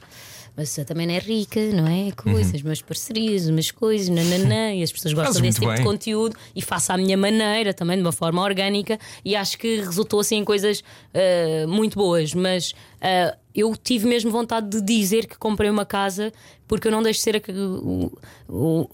Mas 0.56 0.70
você 0.70 0.86
também 0.86 1.08
não 1.08 1.14
é 1.16 1.20
rica, 1.20 1.60
não 1.74 1.88
é? 1.88 2.12
Coisas, 2.12 2.62
Uhum. 2.62 2.70
umas 2.70 2.82
parcerias, 2.82 3.48
umas 3.48 3.72
coisas, 3.72 4.08
nananã, 4.10 4.72
e 4.74 4.84
as 4.84 4.92
pessoas 4.92 5.14
gostam 5.14 5.42
desse 5.42 5.60
tipo 5.60 5.72
de 5.72 5.78
bem. 5.78 5.86
conteúdo 5.86 6.36
e 6.56 6.62
faço 6.62 6.92
à 6.94 6.98
minha 6.98 7.18
maneira, 7.18 7.74
também 7.74 7.98
de 7.98 8.04
uma 8.04 8.12
forma 8.12 8.42
orgânica, 8.42 9.00
e 9.26 9.36
acho 9.36 9.58
que 9.58 9.78
resultou 9.78 10.20
assim 10.20 10.36
em 10.38 10.44
coisas 10.46 10.84
ah, 11.14 11.66
muito 11.68 11.98
boas. 11.98 12.34
Mas 12.36 12.74
ah, 13.02 13.36
eu 13.56 13.76
tive 13.76 14.06
mesmo 14.08 14.30
vontade 14.32 14.70
de 14.70 14.82
dizer 14.82 15.26
que 15.26 15.38
comprei 15.40 15.70
uma 15.72 15.86
casa 15.86 16.32
porque 16.68 16.88
eu 16.88 16.92
não 16.92 17.04
deixo 17.04 17.20
de 17.20 17.24
ser 17.24 17.44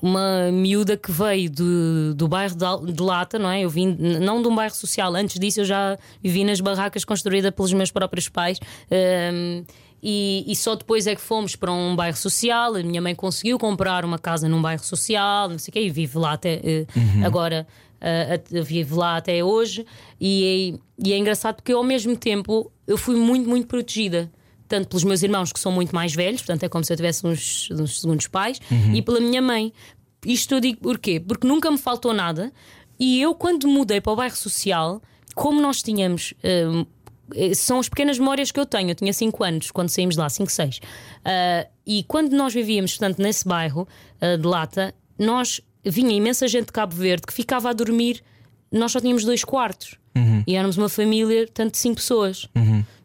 uma 0.02 0.52
miúda 0.52 0.98
que 0.98 1.12
veio 1.12 1.50
do, 1.50 2.14
do 2.14 2.28
bairro 2.28 2.56
de 2.56 2.92
de 2.94 3.02
Lata, 3.04 3.38
não 3.40 3.50
é? 3.50 3.62
Eu 3.62 3.70
vim 3.70 3.96
não 3.98 4.42
de 4.42 4.48
um 4.48 4.56
bairro 4.56 4.76
social, 4.76 5.14
antes 5.16 5.40
disso 5.40 5.62
eu 5.62 5.66
já 5.66 5.98
vivi 6.22 6.44
nas 6.44 6.60
barracas 6.60 7.04
construídas 7.06 7.52
pelos 7.52 7.74
meus 7.74 7.92
próprios 7.92 8.28
pais. 8.30 8.60
Ahm, 8.92 9.64
e, 10.02 10.44
e 10.48 10.56
só 10.56 10.76
depois 10.76 11.08
é 11.08 11.16
que 11.16 11.22
fomos 11.22 11.56
para 11.56 11.72
um 11.72 11.96
bairro 11.96 12.18
social. 12.18 12.76
A 12.76 12.84
minha 12.84 13.02
mãe 13.02 13.14
conseguiu 13.16 13.58
comprar 13.60 14.04
uma 14.06 14.18
casa 14.20 14.48
num 14.48 14.62
bairro 14.62 14.84
social, 14.84 15.50
não 15.50 15.58
sei 15.60 15.70
o 15.70 15.74
quê, 15.74 15.82
e 15.82 15.90
vive 15.90 16.18
lá 16.18 16.34
até 16.34 16.60
eh, 16.64 16.86
agora. 17.24 17.68
eh, 18.02 18.36
at- 18.36 18.64
vive 18.64 18.94
lá 18.96 19.18
até 19.18 19.44
hoje 19.44 19.86
e, 20.22 20.78
é- 21.02 21.08
e 21.10 21.12
é 21.14 21.18
engraçado 21.18 21.56
porque 21.58 21.74
eu, 21.74 21.78
ao 21.80 21.84
mesmo 21.84 22.16
tempo 22.16 22.72
eu 22.88 22.98
fui 22.98 23.16
muito, 23.18 23.50
muito 23.50 23.68
protegida 23.68 24.32
tanto 24.70 24.88
pelos 24.88 25.04
meus 25.04 25.22
irmãos 25.22 25.52
que 25.52 25.60
são 25.60 25.70
muito 25.72 25.94
mais 25.94 26.14
velhos, 26.16 26.42
portanto 26.42 26.64
é 26.64 26.70
como 26.70 26.84
se 26.86 26.94
eu 26.94 26.96
tivesse 26.96 27.28
uns, 27.28 27.70
uns 27.72 28.00
segundos 28.00 28.28
pais, 28.28 28.62
e 28.94 29.02
pela 29.02 29.20
minha 29.20 29.42
mãe. 29.42 29.74
Isto 30.26 30.54
eu 30.56 30.60
digo 30.62 30.80
porquê? 30.80 31.20
Porque 31.20 31.46
nunca 31.48 31.70
me 31.72 31.78
faltou 31.78 32.14
nada 32.14 32.54
e 33.00 33.22
eu, 33.22 33.34
quando 33.36 33.68
mudei 33.68 34.00
para 34.00 34.14
o 34.14 34.16
bairro 34.16 34.36
social, 34.36 35.02
como 35.36 35.60
nós 35.62 35.82
tínhamos. 35.84 36.34
eh, 36.44 36.66
são 37.56 37.80
as 37.80 37.90
pequenas 37.90 38.18
memórias 38.20 38.52
que 38.52 38.60
eu 38.60 38.66
tenho. 38.66 38.90
Eu 38.92 38.96
tinha 38.96 39.14
5 39.14 39.44
anos 39.44 39.72
quando 39.72 39.90
saímos 39.90 40.16
de 40.16 40.22
lá, 40.22 40.30
5, 40.30 40.52
6. 40.52 40.80
e 41.86 42.04
quando 42.08 42.34
nós 42.34 42.54
vivíamos, 42.54 42.92
portanto, 42.98 43.20
nesse 43.22 43.48
bairro 43.48 43.88
ah, 44.22 44.36
de 44.38 44.46
Lata, 44.48 44.94
nós 45.18 45.62
vinha 45.86 46.12
imensa 46.14 46.48
gente 46.48 46.68
de 46.68 46.72
Cabo 46.74 46.96
Verde 46.96 47.24
que 47.28 47.34
ficava 47.34 47.70
a 47.70 47.74
dormir. 47.74 48.22
Nós 48.72 48.92
só 48.92 49.00
tínhamos 49.00 49.24
dois 49.24 49.44
quartos 49.44 49.96
e 50.46 50.56
éramos 50.56 50.78
uma 50.78 50.90
família, 50.90 51.48
tanto 51.54 51.72
de 51.74 51.78
cinco 51.78 51.96
pessoas. 51.96 52.48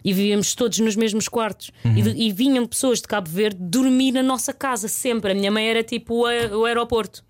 E 0.04 0.12
vivíamos 0.12 0.54
todos 0.54 0.78
nos 0.80 0.94
mesmos 0.96 1.28
quartos. 1.28 1.70
E, 1.84 2.02
de- 2.02 2.10
e 2.10 2.30
vinham 2.32 2.66
pessoas 2.66 3.00
de 3.00 3.08
Cabo 3.08 3.30
Verde 3.30 3.56
dormir 3.58 4.12
na 4.12 4.22
nossa 4.22 4.52
casa 4.52 4.86
sempre. 4.88 5.32
A 5.32 5.34
minha 5.34 5.50
mãe 5.50 5.66
era 5.66 5.82
tipo 5.82 6.26
o, 6.26 6.58
o 6.60 6.64
aeroporto. 6.66 7.24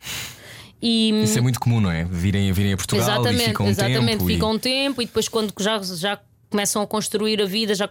E, 0.83 1.23
Isso 1.23 1.39
é 1.39 1.41
muito 1.41 1.61
comum, 1.61 1.81
não 1.81 1.91
é? 1.91 2.05
Virem, 2.05 2.53
virem 2.53 2.73
a 2.73 2.77
Portugal 2.77 3.05
exatamente, 3.05 3.43
e 3.43 3.47
ficam 3.47 3.67
um 3.67 3.69
exatamente. 3.71 4.07
tempo. 4.19 4.27
Ficam 4.27 4.53
e... 4.53 4.57
um 4.57 4.59
tempo 4.59 5.03
e 5.03 5.07
depois, 5.07 5.29
quando 5.29 5.53
já, 5.59 5.81
já 5.83 6.21
começam 6.55 6.81
a 6.83 6.87
construir 6.87 7.43
a 7.43 7.47
vida, 7.47 7.75
já, 7.75 7.89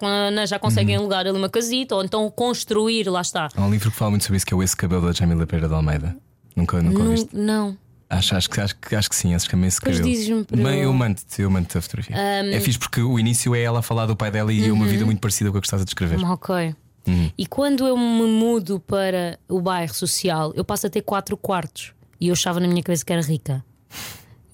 já 0.48 0.58
conseguem 0.58 0.96
Uhum. 0.96 1.02
alugar 1.02 1.28
ali 1.28 1.38
uma 1.38 1.50
casita 1.50 1.96
ou 1.96 2.04
então 2.04 2.32
construir, 2.32 3.10
lá 3.10 3.20
está. 3.20 3.50
Há 3.54 3.62
um 3.62 3.70
livro 3.70 3.92
que 3.92 3.98
fala 3.98 4.12
muito 4.12 4.24
sobre 4.24 4.38
isso, 4.38 4.46
que 4.46 4.54
é 4.54 4.58
o 4.58 4.64
Esse 4.64 4.76
Cabelo 4.78 5.06
da 5.06 5.12
Jamila 5.12 5.46
Pereira 5.46 5.68
de 5.68 5.74
Almeida. 5.74 6.16
Nunca, 6.56 6.82
nunca 6.82 7.00
Não, 7.00 7.06
ouviste? 7.08 7.30
não. 7.36 7.78
Acho, 8.10 8.36
acho, 8.38 8.50
que- 8.50 8.62
acho, 8.62 8.76
que- 8.78 8.96
acho 8.96 9.10
que 9.10 9.16
sim, 9.18 9.34
acho 9.36 9.50
que 9.50 9.56
é 9.56 9.60
esse 9.68 9.82
Pois 9.82 9.98
cabelo. 10.00 10.46
Bem, 10.52 10.78
eu- 10.78 10.84
eu 10.84 10.94
mando-te, 10.94 11.42
eu 11.42 11.50
mando-te 11.50 11.78
a 11.78 11.82
fotografia. 11.82 12.16
É 12.16 12.60
fixe 12.62 12.80
porque 12.80 13.02
o 13.02 13.20
início 13.20 13.54
é 13.54 13.62
ela 13.62 13.80
a 13.80 13.82
falar 13.82 14.06
do 14.06 14.16
pai 14.16 14.32
dela 14.32 14.54
e 14.54 14.64
é 14.64 14.68
Uhum. 14.70 14.76
uma 14.78 14.86
vida 14.86 15.04
muito 15.04 15.20
parecida 15.20 15.52
com 15.52 15.58
a 15.58 15.62
que 15.62 15.68
estás 15.68 15.82
a 15.82 15.86
descrever. 15.86 16.24
Ok. 16.24 16.74
Uhum. 17.06 17.32
E 17.38 17.46
quando 17.46 17.86
eu 17.86 17.98
me 17.98 18.28
mudo 18.28 18.80
para 18.80 19.38
o 19.50 19.60
bairro 19.60 19.94
social, 19.94 20.54
eu 20.56 20.64
passo 20.64 20.88
a 20.88 20.90
ter 20.90 21.02
quatro 21.02 21.36
quartos. 21.36 21.92
E 22.22 22.28
eu 22.30 22.34
achava 22.34 22.60
na 22.62 22.68
minha 22.68 22.82
cabeça 22.82 23.04
que 23.04 23.12
era 23.12 23.22
rica. 23.22 23.62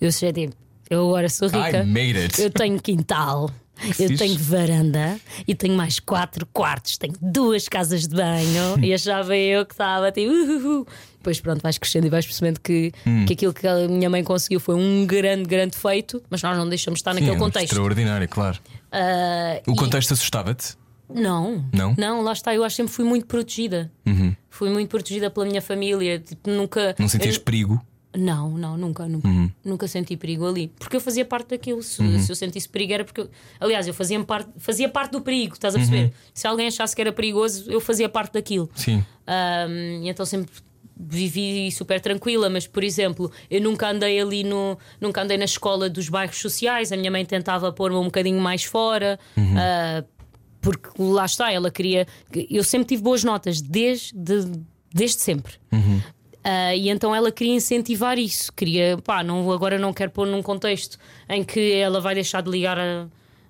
Eu 0.01 0.11
sei, 0.11 0.31
tipo, 0.33 0.55
eu 0.89 1.07
agora 1.09 1.27
sou 1.29 1.47
rica. 1.49 1.83
I 1.83 1.85
made 1.85 2.17
it. 2.17 2.41
Eu 2.41 2.49
tenho 2.49 2.81
quintal, 2.81 3.51
eu 3.87 3.93
fixe. 3.93 4.15
tenho 4.17 4.37
varanda 4.37 5.19
e 5.47 5.55
tenho 5.55 5.75
mais 5.75 5.99
quatro 5.99 6.45
quartos. 6.45 6.97
Tenho 6.97 7.13
duas 7.21 7.67
casas 7.67 8.07
de 8.07 8.15
banho 8.15 8.77
e 8.83 8.93
achava 8.93 9.35
eu 9.35 9.65
que 9.65 9.73
estava 9.73 10.11
tipo. 10.11 10.31
Uh, 10.31 10.35
uh, 10.35 10.81
uh. 10.81 10.87
Depois 11.17 11.39
pronto, 11.41 11.61
vais 11.61 11.77
crescendo 11.77 12.07
e 12.07 12.09
vais 12.09 12.25
percebendo 12.25 12.59
que, 12.61 12.93
Hum. 13.05 13.25
que 13.25 13.33
aquilo 13.33 13.53
que 13.53 13.67
a 13.67 13.87
minha 13.89 14.09
mãe 14.09 14.23
conseguiu 14.23 14.59
foi 14.59 14.75
um 14.75 15.05
grande, 15.05 15.43
grande 15.43 15.75
feito, 15.75 16.23
mas 16.29 16.41
nós 16.41 16.57
não 16.57 16.67
deixamos 16.69 16.99
de 16.99 17.01
estar 17.01 17.13
Sim, 17.13 17.19
naquele 17.19 17.35
é 17.35 17.39
contexto. 17.39 17.65
Extraordinário, 17.73 18.27
claro. 18.29 18.57
Ah, 18.91 19.61
O 19.67 19.73
e- 19.73 19.75
contexto 19.75 20.13
assustava-te? 20.13 20.75
não. 21.13 21.65
Não? 21.73 21.93
Não, 21.97 22.21
lá 22.21 22.31
está. 22.33 22.53
Eu 22.55 22.63
acho 22.63 22.75
que 22.75 22.81
sempre 22.83 22.93
fui 22.93 23.03
muito 23.03 23.25
protegida. 23.25 23.91
Fui 24.49 24.69
muito 24.69 24.89
protegida 24.89 25.29
pela 25.29 25.45
minha 25.45 25.61
família. 25.61 26.19
Tipo, 26.19 26.49
nunca. 26.49 26.95
Não 26.97 27.07
sentias 27.09 27.35
eu- 27.35 27.41
perigo? 27.41 27.81
Não, 28.17 28.49
não, 28.57 28.75
nunca, 28.75 29.07
nunca. 29.07 29.27
Uhum. 29.27 29.51
Nunca 29.63 29.87
senti 29.87 30.17
perigo 30.17 30.47
ali. 30.47 30.71
Porque 30.79 30.95
eu 30.95 31.01
fazia 31.01 31.23
parte 31.23 31.49
daquilo. 31.49 31.83
Se, 31.83 32.01
se 32.19 32.31
eu 32.31 32.35
sentisse 32.35 32.67
perigo 32.67 32.91
era 32.93 33.03
porque. 33.05 33.21
eu- 33.21 33.29
aliás, 33.59 33.87
eu 33.87 33.93
fazia 33.93 34.19
parte, 34.23 34.49
fazia 34.57 34.89
parte 34.89 35.11
do 35.11 35.21
perigo, 35.21 35.53
estás 35.53 35.75
a 35.75 35.77
perceber? 35.77 36.05
Uhum. 36.05 36.11
Se 36.33 36.47
alguém 36.47 36.67
achasse 36.67 36.95
que 36.95 37.01
era 37.01 37.11
perigoso, 37.11 37.69
eu 37.71 37.79
fazia 37.79 38.09
parte 38.09 38.33
daquilo. 38.33 38.67
Sim. 38.73 39.05
E 40.01 40.09
então 40.09 40.25
sempre 40.25 40.51
vivi 41.01 41.71
super 41.71 42.01
tranquila, 42.01 42.49
mas 42.49 42.67
por 42.67 42.83
exemplo, 42.83 43.31
eu 43.49 43.61
nunca 43.61 43.89
andei 43.89 44.19
ali 44.19 44.43
no. 44.43 44.77
Nunca 44.99 45.21
andei 45.21 45.37
na 45.37 45.45
escola 45.45 45.89
dos 45.89 46.09
bairros 46.09 46.37
sociais, 46.39 46.91
a 46.91 46.97
minha 46.97 47.11
mãe 47.11 47.23
tentava 47.25 47.71
pôr-me 47.71 47.97
um 47.97 48.05
bocadinho 48.05 48.39
mais 48.41 48.63
fora. 48.63 49.19
ah, 49.57 50.03
porque 50.61 50.89
lá 50.99 51.25
está, 51.25 51.51
ela 51.53 51.71
queria. 51.71 52.05
Eu 52.49 52.63
sempre 52.63 52.87
tive 52.89 53.01
boas 53.03 53.23
notas, 53.23 53.61
desde, 53.61 54.13
desde 54.93 55.21
sempre. 55.21 55.53
Ah, 56.43 56.73
e 56.75 56.89
então 56.89 57.13
ela 57.13 57.31
queria 57.31 57.53
incentivar 57.53 58.17
isso, 58.17 58.51
queria, 58.53 58.97
pá, 59.03 59.21
não, 59.23 59.51
agora 59.51 59.77
não 59.77 59.91
quero 59.93 60.09
pôr 60.11 60.25
num 60.25 60.41
contexto 60.41 60.97
em 61.27 61.43
que 61.43 61.73
ela 61.73 61.99
vai 61.99 62.15
deixar 62.15 62.41
de 62.41 62.49
ligar 62.49 62.77
a, 62.79 63.07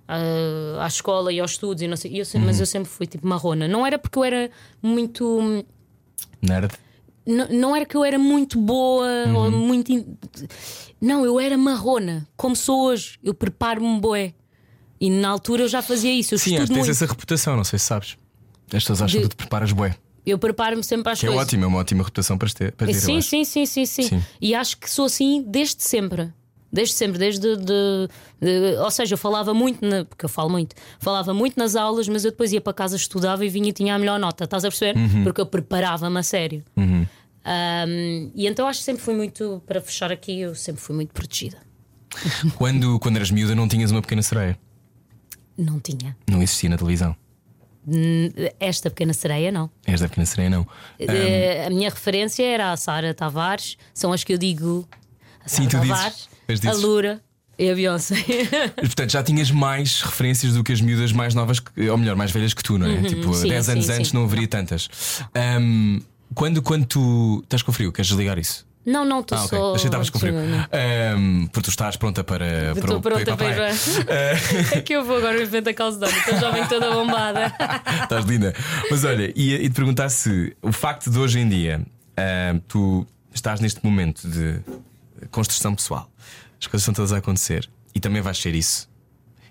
a- 0.08 0.84
à 0.84 0.88
escola 0.88 1.32
e 1.32 1.40
aos 1.40 1.52
estudos 1.52 1.84
e 1.84 1.88
não 1.88 1.96
sei. 1.96 2.12
E 2.14 2.20
eu 2.20 2.26
sempre- 2.26 2.48
Mas 2.48 2.60
eu 2.60 2.66
sempre 2.66 2.90
fui 2.90 3.06
tipo 3.06 3.28
marrona. 3.28 3.68
Não 3.68 3.86
era 3.86 4.00
porque 4.00 4.18
eu 4.18 4.24
era 4.24 4.50
muito. 4.82 5.64
Nerd. 6.42 6.72
Não, 7.26 7.48
não 7.50 7.76
era 7.76 7.86
que 7.86 7.96
eu 7.96 8.04
era 8.04 8.18
muito 8.18 8.60
boa 8.60 9.06
ou 9.36 9.44
Uhum. 9.44 9.52
muito. 9.52 9.92
in- 9.92 10.18
Não, 11.00 11.24
eu 11.24 11.40
era 11.40 11.56
marrona, 11.58 12.28
como 12.36 12.56
sou 12.56 12.86
hoje. 12.88 13.20
Eu 13.24 13.34
preparo-me 13.36 14.00
boé. 14.00 14.34
E 15.00 15.10
na 15.12 15.30
altura 15.30 15.62
eu 15.64 15.68
já 15.70 15.82
fazia 15.82 16.12
isso. 16.12 16.34
Eu 16.34 16.40
Sim, 16.40 16.52
que 16.52 16.58
tens 16.58 16.70
muito. 16.72 16.90
essa 16.90 17.06
reputação, 17.06 17.56
não 17.56 17.64
sei 17.64 17.78
se 17.78 17.86
sabes. 17.86 18.18
As 18.74 18.84
pessoas 18.84 19.04
acham 19.04 19.22
De- 19.22 19.28
que 19.28 19.36
te 19.36 19.38
preparas 19.38 19.72
bué. 19.72 19.96
Eu 20.26 20.38
preparo-me 20.38 20.84
sempre 20.84 21.04
para 21.04 21.14
as 21.14 21.20
Que 21.20 21.26
é 21.26 21.30
coisas. 21.30 21.46
ótimo, 21.48 21.64
é 21.64 21.68
uma 21.68 21.78
ótima 21.80 22.04
reputação 22.04 22.38
para 22.38 22.50
ter. 22.50 22.72
Para 22.74 22.88
ter 22.88 22.94
Sim, 22.96 23.22
sim, 23.22 23.44
sim, 23.44 23.66
sim, 23.66 23.86
sim, 23.86 24.04
Sim. 24.04 24.24
E 24.42 24.54
acho 24.54 24.78
que 24.78 24.90
sou 24.90 25.06
assim 25.06 25.44
desde 25.48 25.82
sempre. 25.84 26.32
Desde 26.72 26.94
sempre, 26.94 27.18
desde. 27.18 27.56
De, 27.58 28.08
de- 28.40 28.78
ou 28.80 28.92
seja, 28.92 29.14
eu 29.16 29.18
falava 29.18 29.54
muito, 29.56 29.84
na- 29.84 30.06
porque 30.06 30.24
eu 30.26 30.30
falo 30.30 30.50
muito, 30.52 30.76
falava 31.00 31.34
muito 31.34 31.58
nas 31.58 31.76
aulas, 31.76 32.08
mas 32.08 32.24
eu 32.26 32.30
depois 32.32 32.54
ia 32.54 32.62
para 32.62 32.74
casa, 32.74 32.96
estudava 32.96 33.44
e 33.44 33.50
vinha 33.50 33.70
e 33.70 33.74
tinha 33.74 33.96
a 33.96 33.98
melhor 34.00 34.20
nota, 34.20 34.44
estás 34.44 34.64
a 34.64 34.68
perceber? 34.70 34.96
Uhum. 35.00 35.24
Porque 35.24 35.42
eu 35.42 35.46
preparava-me 35.48 36.20
a 36.20 36.24
sério. 36.24 36.64
Ahm, 37.44 38.32
e 38.36 38.46
então 38.48 38.68
acho 38.68 38.80
que 38.80 38.86
sempre 38.86 39.02
fui 39.02 39.16
muito, 39.16 39.64
para 39.66 39.82
fechar 39.82 40.12
aqui, 40.12 40.42
eu 40.42 40.54
sempre 40.54 40.82
fui 40.82 40.96
muito 40.96 41.12
protegida. 41.14 41.58
Quando, 42.56 43.00
quando 43.00 43.16
eras 43.16 43.32
miúda, 43.32 43.56
não 43.56 43.68
tinhas 43.68 43.92
uma 43.92 44.02
pequena 44.02 44.22
sereia. 44.22 44.58
Não 45.58 45.80
tinha. 45.80 46.16
Não 46.30 46.42
existia 46.44 46.70
na 46.70 46.78
televisão. 46.78 47.16
Esta 48.60 48.90
pequena 48.90 49.14
sereia, 49.14 49.52
não. 49.52 49.70
És 49.86 50.00
da 50.02 50.08
pequena 50.08 50.26
sereia, 50.26 50.50
não. 50.50 50.68
Eh, 51.00 51.66
a 51.68 51.70
minha 51.70 51.90
referência 51.90 52.44
era 52.46 52.72
a 52.72 52.78
Sara 52.78 53.14
Tavares, 53.14 53.78
são 53.94 54.12
as 54.14 54.24
que 54.24 54.34
eu 54.34 54.38
digo. 54.38 54.88
A 55.44 55.50
Sim, 55.50 55.70
Sara 55.70 55.70
tu 55.70 55.80
dizes. 55.82 55.90
Tavares, 55.98 56.30
a 56.50 56.54
dizes. 56.54 56.82
Lura 56.82 57.22
e 57.58 57.70
a 57.70 57.76
Beyoncé. 57.76 58.16
Portanto, 58.80 59.12
já 59.12 59.22
tinhas 59.24 59.52
mais 59.52 60.02
referências 60.02 60.54
do 60.54 60.64
que 60.64 60.72
as 60.72 60.82
miúdas 60.82 61.12
mais 61.12 61.34
novas, 61.36 61.62
ou 61.92 61.98
melhor, 61.98 62.16
mais 62.16 62.32
velhas 62.32 62.54
que 62.54 62.64
tu, 62.64 62.78
não 62.78 62.88
é? 62.88 63.02
tipo, 63.04 63.28
Uhum. 63.28 63.34
sim, 63.34 63.50
10 63.50 63.70
anos 63.70 63.86
sim, 63.86 63.92
antes 63.94 64.10
sim. 64.12 64.16
não 64.18 64.24
haveria 64.24 64.48
tantas. 64.48 64.88
Ahm, 65.36 66.00
quando, 66.36 66.62
quando 66.62 66.86
tu 66.86 67.42
estás 67.44 67.62
com 67.64 67.72
frio, 67.72 67.92
queres 67.92 68.08
desligar 68.08 68.38
isso? 68.38 68.66
Não, 68.86 69.04
não, 69.06 69.22
tu 69.22 69.36
Ah, 69.36 69.44
ok. 69.44 69.58
só. 69.58 69.70
Achei 69.76 69.82
que 69.82 69.88
estavas 69.88 70.10
com 70.10 70.20
frio. 70.20 70.34
Sim, 70.34 70.48
não. 70.48 70.58
Ahm, 70.72 71.48
porque 71.48 71.66
tu 71.66 71.70
estás 71.70 71.96
pronta 71.98 72.24
para, 72.24 72.46
para, 72.74 72.80
Estou 72.80 73.02
pronta 73.02 73.38
para 73.38 73.50
ir 73.50 73.56
para. 74.06 74.78
É 74.78 74.82
que 74.82 74.94
eu 74.94 75.04
vou 75.04 75.18
agora 75.18 75.40
evento 75.42 75.66
da 75.66 75.74
Calcedónia, 75.74 76.18
estou 76.18 76.40
já 76.40 76.52
bem 76.52 76.66
toda 76.68 76.90
bombada. 76.92 77.54
Estás 78.04 78.26
linda. 78.26 78.54
Mas 78.90 79.04
olha, 79.04 79.32
ia 79.36 79.60
te 79.60 79.70
perguntar 79.72 80.10
se 80.10 80.56
o 80.62 80.72
facto 80.72 81.12
de 81.12 81.20
hoje 81.20 81.40
em 81.40 81.48
dia 81.50 81.86
ahm, 82.18 82.60
tu 82.68 83.06
estás 83.34 83.60
neste 83.60 83.84
momento 83.84 84.28
de 84.28 84.60
construção 85.30 85.76
pessoal, 85.76 86.10
as 86.60 86.66
coisas 86.66 86.82
estão 86.82 86.94
todas 86.94 87.12
a 87.14 87.18
acontecer 87.18 87.70
e 87.94 88.00
também 88.00 88.22
vais 88.22 88.38
ser 88.38 88.56
isso. 88.56 88.90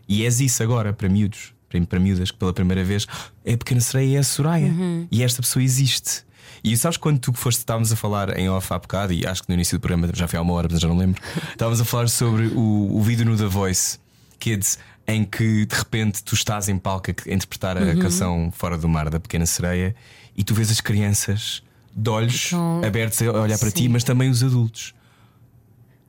E 0.08 0.24
és 0.24 0.40
isso 0.40 0.62
agora 0.62 0.92
para 0.92 1.08
miúdos, 1.08 1.52
para, 1.68 1.80
para 1.86 2.00
miúdas 2.00 2.30
que 2.30 2.38
pela 2.38 2.52
primeira 2.52 2.82
vez 2.82 3.06
é 3.44 3.52
a 3.52 3.58
pequena 3.58 3.80
sereia 3.80 4.06
e 4.06 4.16
é 4.16 4.18
a 4.18 4.24
Soraya. 4.24 4.72
E 5.10 5.22
esta 5.22 5.42
pessoa 5.42 5.62
existe. 5.62 6.26
E 6.62 6.76
sabes 6.76 6.96
quando 6.96 7.18
tu 7.18 7.32
foste, 7.32 7.58
estávamos 7.58 7.92
a 7.92 7.96
falar 7.96 8.36
em 8.38 8.48
off 8.48 8.72
há 8.72 8.78
bocado, 8.78 9.12
e 9.12 9.26
acho 9.26 9.42
que 9.42 9.48
no 9.48 9.54
início 9.54 9.78
do 9.78 9.80
programa 9.80 10.08
já 10.14 10.26
foi 10.28 10.38
há 10.38 10.42
uma 10.42 10.52
hora, 10.54 10.68
mas 10.70 10.80
já 10.80 10.88
não 10.88 10.96
lembro. 10.96 11.20
Estávamos 11.50 11.80
a 11.80 11.84
falar 11.84 12.08
sobre 12.08 12.46
o, 12.48 12.96
o 12.96 13.02
vídeo 13.02 13.24
no 13.24 13.36
The 13.36 13.46
Voice 13.46 13.98
Kids, 14.38 14.78
em 15.06 15.24
que 15.24 15.64
de 15.66 15.74
repente 15.74 16.22
tu 16.22 16.34
estás 16.34 16.68
em 16.68 16.76
palco 16.78 17.10
a 17.10 17.32
interpretar 17.32 17.76
a 17.78 17.96
canção 17.96 18.50
Fora 18.52 18.76
do 18.76 18.88
Mar 18.88 19.08
da 19.08 19.18
Pequena 19.18 19.46
Sereia 19.46 19.94
e 20.36 20.44
tu 20.44 20.54
vês 20.54 20.70
as 20.70 20.80
crianças 20.80 21.62
de 21.96 22.10
olhos 22.10 22.46
Então, 22.48 22.82
abertos 22.84 23.20
a 23.22 23.32
olhar 23.32 23.58
para 23.58 23.70
ti, 23.70 23.84
sim. 23.84 23.88
mas 23.88 24.04
também 24.04 24.28
os 24.30 24.42
adultos. 24.44 24.94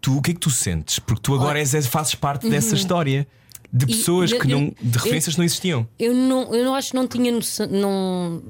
Tu 0.01 0.17
o 0.17 0.21
que 0.21 0.31
é 0.31 0.33
que 0.33 0.39
tu 0.39 0.49
sentes? 0.49 0.99
Porque 0.99 1.21
tu 1.21 1.33
agora 1.33 1.59
és, 1.59 1.87
fazes 1.87 2.13
parte 2.15 2.49
dessa 2.49 2.75
história 2.75 3.27
de 3.71 3.85
E 3.85 3.87
pessoas 3.87 4.31
eu- 4.31 4.39
que 4.39 4.51
eu- 4.51 4.59
não, 4.59 4.67
de 4.81 4.97
eu- 4.97 5.01
referências 5.03 5.35
que 5.35 5.39
não 5.39 5.45
existiam. 5.45 5.87
Eu 5.97 6.13
não, 6.13 6.53
eu 6.53 6.65
não 6.65 6.75
acho 6.75 6.89
que 6.91 6.95
não 6.95 7.07
tinha 7.07 7.31
noção. 7.31 7.67
Não... 7.67 8.41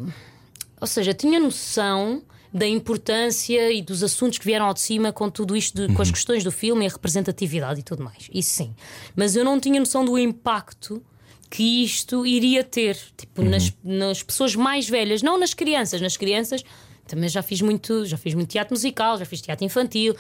Ou 0.81 0.87
seja, 0.87 1.13
tinha 1.13 1.39
noção 1.39 2.21
da 2.53 2.67
importância 2.67 3.71
e 3.71 3.81
dos 3.81 4.01
assuntos 4.01 4.37
que 4.39 4.45
vieram 4.45 4.65
ao 4.65 4.73
de 4.73 4.79
cima 4.79 5.11
com 5.13 5.29
tudo 5.29 5.55
isto, 5.55 5.75
de- 5.75 5.87
Uhum. 5.87 5.93
com 5.93 6.01
as 6.01 6.09
questões 6.09 6.43
do 6.43 6.51
filme 6.51 6.83
e 6.83 6.87
a 6.87 6.91
representatividade 6.91 7.79
e 7.79 7.83
tudo 7.83 8.03
mais. 8.03 8.27
Isso 8.33 8.49
sim. 8.51 8.73
Mas 9.15 9.35
eu 9.35 9.45
não 9.45 9.59
tinha 9.59 9.79
noção 9.79 10.03
do 10.03 10.17
impacto 10.17 11.03
que 11.49 11.83
isto 11.83 12.25
iria 12.25 12.63
ter 12.63 12.97
tipo, 13.17 13.41
Uhum. 13.41 13.49
nas, 13.49 13.73
nas 13.83 14.23
pessoas 14.23 14.55
mais 14.55 14.89
velhas, 14.89 15.21
não 15.21 15.37
nas 15.39 15.53
crianças. 15.53 16.01
Nas 16.01 16.17
crianças 16.17 16.63
também 17.09 17.27
já 17.27 17.41
fiz 17.41 17.61
muito, 17.61 18.05
já 18.05 18.17
fiz 18.17 18.33
muito 18.33 18.49
teatro 18.49 18.73
musical, 18.73 19.17
já 19.17 19.25
fiz 19.25 19.41
teatro 19.41 19.65
infantil, 19.65 20.15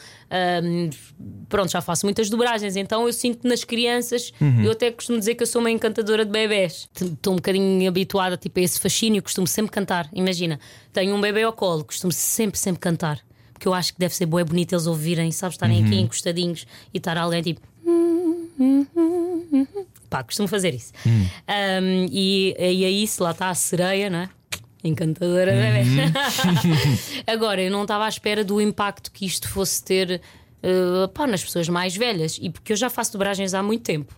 pronto, 1.47 1.71
já 1.71 1.81
faço 1.81 2.05
muitas 2.05 2.29
dobragens, 2.29 2.75
então 2.75 3.05
eu 3.05 3.13
sinto 3.13 3.47
nas 3.47 3.63
crianças, 3.63 4.33
eu 4.63 4.71
até 4.71 4.91
costumo 4.91 5.19
dizer 5.19 5.35
que 5.35 5.43
eu 5.43 5.47
sou 5.47 5.61
uma 5.61 5.71
encantadora 5.71 6.25
de 6.25 6.31
bebés. 6.31 6.89
Estou 6.99 7.33
um 7.33 7.35
bocadinho 7.35 7.87
habituada 7.87 8.35
tipo, 8.35 8.59
a 8.59 8.63
esse 8.63 8.79
fascínio, 8.79 9.21
costumo 9.21 9.47
sempre 9.47 9.71
cantar. 9.71 10.09
Imagina, 10.13 10.59
tenho 10.91 11.15
um 11.15 11.21
bebê 11.21 11.43
ao 11.43 11.53
colo, 11.53 11.83
costumo 11.85 12.11
sempre, 12.11 12.57
sempre 12.59 12.79
cantar. 12.79 13.19
Porque 13.53 13.67
eu 13.67 13.73
acho 13.73 13.93
que 13.93 13.99
deve 13.99 14.15
ser 14.15 14.25
bué 14.25 14.43
bonito 14.43 14.73
eles 14.73 14.87
ouvirem, 14.87 15.31
sabes, 15.31 15.55
estarem 15.55 15.83
aqui 15.83 15.95
encostadinhos 15.99 16.65
e 16.93 16.97
estar 16.97 17.17
alguém 17.17 17.41
tipo. 17.41 17.61
Pá, 20.09 20.23
costumo 20.23 20.47
fazer 20.47 20.73
isso. 20.73 20.91
Um, 21.05 22.07
e, 22.11 22.55
e 22.57 22.83
é 22.83 22.89
isso, 22.89 23.23
lá 23.23 23.31
está 23.31 23.49
a 23.49 23.55
sereia, 23.55 24.09
não 24.09 24.19
é? 24.19 24.29
Encantadora 24.83 25.51
bebê. 25.51 26.11
Agora, 27.27 27.61
eu 27.61 27.71
não 27.71 27.81
estava 27.81 28.05
à 28.05 28.09
espera 28.09 28.43
do 28.43 28.61
impacto 28.61 29.11
que 29.11 29.25
isto 29.25 29.49
fosse 29.49 29.83
ter 29.83 30.21
uh, 30.63 31.07
pá, 31.09 31.27
nas 31.27 31.43
pessoas 31.43 31.67
mais 31.67 31.95
velhas. 31.95 32.39
E 32.41 32.49
porque 32.49 32.73
eu 32.73 32.77
já 32.77 32.89
faço 32.89 33.11
dobragens 33.13 33.53
há 33.53 33.61
muito 33.61 33.83
tempo 33.83 34.15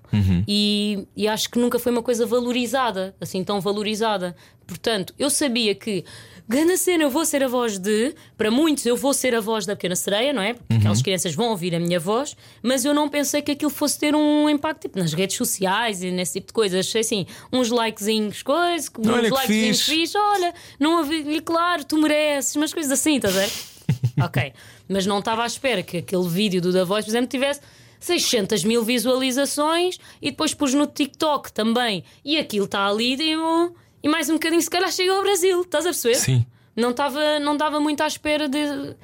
e, 0.47 1.07
e 1.15 1.27
acho 1.27 1.49
que 1.49 1.57
nunca 1.57 1.79
foi 1.79 1.91
uma 1.91 2.03
coisa 2.03 2.25
valorizada, 2.25 3.15
assim 3.19 3.43
tão 3.43 3.59
valorizada. 3.59 4.35
Portanto, 4.67 5.13
eu 5.17 5.29
sabia 5.29 5.75
que. 5.75 6.05
Gana 6.47 6.75
cena, 6.77 7.03
eu 7.03 7.09
vou 7.09 7.25
ser 7.25 7.43
a 7.43 7.47
voz 7.47 7.77
de. 7.77 8.13
Para 8.37 8.51
muitos, 8.51 8.85
eu 8.85 8.97
vou 8.97 9.13
ser 9.13 9.33
a 9.33 9.39
voz 9.39 9.65
da 9.65 9.75
pequena 9.75 9.95
sereia, 9.95 10.33
não 10.33 10.41
é? 10.41 10.53
Porque 10.53 10.73
aquelas 10.75 11.01
crianças 11.01 11.33
vão 11.33 11.49
ouvir 11.49 11.73
a 11.75 11.79
minha 11.79 11.99
voz, 11.99 12.35
mas 12.61 12.83
eu 12.83 12.93
não 12.93 13.09
pensei 13.09 13.41
que 13.41 13.51
aquilo 13.51 13.71
fosse 13.71 13.99
ter 13.99 14.15
um 14.15 14.49
impacto 14.49 14.81
tipo, 14.81 14.99
nas 14.99 15.13
redes 15.13 15.37
sociais 15.37 16.03
e 16.03 16.11
nesse 16.11 16.33
tipo 16.33 16.47
de 16.47 16.53
coisas. 16.53 16.85
Achei 16.87 17.01
assim, 17.01 17.25
uns 17.51 17.69
likezinhos, 17.69 18.43
coisas, 18.43 18.91
uns 18.97 19.29
likezinhos 19.29 19.81
fixe. 19.81 20.17
olha, 20.17 20.53
não 20.79 20.99
ouvi, 20.99 21.23
e 21.27 21.41
claro, 21.41 21.83
tu 21.83 21.97
mereces, 21.97 22.55
umas 22.55 22.73
coisas 22.73 22.91
assim, 22.91 23.15
estás 23.15 23.35
a 23.35 23.39
ver? 23.39 23.51
ok, 24.23 24.53
mas 24.87 25.05
não 25.05 25.19
estava 25.19 25.43
à 25.43 25.45
espera 25.45 25.83
que 25.83 25.97
aquele 25.97 26.27
vídeo 26.27 26.61
do 26.61 26.71
Da 26.71 26.83
Voz, 26.83 27.05
por 27.05 27.11
exemplo, 27.11 27.27
tivesse 27.27 27.61
600 27.99 28.63
mil 28.63 28.83
visualizações 28.83 29.99
e 30.21 30.31
depois 30.31 30.53
pus 30.53 30.73
no 30.73 30.87
TikTok 30.87 31.53
também. 31.53 32.03
E 32.25 32.37
aquilo 32.37 32.65
está 32.65 32.85
ali 32.87 33.15
tipo, 33.15 33.75
e 34.03 34.09
mais 34.09 34.29
um 34.29 34.33
bocadinho, 34.33 34.61
se 34.61 34.69
calhar 34.69 34.91
chega 34.91 35.11
ao 35.11 35.21
Brasil, 35.21 35.61
estás 35.61 35.85
a 35.85 35.89
perceber? 35.89 36.15
Sim. 36.15 36.45
Não 36.75 36.91
estava 36.91 37.39
não 37.39 37.55
dava 37.57 37.79
muito 37.79 38.01
à 38.01 38.07
espera 38.07 38.47
de, 38.47 38.95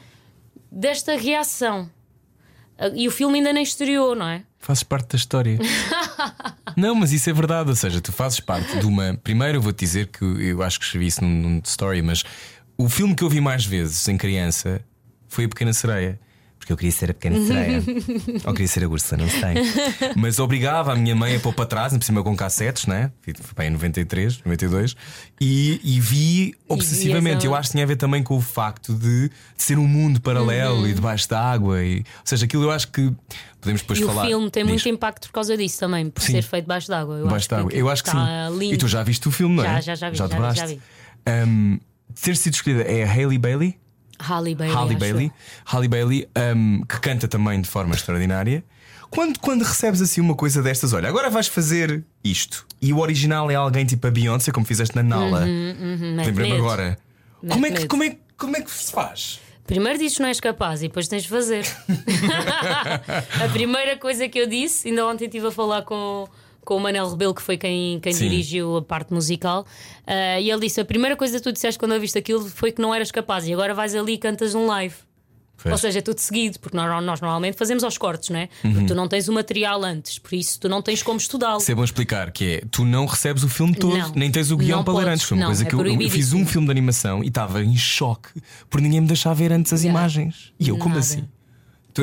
desta 0.71 1.17
reação. 1.17 1.89
E 2.93 3.07
o 3.07 3.11
filme 3.11 3.39
ainda 3.39 3.51
nem 3.51 3.63
estreou, 3.63 4.15
não 4.15 4.27
é? 4.27 4.43
Fazes 4.59 4.83
parte 4.83 5.09
da 5.09 5.15
história. 5.15 5.57
não, 6.77 6.93
mas 6.93 7.11
isso 7.11 7.29
é 7.29 7.33
verdade. 7.33 7.69
Ou 7.69 7.75
seja, 7.75 7.99
tu 7.99 8.11
fazes 8.11 8.39
parte 8.39 8.77
de 8.79 8.85
uma. 8.85 9.19
Primeiro, 9.23 9.57
eu 9.57 9.61
vou-te 9.61 9.79
dizer 9.79 10.07
que 10.07 10.23
eu 10.23 10.61
acho 10.61 10.79
que 10.79 10.85
escrevi 10.85 11.07
isso 11.07 11.23
num, 11.23 11.29
num 11.29 11.61
story, 11.63 12.01
mas 12.01 12.23
o 12.77 12.87
filme 12.87 13.15
que 13.15 13.23
eu 13.23 13.29
vi 13.29 13.41
mais 13.41 13.65
vezes 13.65 14.07
em 14.07 14.17
criança 14.17 14.81
foi 15.27 15.45
A 15.45 15.49
Pequena 15.49 15.73
Sereia. 15.73 16.19
Porque 16.67 16.73
eu 16.73 16.77
queria 16.77 16.91
ser 16.91 17.11
a 17.11 17.13
pequena 17.13 17.45
sereia. 17.45 17.81
Ou 18.43 18.51
queria 18.51 18.67
ser 18.67 18.83
a 18.83 18.89
Úrsula, 18.89 19.21
não 19.21 19.29
sei. 19.29 20.11
Mas 20.17 20.37
obrigava 20.37 20.91
a 20.91 20.95
minha 20.97 21.15
mãe 21.15 21.37
a 21.37 21.39
pôr 21.39 21.53
para 21.53 21.65
trás, 21.65 21.93
em 21.93 22.01
cima 22.01 22.21
com 22.21 22.35
cassetes, 22.35 22.87
né? 22.87 23.09
Foi 23.23 23.55
bem 23.55 23.67
em 23.67 23.71
93, 23.71 24.39
92. 24.43 24.93
E, 25.39 25.79
e 25.81 25.97
vi 26.01 26.55
obsessivamente. 26.67 27.45
Eu 27.45 27.55
acho 27.55 27.69
que 27.69 27.71
tinha 27.71 27.85
a 27.85 27.87
ver 27.87 27.95
também 27.95 28.21
com 28.21 28.35
o 28.35 28.41
facto 28.41 28.93
de, 28.93 29.31
ser 29.55 29.77
um 29.79 29.87
mundo 29.87 30.19
paralelo 30.19 30.81
Uhum. 30.81 30.87
e 30.87 30.93
debaixo 30.93 31.29
da 31.29 31.39
água. 31.39 31.81
E, 31.81 31.99
ou 31.99 32.03
seja, 32.25 32.43
aquilo 32.43 32.63
eu 32.63 32.71
acho 32.71 32.89
que 32.91 33.13
podemos 33.61 33.81
depois 33.81 33.99
e 33.99 34.03
falar. 34.03 34.23
o 34.23 34.27
filme 34.27 34.51
tem 34.51 34.65
muito 34.65 34.89
impacto 34.89 35.27
por 35.29 35.33
causa 35.35 35.55
disso 35.55 35.79
também, 35.79 36.09
por 36.09 36.21
Sim. 36.21 36.33
ser 36.33 36.41
feito 36.41 36.65
debaixo 36.65 36.89
d'água. 36.89 37.15
Eu 37.15 37.23
Debaixo 37.27 37.49
d'água. 37.49 37.71
Eu 37.73 37.89
acho 37.89 38.03
que 38.03 38.09
está 38.09 38.49
sim. 38.49 38.59
lindo. 38.59 38.73
E 38.73 38.77
tu 38.77 38.89
já 38.89 39.03
viste 39.03 39.25
o 39.25 39.31
filme, 39.31 39.55
não 39.55 39.63
é? 39.63 39.81
Já, 39.81 39.95
já, 39.95 39.95
já 39.95 40.09
vi, 40.09 40.17
Já 40.17 40.27
já 40.27 40.49
vi, 40.51 40.57
já 40.57 40.65
vi. 40.65 40.81
Um, 41.47 41.79
ter 42.21 42.35
sido 42.35 42.55
escolhida 42.55 42.81
é 42.83 43.05
a 43.05 43.09
Hailey 43.09 43.37
Bailey. 43.37 43.79
Halle 44.19 44.55
Bailey. 44.55 44.75
Halle 44.75 44.95
Bailey. 44.95 45.31
Halle 45.65 45.87
Bailey 45.87 46.29
um, 46.55 46.81
que 46.81 46.99
canta 46.99 47.27
também 47.27 47.61
de 47.61 47.69
forma 47.69 47.95
extraordinária. 47.95 48.63
Quando, 49.09 49.39
quando 49.39 49.63
recebes 49.63 50.01
assim 50.01 50.19
uma 50.19 50.35
coisa 50.35 50.61
destas, 50.61 50.91
olha, 50.93 51.07
agora 51.07 51.29
vais 51.29 51.47
fazer 51.47 52.03
isto 52.23 52.65
e 52.81 52.91
o 52.91 52.99
original 52.99 53.49
é 53.49 53.55
alguém 53.55 53.85
tipo 53.85 54.05
a 54.05 54.11
Beyoncé, 54.11 54.51
como 54.51 54.65
fizeste 54.65 54.95
na 54.95 55.03
Nala. 55.03 55.45
Uhum, 55.45 56.15
Lembrei-me 56.17 56.53
medo. 56.53 56.55
agora. 56.55 56.97
Mete 57.41 57.53
Como 57.53 57.65
é, 57.65 57.71
que, 57.71 57.87
como, 57.87 58.03
é, 58.03 58.17
como 58.37 58.57
é 58.57 58.61
que 58.61 58.71
se 58.71 58.91
faz? 58.91 59.39
Primeiro 59.65 59.97
dizes 59.99 60.17
que 60.17 60.21
não 60.21 60.29
és 60.29 60.39
capaz 60.39 60.81
e 60.81 60.87
depois 60.87 61.07
tens 61.07 61.23
de 61.23 61.29
fazer. 61.29 61.65
a 63.43 63.49
primeira 63.49 63.97
coisa 63.97 64.27
que 64.27 64.39
eu 64.39 64.47
disse, 64.47 64.87
ainda 64.89 65.05
ontem 65.05 65.25
estive 65.25 65.47
a 65.47 65.51
falar 65.51 65.83
com, 65.83 66.27
com 66.67 66.75
o 66.75 66.79
Manel 66.81 67.09
Rebelo, 67.09 67.33
que 67.33 67.41
foi 67.41 67.57
quem, 67.57 67.97
quem 68.01 68.11
Sim. 68.11 68.27
dirigiu 68.27 68.75
a 68.75 68.81
parte 68.81 69.13
musical, 69.13 69.65
ah, 70.05 70.37
e 70.37 70.51
ele 70.51 70.59
disse: 70.59 70.81
a 70.81 70.85
primeira 70.85 71.15
coisa 71.15 71.37
que 71.37 71.43
tu 71.43 71.53
disseste 71.53 71.79
quando 71.79 71.93
ouviste 71.93 72.17
aquilo 72.17 72.45
foi 72.49 72.73
que 72.73 72.81
não 72.81 72.93
eras 72.93 73.09
capaz, 73.09 73.47
e 73.47 73.53
agora 73.53 73.73
vais 73.73 73.95
ali 73.95 74.15
e 74.15 74.17
cantas 74.17 74.53
um 74.53 74.65
live. 74.65 74.93
Pois. 75.63 75.71
Ou 75.71 75.77
seja, 75.77 75.99
é 75.99 76.01
tudo 76.01 76.19
seguido, 76.19 76.59
porque 76.59 76.75
nós, 76.77 77.03
nós 77.03 77.21
normalmente 77.21 77.57
fazemos 77.57 77.83
aos 77.85 77.97
cortes, 77.97 78.29
não 78.29 78.39
é? 78.39 78.49
Uhum. 78.63 78.73
Porque 78.73 78.85
tu 78.87 78.93
não 78.95 79.07
tens 79.07 79.27
o 79.29 79.33
material 79.33 79.81
antes, 79.83 80.19
por 80.19 80.35
isso 80.35 80.59
tu 80.59 80.67
não 80.69 80.81
tens 80.81 81.01
como 81.01 81.17
estudá-lo. 81.17 81.59
Isso 81.59 81.71
é 81.71 81.75
bom 81.75 81.83
explicar 81.85 82.31
que 82.31 82.55
é 82.57 82.61
tu 82.69 82.83
não 82.85 83.05
recebes 83.05 83.43
o 83.43 83.49
filme 83.49 83.73
todo, 83.73 83.97
Não. 83.97 84.11
nem 84.13 84.29
tens 84.29 84.51
o 84.51 84.57
guião 84.57 84.83
para 84.83 84.93
ler 84.93 85.07
antes. 85.07 85.23
Foi 85.25 85.35
uma 85.35 85.45
Não, 85.45 85.47
coisa 85.47 85.63
é 85.63 85.65
que 85.65 85.73
eu, 85.73 85.83
eu 85.85 86.09
fiz 86.09 86.33
um 86.33 86.45
filme 86.45 86.67
de 86.67 86.71
animação 86.71 87.23
e 87.23 87.27
estava 87.29 87.63
em 87.63 87.75
choque 87.77 88.29
por 88.69 88.81
ninguém 88.81 89.01
me 89.01 89.07
deixar 89.07 89.33
ver 89.33 89.51
antes 89.53 89.71
as 89.73 89.83
imagens. 89.83 90.53
E 90.59 90.69
eu, 90.69 90.77
como 90.77 90.89
Nada. 90.89 90.99
assim? 90.99 91.23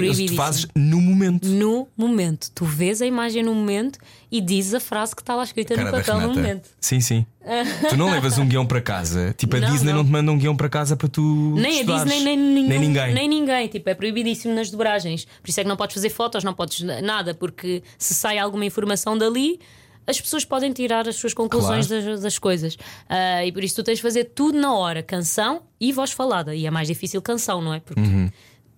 Tu, 0.00 0.26
tu 0.28 0.34
fazes 0.34 0.66
no 0.74 1.00
momento. 1.00 1.46
No 1.48 1.88
momento, 1.96 2.50
tu 2.54 2.64
vês 2.64 3.00
a 3.02 3.06
imagem 3.06 3.42
no 3.42 3.54
momento 3.54 3.98
e 4.30 4.40
dizes 4.40 4.74
a 4.74 4.80
frase 4.80 5.14
que 5.14 5.22
está 5.22 5.34
lá 5.34 5.44
escrita 5.44 5.74
Cara 5.74 5.90
no 5.90 5.96
papel 5.96 6.20
no 6.20 6.34
momento. 6.34 6.68
Sim, 6.80 7.00
sim. 7.00 7.26
tu 7.90 7.96
não 7.96 8.10
levas 8.10 8.38
um 8.38 8.46
guião 8.48 8.64
para 8.66 8.80
casa. 8.80 9.34
Tipo, 9.36 9.56
a 9.56 9.60
Não, 9.60 9.70
Disney 9.70 9.92
não. 9.92 9.98
não. 9.98 10.04
te 10.04 10.10
manda 10.10 10.32
um 10.32 10.38
guião 10.38 10.56
para 10.56 10.68
casa 10.68 10.96
para 10.96 11.08
tu. 11.08 11.20
Nem 11.56 11.66
a 11.78 11.80
estudares. 11.80 12.04
Disney, 12.04 12.24
nem, 12.24 12.36
nenhum, 12.38 12.68
nem 12.68 12.78
ninguém. 12.78 13.14
Nem 13.14 13.28
ninguém. 13.28 13.68
Tipo, 13.68 13.90
é 13.90 13.94
proibidíssimo 13.94 14.54
nas 14.54 14.70
dobragens. 14.70 15.26
Por 15.42 15.48
isso 15.50 15.60
é 15.60 15.62
que 15.62 15.68
não 15.68 15.76
podes 15.76 15.94
fazer 15.94 16.10
fotos, 16.10 16.42
não 16.42 16.54
podes 16.54 16.80
nada, 17.02 17.34
porque 17.34 17.82
se 17.98 18.14
sai 18.14 18.38
alguma 18.38 18.64
informação 18.64 19.16
dali. 19.16 19.60
As 20.06 20.20
pessoas 20.20 20.44
podem 20.44 20.70
tirar 20.70 21.08
as 21.08 21.16
suas 21.16 21.32
conclusões 21.32 21.86
das, 21.86 22.20
das 22.20 22.38
coisas. 22.38 22.76
Ah, 23.08 23.44
e 23.46 23.50
por 23.50 23.64
isso 23.64 23.76
tu 23.76 23.82
tens 23.82 23.96
de 23.96 24.02
fazer 24.02 24.24
tudo 24.24 24.58
na 24.58 24.74
hora: 24.74 25.02
canção 25.02 25.62
e 25.80 25.92
voz 25.92 26.12
falada. 26.12 26.54
E 26.54 26.66
é 26.66 26.70
mais 26.70 26.88
difícil 26.88 27.22
canção, 27.22 27.62
não 27.62 27.72
é? 27.72 27.80
Porque 27.80 28.00
Uhum. 28.02 28.30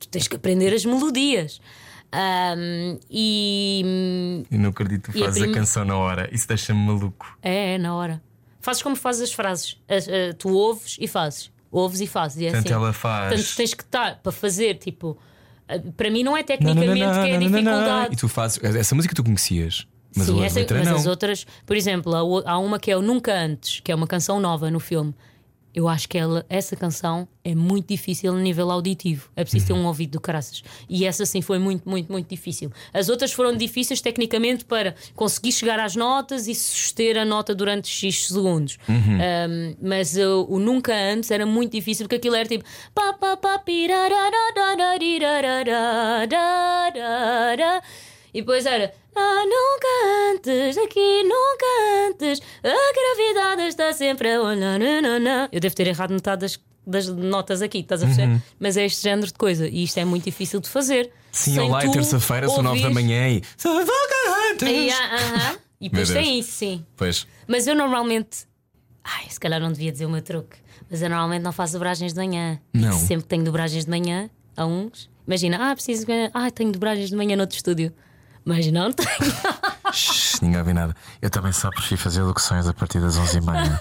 Tu 0.07 0.11
tens 0.11 0.27
que 0.29 0.37
aprender 0.37 0.73
as 0.75 0.85
melodias. 0.85 1.61
Ahm, 2.13 2.99
e 3.11 4.45
Eu 4.51 4.59
não 4.59 4.71
acredito 4.71 5.11
que 5.13 5.21
a 5.23 5.27
fazes 5.27 5.43
a, 5.43 5.45
prim- 5.45 5.55
canção 5.55 5.85
na 5.85 5.97
hora. 5.97 6.29
Isso 6.33 6.47
deixa-me 6.49 6.81
maluco. 6.87 7.37
é, 7.43 7.75
é 7.75 7.79
na 7.79 7.95
hora. 7.95 8.23
Fazes 8.61 8.83
como 8.83 8.97
fazes 8.97 9.23
as 9.23 9.33
frases. 9.33 9.77
As- 9.89 10.09
ah, 10.09 10.35
tu 10.39 10.49
ouves 10.53 10.97
e 11.01 11.07
fazes. 11.07 11.51
Ouves 11.71 12.01
e 12.01 12.07
fazes. 12.07 12.39
E 12.39 12.47
é 12.47 12.51
Portanto, 12.51 12.67
assim. 12.67 12.75
ela 12.75 12.93
faz. 12.93 13.29
Portanto, 13.35 13.57
tens 13.57 13.75
que 13.75 13.83
estar 13.83 14.17
para 14.23 14.33
fazer, 14.33 14.75
tipo, 14.77 15.19
ah, 15.69 15.75
para 15.97 16.11
mim 16.11 16.23
não 16.23 16.37
é 16.37 16.41
Não, 16.41 16.47
tecnicamente 16.47 16.87
não, 17.01 17.13
não, 17.15 17.23
que 17.25 17.31
é 17.31 17.37
a 17.37 17.41
não, 17.41 17.49
não, 17.49 17.51
não, 17.51 17.63
não. 17.63 17.73
dificuldade. 17.73 18.15
E 18.15 18.17
tu 18.17 18.29
fazes. 18.29 18.63
Essa 18.63 18.95
música 18.95 19.15
tu 19.15 19.23
conhecias. 19.25 19.87
Mas 20.17 20.27
Sim, 20.29 20.43
a 20.43 20.47
essa- 20.47 20.67
mas 20.71 20.89
não. 20.89 20.97
as 20.97 21.07
outras, 21.07 21.47
por 21.67 21.77
exemplo, 21.77 22.15
há 22.47 22.59
uma 22.59 22.79
que 22.79 22.91
é 22.91 22.97
o 22.97 23.03
Nunca 23.03 23.35
Antes, 23.39 23.81
que 23.81 23.93
é 23.93 23.95
uma 23.95 24.07
canção 24.07 24.41
nova 24.41 24.71
no 24.71 24.81
filme. 24.81 25.15
Eu 25.77 25.89
acho 25.89 26.09
que 26.09 26.17
ela, 26.17 26.43
essa 26.49 26.75
canção 26.75 27.29
é 27.45 27.55
muito 27.55 27.89
difícil 27.89 28.35
a 28.35 28.41
nível 28.41 28.71
auditivo. 28.71 29.29
É 29.37 29.45
preciso 29.45 29.67
ter 29.67 29.73
um 29.75 29.85
ouvido 29.85 30.13
do 30.13 30.21
caraças. 30.23 30.65
E 30.89 31.05
essa 31.05 31.27
sim 31.27 31.43
foi 31.43 31.59
muito, 31.59 31.87
muito, 31.87 32.11
muito 32.11 32.31
difícil. 32.31 32.73
As 32.95 33.11
outras 33.11 33.31
foram 33.31 33.55
difíceis 33.55 34.01
tecnicamente 34.01 34.65
para 34.65 34.95
conseguir 35.15 35.53
chegar 35.53 35.79
às 35.79 35.95
notas 35.95 36.49
e 36.49 36.55
suster 36.55 37.19
a 37.19 37.27
nota 37.27 37.55
durante 37.55 37.89
X 37.89 38.29
segundos. 38.29 38.79
Um, 38.89 39.77
mas 39.83 40.17
uh, 40.17 40.47
o 40.49 40.59
Nunca 40.59 40.95
Antes 40.95 41.31
era 41.31 41.45
muito 41.45 41.73
difícil 41.73 42.07
porque 42.07 42.17
aquilo 42.17 42.37
era 42.37 42.49
tipo. 42.49 42.65
E 48.37 48.43
depois 48.43 48.67
era. 48.67 48.93
Ah, 49.15 49.45
nunca 49.47 50.35
antes, 50.35 50.77
aqui 50.77 51.23
nunca 51.23 52.11
antes, 52.11 52.43
a 52.63 52.93
gravidade 52.93 53.63
está 53.69 53.91
sempre 53.95 54.31
a 54.31 54.43
olhar. 54.43 54.79
Nanana. 54.79 55.49
Eu 55.51 55.59
devo 55.59 55.75
ter 55.75 55.87
errado 55.87 56.11
metade 56.11 56.43
das, 56.43 56.61
das 56.87 57.09
notas 57.09 57.63
aqui, 57.63 57.79
estás 57.79 58.03
a 58.03 58.07
perceber? 58.07 58.35
Uhum. 58.35 58.43
Mas 58.61 58.77
é 58.77 58.85
este 58.85 59.03
género 59.03 59.29
de 59.29 59.33
coisa 59.33 59.67
e 59.67 59.85
isto 59.85 59.97
é 59.97 60.05
muito 60.05 60.25
difícil 60.25 60.61
de 60.61 60.69
fazer. 60.69 61.11
Sim, 61.33 61.59
olá, 61.61 61.83
é 61.83 61.91
terça-feira, 61.91 62.47
são 62.47 62.63
nove 62.63 62.83
da 62.83 62.91
manhã 62.91 63.27
e. 63.27 63.43
antes! 64.53 64.69
Yeah, 64.69 65.17
uh 65.17 65.39
-huh. 65.39 65.59
E 65.81 65.89
depois 65.89 66.11
tem 66.11 66.39
isso, 66.39 66.53
sim. 66.53 66.85
Pois. 66.95 67.27
Mas 67.49 67.67
eu 67.67 67.75
normalmente. 67.75 68.47
Ai, 69.03 69.31
se 69.31 69.41
calhar 69.41 69.59
não 69.59 69.73
devia 69.73 69.91
dizer 69.91 70.05
o 70.05 70.11
meu 70.11 70.21
truque, 70.21 70.59
mas 70.91 71.01
eu 71.01 71.09
normalmente 71.09 71.43
não 71.43 71.53
faço 71.53 71.73
dobragens 71.73 72.13
de 72.13 72.19
manhã. 72.19 72.61
Não. 72.75 72.93
Sempre 72.93 73.25
tenho 73.29 73.45
dobragens 73.45 73.87
de 73.87 73.91
manhã 73.91 74.29
a 74.55 74.67
uns. 74.67 75.09
Imagina, 75.27 75.71
ah, 75.71 75.75
preciso. 75.75 76.05
Ah, 76.35 76.51
tenho 76.51 76.71
dobragens 76.71 77.09
de 77.09 77.17
manhã 77.17 77.35
no 77.35 77.43
outro 77.43 77.57
estúdio. 77.57 77.95
Mas 78.47 78.71
não. 78.71 78.91
Shhh, 79.93 80.41
ninguém 80.43 80.59
ouve 80.59 80.73
nada. 80.73 80.95
Eu 81.23 81.31
também 81.31 81.53
só 81.53 81.71
prefiro 81.71 82.01
fazer 82.01 82.23
locuções 82.23 82.67
a 82.67 82.75
partir 82.75 83.01
das 83.01 83.17
11h30. 83.19 83.79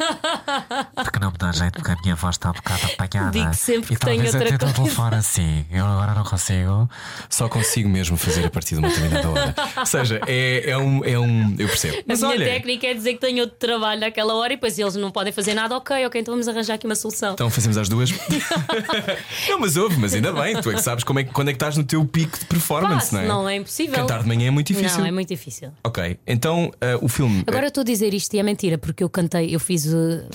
Porque 0.96 1.20
não 1.20 1.32
me 1.32 1.38
dá 1.38 1.52
jeito, 1.52 1.74
porque 1.74 1.92
a 1.92 1.96
minha 2.02 2.16
voz 2.16 2.36
está 2.36 2.50
um 2.50 2.54
bocado 2.54 2.82
apanhada. 2.86 3.32
Digo 3.32 3.54
sempre 3.54 3.94
e 3.94 3.98
que 3.98 4.06
tenho 4.06 4.24
talvez 4.24 4.34
outra 4.36 4.56
até 4.56 4.56
o 4.56 4.60
coisa. 4.60 4.74
telefone 4.84 5.16
assim. 5.16 5.66
Eu 5.72 5.86
agora 5.86 6.14
não 6.14 6.24
consigo. 6.24 6.90
Só 7.30 7.48
consigo 7.50 7.90
mesmo 7.90 8.18
fazer 8.18 8.46
a 8.46 8.50
partir 8.50 8.76
de 8.76 8.80
uma 8.80 8.88
determinada 8.90 9.30
hora. 9.30 9.56
Ou 9.78 9.86
seja, 9.86 10.22
é, 10.28 10.70
é, 10.72 10.78
um, 10.78 11.04
é 11.04 11.18
um. 11.20 11.56
Eu 11.58 11.68
percebo. 11.68 12.04
Mas 12.08 12.22
a 12.24 12.28
minha 12.28 12.40
olha. 12.40 12.46
técnica 12.46 12.88
é 12.88 12.94
dizer 12.94 13.14
que 13.14 13.20
tenho 13.20 13.42
outro 13.42 13.58
trabalho 13.58 14.00
naquela 14.02 14.36
hora 14.36 14.54
e 14.54 14.56
depois 14.56 14.78
eles 14.78 14.96
não 14.96 15.12
podem 15.12 15.34
fazer 15.34 15.54
nada. 15.54 15.76
Ok, 15.76 16.06
ok, 16.06 16.22
então 16.22 16.34
vamos 16.34 16.48
arranjar 16.48 16.76
aqui 16.76 16.86
uma 16.86 16.96
solução. 16.96 17.34
Então 17.34 17.50
fazemos 17.50 17.78
às 17.78 17.90
duas. 17.90 18.12
não, 19.50 19.60
mas 19.60 19.76
ouve, 19.78 19.98
mas 19.98 20.14
ainda 20.14 20.32
bem, 20.34 20.60
tu 20.62 20.70
é 20.70 20.74
que 20.76 20.82
sabes 20.82 21.04
como 21.04 21.20
é, 21.20 21.24
que- 21.24 21.32
quando 21.32 21.50
é 21.50 21.52
que 21.52 21.58
estás 21.58 21.78
no 21.78 21.84
teu 21.84 22.04
pico 22.06 22.38
de 22.38 22.46
performance, 22.46 23.12
Faço, 23.12 23.16
não 23.16 23.22
é? 23.22 23.28
não 23.28 23.50
é 23.50 23.56
impossível. 23.56 23.96
Cantar 23.96 24.22
de 24.22 24.28
manhã 24.28 24.48
é 24.48 24.52
muito 24.52 24.68
difícil. 24.68 25.00
Não, 25.00 25.06
é 25.08 25.12
muito 25.12 25.30
difícil. 25.30 25.72
Ok, 25.84 25.95
então 26.26 26.68
uh, 26.68 27.04
o 27.04 27.08
filme. 27.08 27.44
Agora 27.48 27.66
eu 27.66 27.70
estou 27.70 27.82
a 27.82 27.86
dizer 27.86 28.14
isto 28.14 28.34
e 28.34 28.40
é 28.40 28.44
mentira, 28.44 28.78
porque 28.78 29.04
eu 29.04 29.10
cantei, 29.10 29.54
eu 29.54 29.60
fiz 29.60 29.86
uh, 29.86 30.26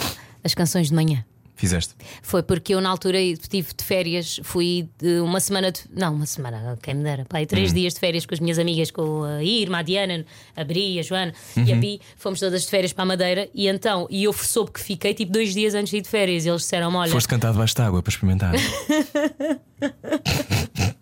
as 0.44 0.54
canções 0.54 0.88
de 0.88 0.94
manhã. 0.94 1.24
Fizeste. 1.56 1.94
Foi 2.22 2.42
porque 2.42 2.74
eu 2.74 2.80
na 2.80 2.88
altura 2.88 3.20
estive 3.20 3.68
de 3.76 3.84
férias, 3.84 4.40
fui 4.42 4.88
de 4.98 5.20
uma 5.20 5.38
semana 5.40 5.70
de. 5.70 5.80
Não, 5.94 6.14
uma 6.14 6.24
semana, 6.24 6.78
quem 6.82 6.94
me 6.94 7.04
dera. 7.04 7.26
Pai, 7.28 7.44
três 7.44 7.70
dias 7.74 7.92
de 7.92 8.00
férias 8.00 8.24
com 8.24 8.32
as 8.32 8.40
minhas 8.40 8.58
amigas, 8.58 8.90
com 8.90 9.24
a 9.24 9.44
Irma, 9.44 9.80
a 9.80 9.82
Diana, 9.82 10.24
a 10.56 10.64
Bri, 10.64 10.98
a 10.98 11.02
Joana 11.02 11.34
e 11.58 11.70
a 11.70 11.74
Uhum. 11.74 11.80
Bi. 11.80 12.00
Fomos 12.16 12.40
todas 12.40 12.62
de 12.62 12.68
férias 12.70 12.94
para 12.94 13.02
a 13.02 13.06
Madeira 13.06 13.46
e 13.54 13.68
então, 13.68 14.06
e 14.08 14.24
eu 14.24 14.32
soube 14.32 14.70
que 14.70 14.80
fiquei 14.80 15.12
tipo 15.12 15.32
dois 15.32 15.52
dias 15.52 15.74
antes 15.74 15.90
de 15.90 15.98
ir 15.98 16.00
de 16.00 16.08
férias. 16.08 16.46
E 16.46 16.48
eles 16.48 16.62
disseram: 16.62 16.94
olha. 16.94 17.12
Foste 17.12 17.28
cantar 17.28 17.52
debaixo 17.52 17.74
de 17.74 17.82
água 17.82 18.02
para 18.02 18.10
experimentar. 18.10 18.54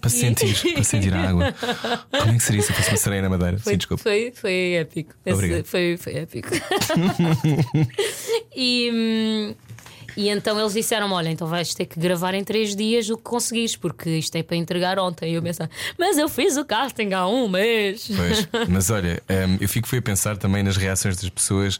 Para 0.00 0.10
sentir, 0.10 0.74
para 0.74 0.84
sentir 0.84 1.14
a 1.14 1.28
água. 1.28 1.54
Como 2.10 2.32
é 2.32 2.34
que 2.34 2.42
seria 2.42 2.62
se 2.62 2.72
fosse 2.72 2.90
uma 2.90 2.96
sereia 2.96 3.22
na 3.22 3.28
madeira? 3.28 3.58
Foi, 3.58 3.72
Sim, 3.72 3.78
desculpa. 3.78 4.02
foi, 4.02 4.32
foi 4.34 4.74
épico. 4.74 5.14
Esse 5.24 5.64
foi, 5.64 5.96
foi 5.96 6.14
épico. 6.14 6.48
e, 8.54 8.90
hum, 8.92 9.54
e 10.18 10.28
então 10.30 10.58
eles 10.58 10.72
disseram: 10.72 11.12
Olha, 11.12 11.28
então 11.28 11.46
vais 11.46 11.72
ter 11.72 11.86
que 11.86 12.00
gravar 12.00 12.34
em 12.34 12.42
três 12.42 12.74
dias 12.74 13.08
o 13.08 13.16
que 13.16 13.22
conseguires, 13.22 13.76
porque 13.76 14.10
isto 14.10 14.34
é 14.34 14.42
para 14.42 14.56
entregar 14.56 14.98
ontem. 14.98 15.30
E 15.30 15.34
eu 15.34 15.42
pensei: 15.42 15.68
Mas 15.96 16.18
eu 16.18 16.28
fiz 16.28 16.56
o 16.56 16.64
casting 16.64 17.12
há 17.12 17.28
um 17.28 17.48
mês. 17.48 18.10
Pois, 18.16 18.48
mas 18.68 18.90
olha, 18.90 19.22
hum, 19.30 19.58
eu 19.60 19.68
fico 19.68 19.86
fui 19.86 20.00
a 20.00 20.02
pensar 20.02 20.36
também 20.36 20.64
nas 20.64 20.76
reações 20.76 21.16
das 21.16 21.30
pessoas, 21.30 21.78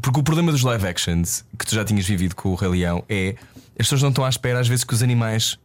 porque 0.00 0.18
o 0.20 0.22
problema 0.22 0.50
dos 0.52 0.62
live 0.62 0.86
actions 0.86 1.44
que 1.58 1.66
tu 1.66 1.74
já 1.74 1.84
tinhas 1.84 2.06
vivido 2.06 2.34
com 2.34 2.50
o 2.50 2.54
Rei 2.54 2.68
Leão 2.70 3.04
é 3.08 3.34
as 3.78 3.86
pessoas 3.86 4.02
não 4.02 4.08
estão 4.10 4.24
à 4.24 4.28
espera 4.28 4.60
às 4.60 4.68
vezes 4.68 4.84
que 4.84 4.94
os 4.94 5.02
animais 5.02 5.58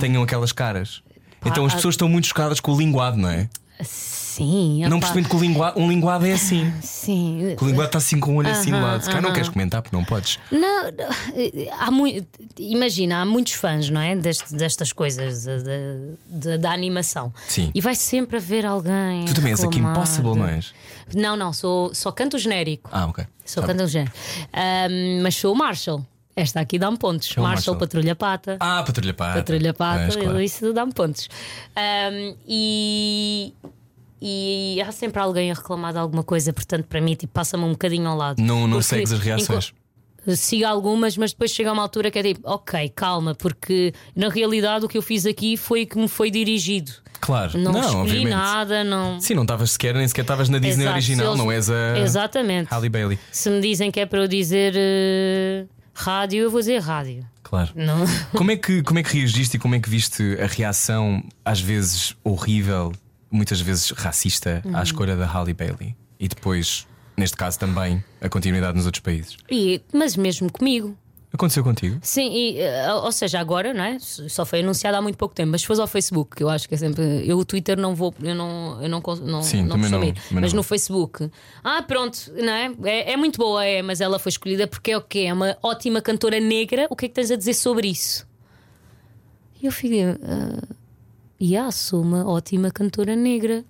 tenham 0.00 0.22
aquelas 0.22 0.52
caras. 0.52 1.02
Então 1.44 1.64
as 1.64 1.72
Hum. 1.72 1.76
pessoas 1.76 1.94
estão 1.94 2.08
muito 2.08 2.26
chocadas 2.26 2.58
com 2.60 2.72
o 2.72 2.78
linguado, 2.78 3.16
não 3.16 3.28
é? 3.28 3.48
Sim, 3.82 4.25
Não 4.44 4.98
epá, 4.98 4.98
percebendo 4.98 5.28
que 5.28 5.36
o 5.36 5.38
linguado, 5.40 5.80
um 5.80 5.88
linguado 5.88 6.26
é 6.26 6.32
assim. 6.32 6.72
Sim. 6.82 7.54
Que 7.56 7.64
o 7.64 7.66
linguado 7.66 7.86
está 7.88 7.98
assim 7.98 8.18
com 8.20 8.32
o 8.32 8.36
olho 8.36 8.48
assim 8.50 8.70
do 8.70 8.80
lado. 8.80 9.00
Se 9.02 9.06
calhar 9.06 9.22
não 9.22 9.28
aham. 9.28 9.34
queres 9.34 9.48
comentar 9.48 9.82
porque 9.82 9.96
não 9.96 10.04
podes. 10.04 10.38
Não, 10.50 10.84
não, 10.84 11.72
há 11.78 11.90
mui- 11.90 12.26
imagina, 12.58 13.22
há 13.22 13.24
muitos 13.24 13.54
fãs, 13.54 13.88
não 13.90 14.00
é? 14.00 14.14
Deste- 14.16 14.54
destas 14.54 14.92
coisas 14.92 15.44
da, 15.44 15.52
da- 16.28 16.56
da 16.56 16.72
animação. 16.72 17.32
Sim. 17.48 17.70
E 17.74 17.80
vai 17.80 17.94
sempre 17.94 18.36
haver 18.36 18.66
alguém. 18.66 19.24
Tu 19.26 19.34
também 19.34 19.52
és 19.52 19.62
aqui 19.64 19.78
impossible, 19.78 20.32
de- 20.32 20.38
não 20.38 20.48
és? 20.48 20.74
Não, 21.14 21.36
não, 21.36 21.52
sou, 21.52 21.94
só 21.94 22.10
canto 22.10 22.36
genérico. 22.38 22.90
Ah, 22.92 23.06
ok. 23.06 23.24
Sou 23.44 23.62
Tá 23.62 23.68
canto 23.68 23.86
genérico. 23.86 24.16
Ahm, 24.52 25.22
mas 25.22 25.36
sou 25.36 25.52
o 25.54 25.56
Marshall. 25.56 26.04
Esta 26.34 26.60
aqui 26.60 26.78
dá-me 26.78 26.98
pontos. 26.98 27.28
É 27.28 27.40
Marshall, 27.40 27.48
Marshall. 27.54 27.76
Patrulha 27.76 28.14
Pata. 28.14 28.56
Ah, 28.60 28.82
patrulha 28.86 29.14
pata. 29.14 29.38
Patrulha 29.38 29.72
Pata, 29.72 30.02
Pois, 30.12 30.16
claro. 30.16 30.40
isso 30.42 30.70
dá-me 30.74 30.92
pontos. 30.92 31.28
Ahm, 31.74 32.34
e. 32.46 33.54
E 34.20 34.80
há 34.86 34.90
sempre 34.92 35.20
alguém 35.20 35.50
a 35.50 35.54
reclamar 35.54 35.92
de 35.92 35.98
alguma 35.98 36.22
coisa, 36.22 36.52
portanto, 36.52 36.86
para 36.86 37.00
mim, 37.00 37.14
tipo, 37.14 37.32
passa-me 37.32 37.64
um 37.64 37.72
bocadinho 37.72 38.08
ao 38.08 38.16
lado. 38.16 38.42
Não, 38.42 38.62
não 38.66 38.78
Porque 38.78 38.82
segues 38.84 39.12
as 39.12 39.18
reações. 39.20 39.72
Sigo 40.34 40.66
algumas, 40.66 41.16
mas 41.16 41.30
depois 41.32 41.52
chega 41.52 41.70
a 41.70 41.72
uma 41.72 41.82
altura 41.82 42.10
que 42.10 42.18
é 42.18 42.22
tipo, 42.22 42.40
ok, 42.50 42.88
calma, 42.88 43.32
porque 43.34 43.94
na 44.14 44.28
realidade 44.28 44.84
o 44.84 44.88
que 44.88 44.98
eu 44.98 45.02
fiz 45.02 45.24
aqui 45.24 45.56
foi 45.56 45.86
que 45.86 45.96
me 45.96 46.08
foi 46.08 46.32
dirigido. 46.32 46.90
Claro. 47.20 47.56
Não, 47.56 47.70
Não, 47.72 47.80
escolhi 47.80 48.00
obviamente. 48.00 48.30
nada, 48.30 48.82
não. 48.82 49.20
Sim, 49.20 49.34
não 49.34 49.42
estavas 49.42 49.70
sequer, 49.70 49.94
nem 49.94 50.08
sequer 50.08 50.22
estavas 50.22 50.48
na 50.48 50.58
Disney 50.58 50.82
Exato, 50.82 50.96
original, 50.96 51.26
eles- 51.28 51.38
não 51.38 51.52
és 51.52 51.70
a 51.70 51.98
Exatamente. 52.00 52.68
Halle 52.72 52.88
Bailey. 52.88 53.18
Se 53.30 53.48
me 53.48 53.60
dizem 53.60 53.90
que 53.92 54.00
é 54.00 54.06
para 54.06 54.18
eu 54.20 54.26
dizer 54.26 54.72
eh, 54.76 55.64
rádio, 55.94 56.40
eu 56.42 56.50
vou 56.50 56.58
dizer 56.60 56.80
rádio. 56.80 57.24
Claro. 57.44 57.70
Não. 57.76 58.04
Como 58.36 58.50
é, 58.50 58.56
que, 58.56 58.82
como 58.82 58.98
é 58.98 59.04
que 59.04 59.16
reagiste 59.18 59.56
e 59.56 59.60
como 59.60 59.76
é 59.76 59.78
que 59.80 59.88
viste 59.88 60.36
a 60.42 60.46
reação, 60.46 61.22
às 61.44 61.60
vezes 61.60 62.16
horrível, 62.24 62.92
muitas 63.30 63.60
vezes 63.60 63.90
racista, 63.90 64.62
Uhum. 64.64 64.76
à 64.76 64.82
escolha 64.82 65.16
da 65.16 65.26
Halle 65.26 65.52
Bailey? 65.54 65.96
E 66.18 66.28
depois, 66.28 66.86
neste 67.16 67.36
caso 67.36 67.58
também, 67.58 68.02
a 68.20 68.28
continuidade 68.28 68.76
nos 68.76 68.86
outros 68.86 69.02
países. 69.02 69.36
E, 69.50 69.80
mas 69.92 70.16
mesmo 70.16 70.50
comigo. 70.50 70.96
Aconteceu 71.32 71.62
contigo? 71.62 71.98
Sim, 72.00 72.32
e, 72.32 72.60
eh, 72.60 72.90
ou 72.94 73.12
seja, 73.12 73.38
agora, 73.38 73.74
não 73.74 73.84
é? 73.84 73.98
Só 73.98 74.46
foi 74.46 74.60
anunciado 74.60 74.96
há 74.96 75.02
muito 75.02 75.18
pouco 75.18 75.34
tempo, 75.34 75.50
mas 75.50 75.60
se 75.60 75.66
fosse 75.66 75.80
ao 75.82 75.86
Facebook, 75.86 76.34
que 76.34 76.42
eu 76.42 76.48
acho 76.48 76.66
que 76.66 76.74
é 76.74 76.78
sempre. 76.78 77.02
Eu 77.28 77.36
o 77.36 77.44
Twitter 77.44 77.76
não 77.78 77.94
vou, 77.94 78.14
eu 78.22 78.34
não, 78.34 78.82
eu 78.82 78.88
não, 78.88 79.02
não, 79.22 79.42
Sim, 79.42 79.62
não 79.64 79.70
também 79.76 79.90
não, 79.90 80.02
ir. 80.04 80.14
também 80.14 80.40
mas 80.40 80.52
não. 80.54 80.58
no 80.58 80.62
Facebook, 80.62 81.28
ah, 81.62 81.82
pronto, 81.82 82.32
não 82.34 82.52
é? 82.52 82.72
é? 82.84 83.12
é 83.12 83.16
muito 83.18 83.36
boa, 83.38 83.62
é, 83.62 83.82
mas 83.82 84.00
ela 84.00 84.18
foi 84.18 84.30
escolhida 84.30 84.66
porque 84.66 84.92
é 84.92 84.96
o 84.96 85.02
quê? 85.02 85.24
É 85.28 85.32
uma 85.32 85.58
ótima 85.62 86.00
cantora 86.00 86.40
negra. 86.40 86.86
O 86.88 86.96
que 86.96 87.04
é 87.04 87.08
que 87.08 87.14
tens 87.14 87.30
a 87.30 87.36
dizer 87.36 87.52
sobre 87.54 87.88
isso? 87.88 88.26
E 89.60 89.66
eu 89.66 89.72
fiquei, 89.72 90.04
ah, 90.04 90.62
yeah, 91.40 91.70
sou 91.70 92.00
uma 92.02 92.26
ótima 92.28 92.70
cantora 92.70 93.14
negra. 93.16 93.64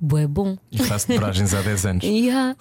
Bué 0.00 0.26
bom. 0.26 0.56
E 0.70 0.78
faço 0.82 1.08
dobragens 1.08 1.54
há 1.54 1.62
10 1.62 1.86
anos. 1.86 2.04
Yeah. 2.04 2.56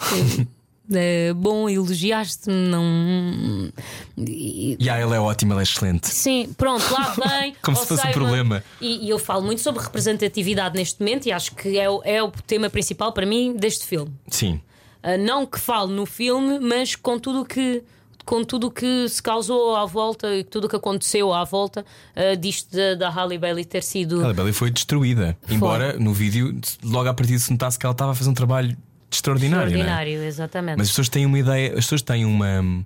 É 0.91 1.33
bom, 1.33 1.69
elogiaste-me, 1.69 2.55
não. 2.67 3.71
E- 4.17 4.75
E 4.79 4.89
ah, 4.89 4.97
ela 4.97 5.15
é 5.15 5.19
ótima, 5.19 5.53
ela 5.53 5.61
é 5.61 5.63
excelente. 5.63 6.07
Sim, 6.07 6.53
pronto, 6.57 6.83
lá 6.91 7.15
vem. 7.39 7.55
Como 7.61 7.75
se 7.77 7.87
fosse 7.87 8.07
um 8.07 8.11
problema. 8.11 8.63
E, 8.81 9.05
e 9.05 9.09
eu 9.09 9.17
falo 9.17 9.43
muito 9.43 9.61
sobre 9.61 9.81
representatividade 9.81 10.75
neste 10.75 10.99
momento 10.99 11.25
e 11.25 11.31
acho 11.31 11.55
que 11.55 11.77
é, 11.77 11.89
o- 11.89 12.01
é 12.03 12.21
o 12.21 12.29
tema 12.31 12.69
principal 12.69 13.13
para 13.13 13.25
mim 13.25 13.55
deste 13.55 13.85
filme. 13.85 14.11
Sim. 14.27 14.61
Ah, 15.01 15.17
não 15.17 15.45
que 15.45 15.59
falo 15.59 15.87
no 15.91 16.05
filme, 16.05 16.59
mas 16.59 16.95
com 16.95 17.17
tudo 17.17 17.41
o 17.41 17.45
que. 17.45 17.81
Com 18.25 18.43
tudo 18.43 18.67
o 18.67 18.71
que 18.71 19.07
se 19.09 19.21
causou 19.21 19.75
à 19.75 19.85
volta 19.85 20.33
e 20.33 20.43
tudo 20.43 20.65
o 20.65 20.69
que 20.69 20.75
aconteceu 20.75 21.33
à 21.33 21.43
volta 21.43 21.85
ah, 22.15 22.35
disto 22.35 22.75
da, 22.75 22.95
da 22.95 23.09
Halle 23.09 23.37
Bailey 23.37 23.65
ter 23.65 23.83
sido. 23.83 24.19
A 24.21 24.23
Halle 24.23 24.33
Bailey 24.33 24.53
foi 24.53 24.71
destruída. 24.71 25.37
Embora 25.49 25.97
no 25.99 26.13
vídeo, 26.13 26.57
logo 26.83 27.09
à 27.09 27.13
partida, 27.13 27.39
se 27.39 27.51
notasse 27.51 27.77
que 27.77 27.85
ela 27.85 27.93
estava 27.93 28.11
a 28.11 28.15
fazer 28.15 28.29
um 28.29 28.33
trabalho 28.33 28.77
extraordinário. 29.15 29.65
é? 29.65 29.79
Extraordinário, 29.79 30.23
exatamente. 30.23 30.77
Mas 30.77 30.87
as 30.87 30.91
pessoas 30.91 31.09
têm 31.09 31.25
uma 31.25 31.39
ideia, 31.39 31.69
as 31.69 31.85
pessoas 31.85 32.01
têm 32.01 32.25
uma. 32.25 32.85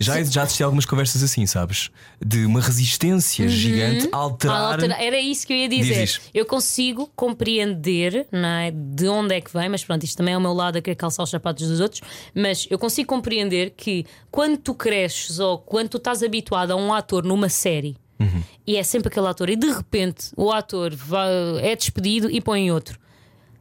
Já, 0.00 0.22
já 0.22 0.42
assisti 0.42 0.62
a 0.62 0.66
algumas 0.66 0.84
conversas 0.86 1.22
assim, 1.24 1.44
sabes? 1.46 1.90
De 2.24 2.44
uma 2.46 2.60
resistência 2.60 3.48
gigante 3.48 4.08
a 4.12 4.16
alterar. 4.16 4.72
altera- 4.74 5.02
Era 5.02 5.18
isso 5.20 5.44
que 5.46 5.52
eu 5.52 5.56
ia 5.56 5.68
dizer. 5.68 6.04
Diz. 6.06 6.20
Eu 6.32 6.46
consigo 6.46 7.10
compreender 7.16 8.26
não 8.30 8.48
é, 8.48 8.70
de 8.70 9.08
onde 9.08 9.34
é 9.34 9.40
que 9.40 9.52
vem, 9.52 9.68
mas 9.68 9.84
pronto, 9.84 10.04
isto 10.04 10.16
também 10.16 10.34
é 10.34 10.38
o 10.38 10.40
meu 10.40 10.52
lado 10.52 10.76
a 10.78 10.82
querer 10.82 10.94
calçar 10.94 11.22
os 11.22 11.30
sapatos 11.30 11.66
dos 11.68 11.80
outros. 11.80 12.00
Mas 12.34 12.66
eu 12.70 12.78
consigo 12.78 13.08
compreender 13.08 13.70
que 13.76 14.04
quando 14.30 14.56
tu 14.58 14.74
cresces 14.74 15.38
ou 15.38 15.58
quando 15.58 15.88
tu 15.88 15.96
estás 15.96 16.22
habituado 16.22 16.70
a 16.72 16.76
um 16.76 16.92
ator 16.92 17.24
numa 17.24 17.48
série 17.48 17.96
Uhum. 18.20 18.42
e 18.66 18.76
é 18.76 18.82
sempre 18.82 19.08
aquele 19.08 19.26
ator, 19.28 19.48
e 19.48 19.56
de 19.56 19.68
repente 19.70 20.30
o 20.36 20.50
ator 20.52 20.94
vai- 20.94 21.58
é 21.62 21.74
despedido 21.76 22.30
e 22.30 22.40
põe 22.40 22.70
outro, 22.70 22.98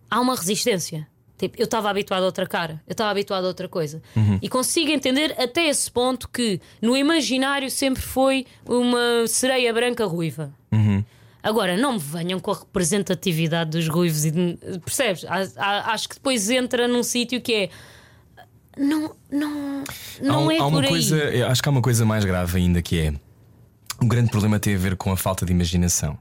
há 0.09 0.19
uma 0.19 0.35
resistência. 0.35 1.07
Tipo, 1.37 1.55
eu 1.59 1.65
estava 1.65 1.89
habituado 1.89 2.23
a 2.23 2.25
outra 2.25 2.47
cara, 2.47 2.81
eu 2.87 2.93
estava 2.93 3.11
habituado 3.11 3.45
a 3.45 3.47
outra 3.47 3.69
coisa. 3.69 4.01
Uhum. 4.15 4.39
E 4.41 4.49
consigo 4.49 4.89
entender 4.89 5.35
até 5.39 5.67
esse 5.67 5.89
ponto 5.91 6.27
que 6.29 6.59
no 6.81 6.97
imaginário 6.97 7.69
sempre 7.69 8.01
foi 8.01 8.45
uma 8.65 9.27
sereia 9.27 9.71
branca 9.71 10.05
ruiva. 10.05 10.51
Uhum. 10.71 11.03
Agora, 11.43 11.77
não 11.77 11.93
me 11.93 11.99
venham 11.99 12.39
com 12.39 12.51
a 12.51 12.55
representatividade 12.55 13.69
dos 13.69 13.87
ruivos 13.87 14.25
e 14.25 14.31
de- 14.31 14.57
percebes? 14.83 15.23
Acho 15.29 16.09
que 16.09 16.15
depois 16.15 16.49
entra 16.49 16.87
num 16.87 17.03
sítio 17.03 17.39
que 17.39 17.53
é. 17.53 17.69
Não, 18.77 19.15
não, 19.31 19.83
não 20.21 20.35
há, 20.35 20.39
um- 20.39 20.51
é 20.51 20.57
há 20.57 20.65
uma 20.67 20.83
coisa, 20.83 21.47
acho 21.49 21.61
que 21.63 21.69
há 21.69 21.71
uma 21.71 21.81
coisa 21.81 22.05
mais 22.05 22.23
grave 22.25 22.57
ainda 22.57 22.81
que 22.81 22.99
é 22.99 23.13
o 24.01 24.05
grande 24.07 24.29
problema 24.29 24.59
tem 24.59 24.75
a 24.75 24.77
ver 24.77 24.95
com 24.95 25.11
a 25.11 25.17
falta 25.17 25.45
de 25.45 25.51
imaginação. 25.51 26.17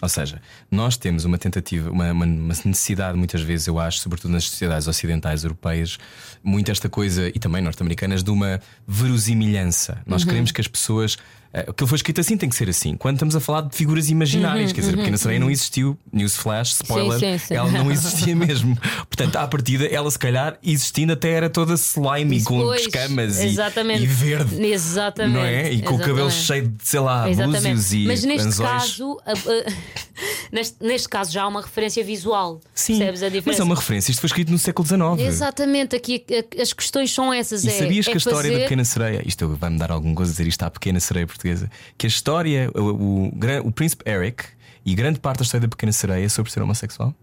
Ou 0.00 0.08
seja, 0.08 0.40
nós 0.70 0.96
temos 0.96 1.24
uma 1.24 1.36
tentativa, 1.38 1.90
uma, 1.90 2.12
uma- 2.12 2.26
necessidade, 2.26 3.18
muitas 3.18 3.40
vezes, 3.40 3.66
eu 3.66 3.80
acho, 3.80 3.98
sobretudo 3.98 4.30
nas 4.32 4.44
sociedades 4.44 4.86
ocidentais 4.86 5.42
europeias, 5.42 5.98
muito 6.42 6.70
esta 6.70 6.88
coisa, 6.88 7.28
e 7.28 7.32
também 7.38 7.60
norte-americanas, 7.62 8.22
de 8.22 8.30
uma 8.30 8.60
verosimilhança. 8.86 10.00
Nós 10.06 10.22
Uhum. 10.22 10.28
queremos 10.28 10.52
que 10.52 10.60
as 10.60 10.68
pessoas. 10.68 11.16
Eh, 11.52 11.66
Aquilo 11.68 11.86
foi 11.88 11.96
escrito 11.96 12.20
assim, 12.20 12.36
tem 12.36 12.48
que 12.48 12.56
ser 12.56 12.68
assim. 12.68 12.96
Quando 12.96 13.16
estamos 13.16 13.34
a 13.36 13.40
falar 13.40 13.62
de 13.62 13.74
figuras 13.76 14.08
imaginárias, 14.08 14.72
quer 14.72 14.80
dizer, 14.80 14.94
a 14.94 14.96
Pequena 14.98 15.16
Sereia 15.16 15.40
não 15.40 15.50
existiu, 15.50 15.98
newsflash, 16.12 16.72
spoiler, 16.74 17.12
Uhum, 17.12 17.18
sim, 17.18 17.38
sim. 17.38 17.54
ela 17.54 17.70
não 17.70 17.90
existia 17.90 18.34
mesmo. 18.36 18.76
Portanto, 19.08 19.36
à 19.36 19.46
partida, 19.48 19.86
ela 19.86 20.10
se 20.10 20.18
calhar 20.18 20.58
existindo 20.62 21.12
até 21.12 21.30
era 21.30 21.48
toda 21.50 21.74
slimy, 21.74 22.42
com 22.44 22.60
Pois, 22.60 22.82
escamas 22.82 23.38
e, 23.38 23.46
exatamente. 23.46 24.02
e 24.02 24.06
verde. 24.06 24.62
Exatamente. 24.66 25.34
Não 25.34 25.44
é? 25.44 25.72
E 25.72 25.82
com 25.82 25.94
o 25.94 25.98
cabelo 25.98 26.28
exatamente. 26.28 26.46
cheio 26.46 26.68
de, 26.68 26.74
sei 26.88 27.00
lá, 27.00 27.28
Exatamente. 27.30 27.74
búzios 27.74 27.92
e 27.92 28.06
Mas 28.06 28.24
neste 28.24 28.46
anzóis. 28.48 28.70
caso, 28.70 29.20
a- 29.26 29.32
a- 29.32 29.72
neste, 30.52 30.76
neste 30.84 31.08
caso 31.08 31.32
já 31.32 31.42
há 31.42 31.48
uma 31.48 31.62
referência 31.62 32.02
visual. 32.04 32.60
Sim, 32.74 32.98
Percebes 32.98 33.22
a 33.22 33.26
mas 33.26 33.32
diferença? 33.32 33.62
é 33.62 33.64
uma 33.64 33.74
referência. 33.74 34.10
Isto 34.10 34.20
foi 34.20 34.28
escrito 34.28 34.50
no 34.52 34.58
século 34.58 34.86
XIX. 34.86 35.26
Exatamente, 35.28 35.96
aqui 35.96 36.24
as 36.60 36.72
questões 36.72 37.12
são 37.12 37.32
essas. 37.32 37.64
E 37.64 37.68
é, 37.68 37.70
sabias 37.72 38.06
é 38.06 38.10
que 38.10 38.16
a 38.16 38.18
história 38.18 38.42
da 38.50 38.54
fazer- 38.54 38.62
Pequena 38.64 38.84
Sereia, 38.84 39.22
isto 39.26 39.48
vai-me 39.58 39.78
dar 39.78 39.90
algum 39.90 40.14
gozo 40.14 40.30
dizer 40.32 40.46
isto 40.46 40.62
à 40.62 40.70
Pequena 40.70 41.00
Sereia 41.00 41.26
Portuguesa, 41.38 41.70
que 41.96 42.06
a 42.06 42.08
história, 42.08 42.70
o, 42.74 43.28
o, 43.28 43.32
o 43.64 43.72
Príncipe 43.72 44.08
Eric 44.10 44.44
e 44.84 44.94
grande 44.94 45.20
parte 45.20 45.38
da 45.38 45.44
história 45.44 45.66
da 45.66 45.70
Pequena 45.70 45.92
Sereia 45.92 46.26
é 46.26 46.28
sobre 46.28 46.50
ser 46.50 46.60
homossexual? 46.60 47.14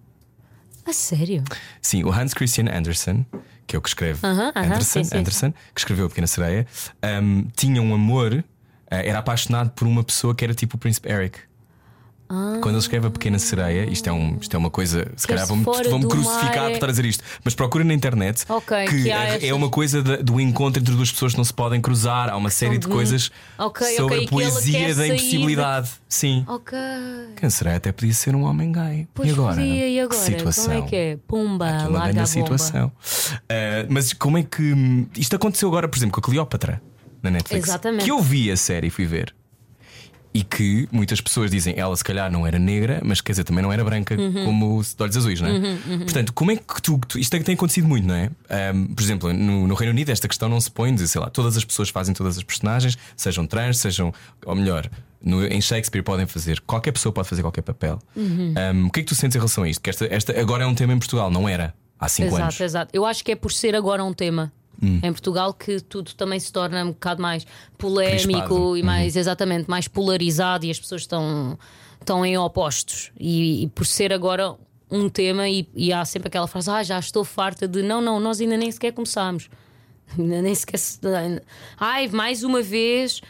A 0.85 0.93
sério? 0.93 1.43
Sim, 1.81 2.03
o 2.03 2.11
Hans 2.11 2.33
Christian 2.33 2.65
Andersen, 2.71 3.25
que 3.67 3.75
é 3.75 3.79
o 3.79 3.81
que 3.81 3.89
escreve 3.89 4.19
Aham, 4.23 4.53
aham, 4.55 4.65
Andersen, 4.65 5.03
sim, 5.03 5.09
sim. 5.09 5.17
Andersen, 5.17 5.51
que 5.73 5.81
escreveu 5.81 6.05
a 6.05 6.09
Pequena 6.09 6.27
Sereia, 6.27 6.65
um, 7.21 7.47
tinha 7.55 7.81
um 7.81 7.93
amor, 7.93 8.33
uh, 8.33 8.43
era 8.89 9.19
apaixonado 9.19 9.71
por 9.71 9.87
uma 9.87 10.03
pessoa 10.03 10.33
que 10.33 10.45
era 10.45 10.53
tipo 10.53 10.77
o 10.77 10.79
Príncipe 10.79 11.09
Eric. 11.09 11.39
Quando 12.27 12.69
ele 12.71 12.77
escreve 12.79 13.07
a 13.07 13.09
Pequena 13.11 13.37
Sereia, 13.37 13.89
isto 13.89 14.07
é, 14.09 14.11
um, 14.11 14.37
isto 14.41 14.53
é 14.55 14.57
uma 14.57 14.69
coisa, 14.71 15.11
se 15.15 15.27
calhar 15.27 15.45
vão-me 15.45 15.63
vão 15.63 16.01
crucificar 16.01 16.55
mar. 16.55 16.63
por 16.69 16.71
estar 16.73 16.87
a 16.87 16.89
dizer 16.89 17.05
isto, 17.05 17.23
mas 17.43 17.53
procura 17.53 17.83
na 17.83 17.93
internet 17.93 18.43
Ok, 18.49 18.85
que, 18.87 19.03
que 19.03 19.11
é, 19.11 19.35
estas- 19.35 19.51
uma 19.51 19.69
coisa 19.69 20.01
da- 20.01 20.15
do 20.17 20.39
encontro 20.41 20.81
entre 20.81 20.93
duas 20.95 21.11
pessoas 21.11 21.33
que 21.33 21.37
não 21.37 21.45
se 21.45 21.53
podem 21.53 21.79
cruzar, 21.79 22.29
há 22.29 22.35
uma 22.35 22.49
série 22.49 22.79
de 22.79 22.87
de- 22.87 22.91
coisas 22.91 23.31
Ok, 23.57 23.85
sobre 23.95 24.15
ok, 24.15 24.25
a 24.25 24.29
poesia 24.29 24.87
da 24.89 24.93
sair 24.95 25.11
impossibilidade. 25.13 25.89
Sim. 26.09 26.43
Ok. 26.47 26.77
Sereia 27.49 27.77
até 27.77 27.91
podia 27.91 28.13
ser 28.13 28.35
um 28.35 28.43
homem 28.43 28.71
gay. 28.71 29.07
Pois 29.13 29.29
e 29.29 29.31
agora? 29.31 29.55
podia, 29.55 29.87
e 29.87 29.99
agora? 29.99 30.19
Que 30.19 30.25
situação. 30.25 30.63
Como 30.73 30.77
é 30.77 30.81
que 30.89 30.95
é? 30.95 31.17
Pumba, 31.27 31.69
Aqui 31.69 31.87
uma 31.89 31.99
larga 31.99 32.09
a 32.09 32.13
bomba. 32.13 32.27
situação. 32.27 32.91
Ah, 33.49 33.85
mas 33.89 34.13
como 34.13 34.37
é 34.37 34.43
que. 34.43 34.73
hum, 34.73 35.05
Isto 35.15 35.35
aconteceu 35.35 35.69
agora, 35.69 35.87
por 35.87 35.97
exemplo, 35.97 36.13
com 36.13 36.19
a 36.21 36.23
Cleópatra. 36.31 36.81
na 37.23 37.31
Netflix. 37.31 37.67
Exatamente. 37.69 38.03
Que 38.05 38.11
eu 38.11 38.19
vi 38.21 38.51
a 38.51 38.57
série 38.57 38.87
e 38.87 38.89
fui 38.91 39.05
ver. 39.05 39.33
E 40.37 40.43
que 40.43 40.85
muitas 40.91 41.21
pessoas 41.21 41.49
dizem 41.49 41.73
ela 41.77 41.95
se 41.95 42.03
calhar 42.03 42.29
não 42.29 42.45
era 42.45 42.59
negra, 42.59 42.99
mas 43.05 43.21
quer 43.21 43.31
dizer, 43.31 43.45
também 43.45 43.63
não 43.63 43.71
era 43.71 43.81
branca 43.85 44.19
Uhum. 44.19 44.43
como 44.43 44.83
de 44.83 45.01
olhos 45.01 45.15
azuis, 45.15 45.39
não 45.39 45.47
é? 45.47 45.59
Portanto, 45.99 46.33
como 46.33 46.51
é 46.51 46.57
que 46.57 46.81
tu. 46.81 46.99
tu- 47.07 47.17
isto 47.17 47.33
é 47.35 47.39
que 47.39 47.45
tem 47.45 47.55
acontecido 47.55 47.87
muito, 47.87 48.05
não 48.05 48.15
é? 48.15 48.29
Ahm, 48.49 48.87
por 48.93 49.01
exemplo, 49.01 49.31
no, 49.31 49.65
no 49.65 49.73
Reino 49.75 49.93
Unido 49.93 50.09
esta 50.09 50.27
questão 50.27 50.49
não 50.49 50.59
se 50.59 50.69
põe 50.69 50.93
de, 50.93 51.07
sei 51.07 51.21
lá, 51.21 51.29
todas 51.29 51.55
as 51.55 51.63
pessoas 51.63 51.87
fazem 51.87 52.13
todas 52.13 52.37
as 52.37 52.43
personagens, 52.43 52.97
sejam 53.15 53.47
trans, 53.47 53.77
sejam. 53.77 54.13
Ou 54.45 54.55
melhor, 54.55 54.89
no- 55.23 55.45
em 55.47 55.61
Shakespeare 55.61 56.03
podem 56.03 56.25
fazer, 56.25 56.59
qualquer 56.61 56.91
pessoa 56.91 57.13
pode 57.13 57.29
fazer 57.29 57.41
qualquer 57.41 57.61
papel. 57.61 57.97
Uhum. 58.13 58.53
Ahm, 58.57 58.87
o 58.87 58.91
que 58.91 58.99
é 58.99 59.03
que 59.03 59.07
tu 59.07 59.15
sentes 59.15 59.35
em 59.37 59.39
relação 59.39 59.63
a 59.63 59.69
isto? 59.69 59.81
Que 59.81 59.89
esta, 59.89 60.05
esta 60.13 60.37
agora 60.37 60.65
é 60.65 60.67
um 60.67 60.75
tema 60.75 60.91
em 60.91 60.99
Portugal, 60.99 61.31
não 61.31 61.47
era 61.47 61.73
há 61.97 62.09
cinco 62.09 62.35
anos. 62.35 62.55
Exato, 62.55 62.63
exato. 62.63 62.89
Eu 62.93 63.05
acho 63.05 63.23
que 63.23 63.31
é 63.31 63.35
por 63.37 63.53
ser 63.53 63.73
agora 63.73 64.03
um 64.03 64.11
tema 64.13 64.51
Hum. 64.81 64.99
em 65.03 65.11
Portugal 65.11 65.53
que 65.53 65.79
tudo 65.79 66.13
também 66.15 66.39
se 66.39 66.51
torna 66.51 66.83
um 66.83 66.89
bocado 66.89 67.21
mais 67.21 67.45
polémico 67.77 68.75
e 68.77 68.83
mais, 68.83 69.15
exatamente, 69.15 69.69
mais 69.69 69.87
polarizado 69.87 70.65
e 70.65 70.71
as 70.71 70.79
pessoas 70.79 71.01
estão, 71.01 71.57
estão 71.99 72.25
em 72.25 72.37
opostos. 72.37 73.11
E, 73.19 73.63
e 73.63 73.67
por 73.69 73.85
ser 73.85 74.11
agora 74.13 74.55
um 74.91 75.09
tema, 75.09 75.47
e, 75.49 75.67
e 75.75 75.91
há 75.93 76.03
sempre 76.05 76.27
aquela 76.27 76.47
frase: 76.47 76.69
Ah, 76.69 76.83
já 76.83 76.99
estou 76.99 77.23
farta 77.23 77.67
de 77.67 77.81
não, 77.81 78.01
não, 78.01 78.19
nós 78.19 78.39
ainda 78.41 78.57
nem 78.57 78.71
sequer 78.71 78.91
começámos. 78.93 79.49
Ainda 80.17 80.41
nem 80.41 80.53
sequer. 80.53 80.77
se- 80.77 80.99
Ai, 81.79 82.07
mais 82.09 82.43
uma 82.43 82.61
vez. 82.61 83.21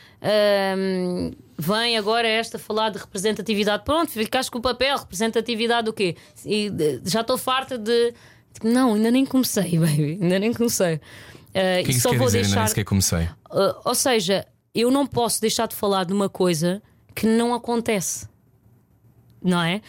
hum, 0.77 1.31
vem 1.57 1.97
agora 1.97 2.27
esta 2.27 2.59
falar 2.59 2.89
de 2.89 2.97
representatividade. 2.97 3.83
Pronto, 3.85 4.11
ficaste 4.11 4.51
com 4.51 4.57
o 4.57 4.61
papel, 4.61 4.97
representatividade 4.97 5.85
do 5.85 5.93
quê? 5.93 6.15
E, 6.45 6.69
de- 6.69 7.01
já 7.05 7.21
estou 7.21 7.37
farta 7.37 7.77
de. 7.77 8.13
Tipo, 8.53 8.67
não, 8.69 8.93
ainda 8.93 9.11
nem 9.11 9.25
comecei, 9.25 9.77
baby. 9.79 10.17
Ainda 10.21 10.39
nem 10.39 10.53
comecei. 10.53 10.99
Uh, 11.55 11.83
que 11.85 11.91
e 11.91 11.93
que 11.93 11.99
só 12.01 12.09
vou 12.13 12.25
dizer? 12.25 12.39
Ainda 12.39 12.47
nem 12.49 12.55
deixar. 12.55 12.67
sequer 12.67 12.83
comecei. 12.83 13.23
Uh, 13.49 13.73
ou 13.85 13.95
seja, 13.95 14.45
eu 14.73 14.91
não 14.91 15.07
posso 15.07 15.39
deixar 15.39 15.67
de 15.67 15.75
falar 15.75 16.03
de 16.05 16.11
uma 16.13 16.27
coisa 16.29 16.81
que 17.15 17.25
não 17.25 17.53
acontece. 17.53 18.27
Não 19.41 19.61
é? 19.61 19.81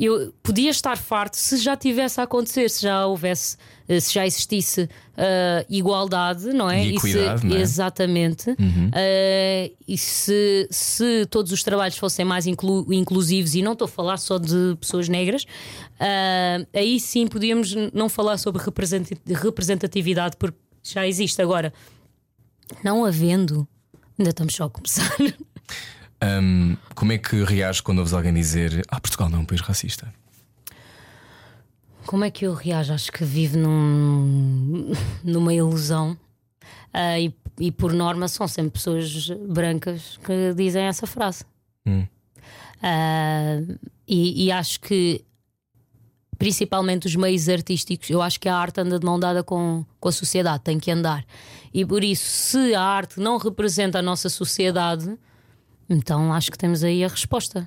Eu 0.00 0.34
podia 0.42 0.70
estar 0.70 0.98
farto 0.98 1.36
se 1.36 1.56
já 1.58 1.76
tivesse 1.76 2.20
a 2.20 2.24
acontecer, 2.24 2.68
se 2.68 2.82
já 2.82 3.06
houvesse, 3.06 3.56
eh, 3.86 4.00
se 4.00 4.12
já 4.12 4.26
existisse 4.26 4.82
uh, 4.82 5.64
igualdade, 5.70 6.46
não 6.52 6.68
é? 6.68 6.84
E 6.84 6.98
se- 6.98 7.10
equidade, 7.10 7.46
não 7.46 7.56
é? 7.56 7.60
Exatamente. 7.60 8.50
Uh, 8.50 9.76
e 9.86 9.96
se, 9.96 10.66
se 10.68 11.26
todos 11.26 11.52
os 11.52 11.62
trabalhos 11.62 11.96
fossem 11.96 12.24
mais 12.24 12.44
inclu- 12.48 12.92
inclusivos, 12.92 13.54
e 13.54 13.62
não 13.62 13.74
estou 13.74 13.84
a 13.84 13.88
falar 13.88 14.16
só 14.16 14.36
de 14.36 14.76
pessoas 14.80 15.08
negras, 15.08 15.44
uh, 15.44 16.66
aí 16.74 16.98
sim 16.98 17.28
podíamos 17.28 17.72
não 17.92 18.08
falar 18.08 18.36
sobre 18.38 18.60
representa- 18.64 19.14
representatividade, 19.32 20.36
porque 20.36 20.58
já 20.84 21.06
existe 21.06 21.40
agora. 21.40 21.72
Não 22.82 23.04
havendo, 23.04 23.66
ainda 24.18 24.30
estamos 24.30 24.54
só 24.54 24.64
a 24.64 24.70
começar. 24.70 25.10
Ahm, 26.20 26.76
como 26.94 27.12
é 27.12 27.18
que 27.18 27.42
reages 27.42 27.80
quando 27.80 27.98
ouves 27.98 28.14
alguém 28.14 28.32
dizer 28.32 28.84
Ah, 28.88 29.00
Portugal 29.00 29.28
não 29.28 29.38
é 29.38 29.42
um 29.42 29.44
país 29.44 29.60
racista? 29.60 30.12
Como 32.06 32.24
é 32.24 32.30
que 32.30 32.46
eu 32.46 32.54
reajo? 32.54 32.92
Acho 32.92 33.10
que 33.10 33.24
vivo 33.24 33.58
num, 33.58 34.92
numa 35.24 35.52
ilusão. 35.52 36.16
Ah, 36.92 37.18
e, 37.18 37.34
e 37.58 37.72
por 37.72 37.92
norma 37.92 38.28
são 38.28 38.46
sempre 38.46 38.72
pessoas 38.72 39.28
brancas 39.48 40.18
que 40.24 40.54
dizem 40.54 40.84
essa 40.84 41.06
frase. 41.06 41.44
Hum. 41.86 42.06
Ah, 42.82 43.60
e, 44.06 44.44
e 44.44 44.52
acho 44.52 44.80
que 44.80 45.24
principalmente 46.44 47.06
os 47.06 47.16
meios 47.16 47.48
artísticos, 47.48 48.10
eu 48.10 48.20
acho 48.20 48.38
que 48.38 48.50
a 48.50 48.54
arte 48.54 48.78
anda 48.78 48.98
de 48.98 49.06
mão 49.06 49.18
dada 49.18 49.42
com, 49.42 49.82
com 49.98 50.08
a 50.10 50.12
sociedade, 50.12 50.62
tem 50.62 50.78
que 50.78 50.90
andar. 50.90 51.24
E 51.72 51.86
por 51.86 52.04
isso, 52.04 52.22
se 52.26 52.74
a 52.74 52.82
arte 52.82 53.18
não 53.18 53.38
representa 53.38 54.00
a 54.00 54.02
nossa 54.02 54.28
sociedade, 54.28 55.10
então 55.88 56.34
acho 56.34 56.50
que 56.50 56.58
temos 56.58 56.84
aí 56.84 57.02
a 57.02 57.08
resposta. 57.08 57.66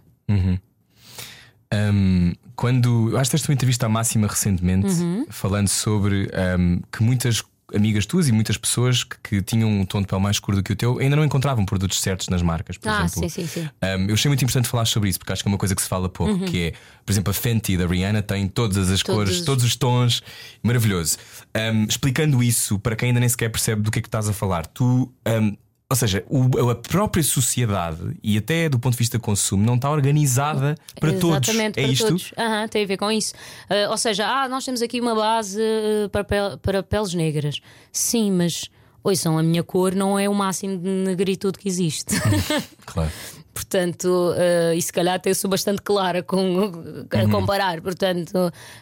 Ahm, 1.73 2.33
quando 2.55 3.09
eu 3.09 3.17
acho 3.17 3.31
que 3.31 3.35
deste 3.37 3.49
uma 3.49 3.55
entrevista 3.55 3.87
à 3.87 3.89
Máxima 3.89 4.27
recentemente 4.27 4.87
Uhum. 4.87 5.25
falando 5.27 5.67
sobre 5.69 6.29
ahm, 6.31 6.79
que 6.91 7.01
muitas 7.01 7.43
amigas 7.73 8.05
tuas 8.05 8.27
e 8.27 8.31
muitas 8.31 8.57
pessoas 8.57 9.03
que, 9.03 9.17
que 9.21 9.41
tinham 9.41 9.69
um 9.69 9.85
tom 9.85 10.01
de 10.01 10.07
pele 10.07 10.21
mais 10.21 10.37
escuro 10.37 10.57
do 10.57 10.63
que 10.63 10.71
o 10.71 10.75
teu 10.75 10.99
ainda 10.99 11.15
não 11.15 11.25
encontravam 11.25 11.65
produtos 11.65 11.99
certos 11.99 12.29
nas 12.29 12.41
marcas, 12.41 12.77
por 12.77 12.89
ah, 12.89 13.03
exemplo. 13.05 13.29
sim, 13.29 13.29
sim, 13.29 13.47
sim. 13.47 13.69
Um, 13.83 14.07
eu 14.07 14.13
achei 14.13 14.29
muito 14.29 14.43
importante 14.43 14.67
falar 14.67 14.85
sobre 14.85 15.09
isso 15.09 15.19
porque 15.19 15.33
acho 15.33 15.43
que 15.43 15.49
é 15.49 15.51
uma 15.51 15.57
coisa 15.57 15.75
que 15.75 15.81
se 15.81 15.87
fala 15.87 16.07
pouco, 16.07 16.33
Uhum. 16.33 16.45
que 16.45 16.67
é, 16.67 16.73
por 17.05 17.11
exemplo, 17.11 17.31
a 17.31 17.33
Fenty 17.33 17.75
da 17.77 17.85
Rihanna 17.85 18.21
tem 18.21 18.47
todas 18.47 18.89
as 18.89 19.01
Todos. 19.01 19.03
cores, 19.25 19.41
todos 19.41 19.63
os 19.65 19.75
tons, 19.75 20.21
maravilhoso. 20.63 21.17
Um, 21.55 21.83
explicando 21.85 22.41
isso 22.41 22.79
para 22.79 22.95
quem 22.95 23.07
ainda 23.09 23.19
nem 23.19 23.29
sequer 23.29 23.49
percebe 23.49 23.81
do 23.81 23.91
que 23.91 23.99
é 23.99 24.01
que 24.01 24.07
estás 24.07 24.29
a 24.29 24.33
falar, 24.33 24.65
tu, 24.67 25.11
um, 25.27 25.57
ou 25.89 25.95
seja, 25.95 26.23
o- 26.29 26.69
a 26.69 26.75
própria 26.75 27.23
sociedade 27.23 27.99
e 28.21 28.37
até 28.37 28.67
do 28.67 28.77
ponto 28.77 28.93
de 28.93 28.97
vista 28.99 29.17
consumo 29.17 29.63
não 29.65 29.75
está 29.75 29.89
organizada 29.89 30.75
para 30.99 31.13
todos. 31.13 31.47
Exatamente, 31.47 31.79
É 31.79 31.83
para 31.83 31.91
isto? 31.91 32.07
todos. 32.07 32.33
Aham, 32.37 32.67
tem 32.67 32.83
a 32.83 32.87
ver 32.87 32.97
com 32.97 33.09
isso. 33.11 33.33
Ah, 33.69 33.89
ou 33.91 33.97
seja, 33.97 34.27
ah, 34.27 34.49
nós 34.49 34.65
temos 34.65 34.81
aqui 34.81 34.99
uma 34.99 35.15
base 35.15 35.61
ah, 35.61 36.09
para, 36.09 36.23
pel- 36.25 36.57
para 36.57 36.83
peles 36.83 37.13
negras. 37.13 37.61
Sim, 37.91 38.31
mas 38.33 38.69
ouçam, 39.01 39.37
a 39.37 39.43
minha 39.43 39.63
cor 39.63 39.95
não 39.95 40.19
é 40.19 40.27
o 40.27 40.33
máximo 40.33 40.77
de 40.77 40.89
negritude 40.89 41.57
que 41.57 41.67
existe. 41.69 42.15
Claro. 42.85 43.11
Portanto, 43.53 44.33
ah, 44.37 44.75
e 44.75 44.81
se 44.81 44.91
calhar 44.91 45.15
até 45.15 45.33
sou 45.33 45.49
bastante 45.49 45.81
clara 45.81 46.21
com, 46.21 46.69
a 47.11 47.29
comparar. 47.31 47.81
Portanto, 47.81 48.33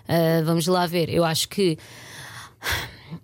ah, 0.08 0.42
vamos 0.44 0.66
lá 0.68 0.86
ver. 0.88 1.10
Eu 1.10 1.24
acho 1.24 1.48
que. 1.50 1.78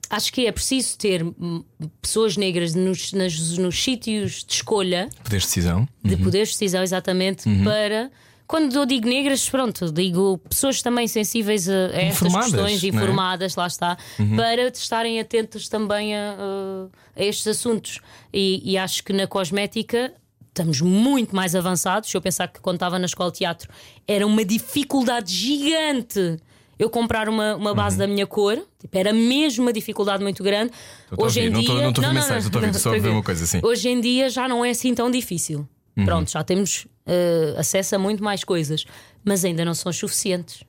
Acho 0.09 0.31
que 0.33 0.45
é 0.45 0.51
preciso 0.51 0.97
ter 0.97 1.23
hum, 1.23 1.63
pessoas 2.01 2.37
negras 2.37 2.73
nos, 2.75 3.11
nos 3.13 3.83
sítios 3.83 4.43
de 4.43 4.53
escolha 4.53 5.09
Poderes 5.23 5.43
de 5.43 5.47
decisão. 5.49 5.87
de 6.03 6.17
poderes 6.17 6.49
de 6.49 6.53
decisão, 6.55 6.83
exatamente, 6.83 7.47
Uhum. 7.47 7.63
para. 7.63 8.11
Quando 8.47 8.75
eu 8.75 8.85
digo 8.85 9.07
negras, 9.07 9.49
pronto, 9.49 9.89
digo 9.93 10.37
pessoas 10.49 10.81
também 10.81 11.07
sensíveis 11.07 11.69
a, 11.69 11.87
a 11.87 12.01
estas 12.01 12.33
questões, 12.35 12.83
é? 12.83 12.87
Uhum. 12.87 12.93
informadas, 12.95 13.55
lá 13.55 13.65
está, 13.67 13.97
para 14.35 14.67
estarem 14.67 15.21
atentas 15.21 15.69
também 15.69 16.13
a, 16.15 16.35
a- 16.37 17.19
a 17.21 17.23
estes 17.23 17.47
assuntos. 17.47 17.99
E, 18.33 18.61
e 18.73 18.77
acho 18.77 19.03
que 19.05 19.13
na 19.13 19.25
cosmética 19.25 20.13
estamos 20.49 20.81
muito 20.81 21.33
mais 21.33 21.55
avançados. 21.55 22.09
Se 22.09 22.17
eu 22.17 22.21
pensar 22.21 22.49
que 22.49 22.59
quando 22.59 22.75
estava 22.75 22.99
na 22.99 23.05
escola 23.05 23.31
de 23.31 23.37
teatro 23.37 23.69
era 24.05 24.27
uma 24.27 24.43
dificuldade 24.43 25.33
gigante. 25.33 26.37
Eu 26.81 26.89
comprar 26.89 27.29
uma, 27.29 27.55
uma 27.55 27.73
base 27.75 27.97
da 27.97 28.07
minha 28.07 28.25
cor, 28.25 28.57
tipo, 28.79 28.97
era 28.97 29.13
mesmo 29.13 29.63
uma 29.65 29.71
dificuldade 29.73 30.23
muito 30.23 30.43
grande. 30.43 30.71
Uhum. 31.11 31.25
Hoje 31.25 31.39
em 31.41 31.51
dia. 31.51 31.73
não 31.81 31.89
estou 31.89 32.03
a 32.03 32.07
ver 32.07 32.13
mensagens, 32.13 32.45
estou 32.45 32.61
a 32.61 32.65
ouvir, 32.65 32.79
só 32.79 32.89
a 32.95 32.99
ver 32.99 33.09
uma 33.09 33.23
coisa 33.23 33.43
assim. 33.43 33.59
Hoje 33.63 33.87
em 33.89 34.01
dia 34.01 34.29
já 34.29 34.47
não 34.47 34.65
é 34.65 34.71
assim 34.71 34.93
tão 34.95 35.11
difícil. 35.11 35.67
Uhum. 35.95 36.05
Pronto, 36.05 36.31
já 36.31 36.43
temos 36.43 36.87
eh, 37.05 37.53
acesso 37.57 37.95
a 37.95 37.99
muito 37.99 38.23
mais 38.23 38.43
coisas, 38.43 38.85
mas 39.23 39.43
ainda 39.45 39.63
não 39.63 39.73
são 39.75 39.91
suficientes. 39.93 40.63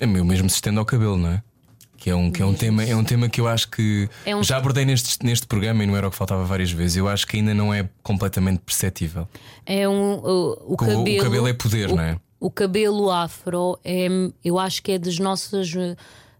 É 0.00 0.06
meu 0.06 0.24
mesmo 0.24 0.48
se 0.48 0.56
estende 0.56 0.78
ao 0.78 0.84
cabelo, 0.84 1.16
não 1.16 1.28
é? 1.30 1.42
Que 1.96 2.10
é 2.10 2.14
um, 2.16 2.32
que 2.32 2.42
é 2.42 2.44
um, 2.44 2.52
tema, 2.54 2.82
é 2.82 2.96
um 2.96 3.04
tema 3.04 3.28
que 3.28 3.40
eu 3.40 3.46
acho 3.46 3.68
que 3.70 4.08
É 4.26 4.34
um- 4.34 4.42
já 4.42 4.56
abordei 4.56 4.84
neste, 4.84 5.24
neste 5.24 5.46
programa 5.46 5.84
e 5.84 5.86
não 5.86 5.96
era 5.96 6.08
o 6.08 6.10
que 6.10 6.16
faltava 6.16 6.44
várias 6.44 6.72
vezes. 6.72 6.96
Eu 6.96 7.06
acho 7.06 7.26
que 7.26 7.36
ainda 7.36 7.54
não 7.54 7.72
é 7.72 7.88
completamente 8.02 8.58
perceptível. 8.60 9.28
É 9.64 9.88
um, 9.88 10.14
o, 10.14 10.18
o 10.24 10.70
O- 10.70 10.72
o 10.72 10.76
cabelo. 10.76 11.22
cabelo 11.22 11.46
é 11.48 11.52
poder, 11.52 11.90
o, 11.90 11.94
não 11.96 12.02
é? 12.02 12.18
O 12.42 12.50
cabelo 12.50 13.10
afro 13.10 13.78
é, 13.84 14.08
eu 14.44 14.58
acho 14.58 14.82
que 14.82 14.92
é 14.92 14.98
das 14.98 15.18
nossas. 15.18 15.72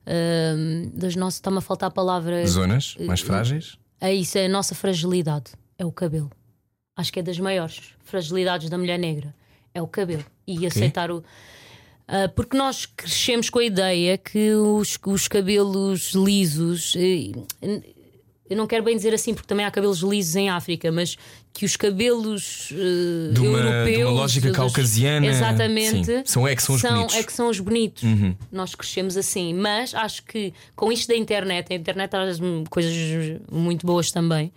eh, 0.07 0.87
das 0.95 1.15
nossas. 1.15 1.37
Está-me 1.39 1.59
a 1.59 1.61
faltar 1.61 1.89
a 1.89 1.93
palavra. 1.93 2.45
Zonas 2.47 2.97
mais 3.01 3.21
frágeis. 3.21 3.77
É 4.01 4.13
isso, 4.13 4.37
é 4.37 4.47
a 4.47 4.49
nossa 4.49 4.75
fragilidade. 4.75 5.53
É 5.79 5.85
o 5.85 5.93
cabelo. 5.93 6.31
Acho 6.97 7.13
que 7.13 7.21
é 7.21 7.23
das 7.23 7.39
maiores 7.39 7.81
fragilidades 8.05 8.69
da 8.69 8.77
mulher 8.77 8.99
negra. 8.99 9.35
É 9.73 9.81
o 9.81 9.87
cabelo. 9.87 10.25
E 10.47 10.67
aceitar 10.67 11.11
o. 11.11 11.23
Ah, 12.09 12.29
porque 12.35 12.57
nós 12.57 12.85
crescemos 12.85 13.49
com 13.49 13.61
a 13.61 13.65
ideia 13.65 14.19
que 14.19 14.53
os, 14.55 14.99
os 15.07 15.29
cabelos 15.29 16.13
lisos. 16.15 16.95
eh, 16.97 17.31
Eu 18.51 18.57
não 18.57 18.67
quero 18.67 18.83
bem 18.85 18.97
dizer 18.97 19.15
assim, 19.15 19.33
porque 19.33 19.47
também 19.47 19.65
há 19.65 19.71
cabelos 19.71 20.01
lisos 20.01 20.35
em 20.37 20.51
África, 20.51 20.91
mas 20.93 21.17
que 21.53 21.65
os 21.67 21.77
cabelos 21.77 22.69
eh, 22.73 23.33
De 23.33 23.41
uma- 23.41 23.59
de 23.59 23.65
uma 23.65 23.71
europeus. 23.71 24.11
lógica 24.13 24.49
dos- 24.49 24.57
caucasiana, 24.57 25.27
Exatamente. 25.27 26.05
sim. 26.07 26.23
São- 26.25 26.49
é 26.49 26.57
que 26.57 26.63
são 26.63 26.75
os 26.75 26.83
bonitos. 26.83 27.13
Uhum. 27.15 27.21
É 27.21 27.23
que 27.23 27.33
são 27.33 27.49
os 27.51 27.61
bonitos. 27.61 28.03
Nós 28.51 28.75
crescemos 28.75 29.17
assim. 29.17 29.53
Mas 29.55 29.95
acho 29.95 30.23
que 30.25 30.53
com 30.75 30.91
isto 30.91 31.09
da 31.09 31.17
internet, 31.17 31.73
a 31.73 31.77
internet 31.77 32.11
traz 32.11 32.39
coisas 32.71 32.95
muito 33.51 33.87
boas 33.87 34.11
também. 34.11 34.53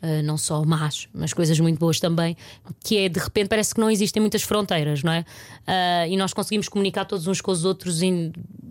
Uh, 0.00 0.22
não 0.22 0.38
só 0.38 0.64
más, 0.64 1.08
mas 1.12 1.32
coisas 1.32 1.58
muito 1.58 1.76
boas 1.80 1.98
também, 1.98 2.36
que 2.84 2.98
é 2.98 3.08
de 3.08 3.18
repente 3.18 3.48
parece 3.48 3.74
que 3.74 3.80
não 3.80 3.90
existem 3.90 4.20
muitas 4.20 4.44
fronteiras, 4.44 5.02
não 5.02 5.12
é? 5.12 5.24
Uh, 5.66 6.12
e 6.12 6.16
nós 6.16 6.32
conseguimos 6.32 6.68
comunicar 6.68 7.04
todos 7.04 7.26
uns 7.26 7.40
com 7.40 7.50
os 7.50 7.64
outros, 7.64 8.00
in- 8.00 8.30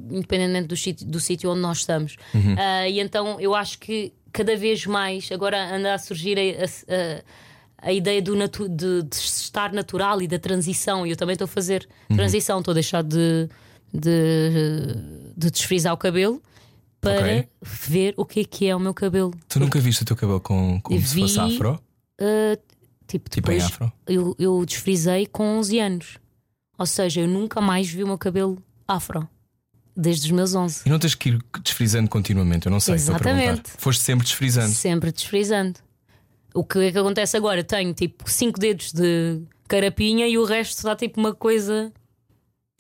independentemente 0.10 0.68
do 0.70 0.78
sítio, 0.78 1.06
do 1.06 1.20
sítio 1.20 1.52
onde 1.52 1.60
nós 1.60 1.80
estamos. 1.80 2.16
Uhum. 2.34 2.54
Uh, 2.54 2.88
e 2.90 3.02
então 3.02 3.38
eu 3.42 3.54
acho 3.54 3.78
que 3.78 4.14
cada 4.32 4.56
vez 4.56 4.86
mais 4.86 5.30
agora 5.30 5.76
anda 5.76 5.96
a 5.96 5.98
surgir 5.98 6.38
a, 6.40 6.42
a- 6.64 6.96
a 6.96 7.22
ideia 7.86 8.22
do 8.22 8.36
de, 8.36 9.04
de 9.04 9.16
estar 9.16 9.72
natural 9.72 10.22
e 10.22 10.28
da 10.28 10.40
transição. 10.40 11.06
E 11.06 11.12
eu 11.12 11.16
também 11.18 11.34
estou 11.34 11.46
a 11.46 11.48
fazer 11.48 11.88
Uhum. 12.10 12.16
transição, 12.18 12.60
estou 12.60 12.72
a 12.72 12.76
deixar 12.76 13.04
de, 13.04 13.48
de, 13.94 14.96
de 15.36 15.52
desfrisar 15.52 15.94
o 15.94 15.98
cabelo 15.98 16.42
para 17.00 17.20
Ok. 17.20 17.48
ver 17.62 18.14
o 18.18 18.26
que 18.26 18.40
é 18.42 18.44
que 18.44 18.66
é 18.68 18.76
o 18.76 18.80
meu 18.80 18.94
cabelo. 18.94 19.34
Tu 19.48 19.60
nunca 19.60 19.80
viste 19.80 20.02
o 20.02 20.06
teu 20.06 20.16
cabelo 20.16 20.40
com, 20.42 20.80
como 20.82 21.00
se 21.02 21.14
Vi- 21.16 21.22
fosse 21.22 21.40
afro? 21.40 21.80
Uh, 22.20 22.60
tipo, 23.08 23.30
Tipo 23.30 23.52
em 23.52 23.60
afro? 23.62 23.92
eu, 24.08 24.36
eu 24.40 24.66
desfrisei 24.66 25.28
com 25.28 25.60
11 25.60 25.80
anos. 25.80 26.18
Ou 26.78 26.86
seja, 26.86 27.22
eu 27.22 27.28
nunca 27.28 27.60
mais 27.62 27.88
vi 27.90 28.04
o 28.04 28.08
meu 28.08 28.18
cabelo 28.18 28.58
afro. 28.88 29.28
Desde 29.96 30.26
os 30.28 30.32
meus 30.32 30.54
11. 30.54 30.82
E 30.86 30.90
não 30.90 31.00
tens 31.00 31.16
que 31.16 31.30
ir 31.30 31.40
desfrizando 31.64 32.08
continuamente, 32.08 32.68
eu 32.68 32.72
não 32.72 32.80
sei. 32.80 32.94
a. 32.94 32.98
Exatamente. 32.98 33.72
Foste 33.80 34.04
sempre 34.04 34.26
desfrizando. 34.26 34.70
Sempre 34.72 35.12
desfrisando. 35.12 35.80
O 36.58 36.64
que 36.64 36.80
é 36.80 36.92
que 36.92 36.98
acontece 36.98 37.38
agora? 37.38 37.64
Tenho 37.64 37.94
tipo 37.94 38.28
5 38.28 38.60
dedos 38.60 38.92
de 38.92 39.42
carapinha 39.68 40.28
e 40.28 40.40
o 40.40 40.44
resto 40.44 40.82
dá 40.82 40.96
tipo 40.96 41.20
uma 41.20 41.32
coisa 41.32 41.94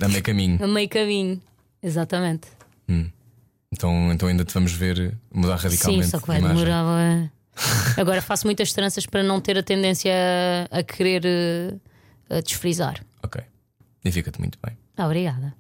A 0.02 0.08
meio 0.08 0.24
caminho. 0.24 0.64
a 0.64 0.68
meio 0.68 0.90
caminho. 0.90 1.40
Exatamente. 1.84 2.48
Então, 3.72 4.12
então 4.12 4.28
ainda 4.30 4.44
te 4.44 4.54
vamos 4.54 4.72
ver 4.72 5.16
mudar 5.32 5.58
radicalmente. 5.58 6.06
Sim, 6.06 6.10
só 6.10 6.20
que 6.20 6.26
vai 6.28 6.41
de 6.41 6.48
demorar. 6.48 7.32
Agora 7.98 8.20
faço 8.22 8.48
muitas 8.48 8.74
tranças 8.74 9.06
para 9.06 9.22
não 9.22 9.40
ter 9.40 9.58
a 9.60 9.64
tendência 9.64 10.12
a, 10.72 10.80
a 10.80 10.84
querer 10.84 11.24
eh, 11.26 11.76
a 12.30 12.41
desfrizar. 12.41 13.04
Ok. 13.22 13.44
E 14.04 14.12
fica-te 14.12 14.40
muito 14.40 14.58
bem. 14.66 14.76
Obrigada. 14.98 15.54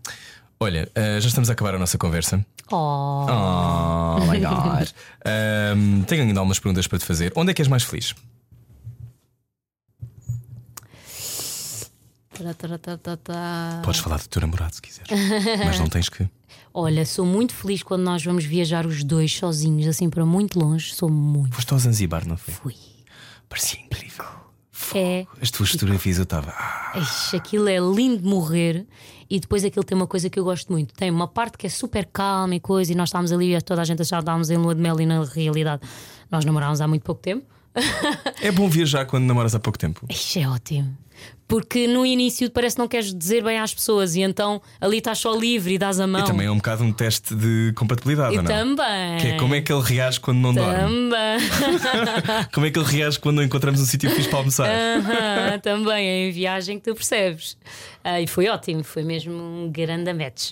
Olha, 0.59 0.89
eh, 0.95 1.19
já 1.21 1.27
estamos 1.27 1.49
a 1.49 1.53
acabar 1.53 1.75
a 1.75 1.79
nossa 1.79 1.97
conversa. 1.97 2.43
Oh. 2.71 3.25
Oh 3.29 4.25
my 4.25 4.39
god. 4.41 4.89
Ahm, 5.23 6.03
tenho 6.03 6.23
ainda 6.23 6.39
algumas 6.39 6.59
perguntas 6.59 6.87
para 6.87 6.97
te 6.97 7.05
fazer. 7.05 7.31
Onde 7.35 7.51
é 7.51 7.53
que 7.53 7.61
és 7.61 7.67
mais 7.67 7.83
feliz? 7.83 8.15
Podes 13.83 13.99
falar 13.99 14.17
do 14.17 14.27
teu 14.27 14.41
namorado 14.41 14.75
se 14.75 14.81
quiseres. 14.81 15.09
Mas 15.65 15.79
não 15.79 15.87
tens 15.87 16.09
que. 16.09 16.27
Olha, 16.73 17.05
sou 17.05 17.25
muito 17.25 17.53
feliz 17.53 17.81
quando 17.81 18.03
nós 18.03 18.23
vamos 18.23 18.45
viajar 18.45 18.85
os 18.85 19.03
dois 19.03 19.35
sozinhos, 19.35 19.87
assim 19.87 20.09
para 20.09 20.25
muito 20.25 20.59
longe. 20.59 20.93
Sou 20.93 21.09
muito. 21.09 21.55
Foste 21.55 21.73
ao 21.73 21.79
Zanzibar, 21.79 22.27
não 22.27 22.37
foi? 22.37 22.53
Fui. 22.53 22.75
Parecia 23.49 23.79
incrível. 23.79 24.06
É. 24.95 25.25
As 25.41 25.51
tuas 25.51 25.71
fotografias 25.71 26.17
eu 26.17 26.23
estava. 26.23 26.53
Ah, 26.57 26.93
Ixi, 26.95 27.35
aquilo 27.35 27.67
é 27.67 27.79
lindo 27.79 28.21
de 28.21 28.27
morrer. 28.27 28.85
E 29.29 29.39
depois 29.39 29.65
aquilo 29.65 29.83
tem 29.83 29.95
uma 29.95 30.07
coisa 30.07 30.29
que 30.29 30.39
eu 30.39 30.43
gosto 30.43 30.71
muito. 30.71 30.93
Tem 30.93 31.11
uma 31.11 31.27
parte 31.27 31.57
que 31.57 31.67
é 31.67 31.69
super 31.69 32.05
calma 32.05 32.55
e 32.55 32.59
coisa, 32.59 32.91
e 32.93 32.95
nós 32.95 33.09
estávamos 33.09 33.31
ali, 33.31 33.53
e 33.55 33.61
toda 33.61 33.81
a 33.81 33.85
gente 33.85 34.03
já 34.03 34.19
estávamos 34.19 34.49
em 34.49 34.57
lua 34.57 34.73
de 34.73 34.81
mel, 34.81 34.99
e 35.01 35.05
na 35.05 35.23
realidade 35.23 35.81
nós 36.31 36.45
namorámos 36.45 36.79
há 36.79 36.87
muito 36.87 37.03
pouco 37.03 37.21
tempo. 37.21 37.45
É 38.41 38.51
bom 38.51 38.67
viajar 38.69 39.05
quando 39.05 39.25
namoras 39.25 39.53
há 39.53 39.59
pouco 39.59 39.77
tempo. 39.77 40.05
Ixi, 40.09 40.39
é 40.39 40.49
ótimo. 40.49 40.97
Porque 41.47 41.87
no 41.87 42.05
início 42.05 42.51
parece 42.51 42.75
que 42.75 42.81
não 42.81 42.89
queres 42.89 43.13
dizer 43.13 43.41
bem 43.41 43.57
às 43.57 43.73
pessoas, 43.73 44.15
e 44.17 44.21
então 44.21 44.61
ali 44.81 44.97
estás 44.97 45.19
só 45.19 45.33
livre 45.33 45.75
e 45.75 45.77
dás 45.77 45.97
a 45.97 46.05
mão. 46.05 46.19
E 46.19 46.25
também 46.25 46.45
é 46.47 46.51
um 46.51 46.57
bocado 46.57 46.83
um 46.83 46.91
teste 46.91 47.33
de 47.33 47.71
compatibilidade, 47.73 48.33
E 48.33 48.37
não? 48.37 48.43
também. 48.43 49.17
Que 49.21 49.27
é 49.27 49.37
como 49.37 49.55
é 49.55 49.61
que 49.61 49.71
ele 49.71 49.81
reage 49.81 50.19
quando 50.19 50.39
não 50.39 50.53
dorme? 50.53 50.73
Também. 50.77 52.47
Como 52.53 52.65
é 52.65 52.71
que 52.71 52.77
ele 52.79 52.85
reage 52.85 53.17
quando 53.19 53.37
não 53.37 53.43
encontramos 53.43 53.79
um 53.79 53.85
sítio 53.85 54.09
fixe 54.09 54.27
para 54.27 54.39
almoçar? 54.39 54.67
Aham, 54.69 55.59
também 55.59 56.05
é 56.07 56.27
em 56.27 56.31
viagem 56.31 56.77
que 56.79 56.83
tu 56.89 56.93
percebes. 56.95 57.57
Ah, 58.03 58.19
e 58.19 58.27
foi 58.27 58.47
ótimo, 58.49 58.83
foi 58.83 59.03
mesmo 59.03 59.33
um 59.33 59.71
grande 59.71 60.11
match. 60.13 60.51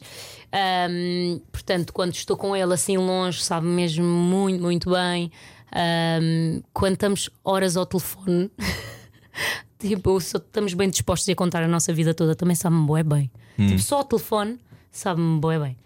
Ahm, 0.53 1.39
portanto, 1.51 1.91
quando 1.91 2.13
estou 2.13 2.37
com 2.37 2.55
ele 2.55 2.73
assim 2.73 2.95
longe, 2.97 3.43
sabe 3.43 3.67
mesmo 3.67 4.05
muito, 4.05 4.61
muito 4.61 4.89
bem. 4.91 5.29
Ahm, 5.73 6.61
quando 6.73 6.93
estamos 6.93 7.29
horas 7.43 7.75
ao 7.75 7.85
telefone, 7.85 8.49
tipo, 9.79 10.19
só 10.21 10.37
estamos 10.37 10.73
bem 10.73 10.89
dispostos 10.89 11.27
a 11.29 11.35
contar 11.35 11.63
a 11.63 11.67
nossa 11.67 11.93
vida 11.93 12.13
toda, 12.13 12.35
também 12.35 12.55
sabe-me 12.55 12.85
bué 12.85 13.03
bem. 13.03 13.31
Tipo, 13.67 13.79
só 13.79 13.97
ao 13.97 14.03
telefone 14.03 14.59
sabe-me 14.91 15.39
bué 15.39 15.59
bem. 15.59 15.77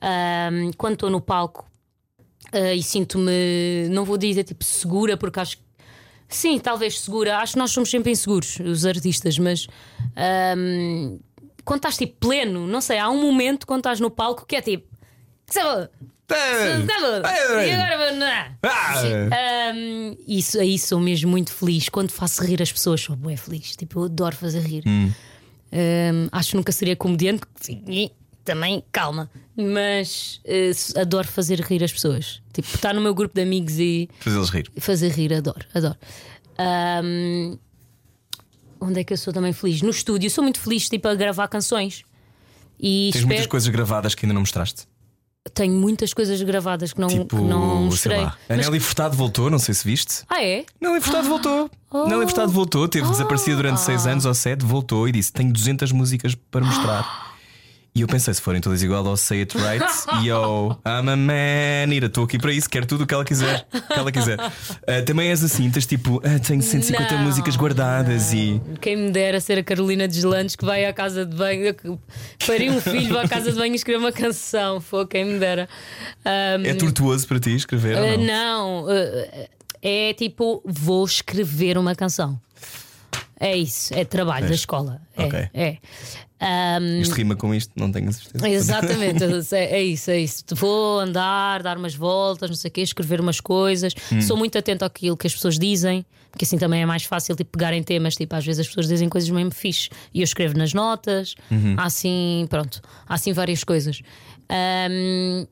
Ahm, 0.00 0.70
quando 0.76 0.94
estou 0.94 1.10
no 1.10 1.20
palco 1.20 1.66
ah, 2.52 2.74
e 2.74 2.82
sinto-me, 2.82 3.88
não 3.90 4.04
vou 4.04 4.16
dizer 4.16 4.44
tipo 4.44 4.64
segura, 4.64 5.16
porque 5.16 5.40
acho 5.40 5.56
que 5.58 5.70
Sim, 6.32 6.60
talvez 6.60 7.00
segura. 7.00 7.38
Acho 7.38 7.54
que 7.54 7.58
nós 7.58 7.72
somos 7.72 7.90
sempre 7.90 8.12
inseguros, 8.12 8.60
os 8.60 8.86
artistas, 8.86 9.36
mas 9.36 9.66
ahm, 10.16 11.18
quando 11.64 11.78
estás 11.78 11.96
tipo 11.96 12.14
pleno, 12.20 12.68
não 12.68 12.80
sei, 12.80 12.98
há 12.98 13.10
um 13.10 13.20
momento 13.20 13.66
quando 13.66 13.80
estás 13.80 13.98
no 13.98 14.10
palco 14.10 14.46
que 14.46 14.54
é 14.54 14.62
tipo. 14.62 14.88
"Que 15.44 15.52
foda, 16.34 17.66
E 17.66 17.70
agora 17.72 17.98
vou. 18.10 18.16
não." 18.18 18.56
Ah! 18.62 19.72
Isso, 20.26 20.58
aí 20.60 20.78
sou 20.78 21.00
mesmo 21.00 21.30
muito 21.30 21.52
feliz. 21.52 21.88
Quando 21.88 22.10
faço 22.10 22.42
rir 22.44 22.62
as 22.62 22.72
pessoas, 22.72 23.00
sou 23.00 23.16
bem 23.16 23.36
feliz. 23.36 23.76
Tipo, 23.76 24.00
eu 24.00 24.04
adoro 24.04 24.36
fazer 24.36 24.60
rir. 24.60 24.84
Ahm, 24.86 26.28
acho 26.32 26.50
que 26.50 26.56
nunca 26.56 26.72
seria 26.72 26.96
comediante, 26.96 27.42
também, 28.44 28.82
calma. 28.90 29.30
Mas 29.56 30.40
eh, 30.44 30.70
adoro 31.00 31.28
fazer 31.28 31.60
rir 31.60 31.84
as 31.84 31.92
pessoas. 31.92 32.42
Tipo, 32.52 32.68
estar 32.74 32.94
no 32.94 33.00
meu 33.00 33.14
grupo 33.14 33.34
de 33.34 33.42
amigos 33.42 33.78
e 33.78 34.08
Fazê-los 34.20 34.50
rir. 34.50 34.70
fazer 34.78 35.10
rir, 35.12 35.32
adoro, 35.34 35.64
adoro. 35.74 35.96
Ahm, 36.58 37.56
onde 38.80 39.00
é 39.00 39.04
que 39.04 39.12
eu 39.12 39.16
sou 39.18 39.32
também 39.32 39.52
feliz? 39.52 39.82
No 39.82 39.90
estúdio, 39.90 40.28
sou 40.30 40.42
muito 40.42 40.58
feliz 40.58 40.88
tipo, 40.88 41.06
a 41.06 41.14
gravar 41.14 41.46
canções. 41.48 42.02
E 42.82 43.10
Tens 43.12 43.16
espero- 43.16 43.26
muitas 43.28 43.46
coisas 43.46 43.68
gravadas 43.68 44.14
que 44.14 44.24
ainda 44.24 44.32
não 44.34 44.40
mostraste. 44.40 44.86
Tenho 45.54 45.72
muitas 45.74 46.12
coisas 46.12 46.40
gravadas 46.42 46.92
que 46.92 47.00
não, 47.00 47.08
Tipo, 47.08 47.36
que 47.36 47.42
não 47.42 47.84
mostrei. 47.84 48.20
lá. 48.20 48.36
A 48.48 48.56
Mas- 48.56 48.66
Nelly 48.66 48.80
Furtado 48.80 49.16
voltou, 49.16 49.48
não 49.50 49.58
sei 49.58 49.74
se 49.74 49.84
viste. 49.84 50.22
Ah, 50.28 50.42
é? 50.42 50.64
Nelly 50.80 51.00
Furtado 51.00 51.28
voltou. 51.28 51.70
Oh. 51.90 52.06
Nelly 52.06 52.26
Furtado 52.26 52.52
voltou, 52.52 52.86
teve 52.88 53.08
desaparecido 53.08 53.56
durante 53.56 53.80
seis 53.80 54.06
anos 54.06 54.24
ou 54.26 54.34
sete, 54.34 54.64
voltou 54.64 55.08
e 55.08 55.12
disse: 55.12 55.32
Tenho 55.32 55.52
200 55.52 55.92
músicas 55.92 56.34
para 56.50 56.64
mostrar. 56.64 57.26
E 57.92 58.02
eu 58.02 58.06
pensei, 58.06 58.32
se 58.32 58.40
forem 58.40 58.60
todas 58.60 58.82
igual 58.84 59.04
ao 59.06 59.16
Say 59.16 59.40
It 59.40 59.56
Right 59.58 59.84
e 60.22 60.30
ao 60.30 60.80
I'm 60.86 61.08
a 61.10 61.16
Man, 61.16 61.92
estou 62.06 62.24
aqui 62.24 62.38
para 62.38 62.52
isso, 62.52 62.70
quero 62.70 62.86
tudo 62.86 63.02
o 63.02 63.06
que 63.06 63.12
ela 63.12 63.24
quiser. 63.24 63.66
que 63.68 63.98
ela 63.98 64.12
quiser. 64.12 64.38
Ah, 64.38 65.02
também 65.04 65.28
és 65.28 65.42
assim, 65.42 65.68
tens 65.70 65.86
tipo, 65.86 66.22
ah, 66.24 66.38
tenho 66.38 66.62
150 66.62 67.16
Não, 67.16 67.24
músicas 67.24 67.56
guardadas 67.56 68.32
e. 68.32 68.60
Quem 68.80 68.96
me 68.96 69.10
dera 69.10 69.40
ser 69.40 69.58
a 69.58 69.64
Carolina 69.64 70.06
Deslandes 70.06 70.54
que 70.54 70.64
vai 70.64 70.84
à 70.84 70.92
casa 70.92 71.26
de 71.26 71.34
banho, 71.34 71.74
que 71.74 71.98
faria 72.38 72.70
um 72.70 72.80
filho, 72.80 73.12
vai 73.12 73.24
à 73.24 73.28
casa 73.28 73.50
de 73.50 73.58
banho 73.58 73.72
e 73.72 73.76
escrever 73.76 73.98
uma 73.98 74.12
canção. 74.12 74.80
Foi 74.80 75.04
quem 75.06 75.24
me 75.24 75.38
dera. 75.40 75.68
Ahm, 76.24 76.64
É 76.64 76.74
tortuoso 76.74 77.26
para 77.26 77.40
ti 77.40 77.54
escrever? 77.56 77.96
ou 77.96 78.04
ah, 78.04 78.16
não? 78.16 78.24
não, 78.24 78.86
ah, 78.88 79.48
é 79.82 80.12
tipo, 80.14 80.62
vou 80.64 81.04
escrever 81.04 81.76
uma 81.76 81.94
canção. 81.96 82.40
É 83.42 83.56
isso, 83.56 83.94
é 83.94 84.04
trabalho 84.04 84.46
da 84.46 84.54
escola. 84.54 85.00
É, 85.16 85.24
Ok. 85.24 85.48
é. 85.54 85.78
Ahm, 86.42 87.00
Isto 87.00 87.14
rima 87.14 87.34
com 87.36 87.54
isto, 87.54 87.72
não 87.76 87.90
tenho 87.90 88.08
a 88.08 88.12
certeza. 88.12 88.48
Exatamente, 88.48 89.24
é, 89.54 89.64
é 89.78 89.82
isso, 89.82 90.10
é 90.10 90.18
isso. 90.20 90.44
Vou 90.54 91.00
andar, 91.00 91.62
dar 91.62 91.76
umas 91.78 91.94
voltas, 91.94 92.48
não 92.50 92.56
sei 92.56 92.68
o 92.68 92.72
quê, 92.72 92.80
escrever 92.82 93.20
umas 93.20 93.40
coisas. 93.40 93.94
Hum. 94.12 94.20
Sou 94.20 94.36
muito 94.36 94.56
atento 94.58 94.84
àquilo 94.84 95.16
que 95.16 95.26
as 95.26 95.34
pessoas 95.34 95.58
dizem, 95.58 96.04
porque 96.30 96.44
assim 96.44 96.56
também 96.58 96.82
é 96.82 96.86
mais 96.86 97.04
fácil 97.04 97.34
tipo, 97.34 97.50
pegarem 97.50 97.82
temas. 97.82 98.14
Tipo, 98.14 98.36
às 98.36 98.44
vezes 98.44 98.60
as 98.60 98.66
pessoas 98.68 98.88
dizem 98.88 99.08
coisas 99.08 99.28
mesmo 99.30 99.50
fixe 99.50 99.88
e 100.14 100.20
eu 100.20 100.24
escrevo 100.24 100.56
nas 100.56 100.72
notas. 100.74 101.34
Uhum. 101.50 101.74
Há 101.78 101.84
assim, 101.84 102.46
pronto, 102.50 102.80
há 103.08 103.14
assim 103.14 103.32
várias 103.32 103.64
coisas. 103.64 104.00
Ahm, 104.48 105.46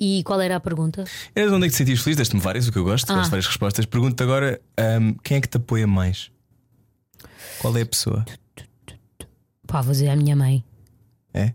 e 0.00 0.22
qual 0.24 0.40
era 0.40 0.56
a 0.56 0.60
pergunta? 0.60 1.04
És 1.34 1.52
onde 1.52 1.66
é 1.66 1.68
que 1.68 1.74
te 1.74 1.78
sentias 1.78 2.00
feliz? 2.00 2.16
Deste-me 2.16 2.40
várias, 2.40 2.66
o 2.66 2.72
que 2.72 2.78
eu 2.78 2.84
gosto, 2.84 3.10
Ah. 3.10 3.14
gosto 3.14 3.24
de 3.26 3.30
várias 3.30 3.46
respostas. 3.46 3.86
Pergunto-te 3.86 4.22
agora: 4.22 4.60
ahm, 4.76 5.14
quem 5.22 5.36
é 5.36 5.40
que 5.40 5.48
te 5.48 5.56
apoia 5.56 5.86
mais? 5.86 6.30
Qual 7.60 7.76
é 7.76 7.82
a 7.82 7.86
pessoa? 7.86 8.24
Pá, 9.66 9.80
vou 9.80 9.92
dizer 9.92 10.08
a 10.10 10.16
minha 10.16 10.36
mãe. 10.36 10.64
É? 11.32 11.54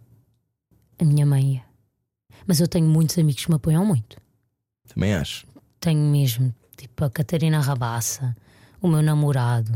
A 1.00 1.04
minha 1.06 1.26
mãe. 1.26 1.62
Mas 2.46 2.60
eu 2.60 2.68
tenho 2.68 2.88
muitos 2.88 3.18
amigos 3.18 3.44
que 3.46 3.52
me 3.52 3.56
apoiam 3.58 3.86
muito. 3.86 4.18
Também 4.94 5.14
acho. 5.14 5.46
Tenho 5.80 6.00
mesmo, 6.12 6.54
tipo, 6.76 7.04
a 7.04 7.10
Catarina 7.10 7.60
Rabassa, 7.60 8.36
o 8.82 8.88
meu 8.88 9.02
namorado, 9.04 9.72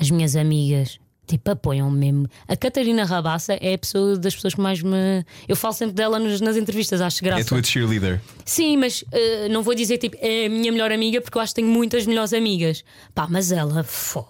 as 0.00 0.10
minhas 0.10 0.34
amigas, 0.36 0.98
tipo, 1.26 1.50
apoiam-me 1.50 1.98
mesmo. 1.98 2.28
A 2.46 2.56
Catarina 2.56 3.04
Rabassa 3.04 3.54
é 3.54 3.74
a 3.74 3.78
pessoa 3.78 4.16
das 4.16 4.34
pessoas 4.34 4.54
que 4.54 4.60
mais 4.60 4.80
me. 4.82 5.24
Eu 5.46 5.56
falo 5.56 5.74
sempre 5.74 5.94
dela 5.94 6.18
nos- 6.18 6.40
nas 6.40 6.56
entrevistas, 6.56 7.00
acho 7.02 7.22
graça. 7.22 7.40
É 7.40 7.42
a 7.42 7.46
tua 7.46 7.62
cheerleader. 7.62 8.22
Sim, 8.46 8.76
mas 8.78 9.04
eh, 9.12 9.48
não 9.50 9.62
vou 9.62 9.74
dizer 9.74 9.98
tipo, 9.98 10.16
é 10.20 10.46
a 10.46 10.48
minha 10.48 10.72
melhor 10.72 10.90
amiga, 10.92 11.20
porque 11.20 11.36
eu 11.36 11.42
acho 11.42 11.52
que 11.54 11.60
tenho 11.60 11.68
muitas 11.72 12.06
melhores 12.06 12.32
amigas. 12.32 12.82
Pá, 13.14 13.26
mas 13.28 13.52
ela, 13.52 13.82
fô. 13.84 14.24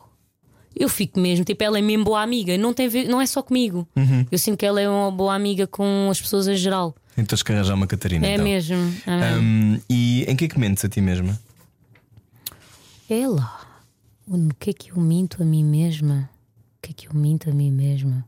Eu 0.77 0.89
fico 0.89 1.19
mesmo, 1.19 1.45
tipo, 1.45 1.63
ela 1.65 1.79
é 1.79 1.83
mesmo 1.83 2.05
boa 2.05 2.23
amiga, 2.23 2.57
não, 2.57 2.73
tem 2.73 2.89
ver- 2.89 3.09
não 3.09 3.21
é 3.21 3.27
só 3.27 3.43
comigo. 3.43 3.87
Uhum. 3.97 4.27
Eu 4.31 4.39
sinto 4.39 4.57
que 4.57 4.65
ela 4.67 4.81
é 4.81 4.89
uma 4.89 5.11
boa 5.11 5.35
amiga 5.35 5.67
com 5.67 6.09
as 6.11 6.21
pessoas 6.21 6.47
em 6.47 6.55
geral. 6.57 6.95
Então 7.13 7.25
tens 7.27 7.43
que 7.43 7.53
arranjar 7.53 7.75
uma 7.75 7.87
Catarina. 7.87 8.27
É 8.27 8.35
então. 8.35 8.45
mesmo. 8.45 8.75
É 9.07 9.17
mesmo. 9.17 9.39
Ahm, 9.39 9.81
e 9.91 10.25
em 10.29 10.37
que 10.37 10.45
é 10.45 10.49
que 10.49 10.59
mentes 10.59 10.85
a 10.85 10.89
ti 10.89 11.01
mesma? 11.01 11.39
É 13.11 13.27
lá. 13.27 13.61
O 14.27 14.55
que 14.59 14.71
é 14.71 14.73
que 14.73 14.91
eu 14.93 14.99
minto 15.01 15.43
a 15.43 15.45
mim 15.45 15.65
mesma? 15.65 16.31
O 16.79 16.83
que 16.83 16.91
é 16.91 16.95
que 16.95 17.09
eu 17.09 17.15
minto 17.15 17.51
a 17.51 17.53
mim 17.53 17.73
mesma? 17.73 18.25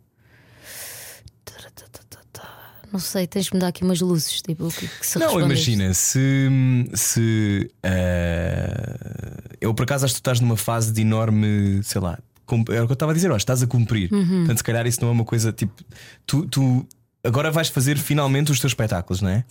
Não 2.93 2.99
sei, 2.99 3.25
tens 3.27 3.45
de 3.47 3.55
me 3.55 3.61
dar 3.61 3.69
aqui 3.69 3.85
umas 3.85 4.01
luzes. 4.01 4.43
Tipo, 4.43 4.69
que, 4.69 4.89
que 4.89 5.07
se 5.07 5.19
Não, 5.19 5.41
imagina, 5.41 5.95
se, 5.95 6.49
se 6.93 7.71
ah, 7.85 9.43
eu 9.61 9.73
por 9.73 9.85
acaso 9.85 10.05
acho 10.05 10.15
que 10.15 10.21
tu 10.21 10.23
estás 10.23 10.41
numa 10.41 10.57
fase 10.57 10.93
de 10.93 11.03
enorme, 11.03 11.81
sei 11.85 12.01
lá, 12.01 12.19
era 12.71 12.83
o 12.83 12.87
que 12.87 12.93
eu 12.93 12.95
estava 12.95 13.13
a 13.13 13.15
dizer, 13.15 13.31
ó, 13.31 13.37
estás 13.37 13.63
a 13.63 13.67
cumprir. 13.67 14.13
Uhum. 14.13 14.39
Portanto, 14.41 14.59
se 14.59 14.65
calhar 14.65 14.87
isso 14.87 15.01
não 15.03 15.09
é 15.09 15.13
uma 15.13 15.25
coisa 15.25 15.53
tipo. 15.53 15.73
Tu, 16.27 16.47
tu 16.47 16.87
agora 17.25 17.51
vais 17.51 17.69
fazer 17.69 17.97
finalmente 17.99 18.51
os 18.53 18.61
teus 18.61 18.73
espetáculos, 18.73 19.21
não 19.21 19.31
é? 19.31 19.45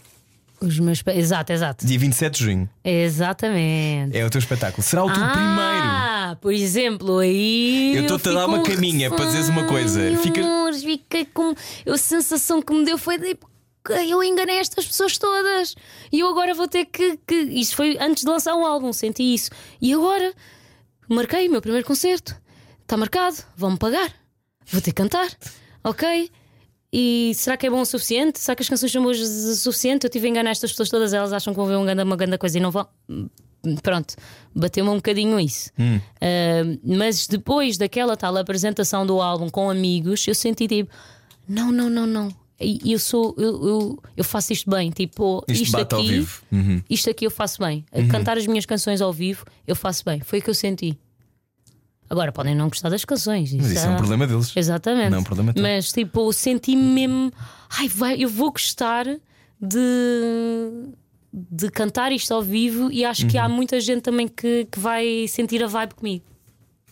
Os 0.62 0.78
meus 0.78 1.02
Exato, 1.08 1.54
exato. 1.54 1.86
Dia 1.86 1.98
27 1.98 2.38
de 2.38 2.44
junho 2.44 2.70
Exatamente. 2.84 4.18
é 4.18 4.26
o 4.26 4.30
teu 4.30 4.40
espetáculo. 4.40 4.84
Será 4.84 5.04
o 5.04 5.08
teu 5.08 5.16
primeiro. 5.22 5.40
Ah, 5.58 6.32
Ah, 6.32 6.36
por 6.36 6.54
exemplo, 6.54 7.20
aí. 7.20 7.94
Eu 7.96 8.02
estou-te 8.04 8.30
a 8.30 8.34
dar 8.34 8.46
uma 8.46 8.58
um 8.60 8.64
caminha 8.64 9.10
para 9.10 9.26
dizeres 9.26 9.48
uma 9.50 9.64
coisa. 9.66 10.00
Ai, 10.02 10.16
Fica- 10.18 10.42
fiquei 10.84 11.26
com. 11.26 11.56
A 11.88 11.98
sensação 11.98 12.62
que 12.62 12.74
me 12.74 12.86
deu 12.86 12.98
foi 12.98 13.18
de. 13.18 13.38
Eu 14.08 14.22
enganei 14.24 14.58
estas 14.60 14.86
pessoas 14.86 15.18
todas 15.18 15.74
e 16.12 16.20
eu 16.20 16.28
agora 16.30 16.54
vou 16.54 16.68
ter 16.68 16.86
que, 16.86 17.18
que. 17.26 17.36
Isto 17.36 17.76
foi 17.78 17.98
antes 18.00 18.24
de 18.24 18.30
lançar 18.30 18.54
o 18.54 18.66
álbum, 18.66 18.92
senti 18.94 19.34
isso. 19.34 19.50
E 19.82 19.94
agora 19.94 20.34
marquei 21.10 21.48
o 21.48 21.52
meu 21.52 21.62
primeiro 21.62 21.88
concerto. 21.88 22.36
Está 22.90 22.98
marcado, 22.98 23.38
vão-me 23.56 23.78
pagar. 23.78 24.12
Vou 24.72 24.82
ter 24.82 24.90
que 24.90 24.96
cantar. 24.96 25.30
Ok? 25.84 26.28
E 26.92 27.32
será 27.36 27.56
que 27.56 27.68
é 27.68 27.70
bom 27.70 27.82
o 27.82 27.86
suficiente? 27.86 28.40
Será 28.40 28.56
que 28.56 28.64
as 28.64 28.68
canções 28.68 28.92
são 28.92 29.04
boas 29.04 29.20
o 29.20 29.56
suficiente? 29.56 30.08
Eu 30.08 30.10
tive 30.10 30.26
a 30.26 30.30
enganar 30.32 30.50
estas 30.50 30.72
pessoas 30.72 30.90
todas, 30.90 31.14
elas 31.14 31.32
acham 31.32 31.54
que 31.54 31.58
vão 31.58 31.68
ver 31.68 31.76
um 31.76 31.86
ganda- 31.86 32.04
uma 32.04 32.16
grande 32.16 32.40
coisa 32.40 32.58
e 32.58 32.62
não 32.62 32.72
vão. 32.72 32.88
Pronto, 33.84 34.16
bateu-me 34.56 34.90
um 34.90 34.96
bocadinho 34.96 35.40
isso. 35.40 35.70
Hum. 35.78 36.00
Ah, 36.20 36.64
mas 36.84 37.28
depois 37.28 37.78
daquela 37.78 38.18
tal 38.18 38.36
apresentação 38.38 39.06
do 39.06 39.22
álbum 39.22 39.50
com 39.52 39.70
amigos, 39.70 40.28
eu 40.28 40.34
senti 40.34 40.68
tipo: 40.68 40.92
não, 41.48 41.72
não, 41.72 41.92
não, 41.92 42.08
não. 42.08 42.36
E 42.60 42.92
eu 42.92 42.98
sou, 42.98 43.36
eu, 43.38 43.68
eu, 43.68 44.04
eu 44.18 44.24
faço 44.24 44.52
isto 44.52 44.68
bem. 44.68 44.90
Tipo, 44.90 45.44
Isto 45.48 45.64
isto, 45.64 45.78
aqui. 45.78 46.28
Uhum. 46.52 46.82
isto 46.90 47.08
aqui 47.08 47.28
eu 47.28 47.32
faço 47.32 47.60
bem. 47.62 47.86
A 47.92 48.02
Cantar 48.08 48.36
as 48.36 48.48
minhas 48.48 48.66
canções 48.66 49.00
ao 49.00 49.14
vivo, 49.14 49.46
eu 49.68 49.76
faço 49.76 50.04
bem. 50.04 50.22
Foi 50.22 50.40
o 50.40 50.42
que 50.42 50.50
eu 50.50 50.56
senti. 50.56 50.98
Agora 52.10 52.32
podem 52.32 52.56
não 52.56 52.68
gostar 52.70 52.90
das 52.90 53.06
canções. 53.06 53.54
Mas 53.54 53.72
isso 53.72 53.86
é 53.86 53.90
um 53.90 53.98
problema 53.98 54.26
deles. 54.26 54.52
Exatamente. 54.56 55.10
Não 55.12 55.18
é 55.18 55.22
um 55.22 55.24
problema 55.24 55.54
teu. 55.54 55.62
Mas 55.62 55.92
tipo, 55.92 56.34
senti-me 56.34 56.82
mesmo. 56.82 57.32
Ai, 57.70 57.88
vai, 57.88 58.24
eu 58.24 58.28
vou 58.30 58.52
gostar 58.52 59.06
de, 59.62 60.90
de 61.32 61.70
cantar 61.70 62.12
isto 62.12 62.34
ao 62.34 62.42
vivo 62.42 62.92
e 62.92 63.06
acho 63.06 63.28
que 63.28 63.38
Uhum. 63.38 63.44
há 63.44 63.50
muita 63.50 63.80
gente 63.80 64.02
também 64.02 64.28
que, 64.28 64.68
que 64.72 64.80
vai 64.80 65.28
sentir 65.28 65.64
a 65.64 65.68
vibe 65.68 65.94
comigo. 65.94 66.26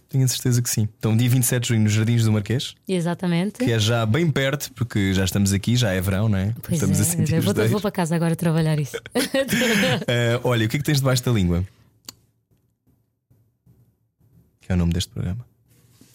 Tenho 0.09 0.23
a 0.23 0.27
certeza 0.27 0.61
que 0.61 0.69
sim. 0.69 0.87
Então, 0.97 1.17
dia 1.17 1.29
27 1.29 1.63
de 1.63 1.67
junho, 1.69 1.81
nos 1.81 1.91
Jardins 1.91 2.23
do 2.23 2.31
Marquês, 2.31 2.75
Exatamente. 2.87 3.57
que 3.59 3.69
é 3.71 3.77
já 3.77 4.05
bem 4.05 4.29
perto, 4.31 4.71
porque 4.73 5.13
já 5.13 5.25
estamos 5.25 5.51
aqui, 5.51 5.75
já 5.75 5.91
é 5.91 5.99
verão, 5.99 6.29
não 6.29 6.37
é? 6.37 6.53
Pois 6.61 6.75
estamos 6.75 6.97
é, 6.99 7.01
a 7.01 7.05
sentir 7.05 7.35
eu 7.35 7.41
vou, 7.41 7.53
vou 7.67 7.81
para 7.81 7.91
casa 7.91 8.15
agora 8.15 8.33
trabalhar 8.33 8.79
isso. 8.79 8.95
Ah, 9.13 10.39
olha, 10.45 10.65
o 10.65 10.69
que 10.69 10.77
é 10.77 10.79
que 10.79 10.85
tens 10.85 10.99
debaixo 10.99 11.23
da 11.25 11.31
língua? 11.31 11.65
Que 14.67 14.73
é 14.73 14.75
o 14.75 14.77
nome 14.77 14.91
deste 14.91 15.09
programa. 15.13 15.45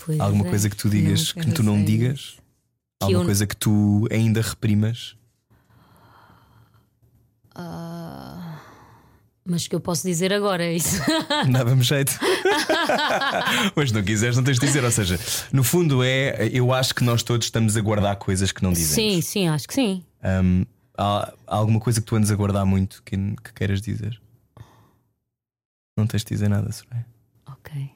Pois 0.05 0.21
Alguma 0.21 0.45
é, 0.47 0.51
coisa 0.51 0.69
que 0.69 0.77
tu 0.77 0.91
digas, 0.91 1.33
não 1.35 1.43
que 1.43 1.53
tu 1.53 1.63
não 1.63 1.77
sei. 1.77 1.85
digas? 1.85 2.21
Que 2.37 3.05
Alguma 3.05 3.21
eu- 3.23 3.25
coisa 3.25 3.47
que 3.47 3.57
tu 3.57 4.07
ainda 4.13 4.43
reprimas? 4.43 5.17
Mas 9.45 9.67
que 9.67 9.75
eu 9.75 9.81
posso 9.81 10.07
dizer 10.07 10.33
agora 10.35 10.65
é 10.65 10.75
isso. 10.75 11.01
Dava-me 11.51 11.83
jeito. 11.83 12.13
Mas 13.75 13.91
não 13.91 14.03
quiseres, 14.03 14.37
não 14.37 14.45
tens 14.45 14.59
de 14.59 14.67
dizer. 14.67 14.85
Ou 14.85 14.91
seja, 14.91 15.19
no 15.53 15.65
fundo 15.65 16.03
é. 16.05 16.47
Eu 16.53 16.73
acho 16.73 16.95
que 16.95 17.03
nós 17.03 17.23
todos 17.23 17.47
estamos 17.47 17.77
a 17.77 17.81
guardar 17.81 18.17
coisas 18.17 18.53
que 18.53 18.63
não 18.63 18.73
dizemos. 18.73 18.95
sim, 18.95 19.21
sim, 19.23 19.49
acho 19.49 19.67
que 19.67 19.75
sim. 19.75 20.05
Hum, 20.23 20.65
há, 20.97 21.33
há 21.47 21.57
alguma 21.57 21.81
coisa 21.81 22.01
que 22.01 22.07
tu 22.07 22.15
andes 22.17 22.31
a 22.31 22.37
guardar 22.37 22.65
muito 22.67 23.03
que, 23.03 23.17
que 23.17 23.53
queiras 23.55 23.81
dizer? 23.81 24.21
Não 25.97 26.07
tens 26.07 26.23
de 26.25 26.29
dizer 26.35 26.49
nada, 26.49 26.71
Soraya. 26.71 27.07
Ok. 27.51 27.91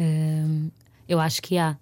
Hum, 0.00 0.70
eu 1.08 1.18
acho 1.18 1.42
que 1.42 1.58
há. 1.58 1.76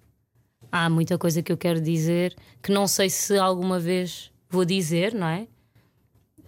Há 0.71 0.89
muita 0.89 1.17
coisa 1.17 1.41
que 1.43 1.51
eu 1.51 1.57
quero 1.57 1.79
dizer 1.79 2.35
que 2.63 2.71
não 2.71 2.87
sei 2.87 3.09
se 3.09 3.37
alguma 3.37 3.79
vez 3.79 4.31
vou 4.49 4.65
dizer, 4.65 5.13
não 5.13 5.27
é? 5.27 5.47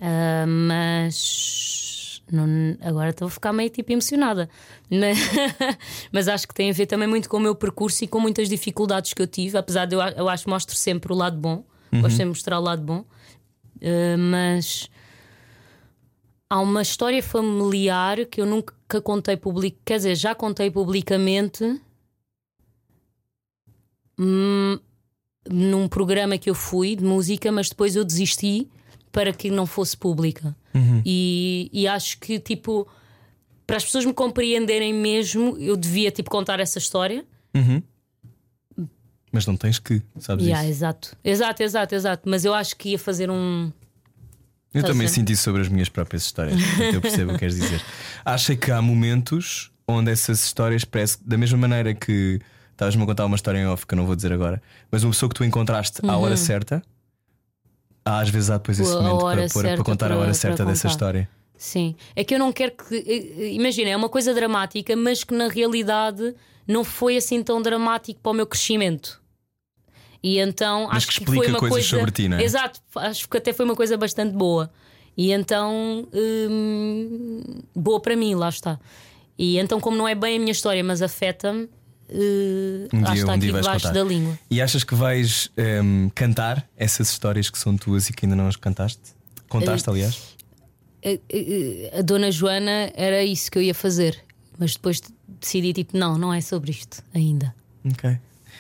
Ah, 0.02 0.46
mas 0.48 2.22
não- 2.32 2.76
agora 2.82 3.12
estou 3.12 3.28
a 3.28 3.32
ficar 3.32 3.54
meio 3.54 3.70
tipo 3.70 3.92
emocionada. 3.92 4.50
Mas, 4.90 5.18
mas 6.12 6.28
acho 6.28 6.48
que 6.48 6.54
tem 6.54 6.70
a 6.70 6.74
ver 6.74 6.86
também 6.88 7.08
muito 7.08 7.30
com 7.30 7.38
o 7.38 7.40
meu 7.40 7.54
percurso 7.56 8.04
e 8.04 8.08
com 8.08 8.20
muitas 8.20 8.50
dificuldades 8.50 9.14
que 9.14 9.22
eu 9.22 9.28
tive. 9.28 9.58
Apesar 9.58 9.86
de 9.86 9.96
eu, 9.96 10.02
eu 10.02 10.28
acho 10.28 10.44
que 10.46 10.50
mostro 10.50 10.76
sempre 10.76 11.14
o 11.14 11.16
lado 11.16 11.38
bom, 11.38 11.64
gosto 11.94 12.10
sempre 12.10 12.24
de 12.26 12.30
mostrar 12.30 12.60
o 12.60 12.64
lado 12.64 12.82
bom. 12.82 13.06
Ah, 13.82 14.18
mas 14.18 14.90
há 16.50 16.60
uma 16.60 16.82
história 16.82 17.22
familiar 17.22 18.26
que 18.26 18.42
eu 18.42 18.46
nunca 18.46 18.74
contei 19.04 19.38
public, 19.38 19.78
quer 19.86 19.98
dizer, 19.98 20.16
já 20.16 20.34
contei 20.34 20.72
publicamente 20.72 21.80
hum, 24.18 24.80
num 25.50 25.88
programa 25.88 26.38
que 26.38 26.50
eu 26.50 26.56
fui 26.56 26.96
de 26.96 27.04
música, 27.04 27.52
mas 27.52 27.70
depois 27.70 27.96
eu 27.96 28.04
desisti 28.04 28.68
para 29.12 29.32
que 29.34 29.50
não 29.50 29.66
fosse 29.66 29.96
pública. 29.98 30.56
E, 31.06 31.70
e 31.74 31.88
acho 31.88 32.20
que 32.20 32.40
tipo 32.40 32.88
para 33.66 33.78
as 33.78 33.86
pessoas 33.86 34.04
me 34.06 34.14
compreenderem 34.14 34.94
mesmo, 34.94 35.56
eu 35.60 35.76
devia 35.78 36.10
tipo 36.10 36.30
contar 36.30 36.60
essa 36.60 36.80
história. 36.80 37.24
Mas 39.32 39.46
não 39.46 39.56
tens 39.56 39.78
que, 39.78 40.02
sabes 40.20 40.44
Yeah, 40.46 40.64
isso? 40.64 40.72
exato, 40.78 41.18
exato, 41.24 41.62
exato, 41.64 41.96
exato. 41.96 42.30
Mas 42.30 42.46
eu 42.46 42.54
acho 42.54 42.76
que 42.76 42.90
ia 42.90 43.00
fazer 43.00 43.30
um. 43.30 43.72
Eu 44.74 44.82
a 44.84 44.88
também 44.88 45.06
isso 45.08 45.44
sobre 45.44 45.62
as 45.62 45.68
minhas 45.68 45.90
próprias 45.90 46.24
histórias. 46.24 46.62
portanto 46.62 46.94
eu 46.94 47.02
percebo 47.02 47.30
o 47.32 47.34
que 47.34 47.40
queres 47.40 47.56
dizer. 47.56 47.82
Acho 48.24 48.56
que 48.56 48.72
há 48.72 48.82
momentos 48.82 49.72
onde 49.88 50.12
essas 50.12 50.44
histórias 50.44 50.86
parece 50.86 51.18
que, 51.18 51.24
da 51.28 51.38
mesma 51.38 51.58
maneira 51.58 51.94
que 51.94 52.40
estavas-me 52.72 53.02
a 53.02 53.06
contar 53.06 53.26
uma 53.26 53.36
história 53.36 53.58
em 53.60 53.66
off 53.68 53.86
que 53.88 53.94
eu 53.94 53.98
não 53.98 54.06
vou 54.06 54.16
dizer 54.16 54.32
agora, 54.32 54.62
mas 54.92 55.04
uma 55.04 55.12
pessoa 55.12 55.28
que 55.30 55.36
tu 55.36 55.44
encontraste 55.44 56.00
à 56.08 56.16
hora 56.18 56.38
certa, 56.38 56.82
há, 58.06 58.20
às 58.20 58.30
vezes 58.30 58.50
há 58.50 58.58
depois 58.58 58.80
esse 58.80 58.92
Uhum. 58.92 58.98
A 59.00 59.02
momento 59.04 59.26
hora 59.26 59.36
para, 59.42 59.50
pôr- 59.50 59.64
para 59.64 59.84
contar 59.84 60.06
a 60.06 60.10
para- 60.10 60.18
hora 60.18 60.26
para 60.28 60.34
certa 60.36 60.66
dessa 60.66 60.88
história. 60.88 61.30
Sim, 61.58 61.96
é 62.16 62.24
que 62.24 62.34
eu 62.36 62.40
não 62.40 62.54
quero 62.54 62.72
que. 62.72 62.96
eh, 62.96 63.44
eh, 63.48 63.52
Imagina, 63.54 63.90
é 63.90 63.98
uma 63.98 64.08
coisa 64.08 64.34
dramática, 64.34 64.96
mas 64.96 65.24
que 65.26 65.34
na 65.34 65.50
realidade 65.50 66.34
não 66.66 66.84
foi 66.86 67.18
assim 67.18 67.44
tão 67.44 67.62
dramático 67.62 68.20
para 68.22 68.32
o 68.32 68.34
meu 68.36 68.46
crescimento. 68.48 69.20
E 70.22 70.38
então 70.40 70.88
Mas 70.88 70.98
acho 70.98 71.08
que 71.08 71.14
que, 71.14 71.20
explica 71.22 71.44
foi 71.46 71.54
uma 71.54 71.60
coisas 71.60 71.76
coisa. 71.90 71.98
sobre 72.06 72.12
ti, 72.12 72.28
não 72.30 72.38
é? 72.38 72.44
Exato, 72.44 72.82
acho 72.96 73.30
que 73.30 73.38
até 73.38 73.54
foi 73.54 73.66
uma 73.66 73.76
coisa 73.76 73.96
bastante 73.98 74.34
boa. 74.36 74.70
E 75.18 75.32
então. 75.32 76.08
hum, 76.14 77.42
boa 77.76 78.00
para 78.00 78.16
mim, 78.16 78.36
lá 78.36 78.50
está. 78.50 78.80
E 79.38 79.58
então, 79.58 79.80
como 79.80 79.96
não 79.98 80.08
é 80.08 80.16
bem 80.16 80.36
a 80.38 80.40
minha 80.40 80.52
história, 80.52 80.84
mas 80.84 81.02
afeta-me, 81.02 81.70
eh, 82.10 82.88
Um 82.94 83.02
dia, 83.04 83.14
está 83.14 83.34
um 83.34 83.40
dia 83.40 83.54
vais 83.54 83.68
contar. 83.68 83.92
da 83.94 84.04
língua. 84.04 84.38
E 84.52 84.62
achas 84.62 84.84
que 84.84 84.94
vais 84.96 85.50
ehm, 85.56 86.10
cantar 86.14 86.68
essas 86.76 87.10
histórias 87.10 87.50
que 87.50 87.58
são 87.58 87.78
tuas 87.78 88.10
e 88.10 88.14
que 88.14 88.26
ainda 88.26 88.36
não 88.36 88.48
as 88.48 88.56
cantaste? 88.58 89.02
Contaste, 89.48 89.88
Eh, 89.90 89.92
aliás? 89.92 90.36
a, 91.06 91.96
a- 91.96 92.00
a 92.00 92.02
Dona 92.02 92.30
Joana 92.32 92.92
era 92.94 93.24
isso 93.24 93.50
que 93.50 93.58
eu 93.58 93.62
ia 93.62 93.74
fazer, 93.74 94.22
mas 94.58 94.74
depois 94.74 95.02
decidi 95.40 95.72
tipo, 95.72 95.98
não, 95.98 96.18
não 96.18 96.34
é 96.34 96.42
sobre 96.42 96.72
isto 96.72 97.02
ainda. 97.14 97.56
Ok. 97.90 98.18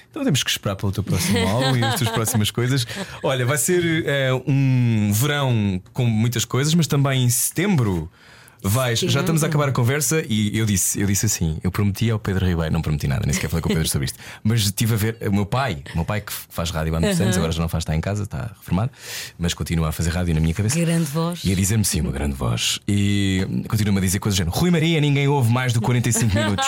Então 0.10 0.24
temos 0.24 0.42
que 0.44 0.50
esperar 0.50 0.76
pelo 0.76 0.92
teu 0.92 1.04
próximo 1.04 1.48
álbum 1.48 1.78
e 1.78 1.84
as 1.84 1.96
tuas 1.96 2.10
próximas 2.10 2.50
coisas. 2.52 2.86
Olha, 3.24 3.46
vai 3.46 3.58
ser 3.58 4.04
eh, 4.08 4.32
um 4.48 5.12
verão 5.14 5.82
com 5.94 6.06
muitas 6.06 6.46
coisas, 6.46 6.74
mas 6.74 6.88
também 6.88 7.24
em 7.24 7.30
setembro. 7.30 8.10
Vais, 8.62 9.00
já 9.00 9.22
estamos 9.22 9.42
a 9.42 9.48
acabar 9.48 9.70
a 9.70 9.72
conversa 9.72 10.22
e 10.28 10.58
eu 10.58 10.66
disse, 10.66 11.00
eu 11.00 11.08
disse 11.08 11.26
assim: 11.28 11.58
eu 11.64 11.72
prometi 11.72 12.10
ao 12.12 12.20
Pedro 12.20 12.46
Ribeiro, 12.46 12.74
não 12.74 12.82
prometi 12.82 13.08
nada, 13.08 13.22
nem 13.26 13.32
sequer 13.34 13.50
falei 13.50 13.62
com 13.62 13.70
o 13.70 13.72
Pedro 13.74 13.88
sobre 13.88 14.04
isto, 14.08 14.20
mas 14.44 14.60
estive 14.64 14.96
a 14.96 14.98
ver 14.98 15.18
o 15.30 15.32
meu 15.32 15.46
pai, 15.46 15.82
o 15.94 15.96
meu 15.96 16.04
pai 16.04 16.20
que 16.20 16.34
faz 16.34 16.70
rádio 16.70 16.94
há 16.94 17.00
muitos 17.00 17.22
anos, 17.22 17.38
agora 17.38 17.54
já 17.54 17.62
não 17.62 17.70
faz, 17.70 17.84
está 17.84 17.96
em 17.96 18.02
casa, 18.02 18.24
está 18.24 18.52
reformado, 18.58 18.92
mas 19.38 19.54
continua 19.54 19.88
a 19.88 19.92
fazer 19.94 20.10
rádio 20.10 20.34
na 20.34 20.42
minha 20.42 20.54
cabeça. 20.54 20.78
Grande 20.78 21.06
voz. 21.06 21.40
E 21.46 21.54
a 21.54 21.56
dizer-me 21.56 21.86
sim, 21.86 22.02
uma 22.02 22.12
grande 22.12 22.36
voz. 22.36 22.82
E 22.86 23.48
continua-me 23.70 24.00
a 24.00 24.02
dizer 24.02 24.20
coisas 24.20 24.36
do 24.36 24.40
género: 24.40 24.58
Rui 24.58 24.70
Maria, 24.72 25.00
ninguém 25.00 25.26
ouve 25.30 25.50
mais 25.50 25.72
do 25.72 25.80
que 25.80 25.86
45 25.86 26.36
minutos. 26.36 26.68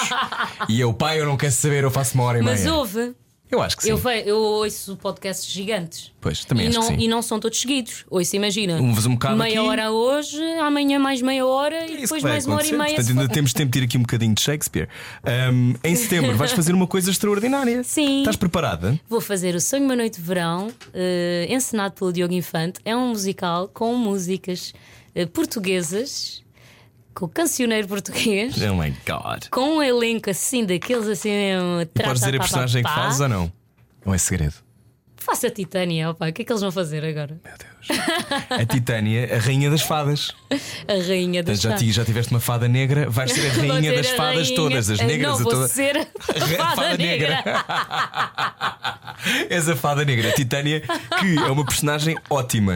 e 0.70 0.80
eu, 0.80 0.94
pai, 0.94 1.20
eu 1.20 1.26
não 1.26 1.36
quero 1.36 1.52
saber, 1.52 1.84
eu 1.84 1.92
faço 1.92 2.16
uma 2.16 2.24
hora 2.24 2.40
e 2.40 2.42
Mas 2.42 2.62
meia. 2.62 2.74
houve. 2.74 3.14
Eu 3.52 3.62
acho 3.62 3.76
que 3.76 3.84
sim. 3.84 3.90
Eu, 3.90 3.98
ve- 3.98 4.24
eu 4.26 4.38
ouço 4.38 4.96
podcasts 4.96 5.52
gigantes. 5.52 6.12
Pois, 6.22 6.46
também 6.46 6.68
e 6.68 6.70
acho 6.70 6.80
não, 6.80 6.88
que 6.88 6.94
sim. 6.96 7.02
e 7.04 7.08
não 7.08 7.22
são 7.22 7.40
todos 7.40 7.60
seguidos. 7.60 8.06
Ouço, 8.10 8.36
imagina. 8.36 8.80
Ouves 8.82 9.06
um 9.06 9.14
bocado 9.14 9.36
meia 9.36 9.60
aqui. 9.60 9.70
hora 9.70 9.92
hoje, 9.92 10.42
amanhã 10.60 10.98
mais 11.00 11.22
meia 11.22 11.46
hora 11.46 11.76
É 11.76 11.92
e 11.92 12.02
depois 12.02 12.24
mais 12.24 12.46
uma 12.46 12.56
hora 12.56 12.66
e 12.66 12.72
meia. 12.72 12.96
Portanto, 12.96 13.10
ainda 13.10 13.28
temos 13.28 13.52
tempo 13.54 13.72
de 13.72 13.80
ir 13.80 13.84
aqui 13.84 13.98
um 13.98 14.02
bocadinho 14.02 14.34
de 14.34 14.42
Shakespeare. 14.42 14.88
Ahm, 15.24 15.74
em 15.84 15.96
setembro 15.96 16.36
vais 16.38 16.52
fazer 16.54 16.74
uma 16.74 16.88
coisa 16.88 17.12
extraordinária. 17.12 17.84
Sim. 17.86 18.20
Estás 18.20 18.38
preparada? 18.38 18.98
Vou 19.10 19.20
fazer 19.20 19.54
o 19.56 19.60
Sonho 19.60 19.84
Uma 19.84 19.96
Noite 19.98 20.22
de 20.22 20.26
Verão, 20.26 20.70
eh, 20.94 21.48
encenado 21.50 21.94
pelo 21.96 22.14
Diogo 22.14 22.34
Infante. 22.34 22.80
É 22.86 22.96
um 22.96 23.10
musical 23.10 23.68
com 23.68 23.94
músicas 23.96 24.74
eh, 25.14 25.26
portuguesas, 25.26 26.42
com 27.14 27.28
cancioneiro 27.28 27.88
português, 27.88 28.56
Oh 28.62 28.76
my 28.76 28.92
God. 29.06 29.46
com 29.52 29.78
um 29.78 29.82
elenco 29.84 30.30
assim, 30.30 30.66
daqueles 30.66 31.08
assim 31.08 31.30
mesmo. 31.30 31.86
Podes 31.94 32.22
dizer 32.22 32.36
a 32.36 32.40
pá, 32.40 32.44
pá, 32.44 32.44
personagem 32.44 32.84
que 32.84 32.90
pá. 32.90 32.96
fazes 32.96 33.20
ou 33.22 33.30
não? 33.30 33.52
Ou 34.06 34.14
é 34.14 34.18
segredo? 34.18 34.56
Faça 35.24 35.48
a 35.48 35.52
Titânia, 35.52 36.10
opa, 36.10 36.30
o 36.30 36.34
que 36.34 36.42
é 36.42 36.46
que 36.46 36.52
eles 36.52 36.62
vão 36.62 36.72
fazer 36.72 37.06
agora? 37.06 37.40
Meu 37.44 37.54
Deus. 37.58 38.00
A 38.50 38.66
Titânia, 38.66 39.36
a 39.36 39.40
rainha 39.40 39.70
das 39.70 39.82
fadas. 39.84 40.32
A 40.88 40.94
rainha 41.08 41.44
das 41.44 41.62
Portanto, 41.62 41.86
já, 41.86 41.92
já 41.92 42.06
tiveste 42.06 42.34
uma 42.34 42.40
fada 42.40 42.68
negra, 42.68 43.08
vais 43.10 43.32
ser 43.32 43.48
a 43.50 43.54
rainha 43.54 43.92
ser 43.92 43.98
das 43.98 44.12
a 44.12 44.16
fadas 44.16 44.36
rainha- 44.48 44.56
todas, 44.56 44.90
as 44.90 45.00
negras 45.00 45.32
Não, 45.32 45.38
vou 45.44 45.54
toda- 45.54 45.68
ser 45.68 45.98
a 45.98 46.02
A 46.72 46.76
fada 46.76 46.98
negra. 46.98 47.44
És 49.50 49.70
a 49.70 49.76
fada 49.76 50.04
negra, 50.04 50.30
a 50.30 50.34
Titânia, 50.34 50.82
que 50.82 51.38
é 51.38 51.52
uma 51.52 51.66
personagem 51.66 52.18
ótima. 52.30 52.76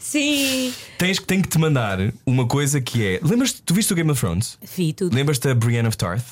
Sim. 0.00 0.72
Tens, 0.96 1.18
tem 1.18 1.42
que 1.42 1.48
te 1.48 1.58
mandar 1.58 1.98
uma 2.24 2.46
coisa 2.46 2.80
que 2.80 3.04
é. 3.06 3.20
Lembras-te, 3.22 3.60
tu 3.62 3.74
viste 3.74 3.92
o 3.92 3.96
Game 3.96 4.10
of 4.10 4.18
Thrones? 4.20 4.58
Vi 4.76 4.92
tudo. 4.94 5.14
Lembras-te 5.14 5.48
da 5.48 5.54
Brienne 5.54 5.88
of 5.88 5.96
Tarth? 5.96 6.24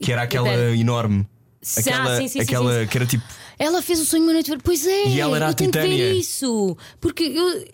Que 0.00 0.12
era 0.12 0.22
aquela 0.22 0.52
enorme. 0.76 1.26
Aquela, 1.76 2.12
ah, 2.14 2.16
sim, 2.16 2.22
sim, 2.22 2.28
sim, 2.28 2.40
aquela 2.40 2.80
sim. 2.80 2.86
que 2.88 2.98
era 2.98 3.06
tipo. 3.06 3.24
Ela 3.58 3.80
fez 3.80 4.00
o 4.00 4.04
sonho 4.04 4.24
uma 4.24 4.32
noite. 4.32 4.50
Pois 4.64 4.86
é, 4.86 5.06
E 5.06 5.20
ela 5.20 5.36
era 5.36 5.48
eu 5.50 5.54
tenho 5.54 5.70
que 5.70 5.78
ver 5.78 5.84
Titânia. 5.88 6.12
isso. 6.14 6.76
Porque 7.00 7.22
eu. 7.22 7.64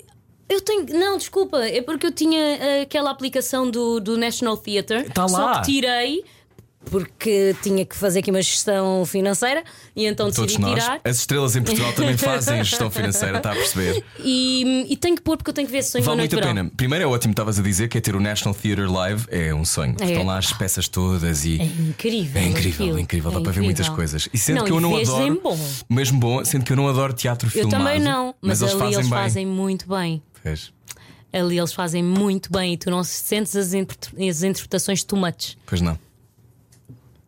Eu 0.48 0.60
tenho. 0.60 0.86
Não, 0.98 1.16
desculpa, 1.18 1.58
é 1.66 1.80
porque 1.82 2.06
eu 2.06 2.12
tinha 2.12 2.38
eh, 2.40 2.82
aquela 2.82 3.10
aplicação 3.10 3.70
do, 3.70 4.00
do 4.00 4.16
National 4.16 4.56
Theatre. 4.56 5.04
Tá 5.10 5.26
Só 5.28 5.38
lá. 5.38 5.60
que 5.60 5.72
tirei 5.72 6.24
porque 6.88 7.54
tinha 7.62 7.84
que 7.84 7.94
fazer 7.96 8.20
aqui 8.20 8.30
uma 8.30 8.42
gestão 8.42 9.04
financeira 9.04 9.62
e 9.94 10.06
então 10.06 10.26
Todos 10.30 10.40
decidi 10.52 10.60
nós. 10.62 10.82
tirar. 10.82 11.00
As 11.04 11.16
estrelas 11.18 11.56
em 11.56 11.62
Portugal 11.62 11.92
também 11.92 12.16
fazem 12.18 12.62
gestão 12.64 12.90
financeira, 12.90 13.38
está 13.38 13.52
a 13.52 13.54
perceber? 13.54 14.04
E, 14.24 14.86
e 14.92 14.96
tenho 14.96 15.16
que 15.16 15.22
pôr 15.22 15.36
porque 15.36 15.50
eu 15.50 15.54
tenho 15.54 15.66
que 15.66 15.72
ver 15.72 15.82
sonho 15.82 16.04
Vale 16.04 16.18
muito 16.18 16.38
a 16.38 16.42
pena. 16.42 16.70
Primeiro 16.76 17.04
é 17.04 17.06
ótimo, 17.06 17.32
estavas 17.32 17.58
a 17.58 17.62
dizer 17.62 17.88
que 17.88 17.98
é 17.98 18.00
ter 18.00 18.16
o 18.16 18.20
National 18.20 18.54
Theatre 18.54 18.86
Live 18.86 19.26
é 19.30 19.54
um 19.54 19.64
sonho. 19.64 19.94
É. 20.00 20.06
Estão 20.06 20.24
lá 20.26 20.38
as 20.38 20.52
peças 20.52 20.88
todas 20.88 21.44
e. 21.44 21.60
É 21.60 21.64
incrível. 21.64 22.40
É 22.42 22.46
incrível, 22.46 22.84
aquilo. 22.86 22.98
é 22.98 23.00
incrível, 23.02 23.30
dá 23.30 23.38
É 23.38 23.42
para 23.42 23.52
ver 23.52 23.62
muitas 23.62 23.88
coisas. 23.88 24.28
E 24.32 24.38
sendo 24.38 24.58
Não, 24.58 24.64
que 24.64 24.72
eu 24.72 24.80
não 24.80 24.96
adoro. 24.96 25.40
bom. 25.42 25.58
Mesmo 25.88 26.18
bom, 26.18 26.44
sendo 26.44 26.64
que 26.64 26.72
eu 26.72 26.76
não 26.76 26.88
adoro 26.88 27.12
teatro 27.12 27.46
Eu 27.48 27.50
filmado. 27.50 27.76
também 27.84 28.00
não, 28.00 28.34
mas, 28.40 28.60
eles 28.60 28.72
ali 28.72 28.80
fazem 28.80 28.98
eles 28.98 29.08
fazem 29.08 29.46
muito 29.46 29.88
bem. 29.88 30.22
Pois, 30.42 30.72
Ali 31.30 31.58
eles 31.58 31.74
fazem 31.74 32.02
muito 32.02 32.50
bem 32.50 32.72
e 32.72 32.76
tu 32.78 32.90
não 32.90 33.04
sentes 33.04 33.54
as 33.54 33.74
interpretações 33.74 35.04
too 35.04 35.18
much. 35.18 35.56
pois 35.66 35.80
não. 35.82 35.98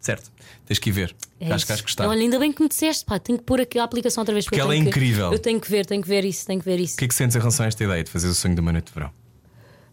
Certo, 0.01 0.33
tens 0.67 0.79
que 0.79 0.89
ir 0.89 0.93
ver. 0.93 1.15
É 1.39 1.53
Acho 1.53 1.67
que 1.67 1.73
acho 1.73 1.83
que 1.83 1.89
gostar. 1.89 2.09
Olha, 2.09 2.21
ainda 2.21 2.39
bem 2.39 2.53
que 2.53 2.63
me 2.63 2.69
disseste, 2.69 3.05
pá, 3.05 3.19
tenho 3.19 3.39
que 3.39 3.45
pôr 3.45 3.61
aqui 3.61 3.79
a 3.79 3.85
aplicação 3.85 4.23
outra 4.23 4.33
vez 4.35 4.47
Porque 4.47 4.59
eu 4.61 4.65
ela 4.65 4.75
é 4.75 4.81
que- 4.81 4.89
incrível. 4.89 5.33
Eu 5.33 5.39
tenho 5.39 5.61
que 5.61 5.71
ver, 5.71 5.85
tenho 5.85 6.01
que 6.03 6.09
ver 6.09 6.25
isso, 6.25 6.47
tenho 6.47 6.59
que 6.59 6.65
ver 6.65 6.81
isso. 6.81 6.95
O 6.95 6.99
que 6.99 7.05
é 7.05 7.09
que 7.09 7.15
sentes 7.15 7.37
em 7.37 7.39
relação 7.39 7.65
a 7.65 7.69
esta 7.69 7.85
ideia 7.85 8.03
de 8.03 8.11
fazer 8.11 8.29
o 8.29 8.35
sonho 8.35 8.55
de 8.55 8.61
uma 8.61 8.73
noite 8.73 8.87
de 8.87 8.93
verão? 8.95 9.11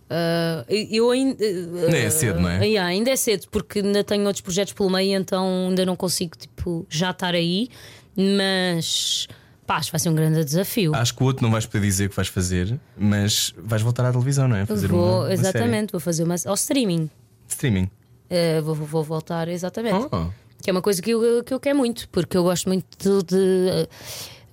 Ah, 0.09 0.65
eu 0.69 1.11
ainda. 1.11 1.43
Ainda 1.43 1.97
é 1.97 2.09
cedo, 2.09 2.39
não 2.39 2.49
é? 2.49 2.59
Ah, 2.59 2.63
yeah, 2.63 2.89
ainda 2.89 3.09
é 3.11 3.15
cedo, 3.17 3.47
porque 3.51 3.79
ainda 3.79 4.03
tenho 4.03 4.23
outros 4.25 4.41
projetos 4.41 4.71
pelo 4.73 4.89
meio, 4.89 5.17
então 5.19 5.67
ainda 5.69 5.85
não 5.85 5.95
consigo 5.97 6.38
tipo, 6.38 6.85
já 6.89 7.11
estar 7.11 7.34
aí. 7.35 7.67
Mas 8.15 9.27
pá, 9.65 9.75
acho 9.77 9.88
que 9.88 9.91
vai 9.91 9.99
ser 9.99 10.09
um 10.09 10.15
grande 10.15 10.43
desafio. 10.43 10.95
Acho 10.95 11.13
que 11.13 11.21
o 11.21 11.25
outro 11.25 11.43
não 11.43 11.51
vais 11.51 11.65
poder 11.65 11.85
dizer 11.85 12.09
que 12.09 12.15
vais 12.15 12.29
fazer, 12.29 12.79
mas 12.97 13.53
vais 13.57 13.81
voltar 13.81 14.05
à 14.05 14.11
televisão, 14.11 14.47
não 14.47 14.55
é? 14.55 14.65
Fazer 14.65 14.88
vou, 14.88 14.99
uma, 15.03 15.19
uma 15.25 15.34
exatamente, 15.34 15.91
vou 15.91 15.99
fazer 15.99 16.23
uma. 16.23 16.35
ao 16.45 16.53
streaming. 16.55 17.09
série. 17.09 17.11
Streaming. 17.49 17.89
Ah, 18.29 18.61
vou, 18.61 18.75
vou 18.75 19.03
voltar, 19.03 19.47
exatamente. 19.47 20.07
Oh. 20.11 20.27
Que 20.61 20.69
é 20.69 20.73
uma 20.73 20.81
coisa 20.81 21.01
que 21.01 21.11
eu, 21.11 21.43
que 21.43 21.53
eu 21.53 21.59
quero 21.59 21.77
muito, 21.77 22.09
porque 22.09 22.35
eu 22.35 22.43
gosto 22.43 22.67
muito 22.67 23.23
de. 23.23 23.69
eh, 23.69 23.87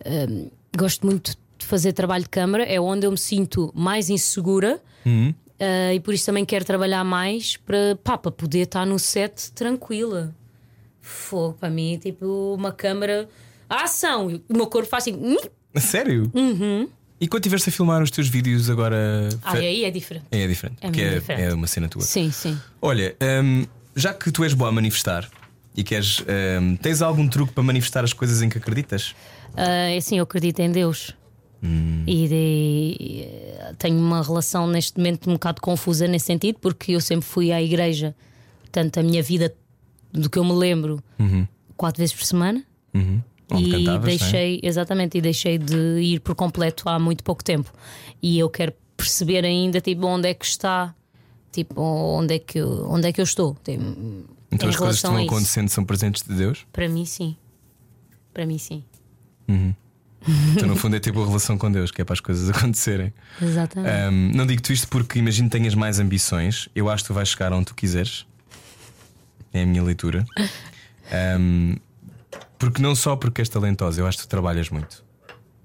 eh, 0.05 0.27
gosto 0.77 1.07
muito 1.07 1.37
de 1.59 1.67
fazer 1.67 1.93
trabalho 1.93 2.25
de 2.25 2.31
câmara, 2.31 2.65
é 2.65 2.81
onde 2.81 3.07
eu 3.07 3.11
me 3.11 3.19
sinto 3.19 3.73
mais 3.75 4.11
insegura 4.11 4.81
eh, 5.59 5.95
e 5.95 6.01
por 6.01 6.13
isso 6.13 6.27
também 6.27 6.45
quero 6.45 6.65
trabalhar 6.65 7.05
mais 7.05 7.57
para, 7.57 7.97
pá, 8.03 8.19
para 8.19 8.31
poder 8.31 8.61
estar 8.61 8.85
no 8.85 8.99
set 8.99 9.51
tranquila. 9.53 10.35
Fogo, 11.01 11.55
para 11.59 11.71
mim, 11.71 11.99
tipo, 11.99 12.55
uma 12.55 12.73
câmara. 12.73 13.29
A 13.69 13.85
ação! 13.85 14.41
O 14.49 14.57
meu 14.57 14.67
corpo 14.67 14.89
faz 14.89 15.05
assim. 15.05 15.37
Sério? 15.77 16.31
Uhum. 16.35 16.89
E 17.25 17.27
quando 17.27 17.41
estiveste 17.45 17.71
a 17.71 17.73
filmar 17.73 18.03
os 18.03 18.11
teus 18.11 18.29
vídeos 18.29 18.69
agora. 18.69 19.31
Ah, 19.43 19.55
aí 19.55 19.83
é 19.87 19.91
diferente. 19.91 20.27
É 20.31 20.47
diferente. 20.47 20.77
É 20.83 20.87
porque 20.89 21.01
muito 21.01 21.15
é, 21.17 21.19
diferente. 21.21 21.43
é 21.43 21.55
uma 21.55 21.67
cena 21.67 21.89
tua. 21.89 22.03
Sim, 22.03 22.31
sim. 22.31 22.61
Olha, 22.83 23.17
hum, 23.43 23.65
já 23.97 24.13
que 24.13 24.31
tu 24.31 24.45
és 24.45 24.53
boa 24.53 24.69
a 24.69 24.73
manifestar 24.73 25.27
e 25.75 25.83
queres. 25.83 26.21
hum, 26.61 26.77
tens 26.77 27.01
algum 27.01 27.27
truque 27.27 27.55
para 27.55 27.63
manifestar 27.63 28.05
as 28.05 28.13
coisas 28.13 28.43
em 28.43 28.51
que 28.51 28.59
acreditas? 28.59 29.15
É 29.57 29.97
assim, 29.97 30.19
eu 30.19 30.25
acredito 30.25 30.61
em 30.61 30.71
Deus. 30.71 31.15
E 32.07 32.29
de- 32.29 33.75
tenho 33.79 33.97
uma 33.97 34.23
relação 34.23 34.67
neste 34.67 34.99
momento 34.99 35.31
um 35.31 35.33
bocado 35.33 35.63
confusa 35.63 36.07
nesse 36.07 36.27
sentido, 36.27 36.59
porque 36.61 36.93
eu 36.93 37.01
sempre 37.01 37.25
fui 37.27 37.53
à 37.53 37.63
igreja, 37.63 38.15
portanto, 38.61 38.99
a 38.99 39.03
minha 39.03 39.23
vida, 39.23 39.55
do 40.13 40.29
que 40.29 40.39
eu 40.39 40.45
me 40.45 40.53
lembro, 40.53 41.03
quatro 41.75 42.01
vezes 42.03 42.15
por 42.15 42.27
semana. 42.27 42.63
Uhum. 42.93 43.23
Onde 43.51 43.69
e 43.69 43.71
cantavas, 43.71 44.07
é? 44.07 44.17
deixei, 44.17 44.61
exatamente, 44.63 45.19
e 45.19 45.21
deixei 45.21 45.59
de 45.59 45.77
ir 46.01 46.21
por 46.21 46.35
completo 46.35 46.89
há 46.89 46.99
muito 46.99 47.23
pouco 47.23 47.45
tempo. 47.45 47.71
E 48.23 48.39
eu 48.39 48.49
quero 48.49 48.73
perceber 48.97 49.45
ainda 49.45 49.81
tipo, 49.81 50.07
onde 50.07 50.29
é 50.29 50.35
que 50.35 50.45
está, 50.45 50.95
tipo, 51.53 51.81
onde 51.81 52.35
é 52.35 52.39
que 52.39 52.59
eu, 52.59 52.87
onde 52.89 53.09
é 53.09 53.13
que 53.13 53.21
eu 53.21 53.25
estou. 53.25 53.55
Tipo, 53.63 53.85
Então 54.51 54.69
as 54.69 54.77
coisas 54.77 55.01
que 55.01 55.07
isso. 55.07 55.17
acontecendo 55.17 55.69
são 55.69 55.85
presentes 55.85 56.23
de 56.23 56.35
Deus? 56.35 56.67
Para 56.73 56.89
mim, 56.89 57.05
sim. 57.05 57.37
Para 58.33 58.47
mim, 58.47 58.59
sim. 58.59 58.83
Então, 60.57 60.67
no 60.67 60.75
fundo, 60.77 60.97
é 60.97 61.01
tipo 61.01 61.23
a 61.23 61.27
relação 61.27 61.59
com 61.59 61.71
Deus, 61.71 61.91
que 61.91 62.01
é 62.01 62.05
para 62.05 62.15
as 62.15 62.21
coisas 62.21 62.49
acontecerem. 62.51 63.13
Exatamente. 63.43 63.95
Hum, 64.11 64.33
não 64.35 64.47
digo-te 64.47 64.73
isto 64.73 64.89
porque 64.89 65.19
imagino 65.19 65.51
que 65.51 65.59
tenhas 65.59 65.75
mais 65.75 65.99
ambições. 66.01 66.67
Eu 66.75 66.89
acho 66.89 67.05
que 67.05 67.09
tu 67.09 67.15
vais 67.15 67.29
chegar 67.29 67.53
onde 67.53 67.67
tu 67.67 67.75
quiseres. 67.75 68.27
É 69.53 69.63
a 69.63 69.67
minha 69.67 69.83
leitura. 69.83 70.25
Hum, 71.39 71.77
porque 72.65 72.83
não 72.83 72.95
só 72.95 73.17
porque 73.17 73.41
és 73.41 73.49
talentosa, 73.49 74.01
eu 74.01 74.07
acho 74.07 74.19
que 74.19 74.25
tu 74.25 74.29
trabalhas 74.29 74.69
muito. 74.71 75.05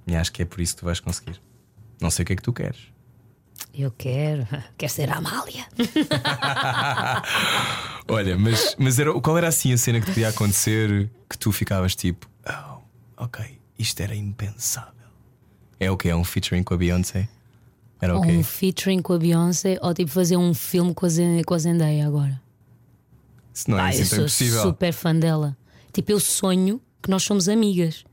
E 0.07 0.15
acho 0.15 0.31
que 0.31 0.41
é 0.41 0.45
por 0.45 0.59
isso 0.61 0.75
que 0.75 0.81
tu 0.81 0.85
vais 0.85 0.99
conseguir. 0.99 1.41
Não 2.01 2.09
sei 2.09 2.23
o 2.23 2.25
que 2.25 2.33
é 2.33 2.35
que 2.35 2.41
tu 2.41 2.53
queres. 2.53 2.79
Eu 3.73 3.91
quero. 3.91 4.47
Quero 4.77 4.91
ser 4.91 5.09
a 5.11 5.17
Amália. 5.17 5.65
Olha, 8.07 8.37
mas, 8.37 8.75
mas 8.79 8.97
era, 8.99 9.13
qual 9.21 9.37
era 9.37 9.47
assim 9.47 9.71
a 9.73 9.77
cena 9.77 9.99
que 9.99 10.07
te 10.07 10.13
podia 10.13 10.29
acontecer 10.29 11.09
que 11.29 11.37
tu 11.37 11.51
ficavas 11.51 11.95
tipo, 11.95 12.27
oh, 12.47 13.23
ok, 13.23 13.59
isto 13.77 14.01
era 14.01 14.15
impensável. 14.15 14.93
É 15.79 15.91
o 15.91 15.97
que? 15.97 16.09
É 16.09 16.15
um 16.15 16.23
featuring 16.23 16.63
com 16.63 16.73
a 16.73 16.77
Beyoncé? 16.77 17.29
Era 18.01 18.15
Ou 18.15 18.21
ok. 18.21 18.37
um 18.37 18.43
featuring 18.43 19.01
com 19.01 19.13
a 19.13 19.19
Beyoncé, 19.19 19.77
ou 19.81 19.93
tipo 19.93 20.09
fazer 20.09 20.37
um 20.37 20.53
filme 20.53 20.93
com 20.93 21.05
a, 21.05 21.09
Zen- 21.09 21.43
com 21.43 21.53
a 21.53 21.57
Zendaya 21.59 22.07
agora. 22.07 22.41
Isso 23.53 23.69
não 23.69 23.77
é 23.77 23.81
Ah, 23.81 23.87
assim 23.89 23.99
eu 23.99 24.05
sou 24.05 24.17
impossível. 24.19 24.61
super 24.63 24.93
fã 24.93 25.15
dela. 25.15 25.55
Tipo, 25.93 26.11
eu 26.13 26.19
sonho 26.19 26.81
que 27.01 27.09
nós 27.09 27.23
somos 27.23 27.47
amigas. 27.49 28.03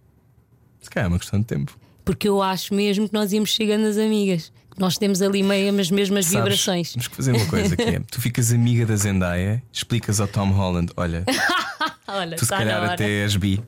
Se 0.81 0.91
calhar 0.91 1.07
é 1.07 1.09
uma 1.09 1.19
questão 1.19 1.41
de 1.41 1.47
tempo. 1.47 1.79
Porque 2.05 2.29
eu 2.29 2.41
acho 2.41 2.73
mesmo 2.75 3.09
que 3.09 3.15
nós 3.15 3.33
íamos 3.33 3.51
chegando 3.51 3.87
as 3.87 3.97
amigas. 3.97 4.53
Nós 4.79 4.97
temos 4.99 5.23
ali 5.23 5.43
meio 5.43 5.69
as 5.81 5.91
mesmas 5.91 6.27
Sabes, 6.27 6.39
vibrações. 6.39 6.93
Temos 6.93 7.09
que 7.09 7.17
fazer 7.17 7.33
uma 7.33 7.47
coisa 7.47 7.75
que 7.75 7.83
é: 7.83 8.01
tu 8.01 8.21
ficas 8.21 8.53
amiga 8.53 8.85
da 8.85 8.95
Zendaya, 8.95 9.63
explicas 9.73 10.21
ao 10.21 10.29
Tom 10.29 10.51
Holland: 10.51 10.93
olha, 10.97 11.25
Olha, 12.07 12.37
tu 12.37 12.41
se 12.41 12.45
está 12.45 12.59
calhar 12.59 12.85
até 12.85 13.23
és 13.23 13.35
bi. 13.37 13.63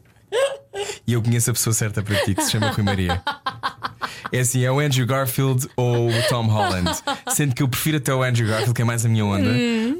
E 1.06 1.14
eu 1.14 1.22
conheço 1.22 1.50
a 1.50 1.54
pessoa 1.54 1.72
certa 1.72 2.02
para 2.02 2.22
ti, 2.24 2.34
que 2.34 2.42
se 2.44 2.52
chama 2.52 2.70
Rui 2.70 2.84
Maria. 2.84 3.22
É 4.32 4.40
assim, 4.40 4.64
é 4.64 4.70
o 4.70 4.78
Andrew 4.80 5.06
Garfield 5.06 5.68
ou 5.76 6.08
o 6.08 6.22
Tom 6.28 6.46
Holland. 6.46 6.90
Sendo 7.28 7.54
que 7.54 7.62
eu 7.62 7.68
prefiro 7.68 7.98
até 7.98 8.14
o 8.14 8.22
Andrew 8.22 8.46
Garfield, 8.48 8.74
que 8.74 8.82
é 8.82 8.84
mais 8.84 9.04
a 9.04 9.08
minha 9.08 9.24
onda, 9.24 9.50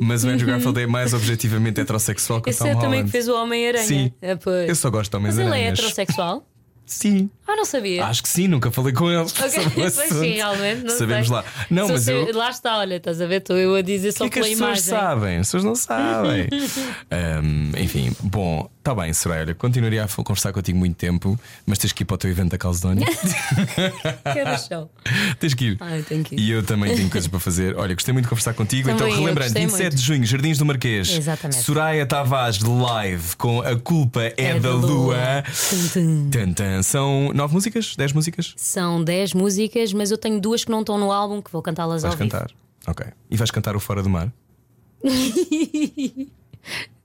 mas 0.01 0.24
o 0.24 0.28
Andrew 0.28 0.47
Garfield 0.49 0.81
é 0.81 0.86
mais 0.86 1.15
objetivamente 1.15 1.81
heterossexual 1.81 2.40
que 2.40 2.49
o 2.49 2.51
Esse 2.51 2.61
Tom 2.61 2.66
é 2.66 2.73
Holland. 2.73 2.86
também 2.86 3.05
que 3.05 3.11
fez 3.11 3.28
o 3.28 3.35
Homem-Aranha. 3.35 3.85
Sim. 3.85 4.12
É, 4.20 4.36
pois. 4.36 4.69
Eu 4.69 4.74
só 4.74 4.90
gosto 4.90 5.16
de 5.16 5.23
Mas 5.23 5.39
ele 5.39 5.55
é 5.55 5.69
heterossexual? 5.69 6.47
Sim. 6.86 7.31
Ah, 7.51 7.57
não 7.57 7.65
sabia. 7.65 8.05
Acho 8.05 8.23
que 8.23 8.29
sim, 8.29 8.47
nunca 8.47 8.70
falei 8.70 8.93
com 8.93 9.11
ele. 9.11 9.23
Ok, 9.23 9.33
sobre 9.49 9.69
o 9.69 9.73
pois 9.73 9.95
sim, 9.95 10.35
realmente. 10.35 10.85
Não 10.85 10.99
Sabemos 10.99 11.29
sei. 11.29 11.37
lá. 11.37 11.45
Não, 11.70 11.89
mas 11.89 12.07
eu. 12.07 12.37
Lá 12.37 12.51
está, 12.51 12.77
olha, 12.77 12.97
estás 12.97 13.23
a 13.23 13.27
ver? 13.27 13.37
Estou 13.39 13.57
eu 13.57 13.75
a 13.75 13.81
dizer 13.81 14.12
só 14.12 14.29
que 14.29 14.39
é 14.39 14.43
que 14.43 14.51
as 14.51 14.59
pela 14.59 14.70
pessoas 14.73 14.87
imagem. 14.89 15.09
sabem? 15.09 15.37
As 15.39 15.47
pessoas 15.47 15.65
não 15.65 15.75
sabem. 15.75 16.49
Ahm, 17.11 17.73
enfim, 17.79 18.15
bom, 18.23 18.69
está 18.79 18.95
bem, 18.95 19.15
Soraya. 19.15 19.55
Continuaria 19.55 20.05
a 20.05 20.09
conversar 20.09 20.53
contigo 20.53 20.77
muito 20.79 20.97
tempo, 20.97 21.41
mas 21.65 21.79
tens 21.79 21.93
que 21.93 22.03
ir 22.03 22.07
para 22.07 22.16
o 22.16 22.19
teu 22.19 22.31
evento 22.31 22.51
da 22.51 22.59
Calzedónia. 22.59 23.07
Quero 24.33 24.59
show. 24.59 24.91
tens 25.41 25.55
que 25.55 25.65
ir. 25.69 25.77
Ai, 25.81 26.03
tenho 26.03 26.25
que 26.25 26.35
ir. 26.35 26.41
E 26.41 26.51
eu 26.51 26.62
também 26.62 26.95
tenho 26.95 27.09
coisas 27.09 27.29
para 27.29 27.41
fazer. 27.41 27.75
Olha, 27.77 27.95
gostei 27.95 28.12
muito 28.12 28.25
de 28.27 28.29
conversar 28.29 28.53
contigo. 28.53 28.89
Também 28.91 29.07
então, 29.07 29.20
relembrando, 29.23 29.55
gostei 29.55 29.62
27 29.62 29.83
muito. 29.83 29.97
de 29.97 30.03
junho, 30.03 30.25
Jardins 30.27 30.59
do 30.59 30.66
Marquês. 30.66 31.11
Exatamente. 31.16 31.62
Soraya 31.62 32.05
Tavares 32.05 32.59
live 32.61 33.37
com 33.37 33.62
A 33.62 33.75
Culpa 33.77 34.33
é, 34.37 34.61
da 34.61 34.70
Lua. 34.73 35.43
Tum, 35.70 35.89
tum. 35.95 36.31
Tan, 36.31 36.53
tan. 36.53 36.83
São 36.83 37.33
nove 37.39 37.55
músicas? 37.55 37.97
Dez 37.97 38.12
músicas? 38.12 38.52
São 38.56 39.02
10 39.02 39.32
músicas, 39.35 39.93
mas 39.94 40.10
eu 40.10 40.19
tenho 40.19 40.39
duas 40.40 40.65
que 40.65 40.70
não 40.70 40.81
estão 40.81 40.98
no 40.98 41.10
álbum 41.10 41.40
que 41.40 41.51
vou 41.51 41.62
cantá-las 41.62 42.05
ao 42.05 42.10
Vais 42.10 42.20
vivo. 42.20 42.31
cantar. 42.31 42.51
Ok. 42.86 43.06
E 43.31 43.36
vais 43.36 43.51
cantar 43.51 43.74
o 43.77 43.81
Fora 43.81 44.02
do 44.02 44.10
Mar? 44.10 44.31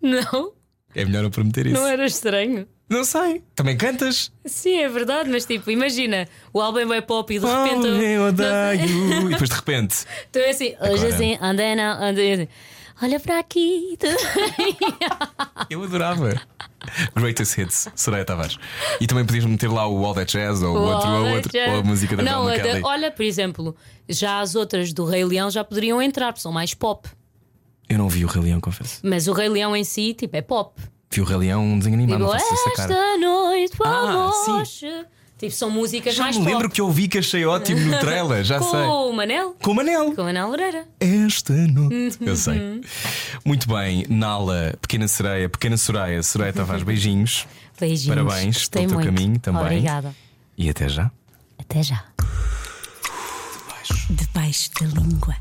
Não, 0.02 0.52
É 0.94 1.06
melhor 1.06 1.24
eu 1.24 1.32
prometer 1.32 1.68
isso. 1.68 1.76
não 1.76 1.88
era 1.88 2.06
estranho. 2.06 2.68
Não 2.90 3.04
sei. 3.06 3.42
Também 3.56 3.78
cantas? 3.78 4.32
Sim, 4.46 4.78
é 4.80 4.90
verdade, 4.90 5.30
mas 5.30 5.46
tipo, 5.46 5.72
imagina, 5.72 6.28
o 6.52 6.60
álbum 6.62 6.94
é 6.94 7.02
pop 7.02 7.34
e 7.34 7.40
de 7.40 7.46
repente. 7.46 7.88
Oh, 7.88 7.88
eu 7.88 8.20
Não- 8.20 8.28
odeio. 8.30 9.22
E 9.28 9.30
depois 9.30 9.50
de 9.50 9.56
repente. 9.56 9.96
Então 10.30 10.42
é 10.42 10.50
assim, 10.50 10.76
hoje 10.82 10.94
Agora. 11.06 11.16
assim, 11.16 11.38
andei 11.42 11.76
na. 11.76 12.06
Andei, 12.10 12.34
assim, 12.34 12.48
olha 13.02 13.20
para 13.20 13.40
aqui. 13.40 13.98
Eu 15.70 15.84
adorava. 15.84 16.42
Greatest 17.16 17.58
Hits, 17.58 17.88
Soraya 17.96 18.26
Tavares. 18.26 18.58
E 19.00 19.08
também 19.08 19.26
podias 19.26 19.46
meter 19.46 19.70
lá 19.70 19.88
o 19.88 20.06
All 20.06 20.14
That 20.14 20.32
Jazz 20.32 20.62
ou 20.62 20.76
o 20.76 20.82
outro, 20.82 21.10
ou, 21.10 21.36
outro, 21.36 21.52
ou 21.70 21.80
a 21.80 21.84
música 21.84 22.18
da 22.18 22.24
Não, 22.24 22.48
a 22.48 22.54
olha, 22.84 23.10
por 23.10 23.24
exemplo, 23.24 23.76
já 24.08 24.40
as 24.42 24.56
outras 24.56 24.92
do 24.92 25.06
Rei 25.06 25.24
Leão 25.24 25.50
já 25.50 25.64
poderiam 25.64 26.02
entrar, 26.02 26.38
são 26.38 26.52
mais 26.52 26.74
pop. 26.74 27.08
Eu 27.88 27.98
não 27.98 28.10
vi 28.10 28.26
o 28.26 28.28
Rei 28.28 28.44
Leão, 28.44 28.60
confesso. 28.60 29.00
Mas 29.04 29.28
o 29.28 29.34
Rei 29.34 29.50
Leão 29.50 29.76
em 29.76 29.84
si, 29.84 30.14
tipo, 30.14 30.36
é 30.36 30.42
pop. 30.42 30.82
Vi 31.10 31.22
o 31.22 31.24
Rei 31.24 31.38
Leão, 31.38 31.64
um 31.64 31.78
desenho 31.78 31.96
animado, 31.96 32.26
Tipo, 32.26 32.36
esta 32.36 33.18
noite 33.18 33.78
Ah, 33.86 34.32
sim. 34.66 35.06
Tipo, 35.44 35.56
são 35.56 35.70
músicas 35.70 36.16
Já 36.16 36.24
mais 36.24 36.38
me 36.38 36.44
pop. 36.44 36.54
lembro 36.54 36.70
que 36.70 36.80
eu 36.80 36.90
vi 36.90 37.08
que 37.10 37.18
achei 37.18 37.46
ótimo 37.46 37.82
no 37.82 38.00
trailer, 38.00 38.44
já 38.46 38.60
Com 38.60 38.72
sei. 38.72 38.80
o 38.80 39.12
Manel? 39.12 39.56
Com 39.62 39.72
o 39.72 39.76
Manel. 39.76 40.14
Com 40.16 40.22
o 40.22 40.26
Manel 40.26 40.48
Moreira. 40.48 40.88
Esta 41.00 41.52
noite. 41.54 42.18
Eu 42.26 42.36
sei. 42.38 42.82
Muito 43.44 43.68
bem, 43.68 44.06
Nala, 44.10 44.74
Pequena 44.80 45.06
Sereia, 45.08 45.50
Pequena 45.50 45.76
Soraya, 45.76 46.24
Soraya 46.24 46.54
Tavares, 46.54 46.84
beijinhos. 46.84 47.46
Beijinhos. 47.80 48.16
Parabéns 48.16 48.68
pelo 48.70 48.88
teu 48.88 48.94
muito. 49.00 49.14
caminho 49.14 49.40
também. 49.40 49.62
Obrigada. 49.64 50.16
E 50.58 50.70
até 50.70 50.88
já. 50.88 51.12
Até 51.58 51.84
já. 51.84 52.04
Debaixo 54.10 54.70
da 54.80 54.86
língua. 54.88 55.36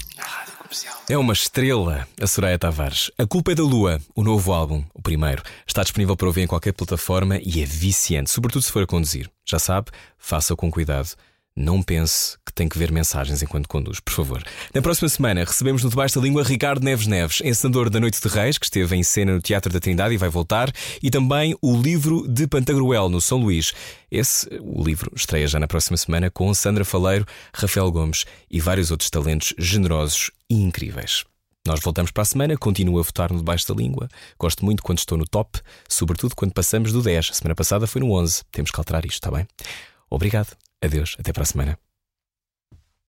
É 1.09 1.19
uma 1.19 1.33
estrela, 1.33 2.07
a 2.21 2.27
Soraya 2.27 2.59
Tavares. 2.59 3.11
A 3.19 3.27
Culpa 3.27 3.53
é 3.53 3.55
da 3.55 3.63
Lua, 3.63 4.01
o 4.15 4.23
novo 4.23 4.53
álbum, 4.53 4.85
o 4.95 5.03
primeiro, 5.03 5.43
está 5.67 5.83
disponível 5.83 6.17
para 6.17 6.27
ouvir 6.27 6.43
em 6.43 6.47
qualquer 6.47 6.73
plataforma 6.73 7.39
e 7.39 7.63
é 7.63 7.65
viciante, 7.65 8.31
sobretudo 8.31 8.63
se 8.63 8.73
for 8.73 8.83
a 8.83 8.87
conduzir. 8.87 9.31
Já 9.45 9.59
sabe, 9.59 9.91
faça 10.19 10.57
com 10.57 10.71
cuidado. 10.71 11.11
Não 11.55 11.83
pense 11.83 12.39
que 12.47 12.53
tem 12.53 12.67
que 12.67 12.79
ver 12.79 12.91
mensagens 12.91 13.43
enquanto 13.43 13.69
conduz, 13.69 14.01
por 14.01 14.15
favor. 14.15 14.43
Na 14.75 14.81
próxima 14.81 15.09
semana 15.09 15.45
recebemos 15.45 15.85
no 15.85 15.91
Debaixo 15.91 16.19
da 16.19 16.25
Língua 16.25 16.43
Ricardo 16.43 16.83
Neves 16.83 17.07
Neves, 17.07 17.43
encenador 17.45 17.91
da 17.91 18.01
Noite 18.01 18.23
de 18.23 18.29
Reis, 18.29 18.57
que 18.57 18.65
esteve 18.65 18.97
em 18.97 19.03
cena 19.03 19.35
no 19.35 19.41
Teatro 19.41 19.71
da 19.71 19.79
Trindade 19.79 20.15
e 20.15 20.17
vai 20.17 20.31
voltar, 20.31 20.73
e 21.03 21.11
também 21.11 21.55
o 21.61 21.77
livro 21.77 22.27
de 22.27 22.47
Pantagruel, 22.47 23.11
no 23.11 23.21
São 23.21 23.39
Luís. 23.39 23.75
Esse, 24.11 24.49
o 24.63 24.83
livro, 24.83 25.13
estreia 25.15 25.47
já 25.47 25.61
na 25.61 25.69
próxima 25.69 25.97
semana 25.99 26.31
com 26.31 26.53
Sandra 26.55 26.87
Faleiro, 26.87 27.27
Rafael 27.53 27.93
Gomes 27.93 28.25
e 28.51 28.59
vários 28.59 28.91
outros 28.91 29.11
talentos 29.11 29.55
generosos 29.59 30.31
e 30.49 30.55
incríveis. 30.55 31.25
Nós 31.67 31.81
voltamos 31.81 32.11
para 32.11 32.23
a 32.23 32.27
semana, 32.27 32.57
continuo 32.57 32.99
a 32.99 33.03
votar 33.03 33.31
no 33.31 33.39
Debaixo 33.39 33.69
da 33.69 33.75
Língua. 33.75 34.09
Gosto 34.39 34.65
muito 34.65 34.83
quando 34.83 34.99
estou 34.99 35.19
no 35.19 35.25
top, 35.25 35.61
sobretudo 35.87 36.35
quando 36.35 36.53
passamos 36.53 36.93
do 36.93 37.03
10. 37.03 37.29
A 37.31 37.35
semana 37.35 37.55
passada 37.55 37.87
foi 37.87 38.01
no 38.01 38.11
11. 38.13 38.43
Temos 38.51 38.71
que 38.71 38.81
alterar 38.81 39.05
isto, 39.05 39.15
está 39.17 39.31
bem? 39.31 39.47
Obrigado. 40.11 40.57
Adeus. 40.83 41.17
Até 41.19 41.33
para 41.33 41.45
a 41.45 41.47
semana. 41.47 41.79